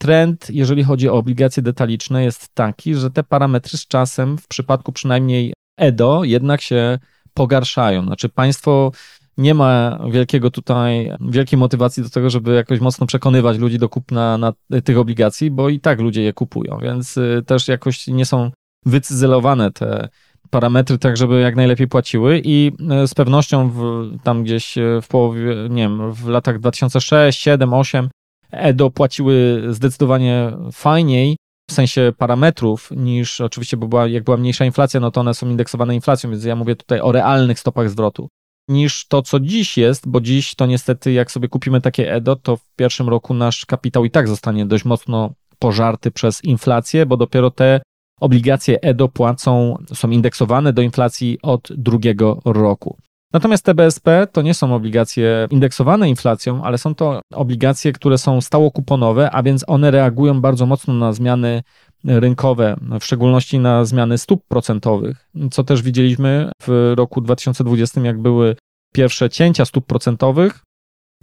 trend, 0.03 0.47
jeżeli 0.49 0.83
chodzi 0.83 1.09
o 1.09 1.13
obligacje 1.13 1.63
detaliczne, 1.63 2.23
jest 2.23 2.49
taki, 2.53 2.95
że 2.95 3.11
te 3.11 3.23
parametry 3.23 3.77
z 3.77 3.87
czasem, 3.87 4.37
w 4.37 4.47
przypadku 4.47 4.91
przynajmniej 4.91 5.53
EDO, 5.77 6.23
jednak 6.23 6.61
się 6.61 6.99
pogarszają. 7.33 8.05
Znaczy, 8.05 8.29
państwo 8.29 8.91
nie 9.37 9.53
ma 9.53 9.99
wielkiego 10.11 10.51
tutaj, 10.51 11.11
wielkiej 11.21 11.59
motywacji 11.59 12.03
do 12.03 12.09
tego, 12.09 12.29
żeby 12.29 12.53
jakoś 12.53 12.79
mocno 12.79 13.07
przekonywać 13.07 13.57
ludzi 13.57 13.79
do 13.79 13.89
kupna 13.89 14.37
na 14.37 14.53
tych 14.83 14.97
obligacji, 14.97 15.51
bo 15.51 15.69
i 15.69 15.79
tak 15.79 15.99
ludzie 15.99 16.21
je 16.21 16.33
kupują, 16.33 16.79
więc 16.81 17.17
y, 17.17 17.43
też 17.45 17.67
jakoś 17.67 18.07
nie 18.07 18.25
są 18.25 18.51
wycyzelowane 18.85 19.71
te 19.71 20.09
parametry 20.49 20.97
tak, 20.97 21.17
żeby 21.17 21.39
jak 21.41 21.55
najlepiej 21.55 21.87
płaciły 21.87 22.41
i 22.43 22.71
y, 23.03 23.07
z 23.07 23.13
pewnością 23.13 23.69
w, 23.69 23.81
tam 24.23 24.43
gdzieś 24.43 24.77
y, 24.77 24.99
w 25.01 25.07
połowie, 25.07 25.55
nie 25.69 25.81
wiem, 25.81 26.13
w 26.13 26.27
latach 26.27 26.59
2006, 26.59 27.39
7, 27.39 27.73
8 27.73 28.09
EDO 28.53 28.89
płaciły 28.91 29.63
zdecydowanie 29.69 30.51
fajniej, 30.71 31.37
w 31.69 31.73
sensie 31.73 32.13
parametrów, 32.17 32.89
niż 32.95 33.41
oczywiście, 33.41 33.77
bo 33.77 33.87
była, 33.87 34.07
jak 34.07 34.23
była 34.23 34.37
mniejsza 34.37 34.65
inflacja, 34.65 34.99
no 34.99 35.11
to 35.11 35.21
one 35.21 35.33
są 35.33 35.49
indeksowane 35.49 35.95
inflacją, 35.95 36.29
więc 36.29 36.43
ja 36.43 36.55
mówię 36.55 36.75
tutaj 36.75 36.99
o 36.99 37.11
realnych 37.11 37.59
stopach 37.59 37.89
zwrotu, 37.89 38.29
niż 38.69 39.07
to, 39.07 39.21
co 39.21 39.39
dziś 39.39 39.77
jest, 39.77 40.07
bo 40.07 40.21
dziś 40.21 40.55
to 40.55 40.65
niestety, 40.65 41.11
jak 41.11 41.31
sobie 41.31 41.47
kupimy 41.47 41.81
takie 41.81 42.13
EDO, 42.13 42.35
to 42.35 42.57
w 42.57 42.75
pierwszym 42.75 43.09
roku 43.09 43.33
nasz 43.33 43.65
kapitał 43.65 44.05
i 44.05 44.11
tak 44.11 44.27
zostanie 44.27 44.65
dość 44.65 44.85
mocno 44.85 45.33
pożarty 45.59 46.11
przez 46.11 46.43
inflację, 46.43 47.05
bo 47.05 47.17
dopiero 47.17 47.51
te 47.51 47.81
obligacje 48.19 48.81
EDO 48.81 49.09
płacą, 49.09 49.77
są 49.93 50.09
indeksowane 50.09 50.73
do 50.73 50.81
inflacji 50.81 51.37
od 51.41 51.67
drugiego 51.77 52.39
roku. 52.45 52.97
Natomiast 53.33 53.65
TBSP 53.65 54.27
to 54.31 54.41
nie 54.41 54.53
są 54.53 54.75
obligacje 54.75 55.47
indeksowane 55.51 56.09
inflacją, 56.09 56.63
ale 56.63 56.77
są 56.77 56.95
to 56.95 57.21
obligacje, 57.33 57.93
które 57.93 58.17
są 58.17 58.41
stałokuponowe, 58.41 59.31
a 59.31 59.43
więc 59.43 59.63
one 59.67 59.91
reagują 59.91 60.41
bardzo 60.41 60.65
mocno 60.65 60.93
na 60.93 61.13
zmiany 61.13 61.63
rynkowe, 62.05 62.75
w 62.99 63.03
szczególności 63.03 63.59
na 63.59 63.85
zmiany 63.85 64.17
stóp 64.17 64.43
procentowych, 64.47 65.29
co 65.51 65.63
też 65.63 65.81
widzieliśmy 65.81 66.51
w 66.61 66.93
roku 66.95 67.21
2020, 67.21 68.01
jak 68.01 68.21
były 68.21 68.55
pierwsze 68.93 69.29
cięcia 69.29 69.65
stóp 69.65 69.85
procentowych 69.85 70.59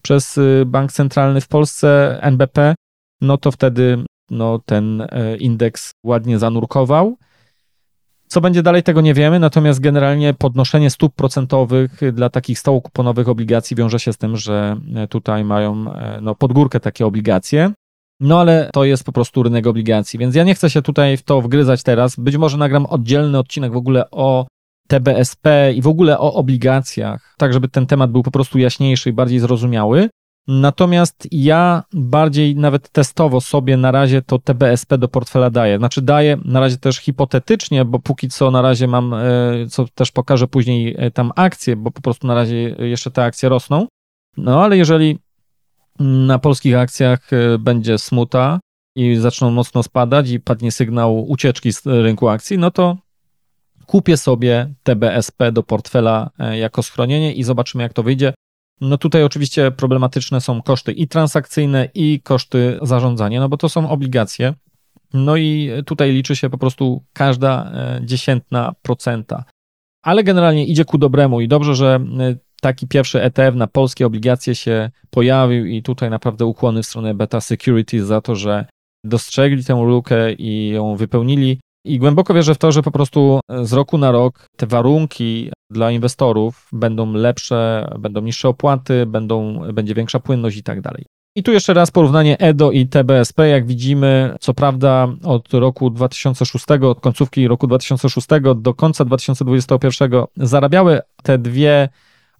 przez 0.03 0.39
y, 0.39 0.63
Bank 0.67 0.93
Centralny 0.93 1.41
w 1.41 1.49
Polsce, 1.49 2.19
NBP, 2.23 2.75
no 3.21 3.39
to 3.39 3.53
wtedy 3.53 4.05
no, 4.31 4.59
ten 4.67 5.01
e, 5.01 5.37
indeks 5.37 5.91
ładnie 6.05 6.39
zanurkował. 6.39 7.17
Co 8.33 8.41
będzie 8.41 8.63
dalej, 8.63 8.83
tego 8.83 9.01
nie 9.01 9.15
wiemy, 9.15 9.39
natomiast 9.39 9.81
generalnie 9.81 10.35
podnoszenie 10.35 10.91
stóp 10.91 11.15
procentowych 11.15 12.01
dla 12.13 12.31
takich 12.31 12.59
stałokuponowych 12.59 13.29
obligacji 13.29 13.77
wiąże 13.77 14.01
się 14.01 14.13
z 14.13 14.19
tym, 14.19 14.37
że 14.37 14.77
e, 14.97 15.09
tutaj 15.09 15.45
mają 15.45 15.95
e, 15.95 16.19
no, 16.23 16.35
podgórkę 16.35 16.81
takie 16.81 17.07
obligacje. 17.07 17.73
No 18.21 18.41
ale 18.41 18.71
to 18.73 18.85
jest 18.85 19.05
po 19.05 19.13
prostu 19.13 19.43
rynek 19.43 19.67
obligacji, 19.67 20.19
więc 20.19 20.35
ja 20.35 20.45
nie 20.45 20.55
chcę 20.55 20.71
się 20.71 20.83
tutaj 20.83 21.17
w 21.17 21.23
to 21.23 21.41
wgryzać 21.41 21.83
teraz. 21.83 22.17
Być 22.17 22.37
może 22.37 22.57
nagram 22.57 22.87
oddzielny 22.87 23.39
odcinek 23.39 23.73
w 23.73 23.77
ogóle 23.77 24.11
o 24.11 24.47
TBSP 24.89 25.73
i 25.73 25.83
w 25.83 25.89
ogóle 25.89 26.19
o 26.19 26.35
obligacjach, 26.35 27.35
tak 27.39 27.53
żeby 27.53 27.69
ten 27.69 27.87
temat 27.87 28.11
był 28.11 28.23
po 28.23 28.31
prostu 28.31 28.59
jaśniejszy 28.59 29.11
i 29.11 29.13
bardziej 29.13 29.39
zrozumiały. 29.39 30.09
Natomiast 30.49 31.29
ja 31.33 31.83
bardziej 31.93 32.57
nawet 32.57 32.89
testowo 32.89 33.41
sobie 33.41 33.77
na 33.77 33.91
razie 33.91 34.23
to 34.23 34.39
TBSP 34.39 34.99
do 34.99 35.09
portfela 35.09 35.51
daję. 35.51 35.79
Znaczy 35.79 36.03
daję 36.03 36.39
na 36.45 36.61
razie 36.61 36.77
też 36.77 36.97
hipotetycznie, 36.97 37.85
bo 37.85 37.99
póki 37.99 38.29
co 38.29 38.51
na 38.51 38.63
razie 38.63 38.87
mam, 38.87 39.15
e, 39.15 39.21
co 39.69 39.87
też 39.95 40.11
pokażę 40.11 40.47
później 40.47 40.95
e, 40.99 41.11
tam 41.11 41.33
akcje, 41.37 41.77
bo 41.77 41.91
po 41.91 42.01
prostu 42.01 42.27
na 42.27 42.35
razie 42.35 42.57
jeszcze 42.79 43.11
te 43.11 43.25
akcje 43.25 43.49
rosną. 43.49 43.87
No 44.37 44.65
ale 44.65 44.77
jeżeli 44.77 45.19
na 46.01 46.39
polskich 46.39 46.77
akcjach 46.77 47.33
e, 47.33 47.59
będzie 47.59 47.99
smuta 47.99 48.61
i 48.97 49.17
zaczną 49.17 49.51
mocno 49.51 49.83
spadać 49.83 50.31
i 50.31 50.41
padnie 50.41 50.73
sygnał 50.73 51.31
ucieczki 51.31 51.73
z 51.73 51.87
rynku 51.87 52.29
akcji, 52.29 52.59
no 52.59 52.71
to 52.71 52.97
kupię 53.87 54.17
sobie 54.17 54.75
TBSP 54.83 55.53
do 55.53 55.63
portfela 55.63 56.31
jako 56.53 56.83
schronienie 56.83 57.35
i 57.35 57.43
zobaczymy 57.43 57.83
jak 57.83 57.93
to 57.93 58.03
wyjdzie. 58.03 58.33
No 58.81 58.99
tutaj 58.99 59.25
oczywiście 59.25 59.71
problematyczne 59.71 60.41
są 60.41 60.63
koszty 60.63 60.93
i 60.93 61.09
transakcyjne, 61.09 61.89
i 61.95 62.21
koszty 62.21 62.79
zarządzania, 62.83 63.41
no 63.41 63.49
bo 63.49 63.57
to 63.57 63.69
są 63.69 63.91
obligacje. 63.91 64.55
No 65.15 65.37
i 65.37 65.71
tutaj 65.87 66.13
liczy 66.13 66.37
się 66.37 66.51
po 66.51 66.59
prostu 66.59 67.05
każda 67.13 67.73
e, 67.75 68.01
dziesiętna 68.05 68.75
procenta. 68.83 69.45
Ale 70.05 70.25
generalnie 70.25 70.67
idzie 70.67 70.85
ku 70.85 70.99
dobremu 70.99 71.41
i 71.41 71.49
dobrze, 71.49 71.75
że 71.75 72.01
e, 72.21 72.37
taki 72.61 72.89
pierwszy 72.89 73.23
ETF 73.23 73.55
na 73.55 73.67
polskie 73.67 74.07
obligacje 74.07 74.55
się 74.55 74.91
pojawił 75.11 75.67
i 75.67 75.83
tutaj 75.83 76.11
naprawdę 76.11 76.47
ukłony 76.47 76.83
w 76.83 76.87
stronę 76.87 77.15
Beta 77.15 77.41
Securities 77.41 78.05
za 78.05 78.21
to, 78.21 78.37
że 78.37 78.67
dostrzegli 79.05 79.65
tę 79.65 79.75
lukę 79.85 80.33
i 80.33 80.69
ją 80.69 80.97
wypełnili. 80.97 81.61
I 81.85 81.99
głęboko 81.99 82.35
wierzę 82.35 82.55
w 82.55 82.59
to, 82.59 82.73
że 82.73 82.83
po 82.83 82.91
prostu 82.91 83.41
z 83.63 83.73
roku 83.73 83.99
na 83.99 84.13
rok 84.13 84.47
te 84.57 84.67
warunki 84.67 85.53
dla 85.71 85.91
inwestorów 85.91 86.69
będą 86.73 87.13
lepsze, 87.13 87.91
będą 87.99 88.21
niższe 88.21 88.49
opłaty, 88.49 89.07
będą, 89.07 89.61
będzie 89.73 89.95
większa 89.95 90.21
płynność 90.21 90.57
i 90.57 90.63
tak 90.63 90.81
dalej. 90.81 91.05
I 91.37 91.43
tu 91.43 91.53
jeszcze 91.53 91.75
raz 91.75 91.91
porównanie 91.91 92.39
EDO 92.39 92.71
i 92.71 92.87
TBSP. 92.87 93.49
Jak 93.49 93.67
widzimy, 93.67 94.37
co 94.41 94.55
prawda 94.55 95.09
od 95.25 95.55
roku 95.55 95.91
2006, 95.91 96.65
od 96.83 97.01
końcówki 97.01 97.49
roku 97.49 97.67
2006 97.67 98.29
do 98.57 98.75
końca 98.75 99.05
2021 99.05 100.25
zarabiały 100.37 101.01
te 101.23 101.39
dwie 101.39 101.89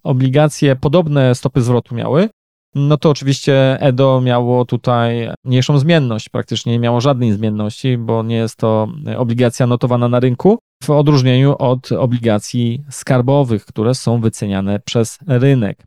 obligacje, 0.03 0.75
podobne 0.75 1.35
stopy 1.35 1.61
zwrotu 1.61 1.95
miały, 1.95 2.29
no 2.75 2.97
to 2.97 3.09
oczywiście 3.09 3.77
EDO 3.79 4.21
miało 4.21 4.65
tutaj 4.65 5.29
mniejszą 5.45 5.77
zmienność, 5.77 6.29
praktycznie 6.29 6.71
nie 6.71 6.79
miało 6.79 7.01
żadnej 7.01 7.31
zmienności, 7.31 7.97
bo 7.97 8.23
nie 8.23 8.35
jest 8.35 8.55
to 8.55 8.87
obligacja 9.17 9.67
notowana 9.67 10.07
na 10.07 10.19
rynku, 10.19 10.59
w 10.83 10.89
odróżnieniu 10.89 11.55
od 11.59 11.91
obligacji 11.91 12.83
skarbowych, 12.89 13.65
które 13.65 13.95
są 13.95 14.21
wyceniane 14.21 14.79
przez 14.79 15.19
rynek. 15.27 15.83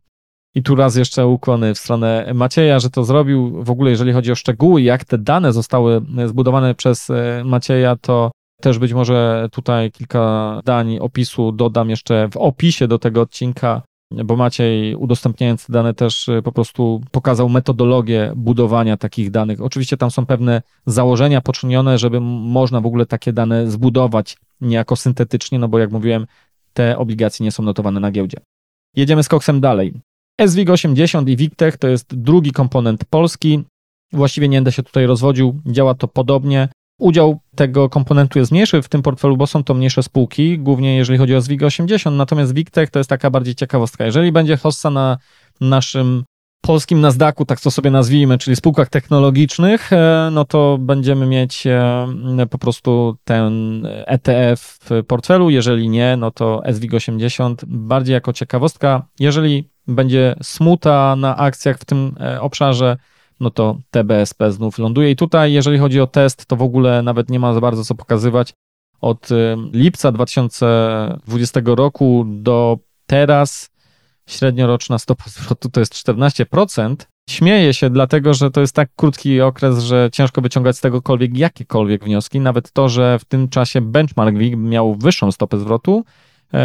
I 0.54 0.62
tu 0.62 0.74
raz 0.74 0.96
jeszcze 0.96 1.26
ukłony 1.26 1.74
w 1.74 1.78
stronę 1.78 2.30
Macieja, 2.34 2.78
że 2.78 2.90
to 2.90 3.04
zrobił. 3.04 3.64
W 3.64 3.70
ogóle, 3.70 3.90
jeżeli 3.90 4.12
chodzi 4.12 4.32
o 4.32 4.34
szczegóły, 4.34 4.82
jak 4.82 5.04
te 5.04 5.18
dane 5.18 5.52
zostały 5.52 6.00
zbudowane 6.26 6.74
przez 6.74 7.08
Macieja, 7.44 7.96
to 7.96 8.30
też 8.60 8.78
być 8.78 8.92
może 8.92 9.48
tutaj 9.52 9.92
kilka 9.92 10.58
zdań 10.62 10.98
opisu 10.98 11.52
dodam 11.52 11.90
jeszcze 11.90 12.28
w 12.28 12.36
opisie 12.36 12.88
do 12.88 12.98
tego 12.98 13.20
odcinka 13.20 13.82
bo 14.24 14.36
Maciej 14.36 14.94
udostępniając 14.94 15.66
te 15.66 15.72
dane 15.72 15.94
też 15.94 16.28
y, 16.28 16.42
po 16.42 16.52
prostu 16.52 17.00
pokazał 17.10 17.48
metodologię 17.48 18.32
budowania 18.36 18.96
takich 18.96 19.30
danych. 19.30 19.60
Oczywiście 19.60 19.96
tam 19.96 20.10
są 20.10 20.26
pewne 20.26 20.62
założenia 20.86 21.40
poczynione, 21.40 21.98
żeby 21.98 22.20
można 22.20 22.80
w 22.80 22.86
ogóle 22.86 23.06
takie 23.06 23.32
dane 23.32 23.70
zbudować 23.70 24.36
niejako 24.60 24.96
syntetycznie, 24.96 25.58
no 25.58 25.68
bo 25.68 25.78
jak 25.78 25.90
mówiłem, 25.90 26.26
te 26.72 26.98
obligacje 26.98 27.44
nie 27.44 27.52
są 27.52 27.62
notowane 27.62 28.00
na 28.00 28.10
giełdzie. 28.10 28.38
Jedziemy 28.96 29.22
z 29.22 29.28
koksem 29.28 29.60
dalej. 29.60 29.94
SWIG 30.46 30.70
80 30.70 31.28
i 31.28 31.36
WIGTech 31.36 31.76
to 31.76 31.88
jest 31.88 32.14
drugi 32.14 32.52
komponent 32.52 33.04
polski. 33.04 33.62
Właściwie 34.12 34.48
nie 34.48 34.56
będę 34.56 34.72
się 34.72 34.82
tutaj 34.82 35.06
rozwodził, 35.06 35.60
działa 35.66 35.94
to 35.94 36.08
podobnie. 36.08 36.68
Udział 36.98 37.40
tego 37.56 37.88
komponentu 37.88 38.38
jest 38.38 38.52
mniejszy 38.52 38.82
w 38.82 38.88
tym 38.88 39.02
portfelu, 39.02 39.36
bo 39.36 39.46
są 39.46 39.64
to 39.64 39.74
mniejsze 39.74 40.02
spółki, 40.02 40.58
głównie 40.58 40.96
jeżeli 40.96 41.18
chodzi 41.18 41.34
o 41.34 41.40
ZWIG 41.40 41.62
80, 41.62 42.16
natomiast 42.16 42.54
WIGTech 42.54 42.90
to 42.90 42.98
jest 42.98 43.10
taka 43.10 43.30
bardziej 43.30 43.54
ciekawostka. 43.54 44.04
Jeżeli 44.04 44.32
będzie 44.32 44.56
hossa 44.56 44.90
na 44.90 45.18
naszym 45.60 46.24
polskim 46.60 47.00
Nasdaqu, 47.00 47.44
tak 47.44 47.60
to 47.60 47.70
sobie 47.70 47.90
nazwijmy, 47.90 48.38
czyli 48.38 48.56
spółkach 48.56 48.88
technologicznych, 48.88 49.92
e, 49.92 50.28
no 50.32 50.44
to 50.44 50.78
będziemy 50.80 51.26
mieć 51.26 51.66
e, 51.66 52.06
po 52.50 52.58
prostu 52.58 53.16
ten 53.24 53.82
ETF 54.06 54.60
w 54.60 55.04
portfelu. 55.06 55.50
Jeżeli 55.50 55.88
nie, 55.88 56.16
no 56.16 56.30
to 56.30 56.62
SWIG 56.72 56.94
80 56.94 57.64
bardziej 57.66 58.14
jako 58.14 58.32
ciekawostka. 58.32 59.06
Jeżeli 59.20 59.68
będzie 59.86 60.36
smuta 60.42 61.16
na 61.16 61.36
akcjach 61.36 61.78
w 61.78 61.84
tym 61.84 62.16
e, 62.20 62.40
obszarze, 62.40 62.96
no 63.40 63.50
to 63.50 63.78
TBSP 63.90 64.52
znów 64.52 64.78
ląduje. 64.78 65.10
I 65.10 65.16
tutaj, 65.16 65.52
jeżeli 65.52 65.78
chodzi 65.78 66.00
o 66.00 66.06
test, 66.06 66.46
to 66.46 66.56
w 66.56 66.62
ogóle 66.62 67.02
nawet 67.02 67.30
nie 67.30 67.38
ma 67.38 67.54
za 67.54 67.60
bardzo 67.60 67.84
co 67.84 67.94
pokazywać. 67.94 68.52
Od 69.00 69.28
lipca 69.72 70.12
2020 70.12 71.60
roku 71.64 72.24
do 72.28 72.78
teraz 73.06 73.70
średnioroczna 74.26 74.98
stopa 74.98 75.24
zwrotu 75.26 75.70
to 75.70 75.80
jest 75.80 75.94
14%. 75.94 76.96
Śmieję 77.30 77.74
się, 77.74 77.90
dlatego 77.90 78.34
że 78.34 78.50
to 78.50 78.60
jest 78.60 78.74
tak 78.74 78.88
krótki 78.96 79.40
okres, 79.40 79.78
że 79.78 80.08
ciężko 80.12 80.40
wyciągać 80.40 80.76
z 80.76 80.80
tegokolwiek 80.80 81.36
jakiekolwiek 81.36 82.04
wnioski. 82.04 82.40
Nawet 82.40 82.72
to, 82.72 82.88
że 82.88 83.18
w 83.18 83.24
tym 83.24 83.48
czasie 83.48 83.80
benchmark 83.80 84.36
WIG 84.36 84.56
miał 84.56 84.94
wyższą 84.94 85.32
stopę 85.32 85.58
zwrotu, 85.58 86.04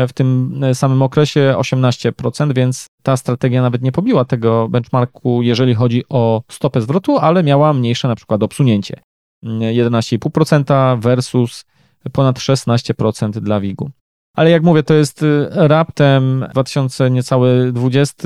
w 0.08 0.14
tym 0.14 0.62
samym 0.74 1.02
okresie 1.02 1.54
18%, 1.58 2.54
więc 2.54 2.88
ta 3.04 3.18
strategia 3.18 3.62
nawet 3.62 3.82
nie 3.82 3.92
pobiła 3.92 4.26
tego 4.26 4.68
benchmarku, 4.70 5.42
jeżeli 5.42 5.76
chodzi 5.76 6.04
o 6.10 6.42
stopę 6.52 6.82
zwrotu, 6.82 7.18
ale 7.18 7.44
miała 7.44 7.74
mniejsze 7.74 8.08
na 8.08 8.16
przykład 8.16 8.44
obsunięcie. 8.44 9.00
11,5% 9.46 11.00
versus 11.02 11.66
ponad 12.12 12.40
16% 12.40 13.32
dla 13.32 13.60
WIG-u 13.60 13.92
ale 14.40 14.50
jak 14.50 14.64
mówię, 14.64 14.84
to 14.84 14.94
jest 14.94 15.24
y, 15.24 15.50
raptem 15.52 16.46
2000 16.52 17.10
niecały 17.10 17.72
20, 17.74 18.24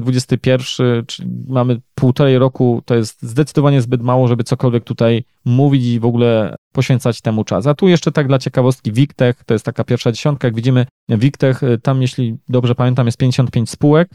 21, 0.00 0.86
y, 0.86 1.04
czyli 1.06 1.30
mamy 1.48 1.80
półtorej 1.94 2.38
roku, 2.38 2.82
to 2.84 2.94
jest 2.94 3.22
zdecydowanie 3.22 3.82
zbyt 3.82 4.02
mało, 4.02 4.28
żeby 4.28 4.44
cokolwiek 4.44 4.84
tutaj 4.84 5.24
mówić 5.44 5.84
i 5.84 6.00
w 6.00 6.04
ogóle 6.04 6.54
poświęcać 6.74 7.20
temu 7.20 7.44
czas. 7.44 7.66
A 7.66 7.74
tu 7.74 7.88
jeszcze 7.88 8.12
tak 8.12 8.26
dla 8.26 8.38
ciekawostki 8.38 8.92
Wiktek, 8.92 9.44
to 9.44 9.54
jest 9.54 9.64
taka 9.64 9.84
pierwsza 9.84 10.12
dziesiątka, 10.12 10.48
jak 10.48 10.54
widzimy 10.54 10.86
Wiktek, 11.08 11.62
y, 11.62 11.78
tam 11.78 12.02
jeśli 12.02 12.36
dobrze 12.48 12.74
pamiętam 12.74 13.06
jest 13.06 13.18
55 13.18 13.70
spółek 13.70 14.08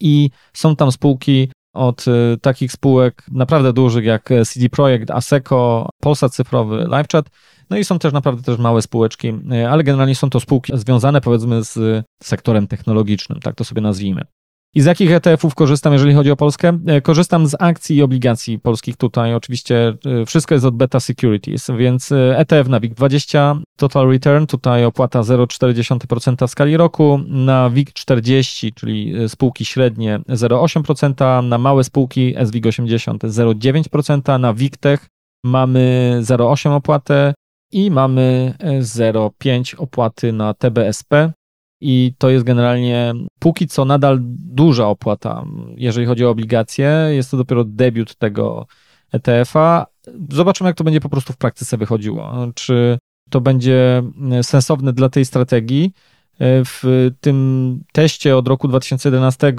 i 0.00 0.30
są 0.52 0.76
tam 0.76 0.92
spółki 0.92 1.50
od 1.74 2.04
takich 2.42 2.72
spółek 2.72 3.24
naprawdę 3.32 3.72
dużych 3.72 4.04
jak 4.04 4.28
CD 4.46 4.68
Projekt, 4.68 5.10
Aseco, 5.10 5.88
Polsat 6.02 6.34
Cyfrowy, 6.34 6.76
LiveChat, 6.76 7.30
no 7.70 7.76
i 7.76 7.84
są 7.84 7.98
też 7.98 8.12
naprawdę 8.12 8.42
też 8.42 8.58
małe 8.58 8.82
spółeczki, 8.82 9.32
ale 9.70 9.84
generalnie 9.84 10.14
są 10.14 10.30
to 10.30 10.40
spółki 10.40 10.72
związane 10.74 11.20
powiedzmy 11.20 11.64
z 11.64 12.04
sektorem 12.22 12.66
technologicznym, 12.66 13.40
tak 13.40 13.54
to 13.54 13.64
sobie 13.64 13.80
nazwijmy. 13.80 14.22
I 14.74 14.80
z 14.80 14.84
jakich 14.84 15.12
ETF-ów 15.12 15.54
korzystam, 15.54 15.92
jeżeli 15.92 16.14
chodzi 16.14 16.30
o 16.30 16.36
Polskę? 16.36 16.78
E, 16.86 17.00
korzystam 17.00 17.46
z 17.46 17.56
akcji 17.58 17.96
i 17.96 18.02
obligacji 18.02 18.58
polskich 18.58 18.96
tutaj. 18.96 19.34
Oczywiście 19.34 19.96
e, 20.22 20.26
wszystko 20.26 20.54
jest 20.54 20.66
od 20.66 20.76
Beta 20.76 21.00
Securities, 21.00 21.70
więc 21.78 22.12
ETF 22.12 22.68
na 22.68 22.80
WIG20 22.80 23.60
Total 23.76 24.08
Return, 24.08 24.46
tutaj 24.46 24.84
opłata 24.84 25.20
0,4% 25.20 26.46
w 26.46 26.50
skali 26.50 26.76
roku, 26.76 27.20
na 27.26 27.70
WIG40, 27.70 28.74
czyli 28.74 29.14
spółki 29.28 29.64
średnie 29.64 30.20
0,8%, 30.28 31.44
na 31.44 31.58
małe 31.58 31.84
spółki 31.84 32.34
SWIG80 32.36 33.18
0,9%, 33.18 34.40
na 34.40 34.52
WIGTech 34.52 35.06
mamy 35.44 36.18
0,8 36.22 36.72
opłatę, 36.72 37.34
i 37.72 37.90
mamy 37.90 38.54
0,5 38.80 39.74
e, 39.74 39.78
opłaty 39.78 40.32
na 40.32 40.54
TBSP. 40.54 41.32
I 41.80 42.14
to 42.18 42.30
jest 42.30 42.44
generalnie 42.44 43.14
póki 43.38 43.66
co 43.66 43.84
nadal 43.84 44.18
duża 44.38 44.86
opłata, 44.86 45.44
jeżeli 45.76 46.06
chodzi 46.06 46.24
o 46.24 46.30
obligacje. 46.30 47.08
Jest 47.10 47.30
to 47.30 47.36
dopiero 47.36 47.64
debiut 47.64 48.14
tego 48.14 48.66
ETF-a. 49.12 49.86
Zobaczymy, 50.30 50.70
jak 50.70 50.76
to 50.76 50.84
będzie 50.84 51.00
po 51.00 51.08
prostu 51.08 51.32
w 51.32 51.36
praktyce 51.36 51.76
wychodziło. 51.76 52.46
Czy 52.54 52.98
to 53.30 53.40
będzie 53.40 54.02
e, 54.30 54.42
sensowne 54.42 54.92
dla 54.92 55.08
tej 55.08 55.24
strategii. 55.24 55.92
E, 56.38 56.64
w 56.64 57.10
tym 57.20 57.80
teście 57.92 58.36
od 58.36 58.48
roku 58.48 58.68
2011 58.68 59.54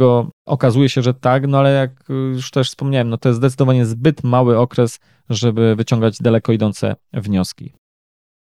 okazuje 0.45 0.89
się, 0.89 1.01
że 1.01 1.13
tak, 1.13 1.47
no 1.47 1.59
ale 1.59 1.71
jak 1.73 2.03
już 2.09 2.51
też 2.51 2.69
wspomniałem, 2.69 3.09
no 3.09 3.17
to 3.17 3.29
jest 3.29 3.37
zdecydowanie 3.37 3.85
zbyt 3.85 4.23
mały 4.23 4.59
okres, 4.59 4.99
żeby 5.29 5.75
wyciągać 5.75 6.17
daleko 6.17 6.51
idące 6.51 6.95
wnioski. 7.13 7.73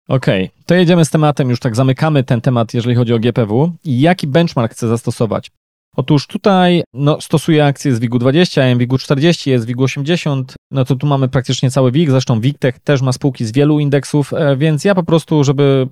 Okej, 0.09 0.45
okay. 0.45 0.65
to 0.67 0.75
jedziemy 0.75 1.05
z 1.05 1.11
tematem, 1.11 1.51
już 1.51 1.61
tak 1.61 1.77
zamykamy 1.77 2.25
ten 2.25 2.41
temat, 2.41 2.75
jeżeli 2.75 2.95
chodzi 2.95 3.15
o 3.15 3.19
GPW. 3.19 3.73
Jaki 3.85 4.27
benchmark 4.27 4.73
chcę 4.73 4.89
zastosować? 4.89 5.51
Otóż 5.97 6.27
tutaj 6.27 6.83
no, 6.95 7.21
stosuję 7.21 7.67
akcje 7.67 7.95
z 7.95 8.01
WIG-20, 8.01 8.77
MWIG-40, 8.77 9.59
SWIG-80, 9.59 10.45
no 10.71 10.85
to 10.85 10.97
tu 10.97 11.07
mamy 11.07 11.29
praktycznie 11.29 11.71
cały 11.71 11.93
WIG, 11.93 12.11
zresztą 12.11 12.41
WIGTech 12.41 12.79
też 12.79 13.03
ma 13.03 13.13
spółki 13.13 13.45
z 13.45 13.53
wielu 13.53 13.81
indeksów, 13.81 14.33
e, 14.33 14.57
więc 14.57 14.85
ja 14.85 14.95
po 14.95 15.03
prostu, 15.03 15.45
żeby 15.45 15.89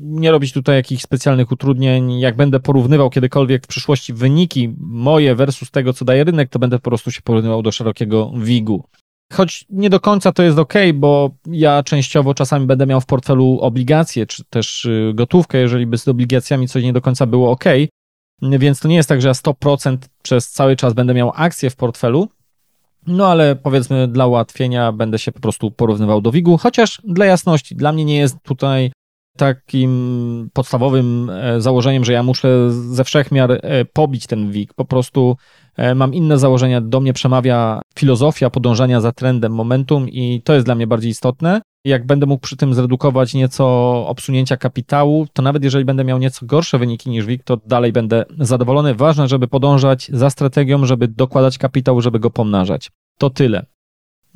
nie 0.00 0.30
robić 0.30 0.52
tutaj 0.52 0.76
jakichś 0.76 1.02
specjalnych 1.02 1.52
utrudnień, 1.52 2.20
jak 2.20 2.36
będę 2.36 2.60
porównywał 2.60 3.10
kiedykolwiek 3.10 3.64
w 3.64 3.68
przyszłości 3.68 4.12
wyniki 4.12 4.74
moje 4.78 5.34
versus 5.34 5.70
tego, 5.70 5.92
co 5.92 6.04
daje 6.04 6.24
rynek, 6.24 6.48
to 6.48 6.58
będę 6.58 6.78
po 6.78 6.90
prostu 6.90 7.10
się 7.10 7.20
porównywał 7.22 7.62
do 7.62 7.72
szerokiego 7.72 8.32
WIG-u. 8.36 8.84
Choć 9.32 9.64
nie 9.70 9.90
do 9.90 10.00
końca 10.00 10.32
to 10.32 10.42
jest 10.42 10.58
ok, 10.58 10.74
bo 10.94 11.30
ja 11.46 11.82
częściowo 11.82 12.34
czasami 12.34 12.66
będę 12.66 12.86
miał 12.86 13.00
w 13.00 13.06
portfelu 13.06 13.58
obligacje, 13.60 14.26
czy 14.26 14.44
też 14.44 14.84
y, 14.84 15.12
gotówkę, 15.14 15.58
jeżeli 15.58 15.86
by 15.86 15.98
z 15.98 16.08
obligacjami 16.08 16.68
coś 16.68 16.84
nie 16.84 16.92
do 16.92 17.00
końca 17.00 17.26
było 17.26 17.50
ok. 17.50 17.64
Więc 18.42 18.80
to 18.80 18.88
nie 18.88 18.96
jest 18.96 19.08
tak, 19.08 19.22
że 19.22 19.28
ja 19.28 19.34
100% 19.34 19.96
przez 20.22 20.50
cały 20.50 20.76
czas 20.76 20.92
będę 20.92 21.14
miał 21.14 21.32
akcje 21.34 21.70
w 21.70 21.76
portfelu. 21.76 22.28
No 23.06 23.26
ale 23.26 23.56
powiedzmy 23.56 24.08
dla 24.08 24.26
ułatwienia 24.26 24.92
będę 24.92 25.18
się 25.18 25.32
po 25.32 25.40
prostu 25.40 25.70
porównywał 25.70 26.20
do 26.20 26.32
WIG-u, 26.32 26.56
chociaż 26.56 27.00
dla 27.04 27.26
jasności, 27.26 27.76
dla 27.76 27.92
mnie 27.92 28.04
nie 28.04 28.18
jest 28.18 28.36
tutaj 28.42 28.92
takim 29.36 30.50
podstawowym 30.52 31.30
e, 31.30 31.60
założeniem, 31.60 32.04
że 32.04 32.12
ja 32.12 32.22
muszę 32.22 32.70
ze 32.70 33.04
wszechmiar 33.04 33.52
e, 33.52 33.84
pobić 33.84 34.26
ten 34.26 34.50
WIG. 34.50 34.74
Po 34.74 34.84
prostu 34.84 35.36
e, 35.76 35.94
mam 35.94 36.14
inne 36.14 36.38
założenia, 36.38 36.80
do 36.80 37.00
mnie 37.00 37.12
przemawia 37.12 37.80
filozofia 37.98 38.50
podążania 38.50 39.00
za 39.00 39.12
trendem 39.12 39.52
momentum 39.52 40.08
i 40.08 40.42
to 40.44 40.54
jest 40.54 40.66
dla 40.66 40.74
mnie 40.74 40.86
bardziej 40.86 41.10
istotne. 41.10 41.60
Jak 41.84 42.06
będę 42.06 42.26
mógł 42.26 42.42
przy 42.42 42.56
tym 42.56 42.74
zredukować 42.74 43.34
nieco 43.34 43.66
obsunięcia 44.08 44.56
kapitału, 44.56 45.26
to 45.32 45.42
nawet 45.42 45.64
jeżeli 45.64 45.84
będę 45.84 46.04
miał 46.04 46.18
nieco 46.18 46.46
gorsze 46.46 46.78
wyniki 46.78 47.10
niż 47.10 47.26
WIG, 47.26 47.44
to 47.44 47.56
dalej 47.56 47.92
będę 47.92 48.24
zadowolony. 48.38 48.94
Ważne, 48.94 49.28
żeby 49.28 49.48
podążać 49.48 50.10
za 50.12 50.30
strategią, 50.30 50.86
żeby 50.86 51.08
dokładać 51.08 51.58
kapitał, 51.58 52.00
żeby 52.00 52.20
go 52.20 52.30
pomnażać. 52.30 52.90
To 53.18 53.30
tyle. 53.30 53.66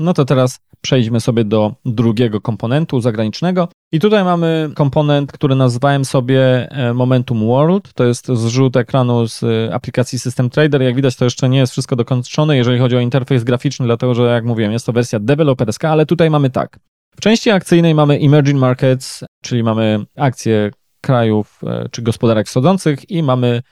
No 0.00 0.14
to 0.14 0.24
teraz 0.24 0.58
przejdźmy 0.80 1.20
sobie 1.20 1.44
do 1.44 1.74
drugiego 1.84 2.40
komponentu 2.40 3.00
zagranicznego. 3.00 3.68
I 3.92 4.00
tutaj 4.00 4.24
mamy 4.24 4.70
komponent, 4.74 5.32
który 5.32 5.54
nazwałem 5.54 6.04
sobie 6.04 6.68
e, 6.70 6.94
Momentum 6.94 7.46
World. 7.46 7.92
To 7.92 8.04
jest 8.04 8.26
zrzut 8.28 8.76
ekranu 8.76 9.28
z 9.28 9.42
e, 9.42 9.74
aplikacji 9.74 10.18
System 10.18 10.50
Trader. 10.50 10.82
Jak 10.82 10.94
widać, 10.94 11.16
to 11.16 11.24
jeszcze 11.24 11.48
nie 11.48 11.58
jest 11.58 11.72
wszystko 11.72 11.96
dokończone, 11.96 12.56
jeżeli 12.56 12.78
chodzi 12.78 12.96
o 12.96 13.00
interfejs 13.00 13.44
graficzny, 13.44 13.86
dlatego 13.86 14.14
że, 14.14 14.22
jak 14.22 14.44
mówiłem, 14.44 14.72
jest 14.72 14.86
to 14.86 14.92
wersja 14.92 15.18
deweloperska, 15.18 15.90
ale 15.90 16.06
tutaj 16.06 16.30
mamy 16.30 16.50
tak. 16.50 16.78
W 17.16 17.20
części 17.20 17.50
akcyjnej 17.50 17.94
mamy 17.94 18.18
Emerging 18.22 18.60
Markets, 18.60 19.24
czyli 19.42 19.62
mamy 19.62 20.04
akcje 20.16 20.70
krajów 21.00 21.60
e, 21.66 21.88
czy 21.90 22.02
gospodarek 22.02 22.46
wschodzących 22.46 23.10
i 23.10 23.22
mamy 23.22 23.62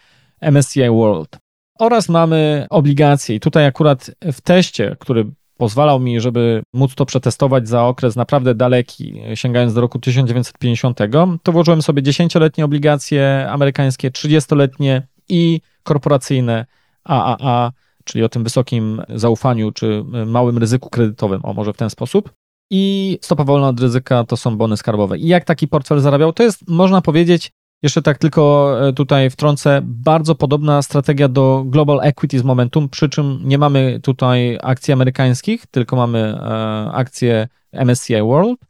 MSCI 0.40 0.90
World. 0.90 1.38
Oraz 1.78 2.08
mamy 2.08 2.66
obligacje. 2.70 3.36
I 3.36 3.40
tutaj 3.40 3.66
akurat 3.66 4.10
w 4.22 4.40
teście, 4.40 4.96
który 5.00 5.24
pozwalał 5.58 6.00
mi, 6.00 6.20
żeby 6.20 6.62
móc 6.72 6.94
to 6.94 7.06
przetestować 7.06 7.68
za 7.68 7.84
okres 7.84 8.16
naprawdę 8.16 8.54
daleki, 8.54 9.20
sięgając 9.34 9.74
do 9.74 9.80
roku 9.80 9.98
1950, 9.98 10.98
to 11.42 11.52
włożyłem 11.52 11.82
sobie 11.82 12.02
10-letnie 12.02 12.64
obligacje 12.64 13.46
amerykańskie, 13.50 14.10
30-letnie 14.10 15.06
i 15.28 15.60
korporacyjne 15.82 16.66
AAA, 17.04 17.72
czyli 18.04 18.24
o 18.24 18.28
tym 18.28 18.44
wysokim 18.44 19.02
zaufaniu 19.08 19.72
czy 19.72 20.04
małym 20.26 20.58
ryzyku 20.58 20.90
kredytowym, 20.90 21.40
o 21.44 21.52
może 21.52 21.72
w 21.72 21.76
ten 21.76 21.90
sposób. 21.90 22.32
I 22.70 23.18
stopa 23.22 23.44
wolna 23.44 23.68
od 23.68 23.80
ryzyka 23.80 24.24
to 24.24 24.36
są 24.36 24.56
bony 24.56 24.76
skarbowe. 24.76 25.18
I 25.18 25.26
jak 25.26 25.44
taki 25.44 25.68
portfel 25.68 26.00
zarabiał? 26.00 26.32
To 26.32 26.42
jest, 26.42 26.68
można 26.68 27.00
powiedzieć, 27.00 27.50
jeszcze 27.82 28.02
tak 28.02 28.18
tylko 28.18 28.76
e, 28.88 28.92
tutaj 28.92 29.30
wtrącę, 29.30 29.80
bardzo 29.84 30.34
podobna 30.34 30.82
strategia 30.82 31.28
do 31.28 31.64
Global 31.66 32.00
Equities 32.02 32.44
Momentum, 32.44 32.88
przy 32.88 33.08
czym 33.08 33.40
nie 33.44 33.58
mamy 33.58 34.00
tutaj 34.02 34.58
akcji 34.62 34.92
amerykańskich, 34.92 35.66
tylko 35.66 35.96
mamy 35.96 36.18
e, 36.18 36.90
akcje 36.92 37.48
MSCI 37.72 38.22
World. 38.22 38.60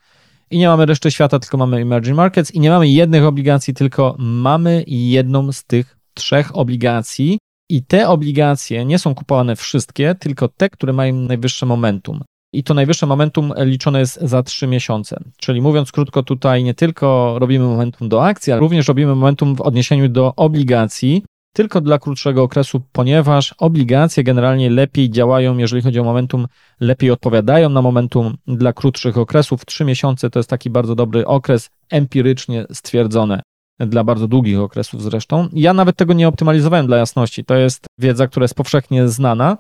I 0.51 0.59
nie 0.59 0.69
mamy 0.69 0.87
reszty 0.87 1.11
świata, 1.11 1.39
tylko 1.39 1.57
mamy 1.57 1.77
Emerging 1.77 2.17
Markets. 2.17 2.51
I 2.51 2.61
nie 2.61 2.71
mamy 2.71 2.89
jednych 2.89 3.25
obligacji, 3.25 3.75
tylko 3.75 4.17
mamy 4.19 4.85
jedną 4.87 5.53
z 5.53 5.65
tych 5.65 5.99
trzech 6.15 6.57
obligacji. 6.57 7.39
I 7.71 7.83
te 7.83 8.09
obligacje 8.09 8.85
nie 8.85 8.99
są 8.99 9.15
kupowane 9.15 9.57
wszystkie, 9.57 10.15
tylko 10.15 10.49
te, 10.49 10.71
które 10.71 10.93
mają 10.93 11.15
najwyższe 11.15 11.67
momentum. 11.67 12.23
I 12.53 12.65
to 12.65 12.75
najwyższe 12.75 13.07
momentum 13.07 13.53
liczone 13.57 14.01
jest 14.01 14.21
za 14.23 14.43
3 14.43 14.67
miesiące. 14.67 15.21
Czyli 15.37 15.61
mówiąc 15.61 15.93
krótko, 15.93 16.23
tutaj 16.23 16.65
nie 16.65 16.75
tylko 16.75 17.37
robimy 17.39 17.65
momentum 17.65 18.09
do 18.09 18.25
akcji, 18.25 18.53
ale 18.53 18.61
również 18.61 18.89
robimy 18.89 19.15
momentum 19.15 19.57
w 19.57 19.61
odniesieniu 19.61 20.09
do 20.09 20.33
obligacji, 20.37 21.25
tylko 21.55 21.81
dla 21.81 21.99
krótszego 21.99 22.43
okresu, 22.43 22.83
ponieważ 22.93 23.55
obligacje 23.59 24.25
generalnie 24.25 24.71
lepiej 24.71 25.11
działają, 25.11 25.59
jeżeli 25.59 25.83
chodzi 25.83 26.01
o 26.01 26.05
momentum, 26.05 26.47
lepiej 26.81 27.11
odpowiadają 27.11 27.69
na 27.69 27.83
momentum 27.83 28.37
dla 28.47 28.73
krótszych 28.73 29.19
okresów. 29.19 29.65
3 29.65 29.85
miesiące 29.85 30.31
to 30.31 30.39
jest 30.39 30.51
taki 30.51 30.71
bardzo 30.71 30.95
dobry 30.95 31.27
okres, 31.27 31.71
empirycznie 31.91 32.67
stwierdzone 32.73 33.41
dla 33.81 34.05
bardzo 34.05 34.29
długich 34.29 34.59
okresów 34.59 35.03
zresztą. 35.03 35.49
Ja 35.53 35.75
nawet 35.75 35.97
tego 35.97 36.13
nie 36.13 36.29
optymalizowałem 36.29 36.87
dla 36.87 36.97
jasności. 36.97 37.45
To 37.45 37.55
jest 37.55 37.87
wiedza, 37.99 38.27
która 38.27 38.45
jest 38.45 38.55
powszechnie 38.55 39.09
znana. 39.09 39.59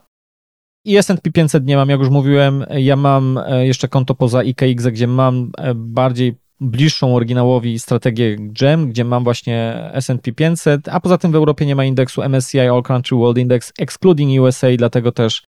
I 0.88 0.96
S&P 0.96 1.30
500 1.30 1.66
nie 1.66 1.76
mam, 1.76 1.88
jak 1.88 2.00
już 2.00 2.08
mówiłem, 2.08 2.64
ja 2.70 2.96
mam 2.96 3.38
e, 3.38 3.66
jeszcze 3.66 3.88
konto 3.88 4.14
poza 4.14 4.42
IKX, 4.42 4.86
gdzie 4.86 5.06
mam 5.06 5.50
e, 5.58 5.74
bardziej 5.74 6.36
bliższą 6.60 7.14
oryginałowi 7.14 7.78
strategię 7.78 8.36
GEM, 8.38 8.88
gdzie 8.88 9.04
mam 9.04 9.24
właśnie 9.24 9.90
S&P 9.92 10.32
500, 10.32 10.88
a 10.88 11.00
poza 11.00 11.18
tym 11.18 11.32
w 11.32 11.34
Europie 11.34 11.66
nie 11.66 11.76
ma 11.76 11.84
indeksu 11.84 12.22
MSCI 12.22 12.60
All 12.60 12.82
Country 12.82 13.16
World 13.16 13.38
Index, 13.38 13.72
excluding 13.78 14.40
USA, 14.42 14.66
dlatego 14.78 15.12
też 15.12 15.42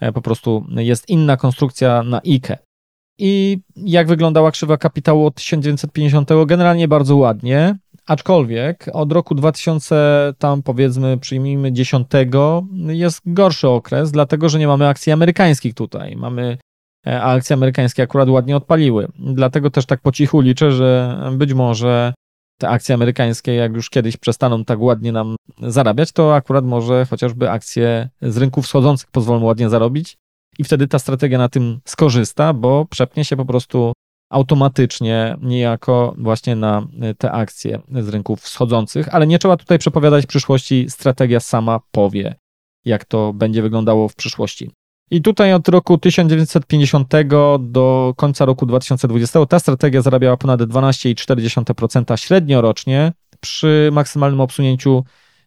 e, 0.00 0.12
po 0.12 0.22
prostu 0.22 0.66
jest 0.76 1.08
inna 1.08 1.36
konstrukcja 1.36 2.02
na 2.02 2.20
IKE. 2.26 2.58
I 3.18 3.58
jak 3.76 4.08
wyglądała 4.08 4.50
krzywa 4.50 4.76
kapitału 4.76 5.26
od 5.26 5.34
1950? 5.34 6.28
Generalnie 6.46 6.88
bardzo 6.88 7.16
ładnie. 7.16 7.78
Aczkolwiek 8.06 8.86
od 8.92 9.12
roku 9.12 9.34
2000, 9.34 10.34
tam 10.38 10.62
powiedzmy, 10.62 11.18
przyjmijmy 11.18 11.72
10, 11.72 12.06
jest 12.86 13.20
gorszy 13.26 13.68
okres, 13.68 14.12
dlatego 14.12 14.48
że 14.48 14.58
nie 14.58 14.66
mamy 14.66 14.88
akcji 14.88 15.12
amerykańskich 15.12 15.74
tutaj. 15.74 16.16
Mamy 16.16 16.58
e, 17.06 17.22
a 17.22 17.32
akcje 17.32 17.54
amerykańskie 17.54 18.02
akurat 18.02 18.28
ładnie 18.28 18.56
odpaliły. 18.56 19.08
Dlatego 19.18 19.70
też 19.70 19.86
tak 19.86 20.00
po 20.00 20.12
cichu 20.12 20.40
liczę, 20.40 20.72
że 20.72 21.18
być 21.32 21.54
może 21.54 22.14
te 22.58 22.68
akcje 22.68 22.94
amerykańskie, 22.94 23.54
jak 23.54 23.74
już 23.74 23.90
kiedyś 23.90 24.16
przestaną 24.16 24.64
tak 24.64 24.80
ładnie 24.80 25.12
nam 25.12 25.36
zarabiać, 25.58 26.12
to 26.12 26.34
akurat 26.34 26.64
może 26.64 27.06
chociażby 27.10 27.50
akcje 27.50 28.08
z 28.22 28.36
rynków 28.36 28.64
wschodzących 28.64 29.10
pozwolą 29.10 29.44
ładnie 29.44 29.68
zarobić 29.68 30.16
i 30.58 30.64
wtedy 30.64 30.88
ta 30.88 30.98
strategia 30.98 31.38
na 31.38 31.48
tym 31.48 31.80
skorzysta, 31.84 32.52
bo 32.52 32.86
przepnie 32.90 33.24
się 33.24 33.36
po 33.36 33.44
prostu 33.44 33.92
automatycznie 34.34 35.36
niejako 35.42 36.14
właśnie 36.18 36.56
na 36.56 36.86
te 37.18 37.32
akcje 37.32 37.80
z 37.92 38.08
rynków 38.08 38.40
wschodzących, 38.40 39.14
ale 39.14 39.26
nie 39.26 39.38
trzeba 39.38 39.56
tutaj 39.56 39.78
przepowiadać 39.78 40.26
przyszłości, 40.26 40.86
strategia 40.88 41.40
sama 41.40 41.80
powie, 41.90 42.34
jak 42.84 43.04
to 43.04 43.32
będzie 43.32 43.62
wyglądało 43.62 44.08
w 44.08 44.14
przyszłości. 44.14 44.70
I 45.10 45.22
tutaj 45.22 45.52
od 45.52 45.68
roku 45.68 45.98
1950 45.98 47.12
do 47.60 48.14
końca 48.16 48.44
roku 48.44 48.66
2020 48.66 49.46
ta 49.46 49.58
strategia 49.58 50.02
zarabiała 50.02 50.36
ponad 50.36 50.60
12,4% 50.60 52.16
średnio 52.16 52.60
rocznie 52.60 53.12
przy 53.40 53.90
maksymalnym 53.92 54.40
obsunięciu 54.40 55.04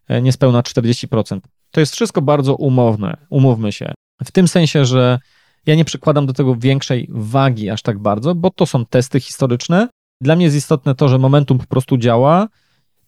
e, 0.08 0.22
niespełna 0.22 0.62
40%. 0.62 1.40
To 1.72 1.80
jest 1.80 1.94
wszystko 1.94 2.22
bardzo 2.22 2.56
umowne, 2.56 3.18
umówmy 3.30 3.72
się. 3.72 3.94
W 4.24 4.32
tym 4.32 4.48
sensie, 4.48 4.86
że 4.86 5.20
ja 5.68 5.76
nie 5.76 5.86
przykładam 5.86 6.26
do 6.26 6.34
tego 6.34 6.56
większej 6.56 7.08
wagi 7.10 7.70
aż 7.70 7.82
tak 7.82 8.00
bardzo, 8.00 8.36
bo 8.36 8.52
to 8.52 8.66
są 8.66 8.86
testy 8.86 9.20
historyczne. 9.20 9.88
Dla 10.22 10.36
mnie 10.36 10.46
jest 10.46 10.58
istotne 10.58 10.96
to, 10.96 11.10
że 11.10 11.18
momentum 11.18 11.58
po 11.58 11.66
prostu 11.66 11.98
działa, 11.98 12.48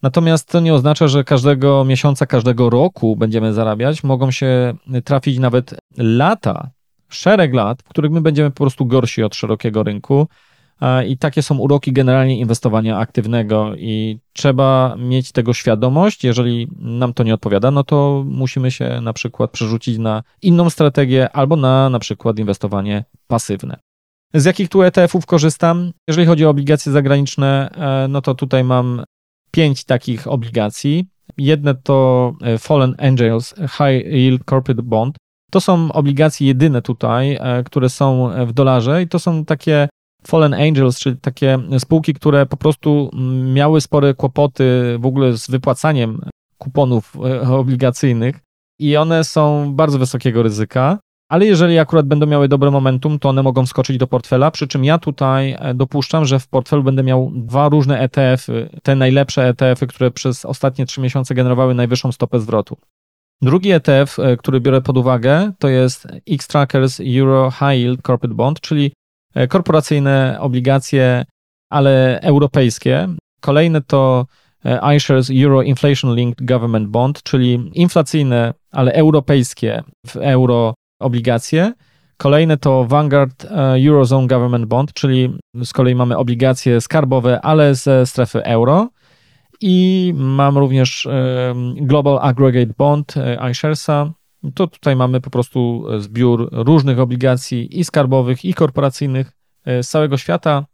natomiast 0.02 0.48
to 0.48 0.60
nie 0.60 0.74
oznacza, 0.74 1.08
że 1.08 1.24
każdego 1.24 1.84
miesiąca, 1.84 2.26
każdego 2.26 2.70
roku 2.70 3.16
będziemy 3.16 3.52
zarabiać. 3.52 4.04
Mogą 4.04 4.30
się 4.30 4.74
trafić 5.04 5.38
nawet 5.38 5.74
lata, 5.96 6.70
szereg 7.08 7.54
lat, 7.54 7.82
w 7.82 7.88
których 7.88 8.10
my 8.10 8.20
będziemy 8.20 8.50
po 8.50 8.56
prostu 8.56 8.86
gorsi 8.86 9.22
od 9.22 9.34
szerokiego 9.34 9.82
rynku. 9.82 10.28
I 11.08 11.18
takie 11.18 11.42
są 11.42 11.58
uroki 11.58 11.92
generalnie 11.92 12.38
inwestowania 12.38 12.98
aktywnego, 12.98 13.74
i 13.76 14.18
trzeba 14.32 14.96
mieć 14.98 15.32
tego 15.32 15.52
świadomość. 15.52 16.24
Jeżeli 16.24 16.68
nam 16.78 17.14
to 17.14 17.22
nie 17.22 17.34
odpowiada, 17.34 17.70
no 17.70 17.84
to 17.84 18.24
musimy 18.26 18.70
się 18.70 19.00
na 19.00 19.12
przykład 19.12 19.50
przerzucić 19.50 19.98
na 19.98 20.22
inną 20.42 20.70
strategię 20.70 21.32
albo 21.32 21.56
na 21.56 21.90
na 21.90 21.98
przykład 21.98 22.38
inwestowanie 22.38 23.04
pasywne. 23.26 23.76
Z 24.34 24.44
jakich 24.44 24.68
tu 24.68 24.82
ETF-ów 24.82 25.26
korzystam? 25.26 25.92
Jeżeli 26.08 26.26
chodzi 26.26 26.46
o 26.46 26.50
obligacje 26.50 26.92
zagraniczne, 26.92 27.70
e, 27.74 28.08
no 28.08 28.22
to 28.22 28.34
tutaj 28.34 28.64
mam 28.64 29.04
pięć 29.50 29.84
takich 29.84 30.26
obligacji. 30.26 31.08
Jedne 31.38 31.74
to 31.74 32.32
e, 32.42 32.58
Fallen 32.58 32.94
Angels 32.98 33.54
High 33.54 34.06
Yield 34.06 34.44
Corporate 34.44 34.82
Bond. 34.82 35.16
To 35.50 35.60
są 35.60 35.92
obligacje 35.92 36.46
jedyne 36.46 36.82
tutaj, 36.82 37.38
e, 37.40 37.64
które 37.64 37.88
są 37.88 38.30
w 38.46 38.52
dolarze 38.52 39.02
i 39.02 39.08
to 39.08 39.18
są 39.18 39.44
takie 39.44 39.88
Fallen 40.26 40.54
Angels, 40.54 40.98
czyli 40.98 41.16
takie 41.16 41.58
spółki, 41.78 42.14
które 42.14 42.46
po 42.46 42.56
prostu 42.56 43.10
miały 43.54 43.80
spore 43.80 44.14
kłopoty 44.14 44.96
w 44.98 45.06
ogóle 45.06 45.36
z 45.36 45.50
wypłacaniem 45.50 46.20
kuponów 46.58 47.16
e, 47.24 47.40
obligacyjnych 47.40 48.40
i 48.78 48.96
one 48.96 49.24
są 49.24 49.72
bardzo 49.74 49.98
wysokiego 49.98 50.42
ryzyka. 50.42 50.98
Ale 51.30 51.46
jeżeli 51.46 51.78
akurat 51.78 52.06
będą 52.06 52.26
miały 52.26 52.48
dobre 52.48 52.70
momentum, 52.70 53.18
to 53.18 53.28
one 53.28 53.42
mogą 53.42 53.66
skoczyć 53.66 53.98
do 53.98 54.06
portfela. 54.06 54.50
Przy 54.50 54.68
czym 54.68 54.84
ja 54.84 54.98
tutaj 54.98 55.56
e, 55.58 55.74
dopuszczam, 55.74 56.24
że 56.24 56.38
w 56.38 56.48
portfelu 56.48 56.82
będę 56.82 57.02
miał 57.02 57.32
dwa 57.34 57.68
różne 57.68 57.98
ETF-y, 58.00 58.70
te 58.82 58.96
najlepsze 58.96 59.48
ETF-y, 59.48 59.86
które 59.86 60.10
przez 60.10 60.44
ostatnie 60.44 60.86
trzy 60.86 61.00
miesiące 61.00 61.34
generowały 61.34 61.74
najwyższą 61.74 62.12
stopę 62.12 62.40
zwrotu. 62.40 62.76
Drugi 63.42 63.70
ETF, 63.70 64.18
e, 64.18 64.36
który 64.36 64.60
biorę 64.60 64.80
pod 64.80 64.96
uwagę, 64.96 65.52
to 65.58 65.68
jest 65.68 66.08
X-Trackers 66.30 67.00
Euro 67.18 67.50
High 67.50 67.80
Yield 67.80 68.02
Corporate 68.02 68.34
Bond, 68.34 68.60
czyli 68.60 68.92
korporacyjne 69.48 70.36
obligacje, 70.40 71.24
ale 71.70 72.20
europejskie. 72.22 73.08
Kolejne 73.40 73.80
to 73.80 74.26
e, 74.64 74.96
iShares 74.96 75.30
Euro 75.30 75.62
Inflation 75.62 76.14
Linked 76.14 76.46
Government 76.46 76.88
Bond, 76.88 77.22
czyli 77.22 77.70
inflacyjne, 77.74 78.54
ale 78.72 78.92
europejskie 78.92 79.82
w 80.06 80.16
euro 80.16 80.74
obligacje. 81.00 81.72
Kolejne 82.16 82.56
to 82.56 82.84
Vanguard 82.84 83.44
e, 83.44 83.48
Eurozone 83.88 84.26
Government 84.26 84.66
Bond, 84.66 84.92
czyli 84.92 85.38
z 85.64 85.72
kolei 85.72 85.94
mamy 85.94 86.16
obligacje 86.16 86.80
skarbowe, 86.80 87.40
ale 87.40 87.74
ze 87.74 88.06
strefy 88.06 88.44
euro. 88.44 88.88
I 89.62 90.12
mam 90.16 90.58
również 90.58 91.08
Global 91.76 92.18
Aggregate 92.22 92.74
Bond 92.78 93.14
iSharesa, 93.50 94.12
to 94.54 94.66
tutaj 94.66 94.96
mamy 94.96 95.20
po 95.20 95.30
prostu 95.30 95.84
zbiór 95.98 96.48
różnych 96.52 96.98
obligacji 96.98 97.80
i 97.80 97.84
skarbowych, 97.84 98.44
i 98.44 98.54
korporacyjnych 98.54 99.32
e, 99.64 99.82
z 99.82 99.88
całego 99.88 100.18
świata, 100.18 100.66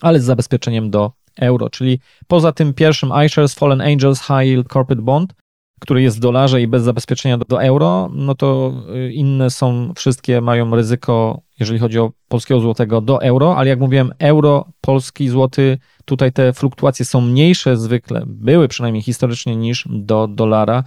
ale 0.00 0.20
z 0.20 0.24
zabezpieczeniem 0.24 0.90
do 0.90 1.12
euro, 1.40 1.70
czyli 1.70 2.00
poza 2.26 2.52
tym 2.52 2.74
pierwszym 2.74 3.10
iShares 3.26 3.54
Fallen 3.54 3.80
Angels 3.80 4.20
High 4.20 4.46
Yield 4.46 4.68
Corporate 4.68 5.02
Bond, 5.02 5.34
który 5.80 6.02
jest 6.02 6.16
w 6.16 6.20
dolarze 6.20 6.62
i 6.62 6.68
bez 6.68 6.82
zabezpieczenia 6.82 7.38
do, 7.38 7.44
do, 7.44 7.62
euro, 7.62 8.10
no 8.12 8.34
to 8.34 8.72
e, 8.94 9.12
inne 9.12 9.50
są, 9.50 9.92
wszystkie 9.96 10.40
mają 10.40 10.76
ryzyko, 10.76 11.40
jeżeli 11.60 11.78
chodzi 11.78 11.98
o 11.98 12.12
polskiego 12.28 12.60
złotego, 12.60 13.00
do 13.00 13.22
euro, 13.22 13.56
ale 13.56 13.68
jak 13.68 13.80
mówiłem, 13.80 14.12
euro, 14.18 14.68
polski 14.80 15.28
złoty, 15.28 15.78
tutaj 16.04 16.32
te 16.32 16.52
fluktuacje 16.52 17.04
są 17.04 17.20
mniejsze 17.20 17.76
zwykle, 17.76 18.22
były 18.26 18.68
przynajmniej 18.68 19.02
historycznie 19.02 19.56
niż 19.56 19.88
do 19.90 20.28
dolara, 20.28 20.84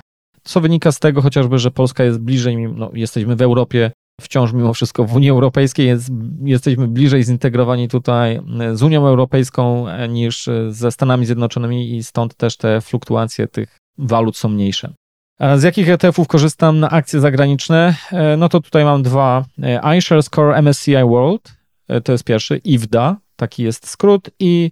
co 0.48 0.62
wynika 0.62 0.92
z 0.92 1.00
tego 1.00 1.22
chociażby, 1.22 1.60
że 1.60 1.72
Polska 1.72 2.04
jest 2.04 2.20
bliżej, 2.20 2.58
no, 2.58 2.92
jesteśmy 2.94 3.36
w 3.36 3.42
Europie, 3.42 3.92
wciąż 4.22 4.54
mimo 4.54 4.74
wszystko 4.74 5.06
w 5.06 5.16
Unii 5.16 5.30
Europejskiej, 5.30 5.88
jest, 5.88 6.10
jesteśmy 6.44 6.88
bliżej 6.88 7.24
zintegrowani 7.24 7.88
tutaj 7.88 8.40
z 8.74 8.84
Unią 8.84 9.08
Europejską 9.08 9.88
e, 9.90 10.08
niż 10.08 10.50
ze 10.70 10.92
Stanami 10.92 11.26
Zjednoczonymi 11.26 11.96
i 11.98 12.04
stąd 12.04 12.36
też 12.36 12.58
te 12.58 12.82
fluktuacje 12.82 13.48
tych 13.48 13.78
walut 13.98 14.38
są 14.38 14.50
mniejsze. 14.50 14.94
Z 15.56 15.64
jakich 15.64 15.90
ETF-ów 15.90 16.28
korzystam 16.28 16.80
na 16.80 16.90
akcje 16.90 17.20
zagraniczne? 17.20 17.96
E, 18.12 18.38
no 18.38 18.50
to 18.50 18.60
tutaj 18.60 18.84
mam 18.84 19.04
dwa. 19.04 19.46
E, 19.64 19.98
iShares 19.98 20.30
Core 20.30 20.62
MSCI 20.62 21.04
World, 21.04 21.58
to 22.04 22.12
jest 22.12 22.24
pierwszy, 22.24 22.58
IWDA, 22.58 23.18
taki 23.36 23.64
jest 23.64 23.88
skrót, 23.88 24.30
i 24.40 24.72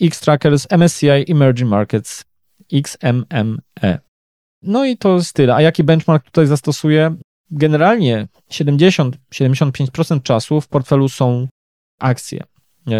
X-Trackers 0.00 0.66
MSCI 0.70 1.32
Emerging 1.32 1.70
Markets, 1.70 2.24
XMME. 2.72 3.98
No 4.62 4.84
i 4.84 4.96
to 4.96 5.14
jest 5.14 5.32
tyle. 5.32 5.54
A 5.54 5.60
jaki 5.60 5.84
benchmark 5.84 6.24
tutaj 6.24 6.46
zastosuję? 6.46 7.16
Generalnie 7.50 8.28
70-75% 8.50 10.22
czasu 10.22 10.60
w 10.60 10.68
portfelu 10.68 11.08
są 11.08 11.48
akcje. 12.00 12.44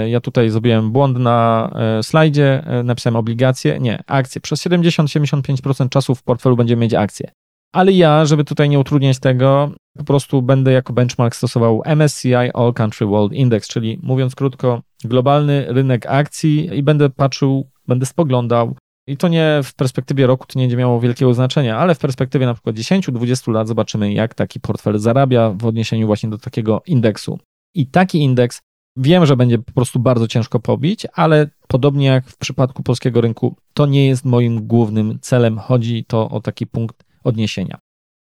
Ja 0.06 0.20
tutaj 0.20 0.50
zrobiłem 0.50 0.92
błąd 0.92 1.18
na 1.18 1.70
e, 1.74 2.02
slajdzie, 2.02 2.64
e, 2.66 2.82
napisałem 2.82 3.16
obligacje. 3.16 3.80
Nie, 3.80 4.02
akcje. 4.06 4.40
Przez 4.40 4.66
70-75% 4.66 5.88
czasu 5.88 6.14
w 6.14 6.22
portfelu 6.22 6.56
będziemy 6.56 6.80
mieć 6.80 6.94
akcje. 6.94 7.30
Ale 7.72 7.92
ja, 7.92 8.24
żeby 8.24 8.44
tutaj 8.44 8.68
nie 8.68 8.78
utrudniać 8.78 9.18
tego, 9.18 9.70
po 9.98 10.04
prostu 10.04 10.42
będę 10.42 10.72
jako 10.72 10.92
benchmark 10.92 11.36
stosował 11.36 11.82
MSCI 11.96 12.34
All 12.34 12.72
Country 12.72 13.06
World 13.06 13.32
Index, 13.32 13.68
czyli 13.68 13.98
mówiąc 14.02 14.34
krótko, 14.34 14.82
globalny 15.04 15.66
rynek 15.68 16.06
akcji 16.06 16.78
i 16.78 16.82
będę 16.82 17.10
patrzył, 17.10 17.70
będę 17.88 18.06
spoglądał 18.06 18.76
I 19.06 19.16
to 19.16 19.28
nie 19.28 19.60
w 19.64 19.74
perspektywie 19.74 20.26
roku 20.26 20.46
to 20.46 20.58
nie 20.58 20.64
będzie 20.64 20.76
miało 20.76 21.00
wielkiego 21.00 21.34
znaczenia, 21.34 21.78
ale 21.78 21.94
w 21.94 21.98
perspektywie 21.98 22.46
na 22.46 22.54
przykład 22.54 22.76
10-20 22.76 23.52
lat 23.52 23.68
zobaczymy, 23.68 24.12
jak 24.12 24.34
taki 24.34 24.60
portfel 24.60 24.98
zarabia 24.98 25.50
w 25.50 25.66
odniesieniu 25.66 26.06
właśnie 26.06 26.30
do 26.30 26.38
takiego 26.38 26.82
indeksu. 26.86 27.38
I 27.74 27.86
taki 27.86 28.18
indeks 28.18 28.60
wiem, 28.96 29.26
że 29.26 29.36
będzie 29.36 29.58
po 29.58 29.72
prostu 29.72 29.98
bardzo 29.98 30.28
ciężko 30.28 30.60
pobić, 30.60 31.06
ale 31.12 31.50
podobnie 31.68 32.06
jak 32.06 32.26
w 32.26 32.36
przypadku 32.36 32.82
polskiego 32.82 33.20
rynku, 33.20 33.56
to 33.74 33.86
nie 33.86 34.06
jest 34.06 34.24
moim 34.24 34.66
głównym 34.66 35.18
celem. 35.20 35.58
Chodzi 35.58 36.04
to 36.04 36.30
o 36.30 36.40
taki 36.40 36.66
punkt 36.66 37.04
odniesienia. 37.24 37.78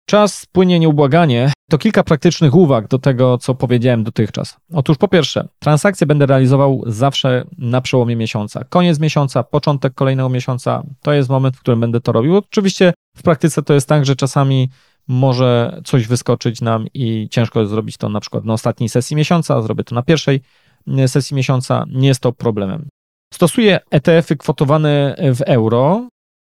Czas 0.09 0.45
płynie 0.45 0.79
nieubłaganie. 0.79 1.51
To 1.69 1.77
kilka 1.77 2.03
praktycznych 2.03 2.55
uwag 2.55 2.87
do 2.87 2.99
tego, 2.99 3.37
co 3.37 3.55
powiedziałem 3.55 4.03
dotychczas. 4.03 4.57
Otóż 4.73 4.97
po 4.97 5.07
pierwsze, 5.07 5.47
transakcje 5.59 6.07
będę 6.07 6.25
realizował 6.25 6.83
zawsze 6.87 7.45
na 7.57 7.81
przełomie 7.81 8.15
miesiąca. 8.15 8.63
Koniec 8.63 8.99
miesiąca, 8.99 9.43
początek 9.43 9.93
kolejnego 9.93 10.29
miesiąca 10.29 10.83
to 11.01 11.13
jest 11.13 11.29
moment, 11.29 11.57
w 11.57 11.59
którym 11.59 11.79
będę 11.79 12.01
to 12.01 12.11
robił. 12.11 12.37
Oczywiście 12.37 12.93
w 13.17 13.21
praktyce 13.23 13.63
to 13.63 13.73
jest 13.73 13.87
tak, 13.87 14.05
że 14.05 14.15
czasami 14.15 14.69
może 15.07 15.81
coś 15.85 16.07
wyskoczyć 16.07 16.61
nam 16.61 16.87
i 16.93 17.27
ciężko 17.31 17.59
jest 17.59 17.71
zrobić 17.71 17.97
to 17.97 18.09
na 18.09 18.19
przykład 18.19 18.45
na 18.45 18.53
ostatniej 18.53 18.89
sesji 18.89 19.15
miesiąca, 19.15 19.61
zrobię 19.61 19.83
to 19.83 19.95
na 19.95 20.03
pierwszej 20.03 20.41
e, 20.87 21.07
sesji 21.07 21.35
miesiąca, 21.35 21.85
nie 21.87 22.07
jest 22.07 22.21
to 22.21 22.33
problemem. 22.33 22.87
Stosuję 23.33 23.79
ETF-y 23.91 24.37
kwotowane 24.37 25.15
w 25.35 25.41
euro, 25.41 26.07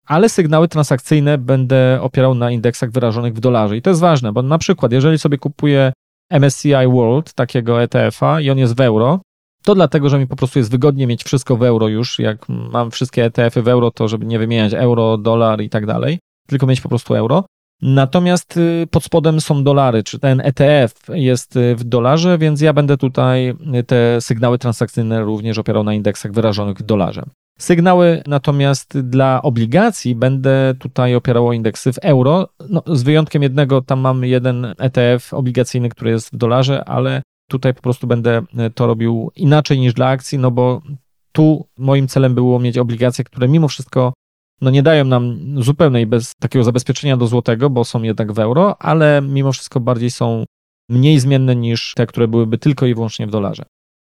ale 0.10 0.30
sygnały 0.30 0.68
transakcyjne 0.68 1.38
będę 1.38 1.99
opierał 2.02 2.36
na 2.36 2.52
indeksach 2.52 2.91
wyrażonych 2.91 3.34
w 3.34 3.40
dolarze. 3.40 3.77
I 3.77 3.81
to 3.81 3.90
jest 3.90 4.02
ważne, 4.02 4.31
bo 4.31 4.41
na 4.41 4.57
przykład, 4.57 4.91
jeżeli 4.91 5.19
sobie 5.19 5.38
kupuję 5.38 5.94
MSCI 6.30 6.88
World, 6.88 7.34
takiego 7.34 7.81
ETF-a 7.81 8.41
i 8.41 8.49
on 8.49 8.57
jest 8.57 8.77
w 8.77 8.81
euro, 8.81 9.19
to 9.64 9.76
dlatego, 9.76 10.10
że 10.10 10.19
mi 10.19 10.27
po 10.27 10.36
prostu 10.36 10.60
jest 10.60 10.72
wygodnie 10.72 11.07
mieć 11.07 11.23
wszystko 11.23 11.57
w 11.57 11.64
euro 11.64 11.88
już, 11.88 12.19
jak 12.19 12.49
mam 12.49 12.91
wszystkie 12.91 13.26
ETF-y 13.26 13.61
w 13.61 13.68
euro, 13.68 13.91
to 13.91 14.07
żeby 14.07 14.26
nie 14.26 14.40
wymieniać 14.40 14.73
euro, 14.73 15.18
dolar 15.18 15.61
i 15.61 15.69
tak 15.69 15.86
dalej, 15.86 16.19
tylko 16.48 16.68
mieć 16.68 16.81
po 16.81 16.90
prostu 16.90 17.15
euro. 17.15 17.45
Natomiast 17.81 18.57
y, 18.57 18.88
pod 18.91 19.03
spodem 19.03 19.41
są 19.41 19.64
dolary, 19.64 20.03
czy 20.03 20.19
ten 20.19 20.41
ETF 20.41 20.94
jest 21.10 21.56
y, 21.56 21.76
w 21.76 21.84
dolarze, 21.84 22.38
więc 22.38 22.61
ja 22.61 22.73
będę 22.73 22.98
tutaj 22.98 23.49
y, 23.49 23.84
te 23.84 24.22
sygnały 24.22 24.57
transakcyjne 24.57 25.22
również 25.22 25.57
opierał 25.57 25.84
na 25.84 25.94
indeksach 25.94 26.31
wyrażonych 26.31 26.77
w 26.77 26.84
dolarze. 26.84 27.23
Sygnały 27.60 28.23
natomiast 28.27 28.99
dla 28.99 29.41
obligacji 29.41 30.15
będę 30.15 30.73
tutaj 30.80 31.15
opierał 31.15 31.48
o 31.48 31.53
indeksy 31.53 31.94
w 31.94 31.98
euro, 32.02 32.49
no, 32.69 32.84
z 32.88 33.03
wyjątkiem 33.03 33.44
jednego, 33.44 33.81
tam 33.81 33.99
mam 33.99 34.23
jeden 34.26 34.73
ETF 34.77 35.34
obligacyjny, 35.34 35.90
który 35.90 36.11
jest 36.11 36.34
w 36.34 36.38
dolarze, 36.38 36.86
ale 36.86 37.22
tutaj 37.49 37.73
po 37.73 37.81
prostu 37.81 38.07
będę 38.07 38.41
to 38.76 38.88
robił 38.88 39.31
inaczej 39.36 39.80
niż 39.80 39.94
dla 39.94 40.07
akcji, 40.07 40.38
no 40.38 40.52
bo 40.52 40.81
tu 41.31 41.68
moim 41.77 42.07
celem 42.07 42.36
było 42.36 42.60
mieć 42.60 42.77
obligacje, 42.77 43.23
które 43.23 43.48
mimo 43.48 43.68
wszystko 43.68 44.14
no 44.61 44.69
nie 44.69 44.84
dają 44.84 45.06
nam 45.06 45.38
zupełnej 45.57 46.07
bez 46.07 46.36
takiego 46.36 46.64
zabezpieczenia 46.64 47.18
do 47.18 47.27
złotego, 47.27 47.69
bo 47.69 47.86
są 47.86 48.03
jednak 48.03 48.31
w 48.31 48.40
euro, 48.40 48.81
ale 48.81 49.22
mimo 49.22 49.52
wszystko 49.52 49.80
bardziej 49.80 50.11
są 50.11 50.45
mniej 50.90 51.19
zmienne 51.19 51.56
niż 51.56 51.94
te, 51.95 52.07
które 52.07 52.27
byłyby 52.27 52.57
tylko 52.57 52.86
i 52.86 52.94
wyłącznie 52.94 53.27
w 53.27 53.31
dolarze. 53.31 53.65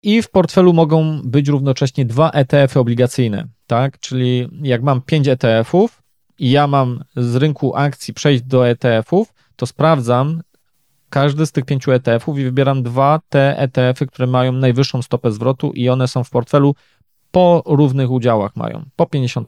I 0.07 0.21
w 0.21 0.29
portfelu 0.29 0.73
mogą 0.73 1.21
być 1.23 1.47
równocześnie 1.47 2.05
dwa 2.05 2.29
ETF-y 2.29 2.79
obligacyjne, 2.79 3.47
tak? 3.67 3.99
Czyli 3.99 4.49
jak 4.61 4.83
mam 4.83 5.01
pięć 5.01 5.27
ETF-ów 5.27 6.03
i 6.39 6.51
ja 6.51 6.67
mam 6.67 7.03
z 7.15 7.35
rynku 7.35 7.75
akcji 7.75 8.13
przejść 8.13 8.43
do 8.43 8.67
ETF-ów, 8.67 9.33
to 9.55 9.65
sprawdzam 9.65 10.41
każdy 11.09 11.45
z 11.45 11.51
tych 11.51 11.65
pięciu 11.65 11.91
ETF-ów 11.91 12.39
i 12.39 12.43
wybieram 12.43 12.83
dwa 12.83 13.19
te 13.29 13.57
ETF-y, 13.57 14.07
które 14.07 14.27
mają 14.27 14.51
najwyższą 14.51 15.01
stopę 15.01 15.31
zwrotu 15.31 15.71
i 15.71 15.89
one 15.89 16.07
są 16.07 16.23
w 16.23 16.29
portfelu 16.29 16.75
po 17.31 17.63
równych 17.65 18.11
udziałach 18.11 18.55
mają, 18.55 18.85
po 18.95 19.03
50% 19.03 19.45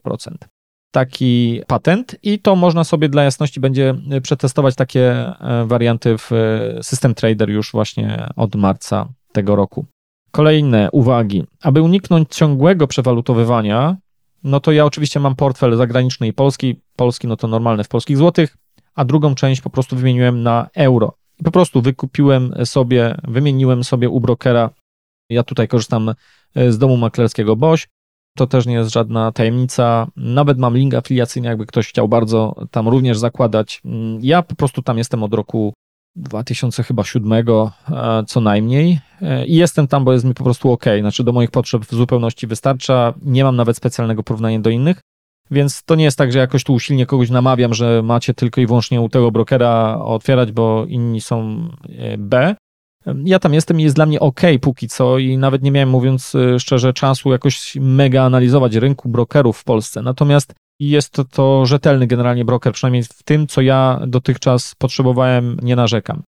taki 0.90 1.62
patent 1.66 2.16
i 2.22 2.38
to 2.38 2.56
można 2.56 2.84
sobie 2.84 3.08
dla 3.08 3.22
jasności 3.22 3.60
będzie 3.60 3.94
przetestować 4.22 4.74
takie 4.74 5.10
e, 5.10 5.64
warianty 5.66 6.18
w 6.18 6.32
e, 6.32 6.82
System 6.82 7.14
Trader 7.14 7.50
już 7.50 7.72
właśnie 7.72 8.26
od 8.36 8.54
marca 8.54 9.08
tego 9.32 9.56
roku. 9.56 9.86
Kolejne 10.30 10.88
uwagi. 10.92 11.44
Aby 11.62 11.82
uniknąć 11.82 12.28
ciągłego 12.36 12.86
przewalutowywania, 12.86 13.96
no 14.44 14.60
to 14.60 14.72
ja 14.72 14.84
oczywiście 14.84 15.20
mam 15.20 15.36
portfel 15.36 15.76
zagraniczny 15.76 16.26
i 16.28 16.32
polski. 16.32 16.80
Polski 16.96 17.26
no 17.26 17.36
to 17.36 17.48
normalne 17.48 17.84
w 17.84 17.88
polskich 17.88 18.16
złotych, 18.16 18.56
a 18.94 19.04
drugą 19.04 19.34
część 19.34 19.60
po 19.60 19.70
prostu 19.70 19.96
wymieniłem 19.96 20.42
na 20.42 20.68
euro. 20.74 21.16
I 21.40 21.44
po 21.44 21.50
prostu 21.50 21.82
wykupiłem 21.82 22.54
sobie, 22.64 23.16
wymieniłem 23.28 23.84
sobie 23.84 24.08
u 24.08 24.20
brokera. 24.20 24.70
Ja 25.30 25.42
tutaj 25.42 25.68
korzystam 25.68 26.14
e, 26.54 26.72
z 26.72 26.78
domu 26.78 26.96
maklerskiego 26.96 27.56
BOŚ 27.56 27.88
to 28.36 28.46
też 28.46 28.66
nie 28.66 28.74
jest 28.74 28.92
żadna 28.92 29.32
tajemnica. 29.32 30.06
Nawet 30.16 30.58
mam 30.58 30.76
link 30.76 30.94
afiliacyjny, 30.94 31.48
jakby 31.48 31.66
ktoś 31.66 31.88
chciał 31.88 32.08
bardzo 32.08 32.54
tam 32.70 32.88
również 32.88 33.18
zakładać. 33.18 33.82
Ja 34.20 34.42
po 34.42 34.54
prostu 34.54 34.82
tam 34.82 34.98
jestem 34.98 35.22
od 35.22 35.34
roku 35.34 35.72
2007 36.16 37.32
e, 37.32 37.70
co 38.26 38.40
najmniej 38.40 39.00
e, 39.22 39.46
i 39.46 39.54
jestem 39.54 39.88
tam, 39.88 40.04
bo 40.04 40.12
jest 40.12 40.24
mi 40.24 40.34
po 40.34 40.44
prostu 40.44 40.72
ok. 40.72 40.84
Znaczy 41.00 41.24
do 41.24 41.32
moich 41.32 41.50
potrzeb 41.50 41.84
w 41.84 41.94
zupełności 41.94 42.46
wystarcza. 42.46 43.14
Nie 43.22 43.44
mam 43.44 43.56
nawet 43.56 43.76
specjalnego 43.76 44.22
porównania 44.22 44.60
do 44.60 44.70
innych. 44.70 45.00
Więc 45.50 45.82
to 45.82 45.94
nie 45.94 46.04
jest 46.04 46.18
tak, 46.18 46.32
że 46.32 46.38
jakoś 46.38 46.64
tu 46.64 46.72
usilnie 46.72 47.06
kogoś 47.06 47.30
namawiam, 47.30 47.74
że 47.74 48.02
macie 48.02 48.34
tylko 48.34 48.60
i 48.60 48.66
wyłącznie 48.66 49.00
u 49.00 49.08
tego 49.08 49.30
brokera 49.30 49.98
otwierać, 49.98 50.52
bo 50.52 50.84
inni 50.88 51.20
są 51.20 51.68
e, 51.88 52.18
B. 52.18 52.54
Ja 53.24 53.38
tam 53.38 53.54
jestem 53.54 53.80
i 53.80 53.82
jest 53.82 53.96
dla 53.96 54.06
mnie 54.06 54.20
ok 54.20 54.40
póki 54.60 54.88
co 54.88 55.18
i 55.18 55.38
nawet 55.38 55.62
nie 55.62 55.70
miałem, 55.70 55.88
mówiąc 55.88 56.32
szczerze, 56.58 56.92
czasu 56.92 57.32
jakoś 57.32 57.76
mega 57.80 58.22
analizować 58.22 58.74
rynku 58.74 59.08
brokerów 59.08 59.58
w 59.58 59.64
Polsce. 59.64 60.02
Natomiast 60.02 60.54
jest 60.80 61.10
to, 61.12 61.24
to 61.24 61.66
rzetelny 61.66 62.06
generalnie 62.06 62.44
broker, 62.44 62.72
przynajmniej 62.72 63.02
w 63.02 63.22
tym, 63.22 63.46
co 63.46 63.60
ja 63.60 64.00
dotychczas 64.06 64.74
potrzebowałem, 64.74 65.56
nie 65.62 65.76
narzekam. 65.76 66.22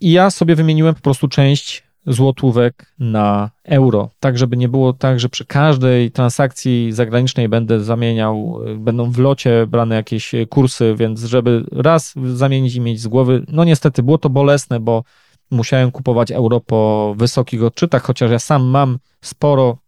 I 0.00 0.12
ja 0.12 0.30
sobie 0.30 0.54
wymieniłem 0.54 0.94
po 0.94 1.00
prostu 1.00 1.28
część 1.28 1.86
złotówek 2.06 2.92
na 2.98 3.50
euro, 3.64 4.10
tak 4.20 4.38
żeby 4.38 4.56
nie 4.56 4.68
było 4.68 4.92
tak, 4.92 5.20
że 5.20 5.28
przy 5.28 5.44
każdej 5.44 6.10
transakcji 6.10 6.92
zagranicznej 6.92 7.48
będę 7.48 7.80
zamieniał, 7.80 8.60
y, 8.66 8.76
będą 8.76 9.10
w 9.10 9.18
locie 9.18 9.66
brane 9.66 9.94
jakieś 9.94 10.32
kursy, 10.50 10.94
więc 10.98 11.20
żeby 11.20 11.64
raz 11.72 12.14
zamienić 12.34 12.74
i 12.74 12.80
mieć 12.80 13.00
z 13.00 13.08
głowy, 13.08 13.44
no 13.48 13.64
niestety 13.64 14.02
było 14.02 14.18
to 14.18 14.30
bolesne, 14.30 14.80
bo 14.80 15.04
musiałem 15.50 15.90
kupować 15.90 16.30
euro 16.30 16.60
po 16.60 17.14
wysokich 17.18 17.62
odczytach, 17.62 18.02
chociaż 18.02 18.30
ja 18.30 18.38
sam 18.38 18.64
mam 18.64 18.98
sporo 19.20 19.78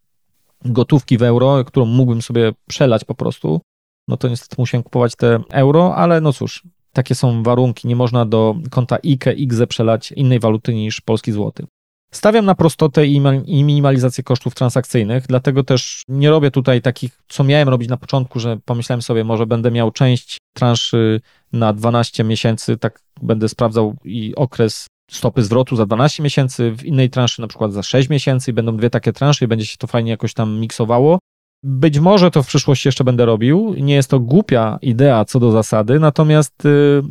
gotówki 0.64 1.18
w 1.18 1.22
euro, 1.22 1.64
którą 1.64 1.86
mógłbym 1.86 2.22
sobie 2.22 2.52
przelać 2.68 3.04
po 3.04 3.14
prostu, 3.14 3.60
no 4.08 4.16
to 4.16 4.28
niestety 4.28 4.56
musiałem 4.58 4.82
kupować 4.82 5.16
te 5.16 5.40
euro, 5.50 5.96
ale 5.96 6.20
no 6.20 6.32
cóż, 6.32 6.62
takie 6.92 7.14
są 7.14 7.42
warunki, 7.42 7.88
nie 7.88 7.96
można 7.96 8.26
do 8.26 8.54
konta 8.70 8.96
IKE, 8.96 9.32
IGZE 9.32 9.66
przelać 9.66 10.12
innej 10.12 10.40
waluty 10.40 10.74
niż 10.74 11.00
polski 11.00 11.32
złoty. 11.32 11.66
Stawiam 12.12 12.44
na 12.44 12.54
prostotę 12.54 13.06
i 13.06 13.20
minimalizację 13.64 14.24
kosztów 14.24 14.54
transakcyjnych, 14.54 15.26
dlatego 15.26 15.64
też 15.64 16.02
nie 16.08 16.30
robię 16.30 16.50
tutaj 16.50 16.82
takich, 16.82 17.18
co 17.28 17.44
miałem 17.44 17.68
robić 17.68 17.88
na 17.88 17.96
początku, 17.96 18.40
że 18.40 18.58
pomyślałem 18.64 19.02
sobie, 19.02 19.24
może 19.24 19.46
będę 19.46 19.70
miał 19.70 19.90
część 19.90 20.38
transzy 20.54 21.20
na 21.52 21.72
12 21.72 22.24
miesięcy, 22.24 22.76
tak 22.76 23.00
będę 23.22 23.48
sprawdzał 23.48 23.96
i 24.04 24.34
okres 24.34 24.86
stopy 25.10 25.42
zwrotu 25.42 25.76
za 25.76 25.86
12 25.86 26.22
miesięcy, 26.22 26.72
w 26.72 26.84
innej 26.84 27.10
transzy 27.10 27.40
na 27.40 27.48
przykład 27.48 27.72
za 27.72 27.82
6 27.82 28.08
miesięcy 28.08 28.50
i 28.50 28.54
będą 28.54 28.76
dwie 28.76 28.90
takie 28.90 29.12
transze 29.12 29.44
i 29.44 29.48
będzie 29.48 29.66
się 29.66 29.76
to 29.76 29.86
fajnie 29.86 30.10
jakoś 30.10 30.34
tam 30.34 30.60
miksowało. 30.60 31.18
Być 31.62 31.98
może 31.98 32.30
to 32.30 32.42
w 32.42 32.46
przyszłości 32.46 32.88
jeszcze 32.88 33.04
będę 33.04 33.26
robił. 33.26 33.74
Nie 33.78 33.94
jest 33.94 34.10
to 34.10 34.20
głupia 34.20 34.78
idea 34.82 35.24
co 35.24 35.40
do 35.40 35.50
zasady, 35.50 36.00
natomiast 36.00 36.64
y, 36.64 37.02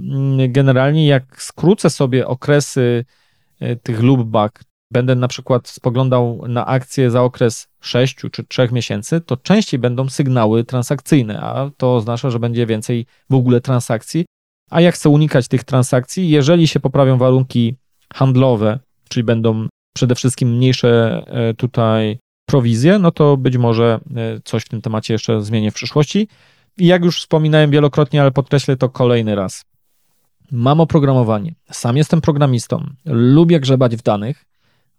generalnie 0.50 1.08
jak 1.08 1.42
skrócę 1.42 1.90
sobie 1.90 2.28
okresy 2.28 3.06
y, 3.62 3.76
tych 3.84 4.04
loopback, 4.04 4.64
będę 4.92 5.16
na 5.16 5.28
przykład 5.28 5.68
spoglądał 5.68 6.44
na 6.48 6.66
akcje 6.66 7.12
za 7.12 7.24
okres 7.24 7.68
6 7.82 8.16
czy 8.32 8.44
3 8.44 8.70
miesięcy, 8.72 9.22
to 9.22 9.38
częściej 9.38 9.80
będą 9.80 10.10
sygnały 10.10 10.64
transakcyjne, 10.64 11.42
a 11.42 11.72
to 11.78 11.96
oznacza, 11.96 12.30
że 12.30 12.40
będzie 12.40 12.66
więcej 12.66 13.06
w 13.30 13.34
ogóle 13.34 13.62
transakcji. 13.62 14.26
A 14.70 14.82
jak 14.82 14.96
chcę 14.96 15.10
unikać 15.10 15.48
tych 15.48 15.64
transakcji, 15.64 16.30
jeżeli 16.30 16.68
się 16.68 16.80
poprawią 16.80 17.18
warunki 17.18 17.76
handlowe, 18.14 18.80
czyli 19.10 19.24
będą 19.24 19.68
przede 19.96 20.16
wszystkim 20.16 20.50
mniejsze 20.50 21.24
e, 21.28 21.54
tutaj 21.54 22.20
prowizje, 22.48 23.00
no 23.00 23.12
to 23.12 23.38
być 23.38 23.58
może 23.58 24.00
e, 24.16 24.40
coś 24.44 24.64
w 24.64 24.70
tym 24.70 24.82
temacie 24.82 25.14
jeszcze 25.14 25.42
zmienię 25.42 25.72
w 25.72 25.74
przyszłości. 25.74 26.28
I 26.78 26.86
jak 26.88 27.06
już 27.06 27.20
wspominałem 27.22 27.72
wielokrotnie, 27.72 28.22
ale 28.22 28.32
podkreślę 28.32 28.78
to 28.78 28.90
kolejny 28.90 29.36
raz. 29.36 29.66
Mam 30.52 30.80
oprogramowanie, 30.80 31.56
sam 31.72 31.98
jestem 31.98 32.22
programistą, 32.22 32.86
lubię 33.06 33.60
grzebać 33.60 33.96
w 33.96 34.02
danych, 34.02 34.46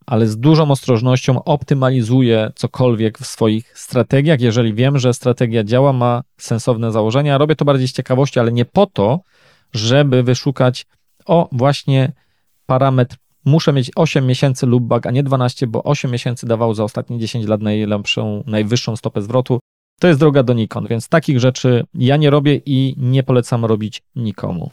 ale 0.07 0.27
z 0.27 0.37
dużą 0.37 0.71
ostrożnością 0.71 1.45
optymalizuję 1.45 2.53
cokolwiek 2.55 3.19
w 3.19 3.27
swoich 3.27 3.79
strategiach. 3.79 4.41
Jeżeli 4.41 4.75
wiem, 4.75 4.99
że 4.99 5.15
strategia 5.15 5.65
działa, 5.65 5.93
ma 5.93 6.23
sensowne 6.39 6.93
założenia, 6.93 7.39
robię 7.39 7.57
to 7.57 7.65
bardziej 7.65 7.89
z 7.89 7.93
ciekawości, 7.93 8.41
ale 8.41 8.53
nie 8.53 8.65
po 8.65 8.87
to, 8.87 9.21
żeby 9.73 10.23
wyszukać 10.23 10.87
o 11.27 11.49
właśnie 11.53 12.13
parametr 12.67 13.17
muszę 13.49 13.73
mieć 13.73 13.91
8 13.97 14.27
miesięcy 14.27 14.67
loopback, 14.67 15.07
a 15.07 15.11
nie 15.11 15.23
12, 15.23 15.67
bo 15.67 15.83
8 15.83 16.11
miesięcy 16.11 16.47
dawał 16.47 16.75
za 16.75 16.85
ostatnie 16.85 17.19
10 17.19 17.47
lat 17.47 17.63
najlepszą, 17.63 18.45
najwyższą 18.47 18.97
stopę 18.97 19.23
zwrotu. 19.23 19.61
to 20.01 20.09
jest 20.09 20.21
droga 20.21 20.55
Nikon, 20.55 20.87
więc 20.87 21.09
takich 21.09 21.41
rzeczy 21.41 21.85
ja 21.95 22.17
nie 22.17 22.31
robię 22.31 22.61
i 22.67 22.95
nie 22.97 23.23
polecam 23.23 23.65
robić 23.65 24.03
nikomu. 24.17 24.71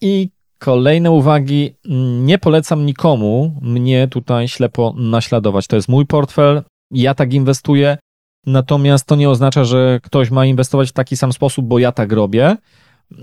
I 0.00 0.28
kolejne 0.58 1.10
uwagi. 1.10 1.74
Nie 2.22 2.38
polecam 2.38 2.86
nikomu 2.86 3.58
mnie 3.62 4.08
tutaj 4.08 4.48
ślepo 4.48 4.94
naśladować. 4.96 5.66
To 5.66 5.76
jest 5.76 5.88
mój 5.88 6.06
portfel, 6.06 6.62
ja 6.90 7.14
tak 7.14 7.32
inwestuję, 7.32 7.98
natomiast 8.46 9.06
to 9.06 9.16
nie 9.16 9.30
oznacza, 9.30 9.64
że 9.64 10.00
ktoś 10.02 10.30
ma 10.30 10.46
inwestować 10.46 10.88
w 10.88 10.92
taki 10.92 11.16
sam 11.16 11.32
sposób, 11.32 11.66
bo 11.66 11.78
ja 11.78 11.92
tak 11.92 12.12
robię. 12.12 12.56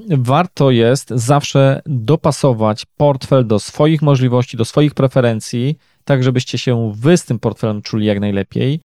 Warto 0.10 0.72
jest 0.72 1.10
zawsze 1.10 1.82
dopasować 1.86 2.86
portfel 2.98 3.48
do 3.48 3.60
swoich 3.60 4.02
możliwości, 4.02 4.58
do 4.58 4.66
swoich 4.66 4.94
preferencji, 4.94 5.78
tak 6.04 6.24
żebyście 6.24 6.58
się 6.58 6.92
wy 6.96 7.18
z 7.18 7.26
tym 7.26 7.40
portfelem 7.40 7.82
czuli 7.82 8.06
jak 8.06 8.20
najlepiej 8.20 8.82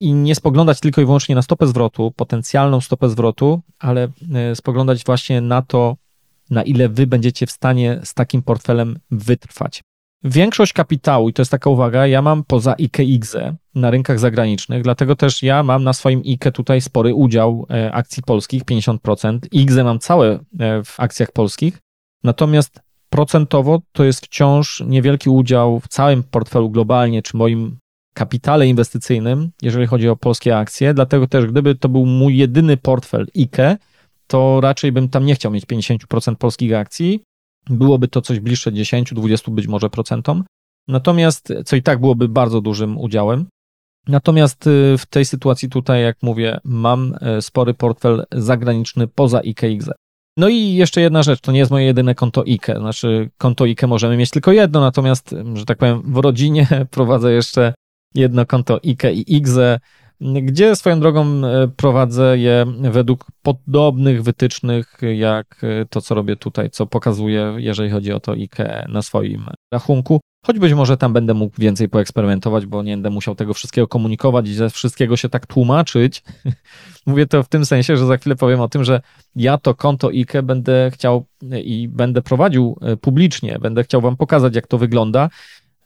i 0.00 0.12
nie 0.12 0.34
spoglądać 0.34 0.80
tylko 0.80 1.00
i 1.00 1.04
wyłącznie 1.04 1.34
na 1.34 1.42
stopę 1.42 1.66
zwrotu, 1.66 2.12
potencjalną 2.16 2.80
stopę 2.80 3.08
zwrotu, 3.08 3.60
ale 3.78 4.08
e, 4.34 4.56
spoglądać 4.56 5.04
właśnie 5.04 5.40
na 5.40 5.62
to, 5.62 5.96
na 6.50 6.62
ile 6.62 6.88
wy 6.88 7.06
będziecie 7.06 7.46
w 7.46 7.50
stanie 7.50 8.00
z 8.04 8.14
takim 8.14 8.42
portfelem 8.42 8.98
wytrwać. 9.10 9.82
Większość 10.24 10.72
kapitału, 10.72 11.28
i 11.28 11.32
to 11.32 11.42
jest 11.42 11.50
taka 11.50 11.70
uwaga, 11.70 12.06
ja 12.06 12.22
mam 12.22 12.44
poza 12.44 12.74
IKE 12.78 13.56
na 13.74 13.90
rynkach 13.90 14.18
zagranicznych, 14.18 14.82
dlatego 14.82 15.16
też 15.16 15.42
ja 15.42 15.62
mam 15.62 15.84
na 15.84 15.92
swoim 15.92 16.22
IKE 16.26 16.52
tutaj 16.52 16.80
spory 16.80 17.14
udział 17.14 17.66
e, 17.70 17.92
akcji 17.92 18.22
polskich, 18.22 18.64
50%. 18.64 19.38
IGZE 19.52 19.84
mam 19.84 19.98
całe 19.98 20.38
e, 20.58 20.84
w 20.84 21.00
akcjach 21.00 21.32
polskich, 21.32 21.78
natomiast 22.24 22.80
procentowo 23.10 23.80
to 23.92 24.04
jest 24.04 24.26
wciąż 24.26 24.82
niewielki 24.86 25.30
udział 25.30 25.80
w 25.80 25.88
całym 25.88 26.22
portfelu 26.22 26.70
globalnie, 26.70 27.22
czy 27.22 27.36
moim 27.36 27.78
kapitale 28.14 28.66
inwestycyjnym, 28.66 29.50
jeżeli 29.62 29.86
chodzi 29.86 30.08
o 30.08 30.16
polskie 30.16 30.58
akcje. 30.58 30.94
Dlatego 30.94 31.26
też, 31.26 31.46
gdyby 31.46 31.74
to 31.74 31.88
był 31.88 32.06
mój 32.06 32.36
jedyny 32.36 32.76
portfel 32.76 33.26
IKE, 33.36 33.76
to 34.26 34.60
raczej 34.60 34.92
bym 34.92 35.08
tam 35.08 35.26
nie 35.26 35.34
chciał 35.34 35.52
mieć 35.52 35.66
50% 35.66 36.34
polskich 36.36 36.74
akcji. 36.74 37.22
Byłoby 37.70 38.08
to 38.08 38.20
coś 38.20 38.40
bliższe 38.40 38.72
10, 38.72 39.14
20 39.14 39.50
być 39.50 39.66
może 39.66 39.90
procentom. 39.90 40.44
Natomiast, 40.88 41.52
co 41.66 41.76
i 41.76 41.82
tak 41.82 42.00
byłoby 42.00 42.28
bardzo 42.28 42.60
dużym 42.60 42.98
udziałem. 42.98 43.46
Natomiast 44.08 44.66
y, 44.66 44.98
w 44.98 45.06
tej 45.06 45.24
sytuacji 45.24 45.68
tutaj, 45.68 46.02
jak 46.02 46.16
mówię, 46.22 46.60
mam 46.64 47.14
y, 47.38 47.42
spory 47.42 47.74
portfel 47.74 48.24
zagraniczny 48.32 49.08
poza 49.08 49.40
IKX. 49.40 49.90
No 50.36 50.48
i 50.48 50.74
jeszcze 50.74 51.00
jedna 51.00 51.22
rzecz, 51.22 51.40
to 51.40 51.52
nie 51.52 51.58
jest 51.58 51.70
moje 51.70 51.86
jedyne 51.86 52.14
konto 52.14 52.44
IKE, 52.48 52.78
znaczy 52.78 53.30
konto 53.38 53.64
IKE 53.64 53.86
możemy 53.86 54.16
mieć 54.16 54.30
tylko 54.30 54.52
jedno, 54.52 54.80
natomiast, 54.80 55.34
że 55.54 55.64
tak 55.64 55.78
powiem, 55.78 56.02
w 56.12 56.16
rodzinie 56.16 56.66
prowadzę 56.90 57.32
jeszcze 57.32 57.74
jedno 58.14 58.46
konto 58.46 58.80
IKE 58.84 59.12
i 59.12 59.36
IGZE, 59.36 59.80
gdzie 60.22 60.76
swoją 60.76 61.00
drogą 61.00 61.26
e, 61.26 61.68
prowadzę 61.76 62.38
je 62.38 62.66
według 62.80 63.26
podobnych 63.42 64.22
wytycznych, 64.22 64.98
jak 65.14 65.60
e, 65.62 65.86
to, 65.86 66.00
co 66.00 66.14
robię 66.14 66.36
tutaj, 66.36 66.70
co 66.70 66.86
pokazuję, 66.86 67.54
jeżeli 67.56 67.90
chodzi 67.90 68.12
o 68.12 68.20
to 68.20 68.32
IKE 68.32 68.86
na 68.88 69.02
swoim 69.02 69.46
rachunku. 69.72 70.20
Choć 70.46 70.58
być 70.58 70.72
może 70.72 70.96
tam 70.96 71.12
będę 71.12 71.34
mógł 71.34 71.54
więcej 71.58 71.88
poeksperymentować, 71.88 72.66
bo 72.66 72.82
nie 72.82 72.92
będę 72.92 73.10
musiał 73.10 73.34
tego 73.34 73.54
wszystkiego 73.54 73.88
komunikować 73.88 74.48
i 74.48 74.54
ze 74.54 74.70
wszystkiego 74.70 75.16
się 75.16 75.28
tak 75.28 75.46
tłumaczyć. 75.46 76.22
Mówię 77.06 77.26
to 77.26 77.42
w 77.42 77.48
tym 77.48 77.66
sensie, 77.66 77.96
że 77.96 78.06
za 78.06 78.16
chwilę 78.16 78.36
powiem 78.36 78.60
o 78.60 78.68
tym, 78.68 78.84
że 78.84 79.00
ja 79.36 79.58
to 79.58 79.74
konto 79.74 80.08
IKE 80.08 80.42
będę 80.42 80.90
chciał 80.92 81.24
i 81.64 81.88
będę 81.88 82.22
prowadził 82.22 82.78
e, 82.82 82.96
publicznie. 82.96 83.58
Będę 83.58 83.84
chciał 83.84 84.00
Wam 84.00 84.16
pokazać, 84.16 84.56
jak 84.56 84.66
to 84.66 84.78
wygląda 84.78 85.28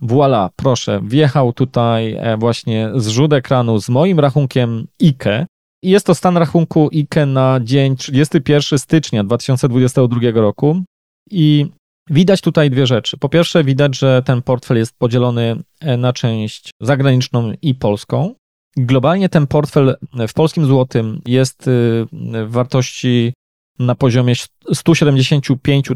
Voila, 0.00 0.50
proszę, 0.56 1.00
wjechał 1.04 1.52
tutaj 1.52 2.12
e, 2.12 2.36
właśnie 2.36 2.90
zrzut 2.94 3.32
ekranu 3.32 3.80
z 3.80 3.88
moim 3.88 4.20
rachunkiem 4.20 4.86
IKE. 5.02 5.46
Jest 5.82 6.06
to 6.06 6.14
stan 6.14 6.36
rachunku 6.36 6.90
IKE 6.92 7.26
na 7.26 7.60
dzień 7.62 7.96
31 7.96 8.78
stycznia 8.78 9.24
2022 9.24 10.20
roku. 10.34 10.82
I 11.30 11.66
widać 12.10 12.40
tutaj 12.40 12.70
dwie 12.70 12.86
rzeczy. 12.86 13.16
Po 13.16 13.28
pierwsze, 13.28 13.64
widać, 13.64 13.98
że 13.98 14.22
ten 14.24 14.42
portfel 14.42 14.76
jest 14.76 14.98
podzielony 14.98 15.56
e, 15.80 15.96
na 15.96 16.12
część 16.12 16.70
zagraniczną 16.80 17.52
i 17.62 17.74
polską. 17.74 18.34
Globalnie 18.76 19.28
ten 19.28 19.46
portfel 19.46 19.96
w 20.28 20.32
polskim 20.32 20.66
złotym 20.66 21.20
jest 21.26 21.68
y, 21.68 22.06
w 22.46 22.50
wartości 22.50 23.32
na 23.78 23.94
poziomie 23.94 24.34
175 24.72 25.88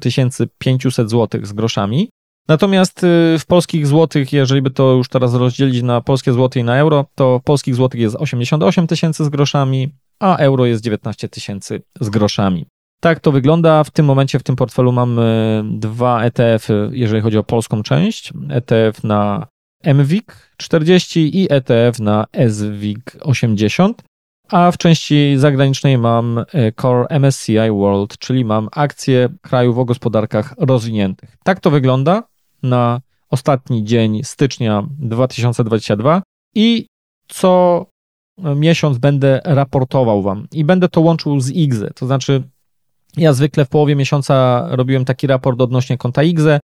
500 0.59 1.11
zł 1.11 1.41
z 1.43 1.53
groszami. 1.53 2.09
Natomiast 2.51 3.05
y, 3.05 3.39
w 3.39 3.47
polskich 3.47 3.87
złotych, 3.87 4.33
jeżeli 4.33 4.63
by 4.63 4.71
to 4.71 4.93
już 4.93 5.09
teraz 5.09 5.35
rozdzielić 5.35 5.83
na 5.83 6.01
polskie 6.01 6.33
złoty 6.33 6.61
i 6.61 6.65
na 6.65 6.77
euro, 6.77 7.05
to 7.15 7.41
polskich 7.45 7.75
złotych 7.75 8.01
jest 8.01 8.17
88 8.17 8.87
tysięcy 8.87 9.25
z 9.25 9.29
groszami, 9.29 9.89
a 10.21 10.37
euro 10.37 10.67
jest 10.67 10.83
19 10.83 11.29
tysięcy 11.29 11.83
z 12.01 12.11
groszami. 12.11 12.67
Tak 13.01 13.21
to 13.21 13.33
wygląda. 13.33 13.85
W 13.85 13.91
tym 13.91 14.07
momencie 14.07 14.39
w 14.39 14.43
tym 14.43 14.57
portfelu 14.57 14.93
mamy 14.93 15.63
dwa 15.71 16.25
ETF-y, 16.25 16.91
jeżeli 16.93 17.23
chodzi 17.23 17.39
o 17.39 17.43
polską 17.43 17.83
część. 17.83 18.33
ETF 18.51 19.05
na 19.05 19.47
MWIG 19.85 20.37
40 20.57 21.43
i 21.43 21.53
ETF 21.53 21.99
na 22.01 22.27
SWIG 22.49 23.17
80. 23.21 24.03
A 24.49 24.71
w 24.71 24.79
części 24.79 25.35
zagranicznej 25.37 25.99
mam 25.99 26.39
y, 26.39 26.73
Core 26.81 27.07
MSCI 27.21 27.71
World, 27.71 28.19
czyli 28.19 28.45
mam 28.45 28.69
akcje 28.73 29.29
krajów 29.43 29.79
o 29.79 29.85
gospodarkach 29.85 30.55
rozwiniętych. 30.59 31.37
Tak 31.45 31.61
to 31.61 31.71
wygląda 31.71 32.31
na 32.63 33.01
ostatni 33.31 33.85
dzień 33.85 34.25
stycznia 34.25 34.87
2022 34.99 36.23
i 36.55 36.87
co 37.29 37.87
miesiąc 38.57 38.99
będę 38.99 39.41
raportował 39.45 40.23
Wam 40.23 40.47
i 40.53 40.65
będę 40.65 40.89
to 40.89 41.01
łączył 41.01 41.41
z 41.41 41.51
IGZE. 41.51 41.91
To 41.95 42.07
znaczy, 42.07 42.43
ja 43.17 43.33
zwykle 43.33 43.65
w 43.65 43.69
połowie 43.69 43.97
miesiąca 43.97 44.67
robiłem 44.71 45.05
taki 45.05 45.27
raport 45.27 45.61
odnośnie 45.61 45.99
konta 45.99 46.23
IGZE, 46.23 46.61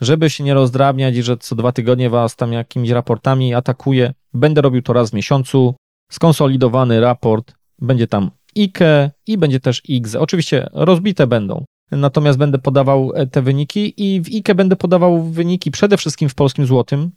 żeby 0.00 0.30
się 0.30 0.44
nie 0.44 0.54
rozdrabniać 0.54 1.16
i 1.16 1.22
że 1.22 1.36
co 1.36 1.56
dwa 1.56 1.72
tygodnie 1.72 2.10
Was 2.10 2.36
tam 2.36 2.52
jakimiś 2.52 2.90
raportami 2.90 3.54
atakuję. 3.54 4.12
Będę 4.34 4.60
robił 4.60 4.82
to 4.82 4.92
raz 4.92 5.10
w 5.10 5.14
miesiącu. 5.14 5.74
Skonsolidowany 6.12 7.00
raport 7.00 7.54
będzie 7.78 8.06
tam 8.06 8.30
IKE 8.56 9.10
i 9.26 9.38
będzie 9.38 9.60
też 9.60 9.82
IGZE. 9.88 10.16
Oczywiście 10.20 10.68
rozbite 10.72 11.26
będą 11.26 11.64
natomiast 11.90 12.38
będę 12.38 12.58
podawał 12.58 13.12
e, 13.14 13.26
te 13.26 13.42
wyniki 13.42 13.94
i 13.96 14.20
w 14.20 14.28
IKE 14.28 14.54
będę 14.54 14.76
podawał 14.76 15.22
wyniki 15.22 15.70
przede 15.70 15.96
wszystkim 15.96 16.28
w 16.28 16.34
polskim 16.34 16.66
złotym, 16.66 17.10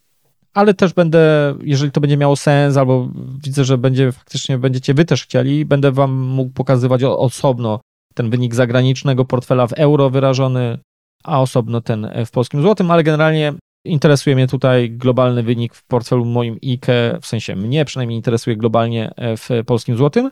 ale 0.54 0.74
też 0.74 0.94
będę, 0.94 1.54
jeżeli 1.62 1.92
to 1.92 2.02
będzie 2.02 2.18
miało 2.18 2.36
sens, 2.36 2.78
albo 2.78 3.10
widzę, 3.44 3.66
że 3.66 3.78
będzie 3.78 4.12
faktycznie 4.12 4.58
będziecie 4.58 4.94
wy 4.94 5.06
też 5.06 5.24
chcieli, 5.24 5.66
będę 5.66 5.92
wam 5.92 6.12
mógł 6.12 6.52
pokazywać 6.52 7.04
osobno 7.04 7.80
ten 8.14 8.30
wynik 8.30 8.56
zagranicznego 8.56 9.26
portfela 9.26 9.68
w 9.68 9.74
euro 9.74 10.10
wyrażony, 10.10 10.78
a 11.24 11.42
osobno 11.42 11.82
ten 11.82 12.10
w 12.26 12.32
polskim 12.32 12.62
złotym, 12.62 12.92
ale 12.92 13.04
generalnie 13.04 13.54
interesuje 13.86 14.36
mnie 14.36 14.48
tutaj 14.48 14.92
globalny 14.92 15.44
wynik 15.44 15.76
w 15.76 15.84
portfelu 15.88 16.26
moim 16.26 16.58
IKE, 16.64 17.20
w 17.22 17.26
sensie 17.26 17.56
mnie 17.56 17.86
przynajmniej 17.86 18.18
interesuje 18.18 18.58
globalnie 18.58 19.12
w 19.18 19.64
polskim 19.66 19.98
złotym. 19.98 20.30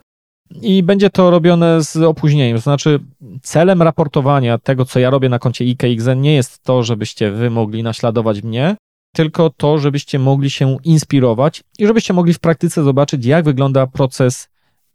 I 0.61 0.84
będzie 0.84 1.10
to 1.10 1.30
robione 1.30 1.84
z 1.84 1.98
opóźnieniem. 1.98 2.57
To 2.57 2.64
znaczy, 2.64 2.99
celem 3.41 3.82
raportowania 3.82 4.57
tego, 4.57 4.86
co 4.86 4.99
ja 4.99 5.10
robię 5.10 5.30
na 5.30 5.40
koncie 5.40 5.65
IKXN, 5.65 6.22
nie 6.22 6.34
jest 6.34 6.64
to, 6.64 6.84
żebyście 6.84 7.32
wy 7.32 7.49
mogli 7.49 7.84
naśladować 7.84 8.44
mnie, 8.44 8.76
tylko 9.14 9.49
to, 9.49 9.78
żebyście 9.78 10.19
mogli 10.19 10.49
się 10.49 10.78
inspirować 10.84 11.64
i 11.80 11.88
żebyście 11.88 12.14
mogli 12.14 12.34
w 12.34 12.40
praktyce 12.40 12.84
zobaczyć, 12.84 13.26
jak 13.26 13.45
wygląda 13.45 13.88
proces 13.88 14.49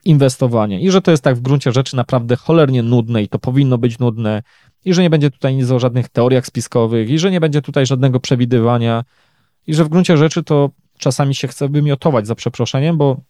inwestowania. 0.05 0.81
I 0.81 0.91
że 0.91 1.03
to 1.03 1.11
jest 1.11 1.23
tak 1.23 1.37
w 1.37 1.41
gruncie 1.41 1.73
rzeczy 1.73 1.97
naprawdę 1.97 2.37
cholernie 2.37 2.83
nudne 2.83 3.23
i 3.23 3.28
to 3.28 3.39
powinno 3.39 3.78
być 3.78 3.99
nudne, 3.99 4.43
i 4.85 4.95
że 4.95 5.03
nie 5.03 5.11
będzie 5.11 5.31
tutaj 5.31 5.55
nic 5.55 5.70
o 5.70 5.78
żadnych 5.78 6.09
teoriach 6.09 6.47
spiskowych, 6.47 7.11
i 7.11 7.19
że 7.19 7.31
nie 7.31 7.41
będzie 7.41 7.62
tutaj 7.62 7.87
żadnego 7.87 8.20
przewidywania, 8.20 9.05
i 9.66 9.74
że 9.74 9.85
w 9.85 9.89
gruncie 9.89 10.16
rzeczy 10.16 10.43
to 10.43 10.70
czasami 10.99 11.35
się 11.35 11.49
chce 11.49 11.69
wymiotować 11.69 12.27
za 12.27 12.35
przeproszeniem, 12.35 12.97
bo 12.97 13.20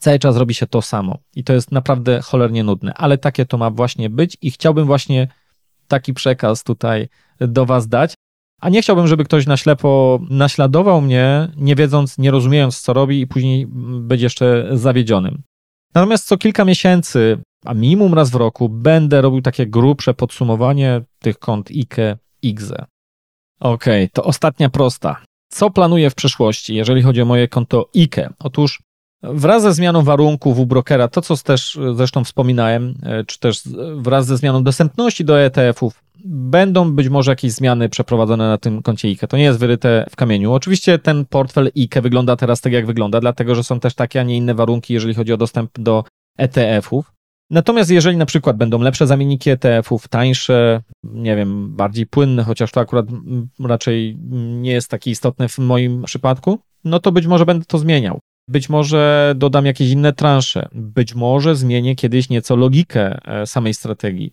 cały 0.00 0.18
czas 0.18 0.36
robi 0.36 0.54
się 0.54 0.66
to 0.66 0.82
samo 0.82 1.18
i 1.36 1.44
to 1.44 1.52
jest 1.52 1.72
naprawdę 1.72 2.20
cholernie 2.20 2.64
nudne, 2.64 2.94
ale 2.94 3.18
takie 3.18 3.46
to 3.46 3.58
ma 3.58 3.70
właśnie 3.70 4.10
być 4.10 4.36
i 4.42 4.50
chciałbym 4.50 4.86
właśnie 4.86 5.28
taki 5.88 6.14
przekaz 6.14 6.64
tutaj 6.64 7.08
do 7.40 7.66
Was 7.66 7.88
dać. 7.88 8.14
A 8.60 8.68
nie 8.68 8.82
chciałbym, 8.82 9.06
żeby 9.06 9.24
ktoś 9.24 9.46
na 9.46 9.56
ślepo 9.56 10.20
naśladował 10.30 11.00
mnie, 11.00 11.48
nie 11.56 11.74
wiedząc, 11.74 12.18
nie 12.18 12.30
rozumiejąc, 12.30 12.80
co 12.80 12.92
robi, 12.92 13.20
i 13.20 13.26
później 13.26 13.66
być 14.00 14.22
jeszcze 14.22 14.68
zawiedzionym. 14.72 15.42
Natomiast 15.94 16.26
co 16.26 16.38
kilka 16.38 16.64
miesięcy, 16.64 17.38
a 17.64 17.74
minimum 17.74 18.14
raz 18.14 18.30
w 18.30 18.34
roku, 18.34 18.68
będę 18.68 19.20
robił 19.20 19.42
takie 19.42 19.66
grubsze 19.66 20.14
podsumowanie 20.14 21.02
tych 21.18 21.38
kont 21.38 21.70
IKE, 21.70 22.18
IGZE. 22.42 22.84
Ok, 23.60 23.84
to 24.12 24.24
ostatnia 24.24 24.70
prosta. 24.70 25.22
Co 25.48 25.70
planuję 25.70 26.10
w 26.10 26.14
przyszłości, 26.14 26.74
jeżeli 26.74 27.02
chodzi 27.02 27.22
o 27.22 27.24
moje 27.24 27.48
konto 27.48 27.90
IKE? 27.96 28.28
Otóż 28.38 28.82
Wraz 29.22 29.62
ze 29.62 29.74
zmianą 29.74 30.02
warunków 30.02 30.58
u 30.58 30.66
brokera, 30.66 31.08
to 31.08 31.22
co 31.22 31.36
też 31.36 31.78
zresztą 31.94 32.24
wspominałem, 32.24 32.94
e, 33.02 33.24
czy 33.24 33.38
też 33.38 33.62
wraz 33.96 34.26
ze 34.26 34.36
zmianą 34.36 34.62
dostępności 34.62 35.24
do 35.24 35.40
ETF-ów, 35.40 36.02
będą 36.24 36.92
być 36.92 37.08
może 37.08 37.32
jakieś 37.32 37.52
zmiany 37.52 37.88
przeprowadzone 37.88 38.48
na 38.48 38.58
tym 38.58 38.82
koncie 38.82 39.08
IKE. 39.08 39.26
To 39.28 39.36
nie 39.36 39.42
jest 39.42 39.58
wyryte 39.58 40.06
w 40.10 40.16
kamieniu. 40.16 40.52
Oczywiście 40.52 40.98
ten 40.98 41.24
portfel 41.24 41.70
IKE 41.76 42.02
wygląda 42.02 42.36
teraz 42.36 42.60
tak, 42.60 42.72
jak 42.72 42.86
wygląda, 42.86 43.20
dlatego 43.20 43.54
że 43.54 43.64
są 43.64 43.80
też 43.80 43.94
takie, 43.94 44.20
a 44.20 44.22
nie 44.22 44.36
inne 44.36 44.54
warunki, 44.54 44.94
jeżeli 44.94 45.14
chodzi 45.14 45.32
o 45.32 45.36
dostęp 45.36 45.70
do 45.78 46.04
ETF-ów. 46.38 47.12
Natomiast 47.50 47.90
jeżeli 47.90 48.16
na 48.16 48.26
przykład 48.26 48.56
będą 48.56 48.78
lepsze 48.78 49.06
zamienniki 49.06 49.50
ETF-ów, 49.50 50.08
tańsze, 50.08 50.82
nie 51.04 51.36
wiem, 51.36 51.76
bardziej 51.76 52.06
płynne, 52.06 52.44
chociaż 52.44 52.72
to 52.72 52.80
akurat 52.80 53.06
raczej 53.60 54.16
nie 54.60 54.72
jest 54.72 54.88
takie 54.88 55.10
istotne 55.10 55.48
w 55.48 55.58
moim 55.58 56.02
przypadku, 56.02 56.58
no 56.84 57.00
to 57.00 57.12
być 57.12 57.26
może 57.26 57.46
będę 57.46 57.64
to 57.64 57.78
zmieniał. 57.78 58.20
Być 58.50 58.68
może 58.68 59.32
dodam 59.36 59.66
jakieś 59.66 59.90
inne 59.90 60.12
transze, 60.12 60.68
być 60.72 61.14
może 61.14 61.56
zmienię 61.56 61.96
kiedyś 61.96 62.28
nieco 62.28 62.56
logikę 62.56 63.18
e, 63.24 63.46
samej 63.46 63.74
strategii, 63.74 64.32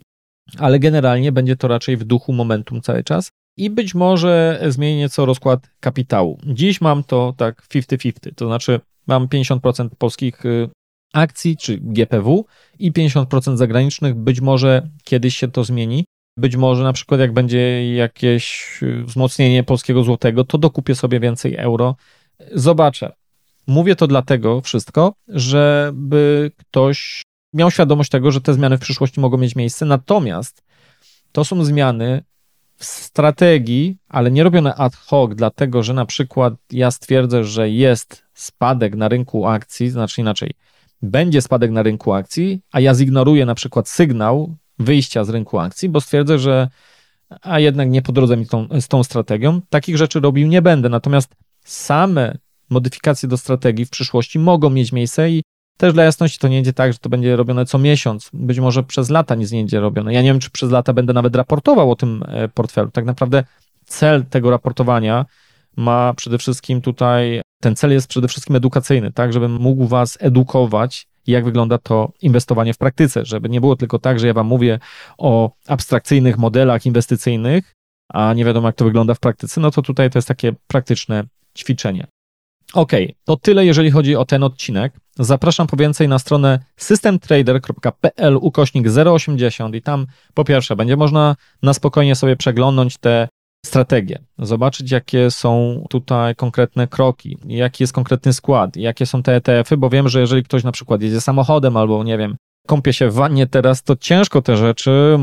ale 0.58 0.80
generalnie 0.80 1.32
będzie 1.32 1.56
to 1.56 1.68
raczej 1.68 1.98
w 1.98 2.04
duchu 2.04 2.34
momentum 2.34 2.82
cały 2.82 3.04
czas 3.04 3.30
i 3.58 3.70
być 3.70 3.96
może 3.96 4.62
zmienię 4.68 4.98
nieco 4.98 5.26
rozkład 5.26 5.70
kapitału. 5.80 6.40
Dziś 6.46 6.82
mam 6.82 7.04
to 7.04 7.34
tak 7.38 7.62
50-50, 7.62 8.12
to 8.36 8.48
znaczy 8.48 8.80
mam 9.08 9.28
50% 9.28 9.90
polskich 9.98 10.46
y, 10.46 10.70
akcji 11.14 11.58
czy 11.58 11.78
GPW 11.78 12.46
i 12.80 12.92
50% 12.92 13.58
zagranicznych. 13.58 14.16
Być 14.16 14.42
może 14.42 14.90
kiedyś 15.04 15.38
się 15.38 15.48
to 15.48 15.64
zmieni. 15.64 16.06
Być 16.38 16.56
może 16.56 16.84
na 16.84 16.94
przykład 16.94 17.20
jak 17.20 17.34
będzie 17.34 17.94
jakieś 17.96 18.78
y, 18.84 19.04
wzmocnienie 19.04 19.64
polskiego 19.64 20.04
złotego, 20.04 20.44
to 20.44 20.58
dokupię 20.58 20.96
sobie 20.96 21.20
więcej 21.20 21.56
euro. 21.56 21.96
Zobaczę. 22.54 23.14
Mówię 23.68 23.96
to 23.96 24.08
dlatego 24.08 24.62
wszystko, 24.62 25.14
żeby 25.28 26.52
ktoś 26.58 27.22
miał 27.54 27.72
świadomość 27.72 28.10
tego, 28.10 28.32
że 28.32 28.42
te 28.42 28.54
zmiany 28.54 28.78
w 28.78 28.82
przyszłości 28.82 29.20
mogą 29.20 29.38
mieć 29.38 29.56
miejsce. 29.56 29.86
Natomiast 29.86 30.64
to 31.32 31.46
są 31.46 31.64
zmiany 31.66 32.24
w 32.76 32.86
strategii, 32.86 33.98
ale 34.10 34.32
nie 34.32 34.44
robione 34.44 34.76
ad 34.76 34.96
hoc, 34.96 35.32
dlatego 35.36 35.84
że 35.84 35.94
na 35.94 36.06
przykład 36.06 36.54
ja 36.72 36.92
stwierdzę, 36.92 37.44
że 37.44 37.70
jest 37.70 38.24
spadek 38.34 38.96
na 38.96 39.08
rynku 39.08 39.48
akcji, 39.48 39.90
znaczy 39.90 40.22
inaczej, 40.22 40.52
będzie 41.02 41.42
spadek 41.42 41.72
na 41.72 41.84
rynku 41.84 42.14
akcji, 42.14 42.62
a 42.72 42.80
ja 42.80 42.94
zignoruję 42.94 43.46
na 43.46 43.56
przykład 43.56 43.90
sygnał 43.90 44.56
wyjścia 44.80 45.24
z 45.24 45.30
rynku 45.30 45.60
akcji, 45.60 45.90
bo 45.90 46.02
stwierdzę, 46.02 46.40
że 46.40 46.70
a 47.42 47.60
jednak 47.60 47.90
nie 47.90 48.02
po 48.02 48.12
drodze 48.12 48.38
mi 48.38 48.48
tą, 48.48 48.68
z 48.82 48.88
tą 48.88 49.04
strategią. 49.04 49.62
Takich 49.70 49.98
rzeczy 49.98 50.20
robił 50.20 50.48
nie 50.48 50.62
będę. 50.62 50.90
Natomiast 50.90 51.36
same 51.66 52.38
modyfikacje 52.70 53.30
do 53.30 53.38
strategii 53.38 53.86
w 53.86 53.90
przyszłości 53.90 54.40
mogą 54.40 54.70
mieć 54.70 54.92
miejsce 54.92 55.30
i 55.30 55.44
też 55.78 55.94
dla 55.94 56.04
jasności 56.04 56.40
to 56.40 56.48
nie 56.48 56.58
będzie 56.58 56.74
tak, 56.74 56.94
że 56.94 57.00
to 57.00 57.10
będzie 57.10 57.36
robione 57.36 57.66
co 57.66 57.78
miesiąc. 57.78 58.30
Być 58.34 58.60
może 58.60 58.84
przez 58.84 59.10
lata 59.10 59.36
nic 59.36 59.52
nie 59.52 59.60
będzie 59.60 59.80
robione. 59.80 60.14
Ja 60.14 60.22
nie 60.22 60.30
wiem, 60.30 60.40
czy 60.40 60.50
przez 60.50 60.72
lata 60.72 60.94
będę 60.94 61.14
nawet 61.14 61.36
raportował 61.36 61.92
o 61.92 61.96
tym 61.96 62.24
e, 62.28 62.48
portfelu. 62.48 62.92
Tak 62.92 63.06
naprawdę 63.06 63.44
cel 63.86 64.26
tego 64.26 64.52
raportowania 64.52 65.26
ma 65.78 66.14
przede 66.14 66.38
wszystkim 66.38 66.82
tutaj, 66.82 67.42
ten 67.62 67.76
cel 67.76 67.92
jest 67.92 68.08
przede 68.08 68.28
wszystkim 68.28 68.56
edukacyjny, 68.56 69.12
tak, 69.14 69.34
żebym 69.34 69.52
mógł 69.52 69.88
was 69.88 70.18
edukować, 70.22 71.08
jak 71.28 71.46
wygląda 71.46 71.78
to 71.78 72.12
inwestowanie 72.22 72.74
w 72.74 72.78
praktyce, 72.78 73.26
żeby 73.26 73.50
nie 73.50 73.62
było 73.62 73.76
tylko 73.76 74.00
tak, 74.00 74.20
że 74.20 74.28
ja 74.28 74.34
wam 74.34 74.48
mówię 74.48 74.80
o 75.18 75.52
abstrakcyjnych 75.68 76.38
modelach 76.38 76.86
inwestycyjnych, 76.86 77.74
a 78.14 78.34
nie 78.34 78.46
wiadomo, 78.46 78.68
jak 78.68 78.76
to 78.76 78.86
wygląda 78.86 79.14
w 79.14 79.20
praktyce, 79.20 79.62
no 79.62 79.72
to 79.72 79.82
tutaj 79.82 80.10
to 80.10 80.18
jest 80.18 80.28
takie 80.28 80.54
praktyczne 80.68 81.24
ćwiczenie. 81.58 82.08
Ok, 82.74 82.92
to 83.26 83.38
tyle, 83.38 83.66
jeżeli 83.66 83.92
chodzi 83.92 84.16
o 84.16 84.26
ten 84.26 84.44
odcinek. 84.44 84.94
Zapraszam 85.20 85.68
po 85.68 85.78
więcej 85.78 86.08
na 86.08 86.20
stronę 86.20 86.60
systemtrader.pl 86.78 88.38
ukośnik 88.42 88.88
080 88.88 89.76
i 89.76 89.82
tam 89.82 90.08
po 90.34 90.44
pierwsze 90.44 90.76
będzie 90.76 90.98
można 90.98 91.36
na 91.64 91.74
spokojnie 91.74 92.16
sobie 92.16 92.36
przeglądnąć 92.36 92.98
te 92.98 93.28
strategie, 93.66 94.20
zobaczyć 94.40 94.92
jakie 94.92 95.32
są 95.32 95.84
tutaj 95.90 96.36
konkretne 96.36 96.88
kroki, 96.88 97.38
jaki 97.48 97.84
jest 97.84 97.94
konkretny 97.94 98.34
skład, 98.34 98.76
jakie 98.76 99.06
są 99.06 99.24
te 99.24 99.36
ETF-y, 99.36 99.78
bo 99.78 99.90
wiem, 99.90 100.10
że 100.10 100.20
jeżeli 100.20 100.44
ktoś 100.44 100.64
na 100.64 100.72
przykład 100.72 101.02
jedzie 101.02 101.22
samochodem 101.22 101.78
albo 101.78 102.04
nie 102.04 102.18
wiem, 102.18 102.36
kąpie 102.68 102.94
się 102.94 103.10
w 103.10 103.14
wannie 103.14 103.48
teraz, 103.48 103.84
to 103.84 103.96
ciężko 103.96 104.42
te 104.42 104.58
rzeczy 104.58 105.16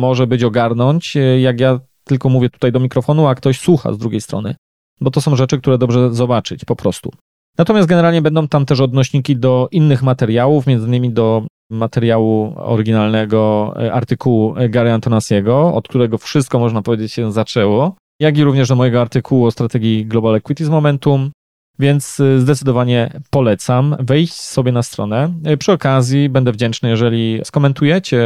może 0.00 0.26
być 0.26 0.44
ogarnąć, 0.44 1.16
jak 1.40 1.60
ja 1.60 1.80
tylko 2.04 2.28
mówię 2.28 2.50
tutaj 2.50 2.72
do 2.72 2.80
mikrofonu, 2.80 3.26
a 3.26 3.34
ktoś 3.34 3.60
słucha 3.60 3.92
z 3.92 3.98
drugiej 3.98 4.20
strony, 4.20 4.54
bo 5.00 5.10
to 5.10 5.20
są 5.20 5.36
rzeczy, 5.36 5.58
które 5.58 5.78
dobrze 5.78 6.14
zobaczyć 6.14 6.64
po 6.64 6.76
prostu. 6.76 7.10
Natomiast 7.58 7.88
generalnie 7.88 8.22
będą 8.22 8.48
tam 8.48 8.66
też 8.66 8.80
odnośniki 8.80 9.36
do 9.36 9.68
innych 9.70 10.02
materiałów, 10.02 10.66
między 10.66 10.86
innymi 10.86 11.10
do 11.10 11.42
materiału 11.70 12.52
oryginalnego 12.56 13.72
e, 13.82 13.92
artykułu 13.92 14.54
Gary 14.68 14.92
Antonasiego, 14.92 15.74
od 15.74 15.88
którego 15.88 16.18
wszystko 16.18 16.58
można 16.58 16.82
powiedzieć 16.82 17.12
się 17.12 17.32
zaczęło, 17.32 17.94
jak 18.20 18.38
i 18.38 18.44
również 18.44 18.68
do 18.68 18.76
mojego 18.76 19.00
artykułu 19.00 19.46
o 19.46 19.50
strategii 19.50 20.06
Global 20.06 20.34
Equities 20.34 20.68
Momentum, 20.68 21.30
więc 21.78 22.20
e, 22.20 22.40
zdecydowanie 22.40 23.20
polecam 23.30 23.96
wejść 24.00 24.34
sobie 24.34 24.72
na 24.72 24.82
stronę. 24.82 25.34
E, 25.44 25.56
przy 25.56 25.72
okazji 25.72 26.28
będę 26.28 26.52
wdzięczny, 26.52 26.88
jeżeli 26.88 27.40
skomentujecie 27.44 28.20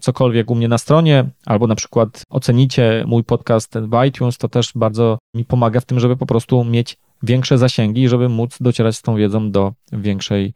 cokolwiek 0.00 0.50
u 0.50 0.54
mnie 0.54 0.68
na 0.68 0.78
stronie, 0.78 1.24
albo 1.46 1.66
na 1.66 1.74
przykład 1.74 2.22
ocenicie 2.30 3.04
mój 3.06 3.24
podcast 3.24 3.78
w 3.78 4.04
iTunes, 4.08 4.38
to 4.38 4.48
też 4.48 4.72
bardzo 4.74 5.18
mi 5.34 5.44
pomaga 5.44 5.80
w 5.80 5.84
tym, 5.84 6.00
żeby 6.00 6.16
po 6.16 6.26
prostu 6.26 6.64
mieć 6.64 6.96
większe 7.22 7.58
zasięgi, 7.58 8.08
żeby 8.08 8.28
móc 8.28 8.56
docierać 8.60 8.96
z 8.96 9.02
tą 9.02 9.16
wiedzą 9.16 9.50
do 9.50 9.72
większej 9.92 10.54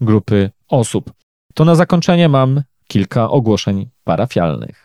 grupy 0.00 0.50
osób. 0.68 1.12
To 1.54 1.64
na 1.64 1.74
zakończenie 1.74 2.28
mam 2.28 2.62
kilka 2.88 3.30
ogłoszeń 3.30 3.90
parafialnych. 4.04 4.81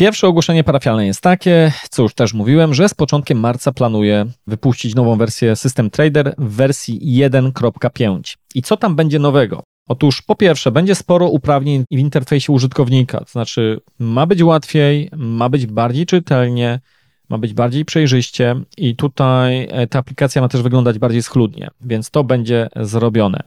Pierwsze 0.00 0.28
ogłoszenie 0.28 0.64
parafialne 0.64 1.06
jest 1.06 1.20
takie, 1.20 1.72
co 1.90 2.02
już 2.02 2.14
też 2.14 2.34
mówiłem, 2.34 2.74
że 2.74 2.88
z 2.88 2.94
początkiem 2.94 3.40
marca 3.40 3.72
planuję 3.72 4.26
wypuścić 4.46 4.94
nową 4.94 5.16
wersję 5.16 5.56
System 5.56 5.90
Trader 5.90 6.34
w 6.38 6.56
wersji 6.56 7.22
1.5. 7.22 8.36
I 8.54 8.62
co 8.62 8.76
tam 8.76 8.96
będzie 8.96 9.18
nowego? 9.18 9.62
Otóż 9.88 10.22
po 10.22 10.34
pierwsze, 10.34 10.72
będzie 10.72 10.94
sporo 10.94 11.28
uprawnień 11.28 11.84
w 11.90 11.98
interfejsie 11.98 12.52
użytkownika, 12.52 13.18
to 13.18 13.30
znaczy 13.30 13.80
ma 13.98 14.26
być 14.26 14.42
łatwiej, 14.42 15.10
ma 15.16 15.48
być 15.48 15.66
bardziej 15.66 16.06
czytelnie, 16.06 16.80
ma 17.28 17.38
być 17.38 17.54
bardziej 17.54 17.84
przejrzyście 17.84 18.56
i 18.76 18.96
tutaj 18.96 19.68
e, 19.70 19.86
ta 19.86 19.98
aplikacja 19.98 20.42
ma 20.42 20.48
też 20.48 20.62
wyglądać 20.62 20.98
bardziej 20.98 21.22
schludnie, 21.22 21.68
więc 21.80 22.10
to 22.10 22.24
będzie 22.24 22.68
zrobione. 22.76 23.42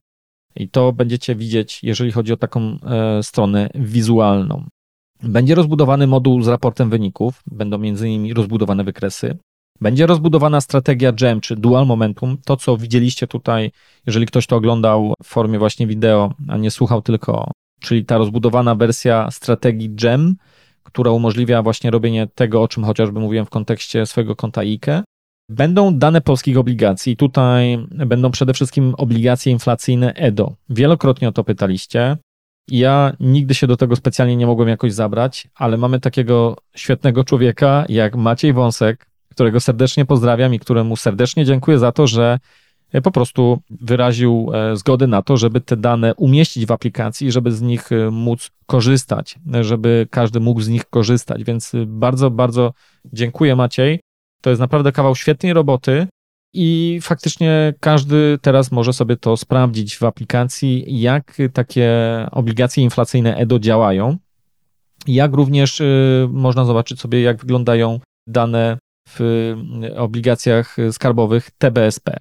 I 0.56 0.68
to 0.68 0.92
będziecie 0.92 1.34
widzieć, 1.34 1.80
jeżeli 1.82 2.12
chodzi 2.12 2.32
o 2.32 2.36
taką 2.36 2.60
e, 2.60 3.22
stronę 3.22 3.68
wizualną. 3.74 4.66
Będzie 5.24 5.54
rozbudowany 5.54 6.06
moduł 6.06 6.42
z 6.42 6.48
raportem 6.48 6.90
wyników, 6.90 7.42
będą 7.46 7.78
między 7.78 8.08
innymi 8.08 8.34
rozbudowane 8.34 8.84
wykresy. 8.84 9.38
Będzie 9.80 10.06
rozbudowana 10.06 10.60
strategia 10.60 11.12
GEM, 11.12 11.40
czy 11.40 11.56
Dual 11.56 11.86
Momentum, 11.86 12.38
to 12.44 12.56
co 12.56 12.76
widzieliście 12.76 13.26
tutaj, 13.26 13.70
jeżeli 14.06 14.26
ktoś 14.26 14.46
to 14.46 14.56
oglądał 14.56 15.14
w 15.22 15.26
formie 15.26 15.58
właśnie 15.58 15.86
wideo, 15.86 16.34
a 16.48 16.56
nie 16.56 16.70
słuchał 16.70 17.02
tylko, 17.02 17.50
czyli 17.80 18.04
ta 18.04 18.18
rozbudowana 18.18 18.74
wersja 18.74 19.30
strategii 19.30 19.90
GEM, 19.90 20.36
która 20.82 21.10
umożliwia 21.10 21.62
właśnie 21.62 21.90
robienie 21.90 22.26
tego, 22.34 22.62
o 22.62 22.68
czym 22.68 22.84
chociażby 22.84 23.20
mówiłem 23.20 23.46
w 23.46 23.50
kontekście 23.50 24.06
swojego 24.06 24.36
konta 24.36 24.60
IKE. 24.60 25.02
Będą 25.50 25.98
dane 25.98 26.20
polskich 26.20 26.58
obligacji. 26.58 27.16
Tutaj 27.16 27.86
będą 27.90 28.30
przede 28.30 28.54
wszystkim 28.54 28.94
obligacje 28.98 29.52
inflacyjne 29.52 30.14
EDO. 30.14 30.54
Wielokrotnie 30.70 31.28
o 31.28 31.32
to 31.32 31.44
pytaliście. 31.44 32.16
Ja 32.68 33.12
nigdy 33.20 33.54
się 33.54 33.66
do 33.66 33.76
tego 33.76 33.96
specjalnie 33.96 34.36
nie 34.36 34.46
mogłem 34.46 34.68
jakoś 34.68 34.92
zabrać, 34.92 35.48
ale 35.54 35.76
mamy 35.76 36.00
takiego 36.00 36.56
świetnego 36.76 37.24
człowieka 37.24 37.84
jak 37.88 38.16
Maciej 38.16 38.52
Wąsek, 38.52 39.06
którego 39.30 39.60
serdecznie 39.60 40.04
pozdrawiam 40.04 40.54
i 40.54 40.58
któremu 40.58 40.96
serdecznie 40.96 41.44
dziękuję 41.44 41.78
za 41.78 41.92
to, 41.92 42.06
że 42.06 42.38
e, 42.92 43.00
po 43.00 43.10
prostu 43.10 43.58
wyraził 43.70 44.50
e, 44.54 44.76
zgodę 44.76 45.06
na 45.06 45.22
to, 45.22 45.36
żeby 45.36 45.60
te 45.60 45.76
dane 45.76 46.14
umieścić 46.14 46.66
w 46.66 46.72
aplikacji, 46.72 47.32
żeby 47.32 47.52
z 47.52 47.62
nich 47.62 47.92
e, 47.92 48.10
móc 48.10 48.50
korzystać, 48.66 49.38
żeby 49.60 50.06
każdy 50.10 50.40
mógł 50.40 50.60
z 50.60 50.68
nich 50.68 50.84
korzystać. 50.84 51.44
Więc 51.44 51.72
bardzo, 51.86 52.30
bardzo 52.30 52.72
dziękuję 53.12 53.56
Maciej. 53.56 54.00
To 54.40 54.50
jest 54.50 54.60
naprawdę 54.60 54.92
kawał 54.92 55.16
świetnej 55.16 55.52
roboty 55.52 56.06
i 56.54 56.98
faktycznie 57.02 57.74
każdy 57.80 58.38
teraz 58.42 58.72
może 58.72 58.92
sobie 58.92 59.16
to 59.16 59.36
sprawdzić 59.36 59.96
w 59.96 60.02
aplikacji, 60.02 61.00
jak 61.00 61.38
takie 61.52 61.90
obligacje 62.30 62.84
inflacyjne 62.84 63.36
EDO 63.36 63.58
działają. 63.58 64.16
Jak 65.06 65.34
również 65.34 65.80
y, 65.80 66.28
można 66.30 66.64
zobaczyć 66.64 67.00
sobie, 67.00 67.22
jak 67.22 67.40
wyglądają 67.40 68.00
dane 68.26 68.78
w 69.08 69.20
y, 69.20 69.96
obligacjach 69.96 70.76
skarbowych 70.92 71.50
TBSP. 71.58 72.16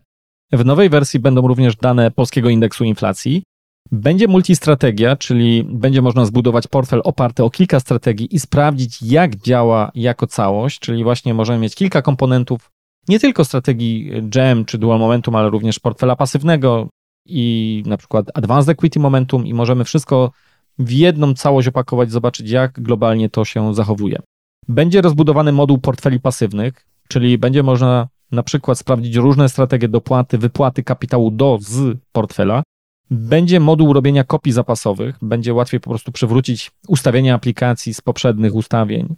W 0.52 0.66
nowej 0.66 0.90
wersji 0.90 1.20
będą 1.20 1.48
również 1.48 1.76
dane 1.76 2.12
polskiego 2.12 2.50
indeksu 2.50 2.84
inflacji. 2.84 3.44
Będzie 3.92 4.28
multistrategia, 4.28 5.16
czyli 5.16 5.64
będzie 5.64 6.02
można 6.02 6.26
zbudować 6.26 6.68
portfel 6.68 7.02
oparty 7.04 7.44
o 7.44 7.50
kilka 7.50 7.80
strategii 7.80 8.36
i 8.36 8.40
sprawdzić, 8.40 9.02
jak 9.02 9.36
działa 9.36 9.92
jako 9.96 10.28
całość, 10.28 10.80
czyli 10.80 11.04
właśnie 11.04 11.34
możemy 11.34 11.60
mieć 11.60 11.76
kilka 11.76 12.02
komponentów, 12.02 12.70
nie 13.08 13.20
tylko 13.20 13.46
strategii 13.46 14.12
GEM 14.22 14.66
czy 14.66 14.78
Dual 14.78 15.00
Momentum, 15.00 15.36
ale 15.36 15.50
również 15.50 15.80
portfela 15.80 16.16
pasywnego, 16.16 16.90
i 17.26 17.84
na 17.86 17.98
przykład 17.98 18.26
Advanced 18.34 18.70
Equity 18.70 19.00
Momentum 19.00 19.48
i 19.48 19.54
możemy 19.54 19.84
wszystko 19.84 20.32
w 20.80 20.92
jedną 20.92 21.34
całość 21.34 21.68
opakować, 21.68 22.12
zobaczyć 22.12 22.50
jak 22.50 22.80
globalnie 22.80 23.30
to 23.30 23.46
się 23.46 23.76
zachowuje. 23.76 24.20
Będzie 24.68 25.02
rozbudowany 25.02 25.52
moduł 25.52 25.78
portfeli 25.78 26.20
pasywnych, 26.20 26.86
czyli 27.08 27.38
będzie 27.38 27.64
można 27.64 28.08
na 28.32 28.44
przykład 28.44 28.78
sprawdzić 28.78 29.16
różne 29.16 29.50
strategie 29.50 29.88
dopłaty, 29.88 30.38
wypłaty 30.38 30.84
kapitału 30.84 31.32
do 31.32 31.58
z 31.62 31.98
portfela. 32.12 32.64
Będzie 33.12 33.60
moduł 33.60 33.94
robienia 33.94 34.24
kopii 34.24 34.52
zapasowych, 34.52 35.18
będzie 35.22 35.54
łatwiej 35.54 35.80
po 35.80 35.90
prostu 35.90 36.12
przywrócić 36.12 36.72
ustawienia 36.88 37.36
aplikacji 37.36 37.94
z 37.94 38.02
poprzednich 38.02 38.56
ustawień. 38.56 39.16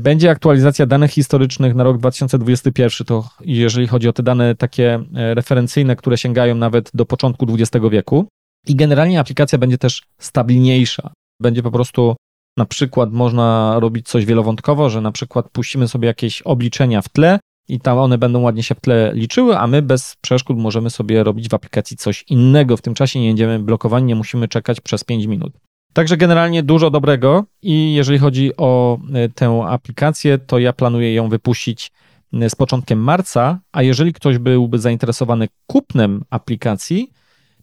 Będzie 0.00 0.30
aktualizacja 0.30 0.86
danych 0.86 1.10
historycznych 1.10 1.74
na 1.74 1.84
rok 1.84 1.98
2021, 1.98 3.06
to 3.06 3.28
jeżeli 3.40 3.86
chodzi 3.86 4.08
o 4.08 4.12
te 4.12 4.22
dane 4.22 4.54
takie 4.54 4.94
e, 5.14 5.34
referencyjne, 5.34 5.96
które 5.96 6.18
sięgają 6.18 6.54
nawet 6.54 6.90
do 6.94 7.06
początku 7.06 7.46
XX 7.48 7.86
wieku. 7.90 8.26
I 8.66 8.76
generalnie 8.76 9.20
aplikacja 9.20 9.58
będzie 9.58 9.78
też 9.78 10.02
stabilniejsza. 10.18 11.12
Będzie 11.42 11.62
po 11.62 11.70
prostu 11.70 12.16
na 12.56 12.64
przykład 12.64 13.12
można 13.12 13.76
robić 13.80 14.08
coś 14.08 14.24
wielowątkowo, 14.24 14.90
że 14.90 15.00
na 15.00 15.12
przykład 15.12 15.50
puścimy 15.50 15.88
sobie 15.88 16.08
jakieś 16.08 16.42
obliczenia 16.42 17.02
w 17.02 17.08
tle 17.08 17.38
i 17.68 17.80
tam 17.80 17.98
one 17.98 18.18
będą 18.18 18.40
ładnie 18.40 18.62
się 18.62 18.74
w 18.74 18.80
tle 18.80 19.12
liczyły, 19.14 19.58
a 19.58 19.66
my 19.66 19.82
bez 19.82 20.16
przeszkód 20.20 20.58
możemy 20.58 20.90
sobie 20.90 21.24
robić 21.24 21.48
w 21.48 21.54
aplikacji 21.54 21.96
coś 21.96 22.24
innego. 22.28 22.76
W 22.76 22.82
tym 22.82 22.94
czasie 22.94 23.20
nie 23.20 23.28
będziemy 23.28 23.58
blokowani, 23.58 24.06
nie 24.06 24.14
musimy 24.14 24.48
czekać 24.48 24.80
przez 24.80 25.04
5 25.04 25.26
minut. 25.26 25.52
Także 25.92 26.16
generalnie 26.16 26.62
dużo 26.62 26.90
dobrego 26.90 27.44
i 27.62 27.94
jeżeli 27.94 28.18
chodzi 28.18 28.56
o 28.56 28.98
e, 29.14 29.28
tę 29.28 29.64
aplikację, 29.68 30.38
to 30.38 30.58
ja 30.58 30.72
planuję 30.72 31.14
ją 31.14 31.28
wypuścić 31.28 31.92
e, 32.32 32.50
z 32.50 32.54
początkiem 32.54 32.98
marca, 32.98 33.58
a 33.72 33.82
jeżeli 33.82 34.12
ktoś 34.12 34.38
byłby 34.38 34.78
zainteresowany 34.78 35.48
kupnem 35.66 36.24
aplikacji, 36.30 37.12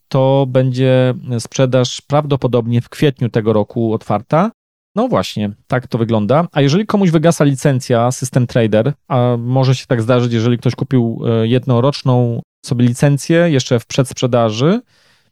to 0.08 0.46
będzie 0.50 1.14
sprzedaż 1.40 2.02
prawdopodobnie 2.02 2.82
w 2.82 2.90
kwietniu 2.90 3.30
tego 3.30 3.54
roku 3.54 3.94
otwarta. 3.94 4.52
No 4.96 5.08
właśnie, 5.08 5.52
tak 5.68 5.88
to 5.88 5.98
wygląda. 5.98 6.48
A 6.52 6.62
jeżeli 6.62 6.86
komuś 6.86 7.12
wygasa 7.12 7.44
licencja 7.44 8.12
System 8.12 8.48
Trader, 8.48 8.94
a 9.08 9.38
może 9.40 9.76
się 9.76 9.86
tak 9.88 10.02
zdarzyć, 10.02 10.34
jeżeli 10.34 10.58
ktoś 10.58 10.76
kupił 10.76 11.20
e, 11.26 11.48
jednoroczną 11.48 12.42
sobie 12.66 12.86
licencję 12.86 13.50
jeszcze 13.50 13.80
w 13.80 13.86
przedsprzedaży, 13.86 14.82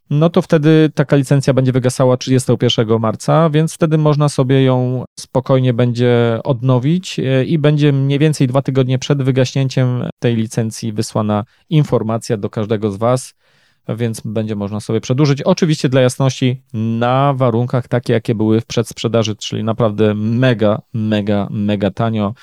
no 0.10 0.30
to 0.30 0.42
wtedy 0.42 0.92
taka 0.96 1.16
licencja 1.16 1.54
będzie 1.54 1.72
wygasała 1.72 2.18
31 2.18 3.00
marca, 3.00 3.50
więc 3.50 3.74
wtedy 3.74 3.98
można 3.98 4.30
sobie 4.30 4.64
ją 4.64 5.04
spokojnie 5.20 5.74
będzie 5.74 6.40
odnowić 6.44 7.20
e, 7.20 7.46
i 7.46 7.60
będzie 7.60 7.92
mniej 7.94 8.20
więcej 8.20 8.48
dwa 8.48 8.62
tygodnie 8.62 9.00
przed 9.00 9.24
wygaśnięciem 9.24 10.04
tej 10.20 10.36
licencji 10.36 10.94
wysłana 10.94 11.44
informacja 11.70 12.38
do 12.38 12.50
każdego 12.50 12.92
z 12.92 12.98
Was, 12.98 13.34
więc 13.90 14.22
będzie 14.26 14.56
można 14.56 14.80
sobie 14.80 15.02
przedłużyć. 15.02 15.42
Oczywiście 15.42 15.90
dla 15.90 16.02
jasności 16.02 16.62
na 16.74 17.34
warunkach 17.34 17.88
takie, 17.88 18.14
jakie 18.14 18.36
były 18.36 18.62
w 18.62 18.66
przedsprzedaży, 18.66 19.36
czyli 19.36 19.64
naprawdę 19.64 20.14
mega, 20.14 20.82
mega, 20.94 21.48
mega 21.52 21.92
tanio. 21.92 22.34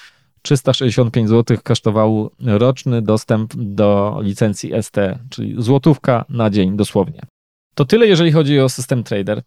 365 0.43 1.29
zł 1.29 1.57
kosztował 1.65 2.31
roczny 2.47 3.03
dostęp 3.03 3.55
do 3.57 4.19
licencji 4.23 4.73
ST, 4.83 4.97
czyli 5.31 5.55
złotówka 5.59 6.25
na 6.29 6.51
dzień 6.51 6.77
dosłownie. 6.77 7.32
To 7.75 7.85
tyle, 7.85 8.07
jeżeli 8.07 8.33
chodzi 8.33 8.61
o 8.61 8.69
system 8.69 9.03
trader. 9.03 9.43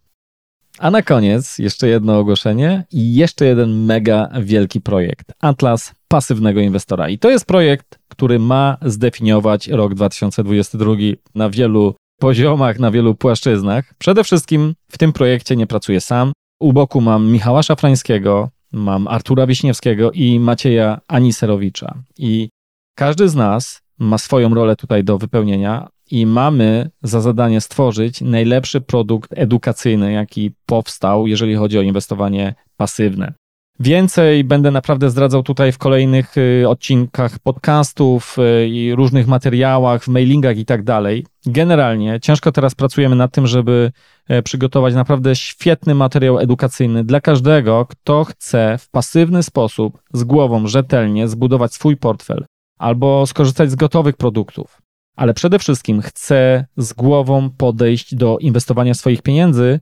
A 0.79 0.91
na 0.91 1.01
koniec 1.01 1.59
jeszcze 1.59 1.87
jedno 1.87 2.19
ogłoszenie 2.19 2.83
i 2.91 3.15
jeszcze 3.15 3.45
jeden 3.45 3.85
mega 3.85 4.29
wielki 4.41 4.81
projekt. 4.81 5.33
Atlas 5.41 5.93
pasywnego 6.07 6.59
inwestora. 6.59 7.09
I 7.09 7.19
to 7.19 7.29
jest 7.29 7.45
projekt, 7.45 7.99
który 8.07 8.39
ma 8.39 8.77
zdefiniować 8.81 9.67
rok 9.67 9.93
2022 9.93 10.93
na 11.35 11.49
wielu 11.49 11.95
poziomach, 12.19 12.79
na 12.79 12.91
wielu 12.91 13.15
płaszczyznach. 13.15 13.93
Przede 13.97 14.23
wszystkim 14.23 14.73
w 14.87 14.97
tym 14.97 15.13
projekcie 15.13 15.55
nie 15.55 15.67
pracuję 15.67 16.01
sam. 16.01 16.31
U 16.59 16.73
boku 16.73 17.01
mam 17.01 17.31
Michała 17.31 17.63
Szafrańskiego, 17.63 18.49
mam 18.71 19.07
Artura 19.07 19.47
Wiśniewskiego 19.47 20.11
i 20.11 20.39
Macieja 20.39 21.01
Aniserowicza. 21.07 21.95
I 22.17 22.49
każdy 22.95 23.29
z 23.29 23.35
nas 23.35 23.81
ma 23.99 24.17
swoją 24.17 24.53
rolę 24.53 24.75
tutaj 24.75 25.03
do 25.03 25.17
wypełnienia, 25.17 25.87
i 26.11 26.25
mamy 26.25 26.89
za 27.03 27.21
zadanie 27.21 27.61
stworzyć 27.61 28.21
najlepszy 28.21 28.81
produkt 28.81 29.33
edukacyjny, 29.35 30.11
jaki 30.11 30.51
powstał, 30.65 31.27
jeżeli 31.27 31.55
chodzi 31.55 31.79
o 31.79 31.81
inwestowanie 31.81 32.55
pasywne. 32.77 33.33
Więcej 33.79 34.43
będę 34.43 34.71
naprawdę 34.71 35.09
zdradzał 35.09 35.43
tutaj 35.43 35.71
w 35.71 35.77
kolejnych 35.77 36.37
y, 36.37 36.69
odcinkach 36.69 37.39
podcastów 37.39 38.37
y, 38.39 38.67
i 38.67 38.95
różnych 38.95 39.27
materiałach, 39.27 40.03
w 40.03 40.07
mailingach 40.07 40.57
i 40.57 40.65
tak 40.65 40.83
dalej. 40.83 41.25
Generalnie 41.45 42.19
ciężko 42.19 42.51
teraz 42.51 42.75
pracujemy 42.75 43.15
nad 43.15 43.31
tym, 43.31 43.47
żeby 43.47 43.91
e, 44.27 44.41
przygotować 44.41 44.93
naprawdę 44.93 45.35
świetny 45.35 45.95
materiał 45.95 46.39
edukacyjny 46.39 47.03
dla 47.03 47.21
każdego, 47.21 47.85
kto 47.89 48.23
chce 48.23 48.77
w 48.77 48.89
pasywny 48.89 49.43
sposób, 49.43 50.01
z 50.13 50.23
głową, 50.23 50.67
rzetelnie 50.67 51.27
zbudować 51.27 51.73
swój 51.73 51.97
portfel 51.97 52.45
albo 52.79 53.25
skorzystać 53.27 53.71
z 53.71 53.75
gotowych 53.75 54.17
produktów 54.17 54.84
ale 55.15 55.33
przede 55.33 55.59
wszystkim 55.59 56.01
chce 56.01 56.65
z 56.77 56.93
głową 56.93 57.49
podejść 57.49 58.15
do 58.15 58.37
inwestowania 58.37 58.93
swoich 58.93 59.21
pieniędzy, 59.21 59.79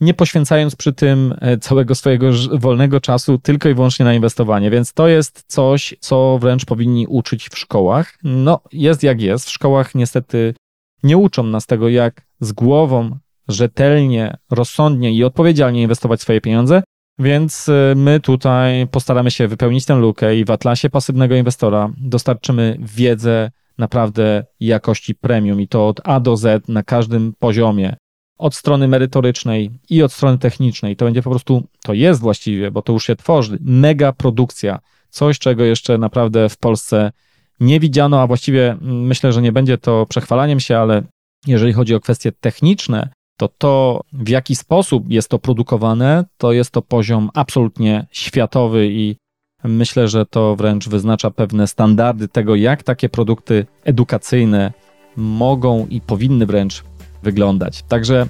nie 0.00 0.14
poświęcając 0.14 0.76
przy 0.76 0.92
tym 0.92 1.34
e, 1.40 1.58
całego 1.58 1.94
swojego 1.94 2.30
wolnego 2.52 3.00
czasu 3.00 3.38
tylko 3.38 3.68
i 3.68 3.74
wyłącznie 3.74 4.04
na 4.04 4.14
inwestowanie. 4.14 4.70
Więc 4.70 4.92
to 4.92 5.08
jest 5.08 5.44
coś, 5.46 5.94
co 6.00 6.38
wręcz 6.38 6.64
powinni 6.64 7.06
uczyć 7.06 7.48
w 7.48 7.58
szkołach. 7.58 8.18
No, 8.22 8.60
jest 8.72 9.02
jak 9.02 9.20
jest. 9.20 9.46
W 9.46 9.50
szkołach 9.50 9.94
niestety 9.94 10.54
nie 11.02 11.16
uczą 11.16 11.42
nas 11.42 11.66
tego, 11.66 11.88
jak 11.88 12.26
z 12.40 12.52
głową 12.52 13.18
rzetelnie, 13.48 14.36
rozsądnie 14.50 15.12
i 15.12 15.24
odpowiedzialnie 15.24 15.82
inwestować 15.82 16.20
swoje 16.20 16.40
pieniądze. 16.40 16.82
Więc 17.18 17.68
e, 17.68 17.94
my 17.96 18.20
tutaj 18.20 18.86
postaramy 18.86 19.30
się 19.30 19.48
wypełnić 19.48 19.84
tę 19.84 19.94
lukę 19.94 20.36
i 20.36 20.44
w 20.44 20.50
Atlasie 20.50 20.90
Pasywnego 20.90 21.34
Inwestora 21.34 21.90
dostarczymy 21.98 22.78
wiedzę, 22.80 23.50
naprawdę 23.78 24.44
jakości 24.60 25.14
premium 25.14 25.60
i 25.60 25.68
to 25.68 25.88
od 25.88 26.00
A 26.04 26.20
do 26.20 26.36
Z 26.36 26.68
na 26.68 26.82
każdym 26.82 27.32
poziomie. 27.38 27.96
Od 28.38 28.54
strony 28.54 28.88
merytorycznej 28.88 29.70
i 29.90 30.02
od 30.02 30.12
strony 30.12 30.38
technicznej. 30.38 30.96
To 30.96 31.04
będzie 31.04 31.22
po 31.22 31.30
prostu, 31.30 31.62
to 31.82 31.94
jest 31.94 32.20
właściwie, 32.20 32.70
bo 32.70 32.82
to 32.82 32.92
już 32.92 33.06
się 33.06 33.16
tworzy, 33.16 33.58
mega 33.60 34.12
produkcja. 34.12 34.78
Coś, 35.10 35.38
czego 35.38 35.64
jeszcze 35.64 35.98
naprawdę 35.98 36.48
w 36.48 36.56
Polsce 36.56 37.12
nie 37.60 37.80
widziano, 37.80 38.20
a 38.20 38.26
właściwie 38.26 38.70
mm, 38.70 39.02
myślę, 39.02 39.32
że 39.32 39.42
nie 39.42 39.52
będzie 39.52 39.78
to 39.78 40.06
przechwalaniem 40.06 40.60
się, 40.60 40.78
ale 40.78 41.02
jeżeli 41.46 41.72
chodzi 41.72 41.94
o 41.94 42.00
kwestie 42.00 42.32
techniczne, 42.32 43.08
to 43.38 43.48
to, 43.58 44.00
w 44.12 44.28
jaki 44.28 44.56
sposób 44.56 45.10
jest 45.10 45.28
to 45.28 45.38
produkowane, 45.38 46.24
to 46.36 46.52
jest 46.52 46.70
to 46.70 46.82
poziom 46.82 47.30
absolutnie 47.34 48.06
światowy 48.10 48.88
i 48.92 49.16
Myślę, 49.64 50.08
że 50.08 50.26
to 50.26 50.56
wręcz 50.56 50.88
wyznacza 50.88 51.30
pewne 51.30 51.66
standardy 51.66 52.28
tego, 52.28 52.54
jak 52.54 52.82
takie 52.82 53.08
produkty 53.08 53.66
edukacyjne 53.84 54.72
mogą 55.16 55.86
i 55.90 56.00
powinny 56.00 56.46
wręcz 56.46 56.84
wyglądać. 57.22 57.82
Także 57.82 58.26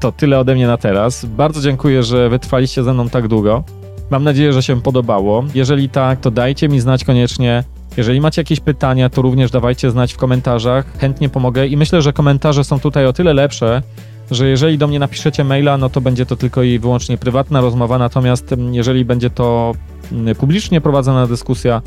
to 0.00 0.12
tyle 0.12 0.38
ode 0.38 0.54
mnie 0.54 0.66
na 0.66 0.76
teraz. 0.76 1.24
Bardzo 1.24 1.60
dziękuję, 1.60 2.02
że 2.02 2.28
wytrwaliście 2.28 2.82
ze 2.82 2.94
mną 2.94 3.08
tak 3.08 3.28
długo. 3.28 3.64
Mam 4.10 4.24
nadzieję, 4.24 4.52
że 4.52 4.62
się 4.62 4.80
podobało. 4.80 5.44
Jeżeli 5.54 5.88
tak, 5.88 6.20
to 6.20 6.30
dajcie 6.30 6.68
mi 6.68 6.80
znać 6.80 7.04
koniecznie. 7.04 7.64
Jeżeli 7.96 8.20
macie 8.20 8.40
jakieś 8.40 8.60
pytania, 8.60 9.10
to 9.10 9.22
również 9.22 9.50
dawajcie 9.50 9.90
znać 9.90 10.12
w 10.12 10.16
komentarzach. 10.16 10.98
Chętnie 10.98 11.28
pomogę 11.28 11.66
i 11.66 11.76
myślę, 11.76 12.02
że 12.02 12.12
komentarze 12.12 12.64
są 12.64 12.80
tutaj 12.80 13.06
o 13.06 13.12
tyle 13.12 13.34
lepsze, 13.34 13.82
że 14.30 14.48
jeżeli 14.48 14.78
do 14.78 14.86
mnie 14.86 14.98
napiszecie 14.98 15.44
maila, 15.44 15.76
no 15.76 15.90
to 15.90 16.00
będzie 16.00 16.26
to 16.26 16.36
tylko 16.36 16.62
i 16.62 16.78
wyłącznie 16.78 17.18
prywatna 17.18 17.60
rozmowa, 17.60 17.98
natomiast 17.98 18.52
mm, 18.52 18.74
jeżeli 18.74 19.04
będzie 19.04 19.30
to 19.30 19.72
publicznie 20.38 20.80
prowadzona 20.80 21.26
dyskusja, 21.26 21.82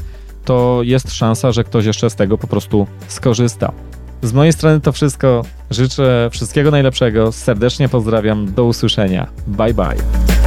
to 0.45 0.79
jest 0.83 1.13
szansa, 1.13 1.51
że 1.51 1.63
ktoś 1.63 1.85
jeszcze 1.85 2.09
z 2.09 2.15
tego 2.15 2.37
po 2.37 2.47
prostu 2.47 2.87
skorzysta. 3.07 3.71
Z 4.21 4.33
mojej 4.33 4.53
strony 4.53 4.81
to 4.81 4.91
wszystko. 4.91 5.41
Życzę 5.69 6.29
wszystkiego 6.31 6.71
najlepszego. 6.71 7.31
Serdecznie 7.31 7.89
pozdrawiam. 7.89 8.53
Do 8.53 8.65
usłyszenia. 8.65 9.27
Bye 9.47 9.73
bye. 9.73 10.46